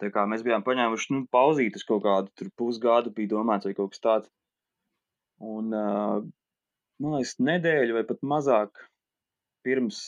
Tā 0.00 0.10
kā 0.12 0.26
mēs 0.26 0.42
bijām 0.42 0.64
paņēmuši 0.66 1.14
nu, 1.14 1.22
pauzīti 1.32 1.78
uz 1.78 1.86
kaut 1.86 2.02
kādu 2.04 2.50
pusgadu, 2.58 3.14
bija 3.14 3.36
domāts, 3.36 3.68
vai 3.68 3.76
kaut 3.78 3.94
kas 3.94 4.02
tāds. 4.02 4.32
Un, 5.40 5.70
uh, 5.70 6.20
man 7.02 7.18
liekas, 7.18 7.36
nedēļu 7.38 7.98
vai 7.98 8.04
pat 8.08 8.22
mazāk 8.26 8.86
pirms 9.66 9.98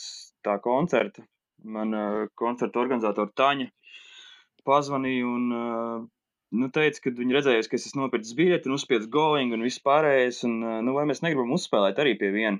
tā 0.45 0.57
koncerta 0.63 1.23
man 1.63 1.93
uh, 1.93 2.27
koncerta 2.39 2.79
organizatora 2.79 3.31
Taņa 3.35 3.69
pazvanīja 4.67 5.27
un 5.27 5.45
uh, 5.55 6.07
nu, 6.59 6.69
teica, 6.73 7.03
ka 7.03 7.13
viņi 7.15 7.37
redzējuši, 7.37 7.69
ka 7.71 7.77
es 7.79 7.87
esmu 7.89 8.05
nopircis 8.05 8.35
biļeti 8.37 8.69
un 8.69 8.75
uzspiedis 8.77 9.09
going 9.11 9.53
un 9.55 9.65
viss 9.65 9.81
pārējais. 9.85 10.43
Un, 10.47 10.59
nu, 10.85 10.95
vai 10.97 11.05
mēs 11.09 11.23
negribam 11.25 11.53
uzspēlēt 11.55 12.01
arī 12.01 12.15
pie 12.19 12.31
viena? 12.35 12.59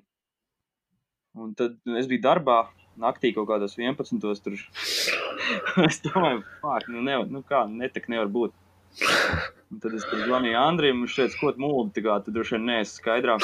Un 1.37 1.53
tad 1.57 1.77
es 1.99 2.09
biju 2.09 2.23
darbā, 2.25 2.63
naktī 3.01 3.34
kaut 3.35 3.47
kādos 3.49 3.77
11. 3.80 4.19
tur. 4.43 4.55
es 5.88 6.01
domāju, 6.05 6.43
pār, 6.63 6.81
nu, 6.91 6.99
nevar, 7.05 7.27
nu 7.31 7.43
kā, 7.47 7.65
netak 7.69 8.05
nevar 8.11 8.30
būt. 8.34 8.51
Un 9.69 9.77
tad 9.84 9.93
es 9.93 10.05
zvanīju 10.09 10.57
Andriem, 10.57 11.03
viņš 11.05 11.15
teica, 11.19 11.35
ko 11.39 11.51
tu 11.53 11.61
mūli, 11.61 11.91
tā 11.93 12.01
kā 12.05 12.13
tu 12.26 12.34
droši 12.34 12.55
vien 12.57 12.65
neesi 12.71 12.97
skaidrā. 12.97 13.35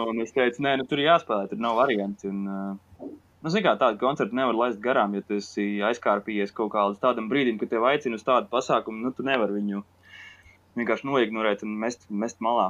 un 0.00 0.22
es 0.24 0.32
teicu, 0.32 0.58
nē, 0.64 0.72
nu 0.80 0.84
tur 0.88 0.98
jāspēlē, 1.04 1.44
tur 1.50 1.60
nav 1.60 1.74
varianti. 1.82 2.24
Un, 2.32 2.38
uh, 2.48 3.10
Nu, 3.40 3.48
Zinām, 3.48 3.78
tādu 3.80 3.96
koncertu 4.02 4.36
nevar 4.36 4.52
laist 4.52 4.82
garām, 4.84 5.14
ja 5.16 5.24
tu 5.24 5.38
esi 5.40 5.78
aizkārpījies 5.88 6.50
kaut 6.52 6.74
kā 6.74 6.82
līdz 6.90 7.00
tādam 7.00 7.30
brīdim, 7.30 7.56
kad 7.60 7.70
tev 7.72 7.86
aicina 7.88 8.18
uz 8.18 8.24
tādu 8.26 8.50
pasākumu. 8.52 9.00
Nu, 9.00 9.12
tu 9.16 9.24
nevari 9.24 9.56
viņu 9.56 9.80
vienkārši 10.76 11.08
noignorēt 11.08 11.64
un 11.64 11.78
mest, 11.80 12.04
mest 12.12 12.42
malā. 12.44 12.66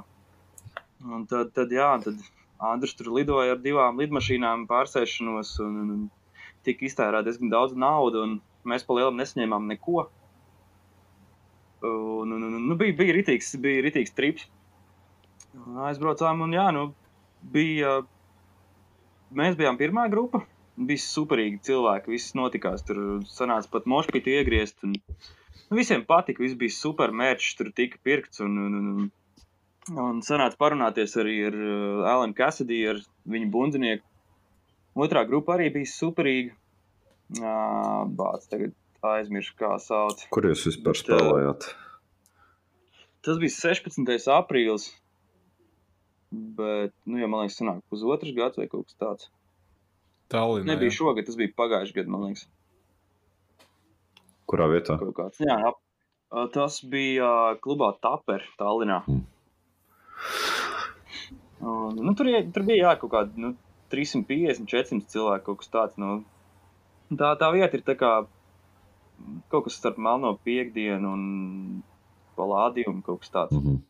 Un 1.02 1.24
tad, 1.26 1.50
tad, 1.56 1.74
jā, 1.74 1.88
tad 2.04 2.22
Andris 2.60 2.92
tur 2.96 3.08
lidoja 3.16 3.54
ar 3.56 3.60
divām 3.64 4.00
lidmašīnām, 4.00 4.66
pārsēšanos, 4.68 5.54
un, 5.64 5.76
un, 5.82 5.92
un 5.96 6.40
tika 6.66 6.84
iztērēta 6.84 7.24
diezgan 7.28 7.52
daudz 7.52 7.76
naudas, 7.76 8.26
un 8.26 8.38
mēs 8.68 8.84
pa 8.84 8.96
lielam 8.98 9.16
nesaņēmām 9.20 9.68
neko. 9.72 10.04
Un, 11.80 12.32
un, 12.36 12.42
un, 12.44 12.56
nu, 12.68 12.76
bija, 12.76 12.96
bija 12.98 13.16
ritīgs, 13.16 13.54
bija 13.64 13.84
ritīgs 13.86 14.12
trips. 14.16 14.48
Aizbraucām, 15.88 16.44
un 16.44 16.52
jā, 16.54 16.66
nu, 16.76 16.90
bija. 17.54 18.00
Mēs 19.36 19.54
bijām 19.56 19.78
pirmā 19.78 20.08
grupa, 20.10 20.42
bija 20.76 21.00
superīgi 21.00 21.62
cilvēki. 21.70 22.12
Viss 22.12 22.34
notikās. 22.36 22.84
Tur 22.86 23.22
sanāca 23.30 23.70
pat 23.72 23.86
mošpīti 23.88 24.34
iegriezt. 24.36 24.82
Un, 24.84 24.96
nu, 24.98 25.78
visiem 25.78 26.04
patika, 26.06 26.42
viss 26.44 26.58
bija 26.58 26.74
super 26.74 27.14
mērķis, 27.16 27.56
tur 27.56 27.70
tika 27.76 28.00
pirkts. 28.04 28.42
Un, 28.44 28.58
un, 28.66 28.76
un, 28.80 29.08
un 29.89 30.20
sanāca 30.27 30.59
parunāties 30.61 31.16
arī 31.20 31.36
ar 31.48 31.57
uh, 31.57 32.05
Alanu 32.11 32.36
Kasadiju, 32.36 32.94
ar 32.94 33.02
viņu 33.32 33.51
bundzinieku. 33.55 34.07
Otrā 35.01 35.24
grupa 35.28 35.57
arī 35.57 35.70
bija 35.74 35.89
superīga. 35.89 36.57
Uh, 37.39 38.09
Bāc, 38.19 38.47
tagad 38.51 38.74
aizmirsu, 39.07 39.55
kā 39.59 39.77
sauc. 39.82 40.27
Kur 40.35 40.51
jūs 40.51 40.66
vispār 40.66 40.97
Bet, 40.97 41.02
spēlējāt? 41.05 41.69
Tas 43.24 43.39
bija 43.40 43.55
16. 43.55 44.11
aprīlis. 44.35 44.90
Bet, 46.31 46.94
nu, 47.11 47.19
ja 47.19 47.27
man 47.31 47.44
liekas, 47.44 47.59
sanāk 47.59 47.82
pusotrs 47.90 48.35
gads 48.36 48.59
vai 48.61 48.69
kaut 48.70 48.86
kas 48.86 48.98
tāds. 49.01 49.31
Tallinā. 50.31 50.69
Nebija 50.74 50.94
šogad, 50.94 51.27
tas 51.27 51.39
bija 51.39 51.51
pagājušajā 51.59 51.97
gadā, 51.97 52.12
man 52.15 52.28
liekas. 52.28 52.44
Kurā 54.51 54.69
vietā? 54.70 54.97
Jā, 55.43 55.73
tas 56.55 56.78
bija 56.86 57.27
ā, 57.27 57.57
klubā 57.62 57.90
Taper, 58.02 58.47
Tallinā. 58.59 59.01
Mm. 59.11 59.24
Un, 61.60 61.97
nu, 61.97 62.14
tur, 62.16 62.30
tur 62.55 62.64
bija 62.64 62.86
jā, 62.86 62.94
kaut 63.01 63.12
kādi 63.12 63.42
nu, 63.42 63.55
350, 63.92 64.68
400 64.70 65.12
cilvēki, 65.12 65.44
kaut 65.47 65.60
kas 65.60 65.72
tāds. 65.74 65.98
Nu, 66.01 66.22
tā, 67.10 67.34
tā 67.40 67.51
vieta 67.52 67.76
ir 67.76 67.84
tā 67.84 67.97
kā 68.01 68.12
kaut 69.52 69.66
kas 69.66 69.76
starp 69.76 69.98
Melno 70.01 70.32
piekdienu 70.47 71.12
un 71.12 71.24
Palādiju 72.38 72.97
kaut 73.05 73.20
kas 73.24 73.34
tāds. 73.34 73.56
Mm 73.56 73.64
-hmm. 73.66 73.86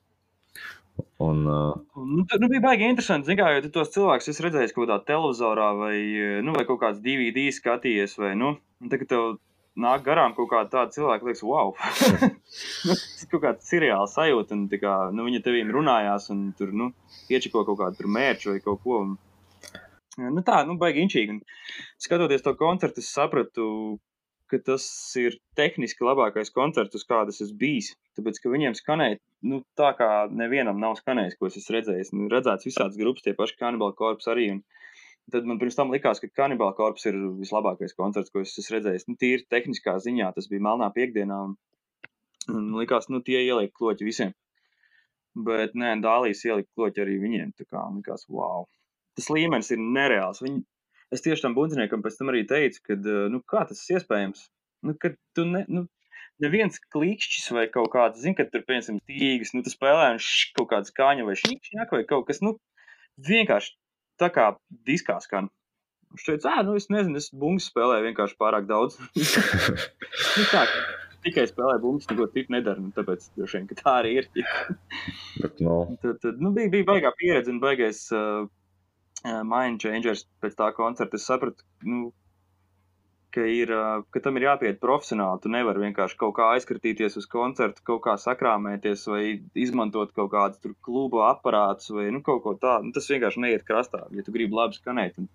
Un, 1.19 1.47
uh, 1.47 1.77
Un, 1.95 2.17
Nu, 2.17 2.25
tur 2.25 2.41
nu, 2.41 2.49
bija 2.49 2.61
baigi 2.61 2.89
interesanti. 2.89 3.37
Kā, 3.37 3.53
jo 3.55 3.71
tos 3.73 3.93
cilvēkus 3.95 4.29
esi 4.29 4.43
redzējis 4.43 4.73
kaut 4.73 4.89
kādā 4.89 4.99
televizorā 5.05 5.69
vai, 5.77 5.97
nu, 6.43 6.53
vai 6.53 6.65
kaut 6.65 6.81
kāds 6.81 7.01
DVD 7.05 7.49
skatījies. 7.53 8.19
Vai, 8.19 8.35
nu, 8.35 8.57
un 8.81 8.89
tagad 8.89 9.09
tev 9.09 9.39
nāk 9.79 10.05
garām 10.07 10.35
kaut 10.37 10.51
kāda 10.51 10.71
tāda 10.73 10.95
cilvēka, 10.95 11.27
liekas, 11.27 11.43
wow. 11.47 11.73
tas 11.79 13.27
kaut 13.31 13.43
kāds 13.45 13.71
seriāls 13.71 14.17
sajūta. 14.17 14.57
Un, 14.57 14.67
kā, 14.83 14.97
nu, 15.15 15.27
viņa 15.29 15.43
tevīm 15.47 15.73
runājās 15.75 16.31
un 16.35 16.51
tur 16.59 16.75
nu, 16.77 16.91
iečiko 17.31 17.65
kaut 17.69 17.81
kādu 17.83 18.11
mērķu 18.11 18.55
vai 18.55 18.63
kaut 18.65 18.83
ko. 18.85 19.03
Un, 19.07 19.17
nu, 20.19 20.45
tā, 20.47 20.63
nu, 20.69 20.79
baigi 20.81 21.05
inčīgi. 21.07 21.37
Un, 21.37 21.43
skatoties 22.03 22.47
to 22.47 22.55
koncertu, 22.59 23.05
es 23.05 23.13
sapratu, 23.15 23.71
ka 24.51 24.59
tas 24.67 24.85
ir 25.21 25.39
tehniski 25.59 26.05
labākais 26.05 26.51
koncerts, 26.55 26.99
uz 26.99 27.07
kādas 27.07 27.41
es 27.45 27.53
bijis. 27.57 27.93
Tāpēc, 28.19 28.41
ka 28.43 28.51
viņiem 28.53 28.75
skanēja 28.77 29.21
nu, 29.47 29.63
tā, 29.79 29.93
kā 29.99 30.27
nevienam 30.35 30.81
nav 30.83 30.97
skanējis, 30.99 31.39
ko 31.39 31.49
es 31.49 31.59
esmu 31.61 31.77
redzējis. 31.77 32.13
Nu, 32.17 32.27
redzēts 32.33 32.67
visādas 32.67 32.99
grupas, 33.01 33.25
tie 33.25 33.37
paši 33.39 33.59
kanibāla 33.61 33.97
korpus 33.97 34.29
arī. 34.33 34.51
Un 34.57 34.65
tad 35.33 35.47
man 35.49 35.59
pirms 35.61 35.77
tam 35.79 35.93
likās, 35.95 36.21
ka 36.23 36.29
kanibāla 36.43 36.75
korpus 36.77 37.07
ir 37.11 37.17
vislabākais 37.41 37.97
koncerts, 37.99 38.33
ko 38.33 38.43
es 38.45 38.57
esmu 38.59 38.77
redzējis. 38.77 39.07
Nu, 39.09 39.17
tīri 39.21 39.47
tehniskā 39.51 39.97
ziņā 40.03 40.31
tas 40.37 40.49
bija 40.51 40.65
melnā 40.67 40.91
piekdienā. 40.95 41.41
Un, 41.49 41.57
un 42.53 42.69
likās, 42.79 43.09
nu, 43.13 43.23
tie 43.27 43.43
ieliek 43.45 43.73
kloķi 43.77 44.09
visiem. 44.09 44.35
Bet, 45.47 45.77
nē, 45.79 45.95
Dālijas 46.05 46.43
ielika 46.47 46.71
kloķi 46.77 47.05
arī 47.05 47.17
viņiem. 47.23 47.55
Tā 47.59 47.67
kā 47.69 47.85
likās, 47.95 48.27
wow. 48.33 48.67
Tas 49.19 49.31
līmenis 49.31 49.71
ir 49.75 49.83
nereāls. 49.83 50.43
Viņi, 50.43 50.63
es 51.15 51.25
tieši 51.27 51.47
tam 51.47 51.57
bundziniekam 51.59 52.03
pēc 52.05 52.19
tam 52.19 52.33
arī 52.33 52.45
teicu, 52.51 52.83
ka, 52.89 52.99
nu, 53.33 53.43
kā 53.51 53.65
tas 53.71 53.83
iespējams? 53.95 54.49
Nu, 54.87 54.97
kad 54.99 55.17
tu 55.37 55.45
ne, 55.47 55.65
nu, 55.69 55.85
neviens 56.43 56.81
klikšķis 56.95 57.51
vai 57.57 57.67
kaut 57.73 57.91
kāds, 57.95 58.23
zini, 58.23 58.37
ka 58.39 58.47
tur, 58.49 58.65
piemēram, 58.67 59.01
tīģis, 59.11 59.55
nu, 59.57 59.65
tu 59.67 59.73
spēlē 59.73 60.15
un 60.15 60.23
šš, 60.23 60.55
kaut 60.57 60.71
kāda 60.73 60.89
skaņa 60.89 61.27
vai 61.29 61.37
šņik, 61.39 61.73
vai 61.93 62.05
kaut 62.09 62.27
kas, 62.31 62.41
nu, 62.45 62.57
vienkārši 63.29 63.77
tā 64.21 64.31
kā 64.35 64.53
diskā 64.89 65.19
skan. 65.25 65.51
Viņš 66.11 66.27
teica, 66.27 66.55
ah, 66.57 66.65
nu, 66.67 66.75
es 66.79 66.89
nezinu, 66.91 67.21
es 67.21 67.31
bungas 67.31 67.69
spēlēju 67.71 68.09
vienkārši 68.09 68.39
pārāk 68.41 68.67
daudz. 68.67 68.97
nu, 69.17 70.47
tā, 70.51 70.65
ka 70.67 71.21
tikai 71.25 71.45
spēlēju 71.51 71.83
bungas, 71.85 72.09
neko 72.11 72.27
citu 72.35 72.55
nedaru, 72.57 72.87
nu, 72.89 72.95
tāpēc 72.97 73.29
droši 73.37 73.61
vien, 73.61 73.69
tā 73.79 73.97
arī 74.01 74.17
ir. 74.23 74.31
bet, 75.43 75.61
nu, 75.63 75.77
tad, 76.03 76.19
tad, 76.25 76.41
nu, 76.43 76.51
bija, 76.57 76.73
bija 76.73 76.89
baigā 76.89 77.13
pieredze 77.21 77.55
un 77.55 77.61
baigais 77.63 78.03
uh, 78.17 78.49
uh, 79.23 79.43
mind 79.47 79.83
changers 79.85 80.27
pēc 80.43 80.59
tā 80.59 80.73
koncerta. 80.77 81.21
Es 81.21 81.29
sapratu, 81.31 81.67
nu, 81.87 82.11
ka, 83.35 83.45
ir, 83.47 83.71
ka 84.13 84.23
tam 84.25 84.39
ir 84.39 84.47
jāpiet 84.49 84.81
profesionāli. 84.83 85.41
Tu 85.45 85.53
nevari 85.53 85.85
vienkārši 85.85 86.19
kaut 86.21 86.35
kā 86.39 86.51
aizkritīties 86.57 87.19
uz 87.21 87.29
koncertu, 87.31 87.83
kaut 87.87 88.03
kā 88.07 88.17
sakrāmēties 88.21 89.07
vai 89.11 89.23
izmantot 89.59 90.13
kaut 90.17 90.31
kādus 90.35 90.77
klubu 90.87 91.23
aparātus 91.27 91.93
vai 91.95 92.09
nu, 92.15 92.23
kaut 92.27 92.43
ko 92.45 92.57
tādu. 92.59 92.89
Nu, 92.89 92.95
tas 92.97 93.11
vienkārši 93.11 93.45
neiet 93.47 93.67
krastā, 93.69 94.05
ja 94.17 94.27
tu 94.27 94.35
gribi 94.35 94.59
labi 94.59 94.79
skanēt. 94.79 95.21
Un, 95.23 95.31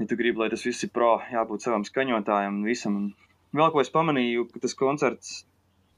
ja 0.00 0.08
tu 0.08 0.18
gribi, 0.20 0.42
lai 0.42 0.50
tas 0.52 0.64
viss 0.66 0.86
ir 0.86 0.92
pro, 0.94 1.16
jābūt 1.32 1.66
savam 1.66 1.86
skaņotājam 1.88 2.60
un 2.60 2.68
visam. 2.68 3.02
Un 3.48 3.60
vēl 3.62 3.72
ko 3.74 3.82
es 3.84 3.92
pamanīju, 3.92 4.48
ka 4.52 4.62
tas 4.64 4.76
koncerts, 4.78 5.42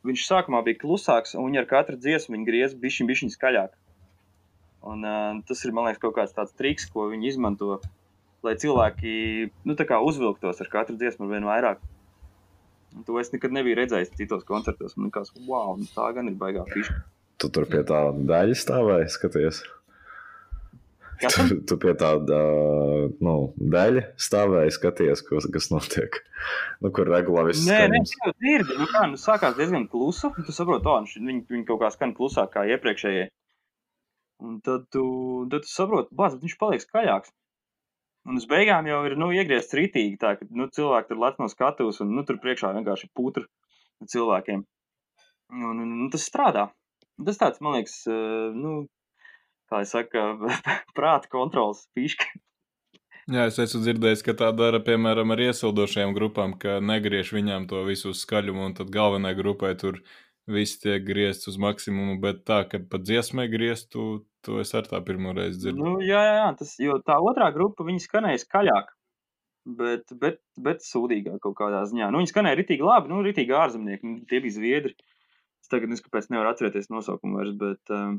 viņš 0.06 0.26
sākumā 0.28 0.62
bija 0.66 0.80
klusāks, 0.80 1.36
un 1.38 1.58
ar 1.58 1.68
katru 1.70 1.98
dziesmu 2.00 2.36
viņi 2.36 2.46
griez 2.48 2.76
bišķiņ, 2.78 3.08
bišķiņ 3.10 3.32
skaļāk. 3.36 3.78
Un, 4.90 5.02
uh, 5.04 5.40
tas 5.44 5.60
ir, 5.66 5.74
man 5.76 5.90
liekas, 5.90 6.00
kaut 6.00 6.14
kāds 6.16 6.32
tāds 6.32 6.54
triks, 6.56 6.86
ko 6.88 7.10
viņi 7.10 7.34
izmanto, 7.34 7.82
lai 8.46 8.56
cilvēki 8.60 9.14
nu, 9.68 9.76
uzvilktos 9.76 10.62
ar 10.62 10.70
katru 10.72 10.96
dziesmu 11.00 11.26
ar 11.26 11.34
vien 11.34 11.48
vairāk. 11.48 11.82
Un 12.96 13.06
to 13.06 13.18
es 13.20 13.30
nekad 13.34 13.54
nebiju 13.54 13.78
redzējis 13.78 14.16
citos 14.18 14.46
koncertos. 14.48 14.96
Man 14.96 15.10
liekas, 15.10 15.30
wow, 15.46 15.76
nu 15.78 15.86
tā 15.94 16.08
gan 16.16 16.30
ir 16.30 16.38
baigā 16.38 16.64
fiša. 16.72 16.96
tu 17.40 17.48
tur 17.54 17.68
pie 17.70 17.84
tā 17.86 18.08
daļa 18.12 18.56
stāvēji, 18.58 19.12
skaties. 19.14 19.62
Tu, 21.20 21.58
tu 21.68 21.76
pie 21.76 21.92
tāda 22.00 22.38
nu, 23.20 23.34
daļa 23.72 24.06
stāvēji, 24.20 24.72
skaties, 24.72 25.22
kas, 25.26 25.46
kas 25.52 25.68
notiek. 25.72 26.16
Nu, 26.80 26.88
kur 26.96 27.10
regulāri 27.12 27.52
viss 27.52 27.66
Nē, 27.68 27.82
nē, 27.92 28.00
jau 28.08 28.32
dzirdi. 28.38 28.78
Nu, 28.80 28.86
kā, 28.88 29.04
nu, 29.10 29.20
sākās 29.20 29.58
diezgan 29.58 29.84
klusa. 29.92 30.32
Tu 30.46 30.54
saproti, 30.56 30.86
ka 30.86 31.20
viņi, 31.20 31.44
viņi 31.52 31.66
kaut 31.68 31.82
kā 31.82 31.92
skan 31.92 32.16
klusāk 32.16 32.54
kā 32.56 32.64
iepriekšējie. 32.72 33.28
Un 34.40 34.56
tad 34.64 34.88
tu, 34.88 35.04
tad 35.52 35.66
tu 35.66 35.72
saproti, 35.72 36.16
ka 36.16 36.30
viņš 36.40 36.56
paliek 36.60 36.84
skaļāks. 36.86 37.34
Un 38.28 38.36
uz 38.36 38.44
beigām 38.48 38.88
jau 38.88 38.98
ir 39.08 39.16
nu, 39.20 39.30
iegriezts 39.32 39.76
rītīgi, 39.76 40.18
tā 40.20 40.34
ka 40.36 40.46
nu, 40.52 40.68
cilvēki 40.68 41.08
tur 41.08 41.22
lec 41.22 41.38
no 41.40 41.48
skatuves, 41.48 42.02
un 42.04 42.12
nu, 42.16 42.24
tur 42.28 42.40
priekšā 42.42 42.74
vienkārši 42.76 43.08
ir 43.08 43.14
putra 43.16 43.46
cilvēkiem. 44.12 44.66
Un, 45.56 45.80
un, 45.84 45.96
un 46.04 46.10
tas 46.12 46.26
strādā. 46.28 46.68
Tas 47.24 47.40
tāds, 47.40 47.60
man 47.64 47.78
liekas, 47.78 47.96
eh, 48.08 48.52
nu, 48.56 48.84
kā 49.70 49.82
jau 49.82 49.90
saka, 49.94 50.26
prāta 50.96 51.32
kontrols 51.32 51.86
fiška. 51.96 52.28
Jā, 53.30 53.44
es 53.46 53.60
esmu 53.62 53.84
dzirdējis, 53.84 54.24
ka 54.26 54.34
tā 54.34 54.48
dara 54.56 54.80
piemēram 54.82 55.30
ar 55.30 55.42
iesildošajām 55.44 56.14
grupām, 56.16 56.56
ka 56.58 56.78
negriež 56.82 57.30
viņām 57.36 57.68
to 57.70 57.84
visu 57.86 58.10
skaļumu, 58.16 58.64
un 58.66 58.74
tad 58.78 58.90
galvenajai 58.94 59.38
grupai 59.38 59.74
tur 59.78 60.00
viss 60.48 60.80
tiek 60.80 61.04
griezts 61.04 61.50
uz 61.50 61.58
maksimumu, 61.60 62.18
bet 62.22 62.44
tā, 62.48 62.62
ka 62.68 62.80
pat 62.90 63.04
dziesmai 63.04 63.48
grieztu, 63.52 64.24
to 64.46 64.60
es 64.62 64.72
ar 64.74 64.88
tā 64.88 65.00
pirmo 65.04 65.34
reizi 65.36 65.66
dzirdu. 65.66 65.84
Nu, 65.84 65.92
jā, 66.04 66.22
jā, 66.24 66.32
jā, 66.38 66.48
tas, 66.60 66.72
jo 66.80 66.96
tā 67.04 67.18
otrā 67.20 67.50
grupa, 67.54 67.86
viņi 67.86 68.06
skanēja 68.06 68.42
skaļāk. 68.44 68.94
Bet, 69.76 70.08
bet, 70.16 70.40
bet 70.56 70.80
sūdīgāk 70.82 71.42
kaut 71.44 71.58
kādā 71.58 71.82
ziņā. 71.88 72.08
Nu, 72.10 72.22
viņi 72.22 72.32
skanēja 72.32 72.58
ritīgi 72.62 72.86
labi, 72.86 73.12
nu, 73.12 73.20
ritīgi 73.26 73.54
ārzemnieki. 73.54 74.08
Nu, 74.08 74.22
tie 74.30 74.40
bija 74.40 74.56
zviedri. 74.56 74.94
Es 75.60 75.68
tagad 75.68 75.92
nezinu, 75.92 76.08
kāpēc 76.08 76.30
nevaru 76.32 76.50
atcerēties 76.54 76.88
nosaukumu 76.90 77.36
vairs. 77.36 77.52
Bet, 77.60 77.92
um, 77.92 78.16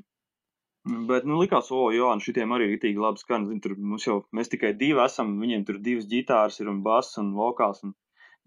bet 1.09 1.25
nu, 1.25 1.39
likās, 1.41 1.71
o, 1.73 1.87
jā, 1.95 2.05
un 2.13 2.21
šitiem 2.21 2.53
arī 2.53 2.69
ritīgi 2.75 3.01
labi 3.01 3.23
skan. 3.23 3.49
Zin, 3.49 3.57
tur 3.63 3.73
mums 3.79 4.05
jau, 4.05 4.19
mēs 4.37 4.53
tikai 4.53 4.75
divi 4.77 5.01
esam. 5.01 5.33
Viņiem 5.41 5.65
tur 5.65 5.81
divas 5.81 6.05
ģitāras 6.13 6.61
ir 6.61 6.69
un 6.69 6.83
bass 6.85 7.17
un 7.21 7.33
vokāls. 7.35 7.81
Un, 7.87 7.97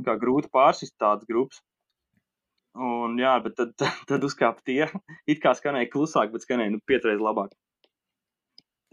kā 0.06 0.14
grūti 0.22 0.52
pārsist 0.54 0.94
tādas 1.02 1.26
grupas. 1.26 1.60
Un, 2.74 3.18
jā, 3.22 3.36
bet 3.44 3.54
tad, 3.58 3.74
tad, 3.78 4.00
tad 4.10 4.24
uzkāpa 4.26 4.64
tie. 4.66 4.88
It 5.30 5.42
kā 5.42 5.54
skanēja 5.54 5.92
klusāk, 5.92 6.32
bet 6.34 6.46
skanēja 6.46 6.74
nu, 6.74 6.82
piecreiz 6.86 7.22
labāk. 7.22 7.52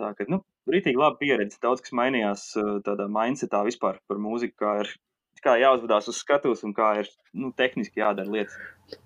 Tā 0.01 0.11
kā, 0.17 0.27
nu, 0.29 0.41
rītīgi 0.69 0.99
laba 0.99 1.17
pieredze. 1.21 1.57
Daudz 1.61 1.81
kas 1.85 1.95
mainījās 1.97 2.43
uh, 2.61 2.75
tādā 2.85 3.07
mindsetā 3.09 3.63
vispār 3.65 3.99
par 4.09 4.21
mūziku, 4.21 4.57
kā 4.61 4.75
ir 4.83 4.93
kā 5.41 5.55
jāuzvedās 5.57 6.09
uz 6.11 6.19
skatuves 6.21 6.61
un 6.67 6.73
kā 6.77 6.91
ir 7.01 7.09
nu, 7.33 7.49
tehniski 7.57 8.01
jādara 8.01 8.29
lietas. 8.29 8.57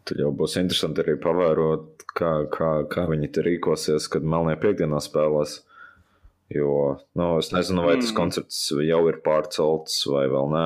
Tad 0.07 0.19
jau 0.19 0.31
būs 0.35 0.57
interesanti 0.59 1.03
arī 1.03 1.15
pavērot, 1.21 2.03
kā, 2.17 2.31
kā, 2.51 2.71
kā 2.91 3.05
viņi 3.11 3.29
te 3.35 3.45
rīkosies, 3.45 4.09
kad 4.11 4.25
Melnajā 4.25 4.59
piekdienā 4.63 4.99
spēlēs. 5.03 5.61
Jo 6.53 6.71
nu, 7.17 7.29
es 7.41 7.49
nezinu, 7.55 7.85
vai 7.87 7.95
tas 7.97 8.11
Mm. 8.11 8.17
koncerts 8.19 8.59
jau 8.85 9.01
ir 9.09 9.21
pārcelts 9.25 10.03
vai 10.11 10.27
vēl 10.29 10.51
nē. 10.51 10.65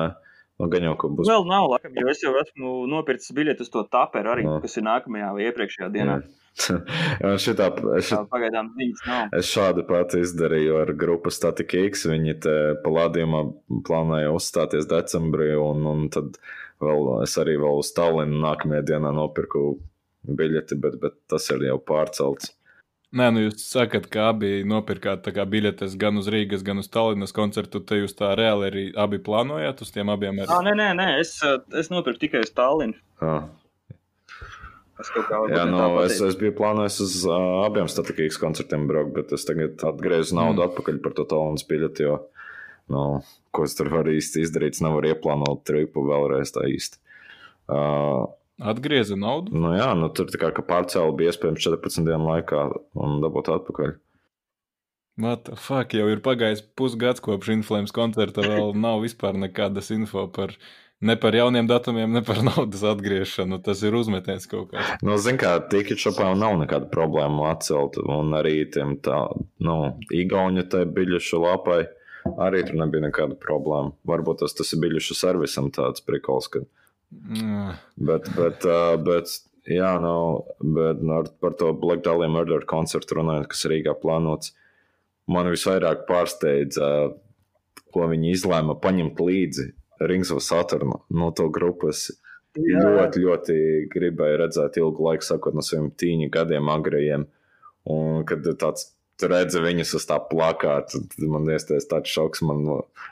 Nu, 0.60 0.68
gan 0.68 0.84
jau, 0.84 0.92
ka 1.00 1.08
būs. 1.08 1.28
Vēl 1.30 1.46
nav, 1.48 1.70
laikam, 1.72 1.94
jo 1.96 2.10
es 2.12 2.20
jau 2.20 2.34
esmu 2.36 2.74
nopircis 2.90 3.32
biļeti 3.36 3.64
uz 3.64 3.70
to 3.72 3.80
taperu 3.88 4.34
arī, 4.34 4.44
Jā. 4.44 4.58
kas 4.60 4.76
ir 4.76 4.84
nākamajā 4.84 5.30
vai 5.36 5.46
iepriekšējā 5.48 5.88
dienā. 5.94 6.18
Šitā, 7.40 7.70
šit, 8.02 8.10
Tā 8.10 8.18
Pagaidām 8.28 8.68
ziņas 8.76 9.04
nav. 9.06 9.36
Es 9.38 9.48
šādu 9.48 9.86
pati 9.88 10.20
izdarīju 10.20 10.76
ar 10.82 10.92
grupu 11.00 11.32
Statika 11.32 11.80
X. 11.88 12.04
Viņi 12.10 12.36
te 12.44 12.56
palādījumā 12.84 13.44
plānoja 13.86 14.34
uzstāties 14.36 14.88
decembrī, 14.90 15.54
un, 15.56 15.86
un 15.88 16.08
tad 16.12 16.36
vēl 16.84 17.08
es 17.24 17.38
arī 17.40 17.56
vēl 17.62 17.80
uz 17.80 17.94
Tallinu 17.96 18.42
nākamajā 18.44 18.84
dienā 18.92 19.14
nopirku 19.16 19.64
biļeti, 20.28 20.76
bet, 20.82 21.00
bet 21.00 21.16
tas 21.30 21.48
ir 21.54 21.64
jau 21.70 21.78
pārcelts. 21.80 22.52
Nē, 23.10 23.26
nu 23.34 23.40
jūs 23.42 23.64
sakat, 23.66 24.04
ka 24.10 24.28
abi 24.30 24.60
nopirkāt 24.70 25.26
biļetes 25.26 25.96
gan 25.98 26.20
uz 26.20 26.28
Rīgas, 26.30 26.62
gan 26.66 26.78
uz 26.78 26.86
Tallinas 26.94 27.34
koncertu. 27.34 27.80
Te 27.82 27.98
jūs 27.98 28.14
tā 28.14 28.36
reāli 28.38 28.68
arī 28.68 28.84
abi 28.94 29.18
plānojāt 29.18 29.82
uz 29.82 29.90
tiem 29.90 30.12
abiem? 30.14 30.38
Ah, 30.46 30.60
Ar... 30.60 30.68
nē, 30.68 30.76
nē, 30.78 30.90
nē, 30.94 31.08
es, 31.18 31.34
es 31.74 31.90
nopirku 31.90 32.28
tikai 32.28 32.44
uz 32.46 32.54
Tallinu. 32.54 32.94
Ah. 33.18 33.48
Es 35.00 35.10
Jā, 35.50 35.64
nu, 35.64 35.80
es, 36.04 36.18
es 36.22 36.36
biju 36.38 36.52
plānojis 36.58 36.98
uz 37.02 37.14
uh, 37.24 37.64
abiem 37.64 37.88
X 37.88 38.36
koncertiem 38.38 38.84
braukt, 38.86 39.14
bet 39.16 39.30
es 39.32 39.46
tagad 39.48 39.80
atgriezu 39.90 40.36
naudu 40.36 40.60
mm. 40.60 40.66
atpakaļ 40.68 40.98
par 41.02 41.14
to 41.16 41.24
Tallinas 41.30 41.64
biļeti, 41.66 42.04
jo, 42.04 42.18
nu, 42.92 43.04
ko 43.50 43.64
es 43.64 43.78
tur 43.78 43.88
varu 43.90 44.12
īsti 44.18 44.44
izdarīt, 44.44 44.76
es 44.76 44.84
nevaru 44.84 45.08
ieplānot 45.14 45.64
tripu 45.66 46.04
vēlreiz 46.04 46.52
tā 46.52 46.66
īsti. 46.68 47.00
Uh, 47.70 48.28
Atgrieza 48.60 49.16
naudu? 49.16 49.54
Nu, 49.56 49.72
jā, 49.76 49.88
nu, 49.96 50.10
tur 50.12 50.28
tā 50.30 50.50
kā 50.52 50.64
pārcēlā 50.66 51.14
bija 51.16 51.32
iespējams 51.32 51.64
14 51.64 52.06
dienu 52.08 52.28
laikā 52.28 52.66
un 53.00 53.18
dabūt 53.24 53.52
atpakaļ. 53.56 53.96
What 55.20 55.44
the 55.48 55.56
fuck, 55.56 55.92
jau 55.96 56.06
ir 56.08 56.22
pagājis 56.24 56.62
pusgads 56.78 57.20
kopš 57.24 57.50
Inflames 57.56 57.92
koncerta, 57.92 58.44
vēl 58.46 58.72
nav 58.78 59.02
vispār 59.04 59.36
nekādas 59.36 59.90
info 59.92 60.26
par, 60.32 60.54
ne 61.04 61.16
par 61.20 61.36
jauniem 61.36 61.68
datumiem, 61.68 62.12
ne 62.14 62.22
par 62.24 62.40
naudas 62.48 62.84
atgriešanu. 62.88 63.60
Tas 63.64 63.84
ir 63.84 63.96
uzmetiens 63.98 64.48
kaut 64.48 64.72
kāds. 64.72 65.04
Nu, 65.04 65.18
zin 65.20 65.40
kā, 65.40 65.56
tiket 65.72 66.00
šopā 66.00 66.30
nav 66.38 66.56
nekāda 66.62 66.88
problēma 66.92 67.50
atcelt, 67.52 68.00
un 68.00 68.36
arī 68.38 68.62
tiem 68.72 68.96
tā, 69.04 69.22
nu, 69.64 69.78
Igauņa 70.22 70.68
te 70.72 70.84
biļešu 70.88 71.42
lapai 71.44 71.82
arī 72.40 72.64
tur 72.66 72.78
nebija 72.80 73.06
nekāda 73.06 73.36
problēma. 73.40 73.94
Varbūt 74.08 74.42
tas, 74.44 74.54
tas 74.56 74.72
ir 74.74 74.82
biļešu 74.84 75.16
servisam 75.16 75.70
tāds 75.74 76.04
prikols, 76.04 76.50
ka. 76.52 76.64
Mm. 77.10 77.72
Bet, 78.06 78.28
bet, 78.36 78.66
uh, 78.68 78.94
bet 79.02 79.32
jā, 79.66 79.90
nu, 80.02 80.14
bet 80.62 81.02
nu, 81.02 81.16
ar- 81.20 81.32
par 81.42 81.56
to 81.58 81.72
Black 81.74 82.04
Dahlia 82.06 82.30
Murder 82.30 82.66
koncertu 82.70 83.18
runājot, 83.18 83.48
kas 83.50 83.66
Rīgā 83.70 83.96
plānots, 83.98 84.54
man 85.30 85.50
visvairāk 85.50 86.06
pārsteidza, 86.08 87.10
ko 87.90 88.06
viņi 88.10 88.34
izlēma 88.36 88.78
paņemt 88.82 89.18
līdzi 89.18 89.66
Rings 90.06 90.30
of 90.30 90.42
Saturn 90.46 90.94
no 91.10 91.30
to 91.36 91.48
grupas. 91.52 92.08
Jā. 92.58 92.80
Ļoti, 92.82 93.20
ļoti 93.22 93.56
gribēju 93.92 94.38
redzēt 94.40 94.78
ilgu 94.80 95.04
laiku, 95.06 95.26
sakot 95.26 95.54
no 95.54 95.62
saviem 95.62 95.90
tīņa 95.94 96.30
gadiem 96.34 96.70
agrajiem. 96.72 97.26
Un 97.90 98.24
kad 98.26 98.46
tāds 98.58 98.88
tu 99.20 99.28
redzi 99.30 99.60
viņus 99.62 99.92
uz 99.98 100.06
tā 100.08 100.16
plakāta, 100.30 100.98
tad 101.12 101.28
man 101.30 101.46
iestājas 101.52 101.86
tāds 101.90 102.10
šoks. 102.10 102.42
Man, 102.46 102.64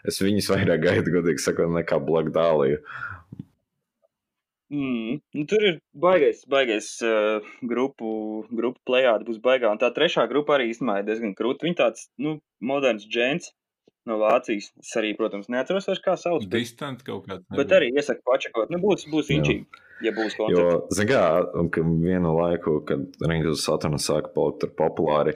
es 0.09 0.19
viņus 0.25 0.51
vairāk 0.55 0.83
gaidu, 0.87 1.13
godīgi 1.19 1.45
sakot, 1.45 1.71
nekā 1.77 2.01
Black 2.03 2.33
Dahlia. 2.35 2.81
Mm. 4.69 5.21
Nu, 5.33 5.45
tur 5.49 5.63
ir 5.65 5.79
baigais, 5.97 6.43
baigais 6.51 6.89
uh, 7.07 7.45
grupu, 7.65 8.11
grupu 8.53 8.83
plējādi 8.89 9.25
būs 9.31 9.39
baigā. 9.45 9.71
Un 9.73 9.81
tā 9.81 9.89
trešā 9.97 10.27
grupa 10.29 10.59
arī 10.59 10.67
īstenībā 10.75 10.99
ir 11.01 11.07
diezgan 11.09 11.33
krūta. 11.39 11.65
Viņa 11.65 11.79
tāds, 11.79 12.09
nu, 12.21 12.35
moderns 12.61 13.07
džents 13.09 13.55
no 14.09 14.19
Vācijas. 14.21 14.69
Es 14.81 14.93
arī, 15.01 15.15
protams, 15.17 15.49
neatceros 15.53 15.89
vairs, 15.89 16.03
kā 16.05 16.17
sauc. 16.21 16.45
Bet, 16.45 16.53
Distant 16.61 17.01
kaut 17.05 17.27
kāds. 17.29 17.45
bet 17.57 17.73
arī 17.77 17.91
iesaku 17.97 18.25
pačakot. 18.29 18.71
Nu, 18.73 18.81
būs, 18.85 19.07
būs 19.13 19.33
inčīgi, 19.35 19.65
ja 20.05 20.13
būs 20.17 20.37
Jo, 20.37 20.45
koncerts. 20.45 21.01
zināmā 21.01 21.33
mērā, 21.33 21.67
ka 21.75 21.87
vienu 22.05 22.37
laiku, 22.37 22.77
kad 22.89 23.19
Rīgas 23.25 23.65
Saturna 23.65 24.01
sāka 24.01 24.33
palikt 24.37 24.69
populāri, 24.79 25.35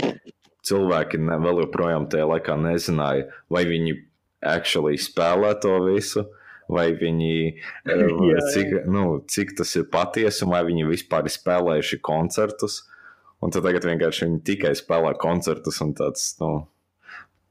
cilvēki 0.69 1.21
ne, 1.21 1.37
vēl 1.43 1.65
joprojām 1.67 2.09
tajā 2.13 2.29
laikā 2.33 2.57
nezināja, 2.61 3.29
vai 3.53 3.65
viņi 3.69 3.97
actually 4.55 4.97
spēlē 5.01 5.53
to 5.61 5.77
visu. 5.89 6.25
Vai 6.73 6.87
viņi, 6.97 7.35
eh, 7.93 8.03
Jā, 8.07 8.09
jā. 8.33 8.47
cik, 8.55 8.73
nu, 8.89 9.05
cik 9.29 9.57
tas 9.59 9.75
ir 9.77 9.89
patiesi, 9.93 10.49
vai 10.49 10.63
viņi 10.69 10.89
vispār 10.89 11.29
ir 11.29 11.35
spēlējuši 11.37 12.01
koncertus. 12.05 12.83
Un 13.43 13.51
tad 13.51 13.67
tagad 13.67 13.85
vienkārši 13.89 14.29
viņi 14.29 14.43
tikai 14.47 14.71
spēlē 14.79 15.17
koncertus, 15.21 15.81
un 15.83 15.97
tāds, 15.99 16.29
nu, 16.39 16.53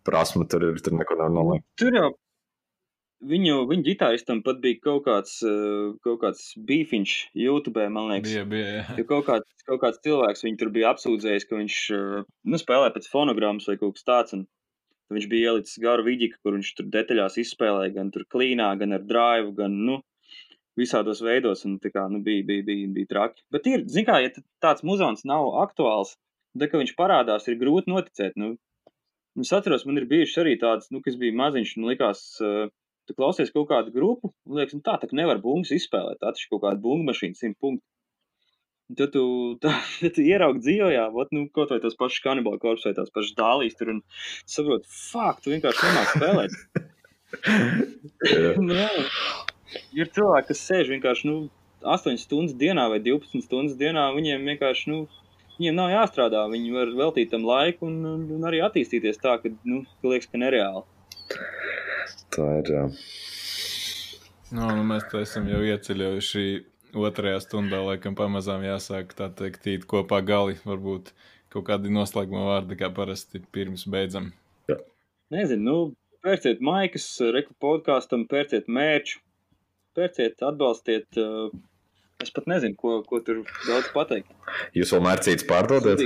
prasme 0.08 0.48
tur 0.50 0.70
ir, 0.70 0.80
tur 0.84 0.96
neko 0.96 1.18
nevar 1.20 1.34
nolikt. 1.36 1.68
Tur 1.80 1.98
jau 1.98 2.10
viņu, 3.28 3.58
viņu 3.70 3.86
ģitāristam 3.86 4.42
pat 4.46 4.62
bija 4.64 4.80
kaut 4.82 5.04
kāds, 5.06 5.38
uh, 5.46 5.94
kaut 6.06 6.22
kāds 6.24 6.52
beefiņš 6.70 7.16
YouTube, 7.38 7.84
man 7.94 8.10
liekas. 8.12 8.32
Bija, 8.32 8.46
bija. 8.50 8.72
jā. 8.80 8.98
Jo 9.02 9.08
kaut 9.12 9.28
kāds, 9.30 9.66
kaut 9.68 9.82
kāds 9.84 10.02
cilvēks 10.06 10.46
viņu 10.48 10.62
tur 10.62 10.72
bija 10.74 10.94
apsūdzējis, 10.96 11.48
ka 11.50 11.60
viņš 11.60 11.78
uh, 11.98 12.24
nu, 12.26 12.62
spēlē 12.62 12.92
pēc 12.96 13.10
fonogrammas 13.12 13.70
vai 13.70 13.78
kaut 13.82 13.98
kas 14.00 14.08
tāds. 14.08 14.38
un 14.38 14.48
Viņš 15.12 15.28
bija 15.32 15.52
ielicis 15.52 15.82
garu 15.84 16.06
vidīku, 16.08 16.40
kur 16.44 16.56
viņš 16.56 16.72
tur 16.78 16.88
detaļās 16.94 17.38
izspēlēja 17.42 17.96
gan 17.98 18.12
tur 18.14 18.24
klīnā, 18.32 18.70
gan 18.80 18.96
ar 18.96 19.04
drive, 19.08 19.52
gan 19.58 19.76
nu, 19.88 20.00
visādos 20.80 21.22
veidos. 21.26 21.66
Un, 21.68 21.78
kā, 21.84 22.08
nu, 22.12 22.22
bija, 22.26 22.46
bija, 22.48 22.66
bija, 22.68 22.90
bija 22.96 23.12
traki. 23.12 23.44
Bet 23.54 23.68
ir, 23.72 23.86
zin 23.92 24.08
kā, 24.08 24.22
ja 24.24 24.32
tāds 24.64 24.86
muzons 24.88 25.26
nav 25.28 25.52
aktuāls, 25.66 26.16
tad, 26.56 26.70
kad 26.70 26.80
viņš 26.82 26.96
parādās, 27.00 27.48
ir 27.52 27.60
grūti 27.62 27.92
noticēt. 27.92 28.38
Nu, 28.40 28.54
es 29.42 29.52
atceros, 29.56 29.88
man 29.88 30.00
ir 30.00 30.08
bijuši 30.12 30.44
arī 30.44 30.58
tāds, 30.62 30.92
nu, 30.96 31.04
kas 31.04 31.20
bija 31.20 31.36
maziņš, 31.44 31.76
un 31.80 31.90
likās, 31.92 32.24
uh, 32.44 32.72
tu 33.08 33.18
klausies 33.18 33.52
kaut 33.54 33.70
kādu 33.72 33.94
grupu, 33.96 34.32
un 34.48 34.62
liekas, 34.62 34.78
nu, 34.78 34.84
tā, 34.86 34.98
tā 35.02 35.12
nevar 35.18 35.42
bungas 35.44 35.74
izspēlēt. 35.76 36.22
Tā 36.22 36.32
taču 36.32 36.54
kaut 36.54 36.66
kāda 36.68 36.82
bunga 36.84 37.12
mašīna, 37.12 37.40
simt 37.40 37.60
punktu. 37.60 37.84
Un 38.92 38.98
Tad 39.00 39.14
tu, 39.14 39.24
tā, 39.64 39.72
tad 40.02 40.12
tu 40.18 40.24
ieraugi 40.26 40.60
dzīvojā, 40.66 41.06
vat, 41.16 41.30
nu, 41.36 41.46
kaut 41.56 41.72
vai 41.72 41.80
tos 41.84 41.96
pašus 42.00 42.24
kanibālu 42.26 42.60
korpus 42.60 42.90
vai 42.90 42.96
tās 42.98 43.12
pašas 43.14 43.38
dālīs 43.38 43.78
tur 43.80 43.94
un 43.94 44.02
saproti, 44.44 44.90
fuck, 44.92 45.40
tu 45.44 45.54
vienkārši 45.54 45.88
nemāki 45.88 46.20
spēlēt. 46.20 46.52
Jā. 48.28 48.52
Nu. 48.62 48.76
Ir 49.96 50.10
cilvēki, 50.12 50.50
kas 50.50 50.62
sēž 50.68 50.90
vienkārši, 50.92 51.30
nu, 51.30 51.36
8 51.88 52.18
stundas 52.20 52.58
dienā 52.60 52.90
vai 52.92 52.98
12 53.00 53.46
stundas 53.46 53.78
dienā, 53.80 54.10
viņiem 54.18 54.44
vienkārši, 54.52 54.92
nu, 54.92 55.06
viņiem 55.56 55.78
nav 55.78 55.94
jāstrādā, 55.94 56.42
viņi 56.52 56.74
var 56.76 56.92
veltīt 56.98 57.32
tam 57.32 57.48
laiku 57.48 57.88
un, 57.88 58.02
un, 58.10 58.26
un 58.36 58.50
arī 58.50 58.60
attīstīties 58.66 59.22
tā, 59.24 59.38
ka, 59.40 59.54
nu, 59.64 59.86
ka 60.02 60.12
liekas, 60.12 60.28
ka 60.28 60.42
nereāli. 60.44 60.84
Tā 62.36 62.50
ir. 62.60 62.74
jā. 62.76 62.84
Nu, 64.52 64.68
nu, 64.76 64.84
mēs 64.92 65.08
te 65.08 65.24
esam 65.24 65.48
jau 65.48 65.64
ieceļojuši 65.64 66.46
otrajā 66.98 67.40
stundā, 67.44 67.82
laikam 67.86 68.16
pamazām 68.18 68.64
jāsāk 68.66 69.16
tā 69.18 69.30
teikt, 69.34 69.64
tīt 69.66 69.88
kopā 69.90 70.22
gali. 70.26 70.58
Varbūt 70.66 71.12
kaut 71.52 71.68
kādi 71.68 71.92
noslēguma 71.94 72.48
vārdi, 72.48 72.78
kā 72.80 72.92
parasti 72.96 73.44
pirms 73.54 73.88
beidzam. 73.92 74.32
Nezinu, 75.32 75.64
nu, 75.64 75.76
pērciet 76.26 76.62
maikas, 76.64 77.08
reku 77.34 77.56
podkāstam, 77.64 78.26
pērciet 78.32 78.68
mērķu, 78.72 79.22
pērciet, 79.96 80.42
atbalstiet. 80.44 81.08
Uh, 81.20 81.54
es 82.24 82.34
pat 82.36 82.50
nezinu, 82.52 82.76
ko, 82.80 83.00
ko 83.08 83.22
tur 83.26 83.42
daudz 83.68 83.90
pateikt. 83.96 84.32
Jūs 84.78 84.92
vēl 84.96 85.06
mērcīts 85.08 85.48
pārdodat? 85.50 86.04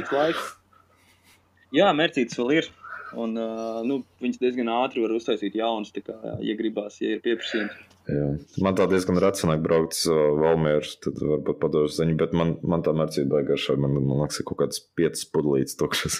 Jā, 1.75 1.89
mērcītis 1.97 2.37
vēl 2.39 2.59
ir. 2.59 2.71
Un, 3.15 3.35
uh, 3.39 3.81
nu, 3.87 4.01
viņš 4.21 4.39
diezgan 4.41 4.69
ātri 4.75 5.03
var 5.03 5.13
uztaisīt 5.15 5.55
jaunas, 5.57 5.93
ja 5.95 6.55
gribās, 6.59 6.99
ja 7.01 7.15
ir 7.15 7.21
pieprasījums. 7.23 7.94
Jā. 8.05 8.25
Man 8.61 8.75
tā 8.77 8.85
diezgan 8.91 9.17
racionāli 9.21 9.63
braukt 9.65 9.95
uz 9.97 10.03
Valmieru, 10.39 10.89
tad 11.01 11.21
varbūt 11.21 11.57
padošu 11.61 11.95
ziņu, 11.97 12.17
bet 12.19 12.35
man, 12.37 12.53
man 12.61 12.83
tā 12.85 12.93
mērcība 12.93 13.39
baigāšā. 13.39 13.77
Man, 13.81 13.97
man 13.97 14.21
liekas, 14.21 14.41
ir 14.41 14.47
kaut 14.49 14.59
kāds 14.61 14.83
piecas 14.97 15.25
pudlītes 15.33 15.79
tukšas. 15.79 16.19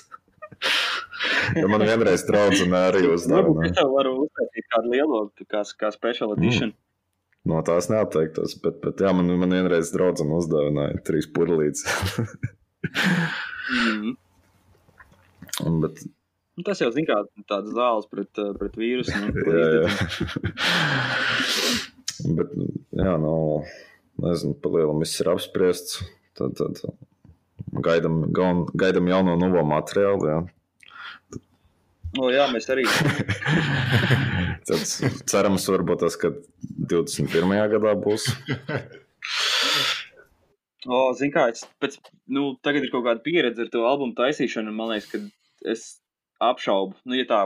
ja 1.59 1.69
man 1.69 1.85
vienreiz 1.85 2.25
draudzene 2.25 2.81
arī 2.87 3.03
Varbūt 3.05 3.19
uzdāvināja. 3.19 3.69
es 3.69 3.77
tev 3.77 3.93
varu 3.93 4.15
uztaisīt 4.23 4.67
kādu 4.73 4.93
lielo, 4.95 5.21
tā 5.37 5.47
kā, 5.51 5.61
kā 5.83 5.93
special 5.93 6.33
edition. 6.37 6.73
No 7.45 7.61
tās 7.65 7.91
neatteiktos, 7.93 8.57
bet, 8.63 8.81
bet 8.81 9.05
jā, 9.05 9.13
man, 9.13 9.29
man 9.37 9.53
vienreiz 9.53 9.93
draudzene 9.93 10.39
uzdāvināja 10.41 11.01
trīs 11.05 11.29
pudlītes. 11.31 11.85
Mm. 13.65 14.11
Un, 15.65 15.77
bet, 15.81 16.03
Nu, 16.55 16.63
tas 16.63 16.79
jau, 16.79 16.87
zin 16.95 17.07
kā, 17.07 17.17
tāds 17.51 17.73
zāles 17.75 18.07
pret, 18.07 18.31
uh, 18.39 18.53
pret 18.55 18.77
vīrusu. 18.79 19.11
Nu, 19.19 19.27
bet, 22.37 22.53
jā, 22.95 23.15
nu, 23.21 23.33
nezinu, 24.23 24.55
pa 24.61 24.71
lielam 24.71 25.03
viss 25.03 25.19
ir 25.19 25.31
apspriests. 25.33 25.99
Tad, 26.35 26.55
tad 26.59 26.79
gaidam, 27.83 28.21
gaun, 28.35 28.65
gaidam 28.75 29.07
jauno 29.07 29.35
novo 29.39 29.63
materiālu. 29.67 30.29
Jā. 30.31 30.39
O, 32.15 32.29
jā, 32.31 32.45
mēs 32.51 32.69
arī. 32.71 32.85
Tad 34.67 34.83
cerams, 35.27 35.67
varbūt 35.67 36.05
tas, 36.05 36.15
ka 36.19 36.31
21. 36.91 37.51
gadā 37.75 37.91
būs. 37.99 38.29
O, 40.85 41.01
zin 41.17 41.33
kā, 41.33 41.49
es 41.51 41.65
pēc, 41.81 41.97
nu, 42.31 42.53
tagad 42.63 42.85
ir 42.85 42.93
kaut 42.93 43.03
kāda 43.07 43.23
pieredze 43.25 43.65
ar 43.65 43.71
to 43.73 43.83
albumu 43.89 44.15
taisīšanu, 44.17 44.71
un 44.71 44.79
man 44.79 44.93
liekas, 44.93 45.09
ka 45.11 45.71
es 45.73 45.85
apšaubu, 46.43 46.95
nu, 47.05 47.17
ja 47.17 47.25
tā 47.29 47.41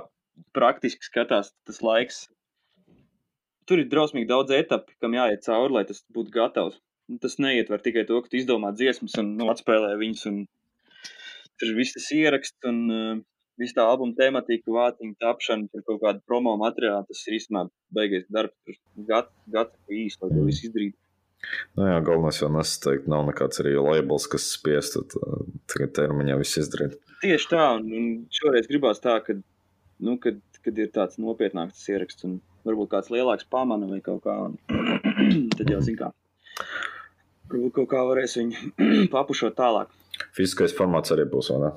praktiski 0.55 1.05
skatās, 1.05 1.51
tas 1.67 1.81
laiks. 1.83 2.27
Tur 3.69 3.81
ir 3.83 3.89
drausmīgi 3.91 4.29
daudz 4.29 4.53
etapu, 4.55 4.95
kam 5.03 5.13
jāiet 5.13 5.43
cauri, 5.45 5.75
lai 5.75 5.83
tas 5.85 6.01
būtu 6.15 6.33
gatavs. 6.33 6.79
Nu, 7.09 7.17
Tas 7.21 7.37
neietver 7.41 7.81
tikai 7.81 8.05
to, 8.05 8.21
ka 8.21 8.29
tu 8.29 8.37
izdomā 8.37 8.71
dziesmas 8.73 9.17
un 9.21 9.35
nu, 9.37 9.49
atspēlē 9.49 9.95
viņas. 9.97 10.23
Un 10.29 10.39
tur 11.59 11.75
viss 11.77 11.95
tas 11.97 12.07
ieraksts 12.13 12.69
un 12.69 12.79
uh, 12.93 13.19
viss 13.61 13.75
tā 13.77 13.85
albuma 13.85 14.15
tematika, 14.17 14.69
vāciņa 14.73 15.17
tapšana, 15.21 15.69
tur 15.73 15.85
kaut 15.87 16.01
kāda 16.03 16.23
promo 16.25 16.55
materiāla. 16.61 17.05
Tas 17.09 17.21
ir 17.27 17.37
īstenībā 17.39 17.67
beigais 17.97 18.25
darbs. 18.29 18.57
Tur 18.65 19.05
gads, 19.09 19.33
gads 19.53 19.77
īsti, 19.89 20.21
lai 20.23 20.31
to 20.37 20.47
visu 20.47 20.67
izdarītu. 20.69 20.97
Nu, 21.77 21.85
jā, 21.87 21.99
galvenais 22.03 22.41
jau 22.41 22.49
nesateikt, 22.51 23.07
nav 23.11 23.25
nekāds 23.29 23.61
arī 23.63 23.77
labels, 23.79 24.25
kas 24.31 24.49
spiestu 24.57 25.05
tā- 25.13 25.37
tagad 25.71 25.93
termiņā 25.97 26.37
viss 26.41 26.59
izdarīt. 26.61 26.97
Tieši 27.19 27.49
tā, 27.51 27.65
un, 27.77 27.89
un 27.91 28.05
šoreiz 28.33 28.69
gribās 28.69 29.01
tā, 29.03 29.17
ka, 29.25 29.35
nu, 30.05 30.15
kad, 30.23 30.39
kad 30.63 30.79
ir 30.79 30.91
tāds 30.95 31.19
nopietnāks 31.19 31.83
ieraksts, 31.91 32.25
un 32.27 32.39
varbūt 32.67 32.93
kāds 32.93 33.11
lielāks 33.13 33.47
pamana 33.51 33.89
vai 33.89 33.99
kaut 34.05 34.23
kā, 34.23 34.35
un, 34.47 34.57
tad 35.57 35.71
jau 35.71 35.81
zin 35.83 35.99
kā. 35.99 36.13
Varbūt 37.49 37.75
kaut 37.81 37.91
kā 37.91 38.05
varēs 38.07 38.37
viņu 38.39 38.73
papušot 39.15 39.57
tālāk. 39.59 39.91
Fiziskais 40.35 40.75
formāts 40.75 41.15
arī 41.15 41.27
būs, 41.29 41.51
vai 41.53 41.61
ne? 41.65 41.75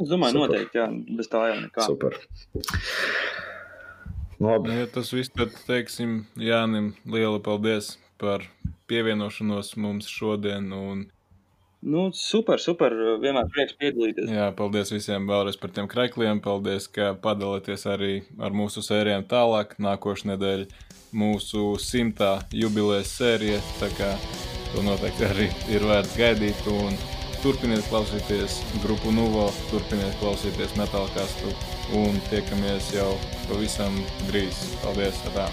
Es 0.00 0.08
domāju, 0.08 0.38
Super. 0.38 0.48
noteikti, 0.48 0.78
jā, 0.80 0.86
bez 1.18 1.28
tā 1.28 1.42
jau 1.50 1.56
nekā. 1.60 1.84
Super. 1.84 2.16
Labi. 4.40 4.70
Nu, 4.70 4.76
ja 4.78 4.86
tas 4.88 5.10
viss, 5.12 5.28
tad 5.36 5.52
teiksim 5.66 6.22
Jānim 6.40 6.94
liela 7.04 7.36
paldies 7.44 7.98
par 8.20 8.46
pievienošanos 8.88 9.74
mums 9.76 10.08
šodien. 10.08 10.70
Un 10.72 11.02
Nu, 11.80 12.10
super, 12.12 12.60
super. 12.60 12.92
Vienmēr 13.22 13.48
prieks 13.52 13.76
piedalīties. 13.80 14.28
Jā, 14.28 14.50
paldies 14.56 14.92
visiem 14.92 15.24
vēlreiz 15.28 15.56
par 15.60 15.72
tiem 15.72 15.88
kraikliem. 15.88 16.42
Paldies, 16.44 16.90
ka 16.92 17.14
padalāties 17.16 17.86
arī 17.88 18.20
ar 18.38 18.52
mūsu 18.52 18.84
sērijām 18.84 19.24
tālāk. 19.30 19.78
Nākošais 19.80 20.28
nedēļa 20.34 20.68
mūsu 21.16 21.72
simtā 21.80 22.34
jubilejas 22.52 23.14
sērija. 23.16 23.62
Tā 23.80 23.88
kā 23.96 24.10
to 24.74 24.84
noteikti 24.84 25.26
arī 25.30 25.48
ir 25.72 25.88
vērts 25.88 26.18
gaidīt. 26.20 26.68
Un 26.68 27.00
turpiniet 27.40 27.88
klausīties 27.88 28.60
grupu 28.84 29.14
Nuvo, 29.16 29.48
turpiniet 29.72 30.20
klausīties 30.20 30.76
metālkastu 30.76 31.54
un 31.96 32.20
tiekamies 32.28 32.92
jau 32.98 33.14
pavisam 33.48 33.96
drīz. 34.28 34.66
Paldies! 34.84 35.24
Tā. 35.32 35.48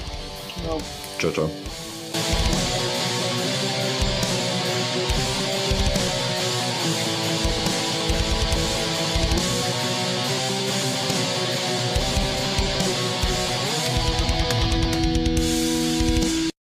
Čau, 1.21 1.31
čau! 1.31 2.46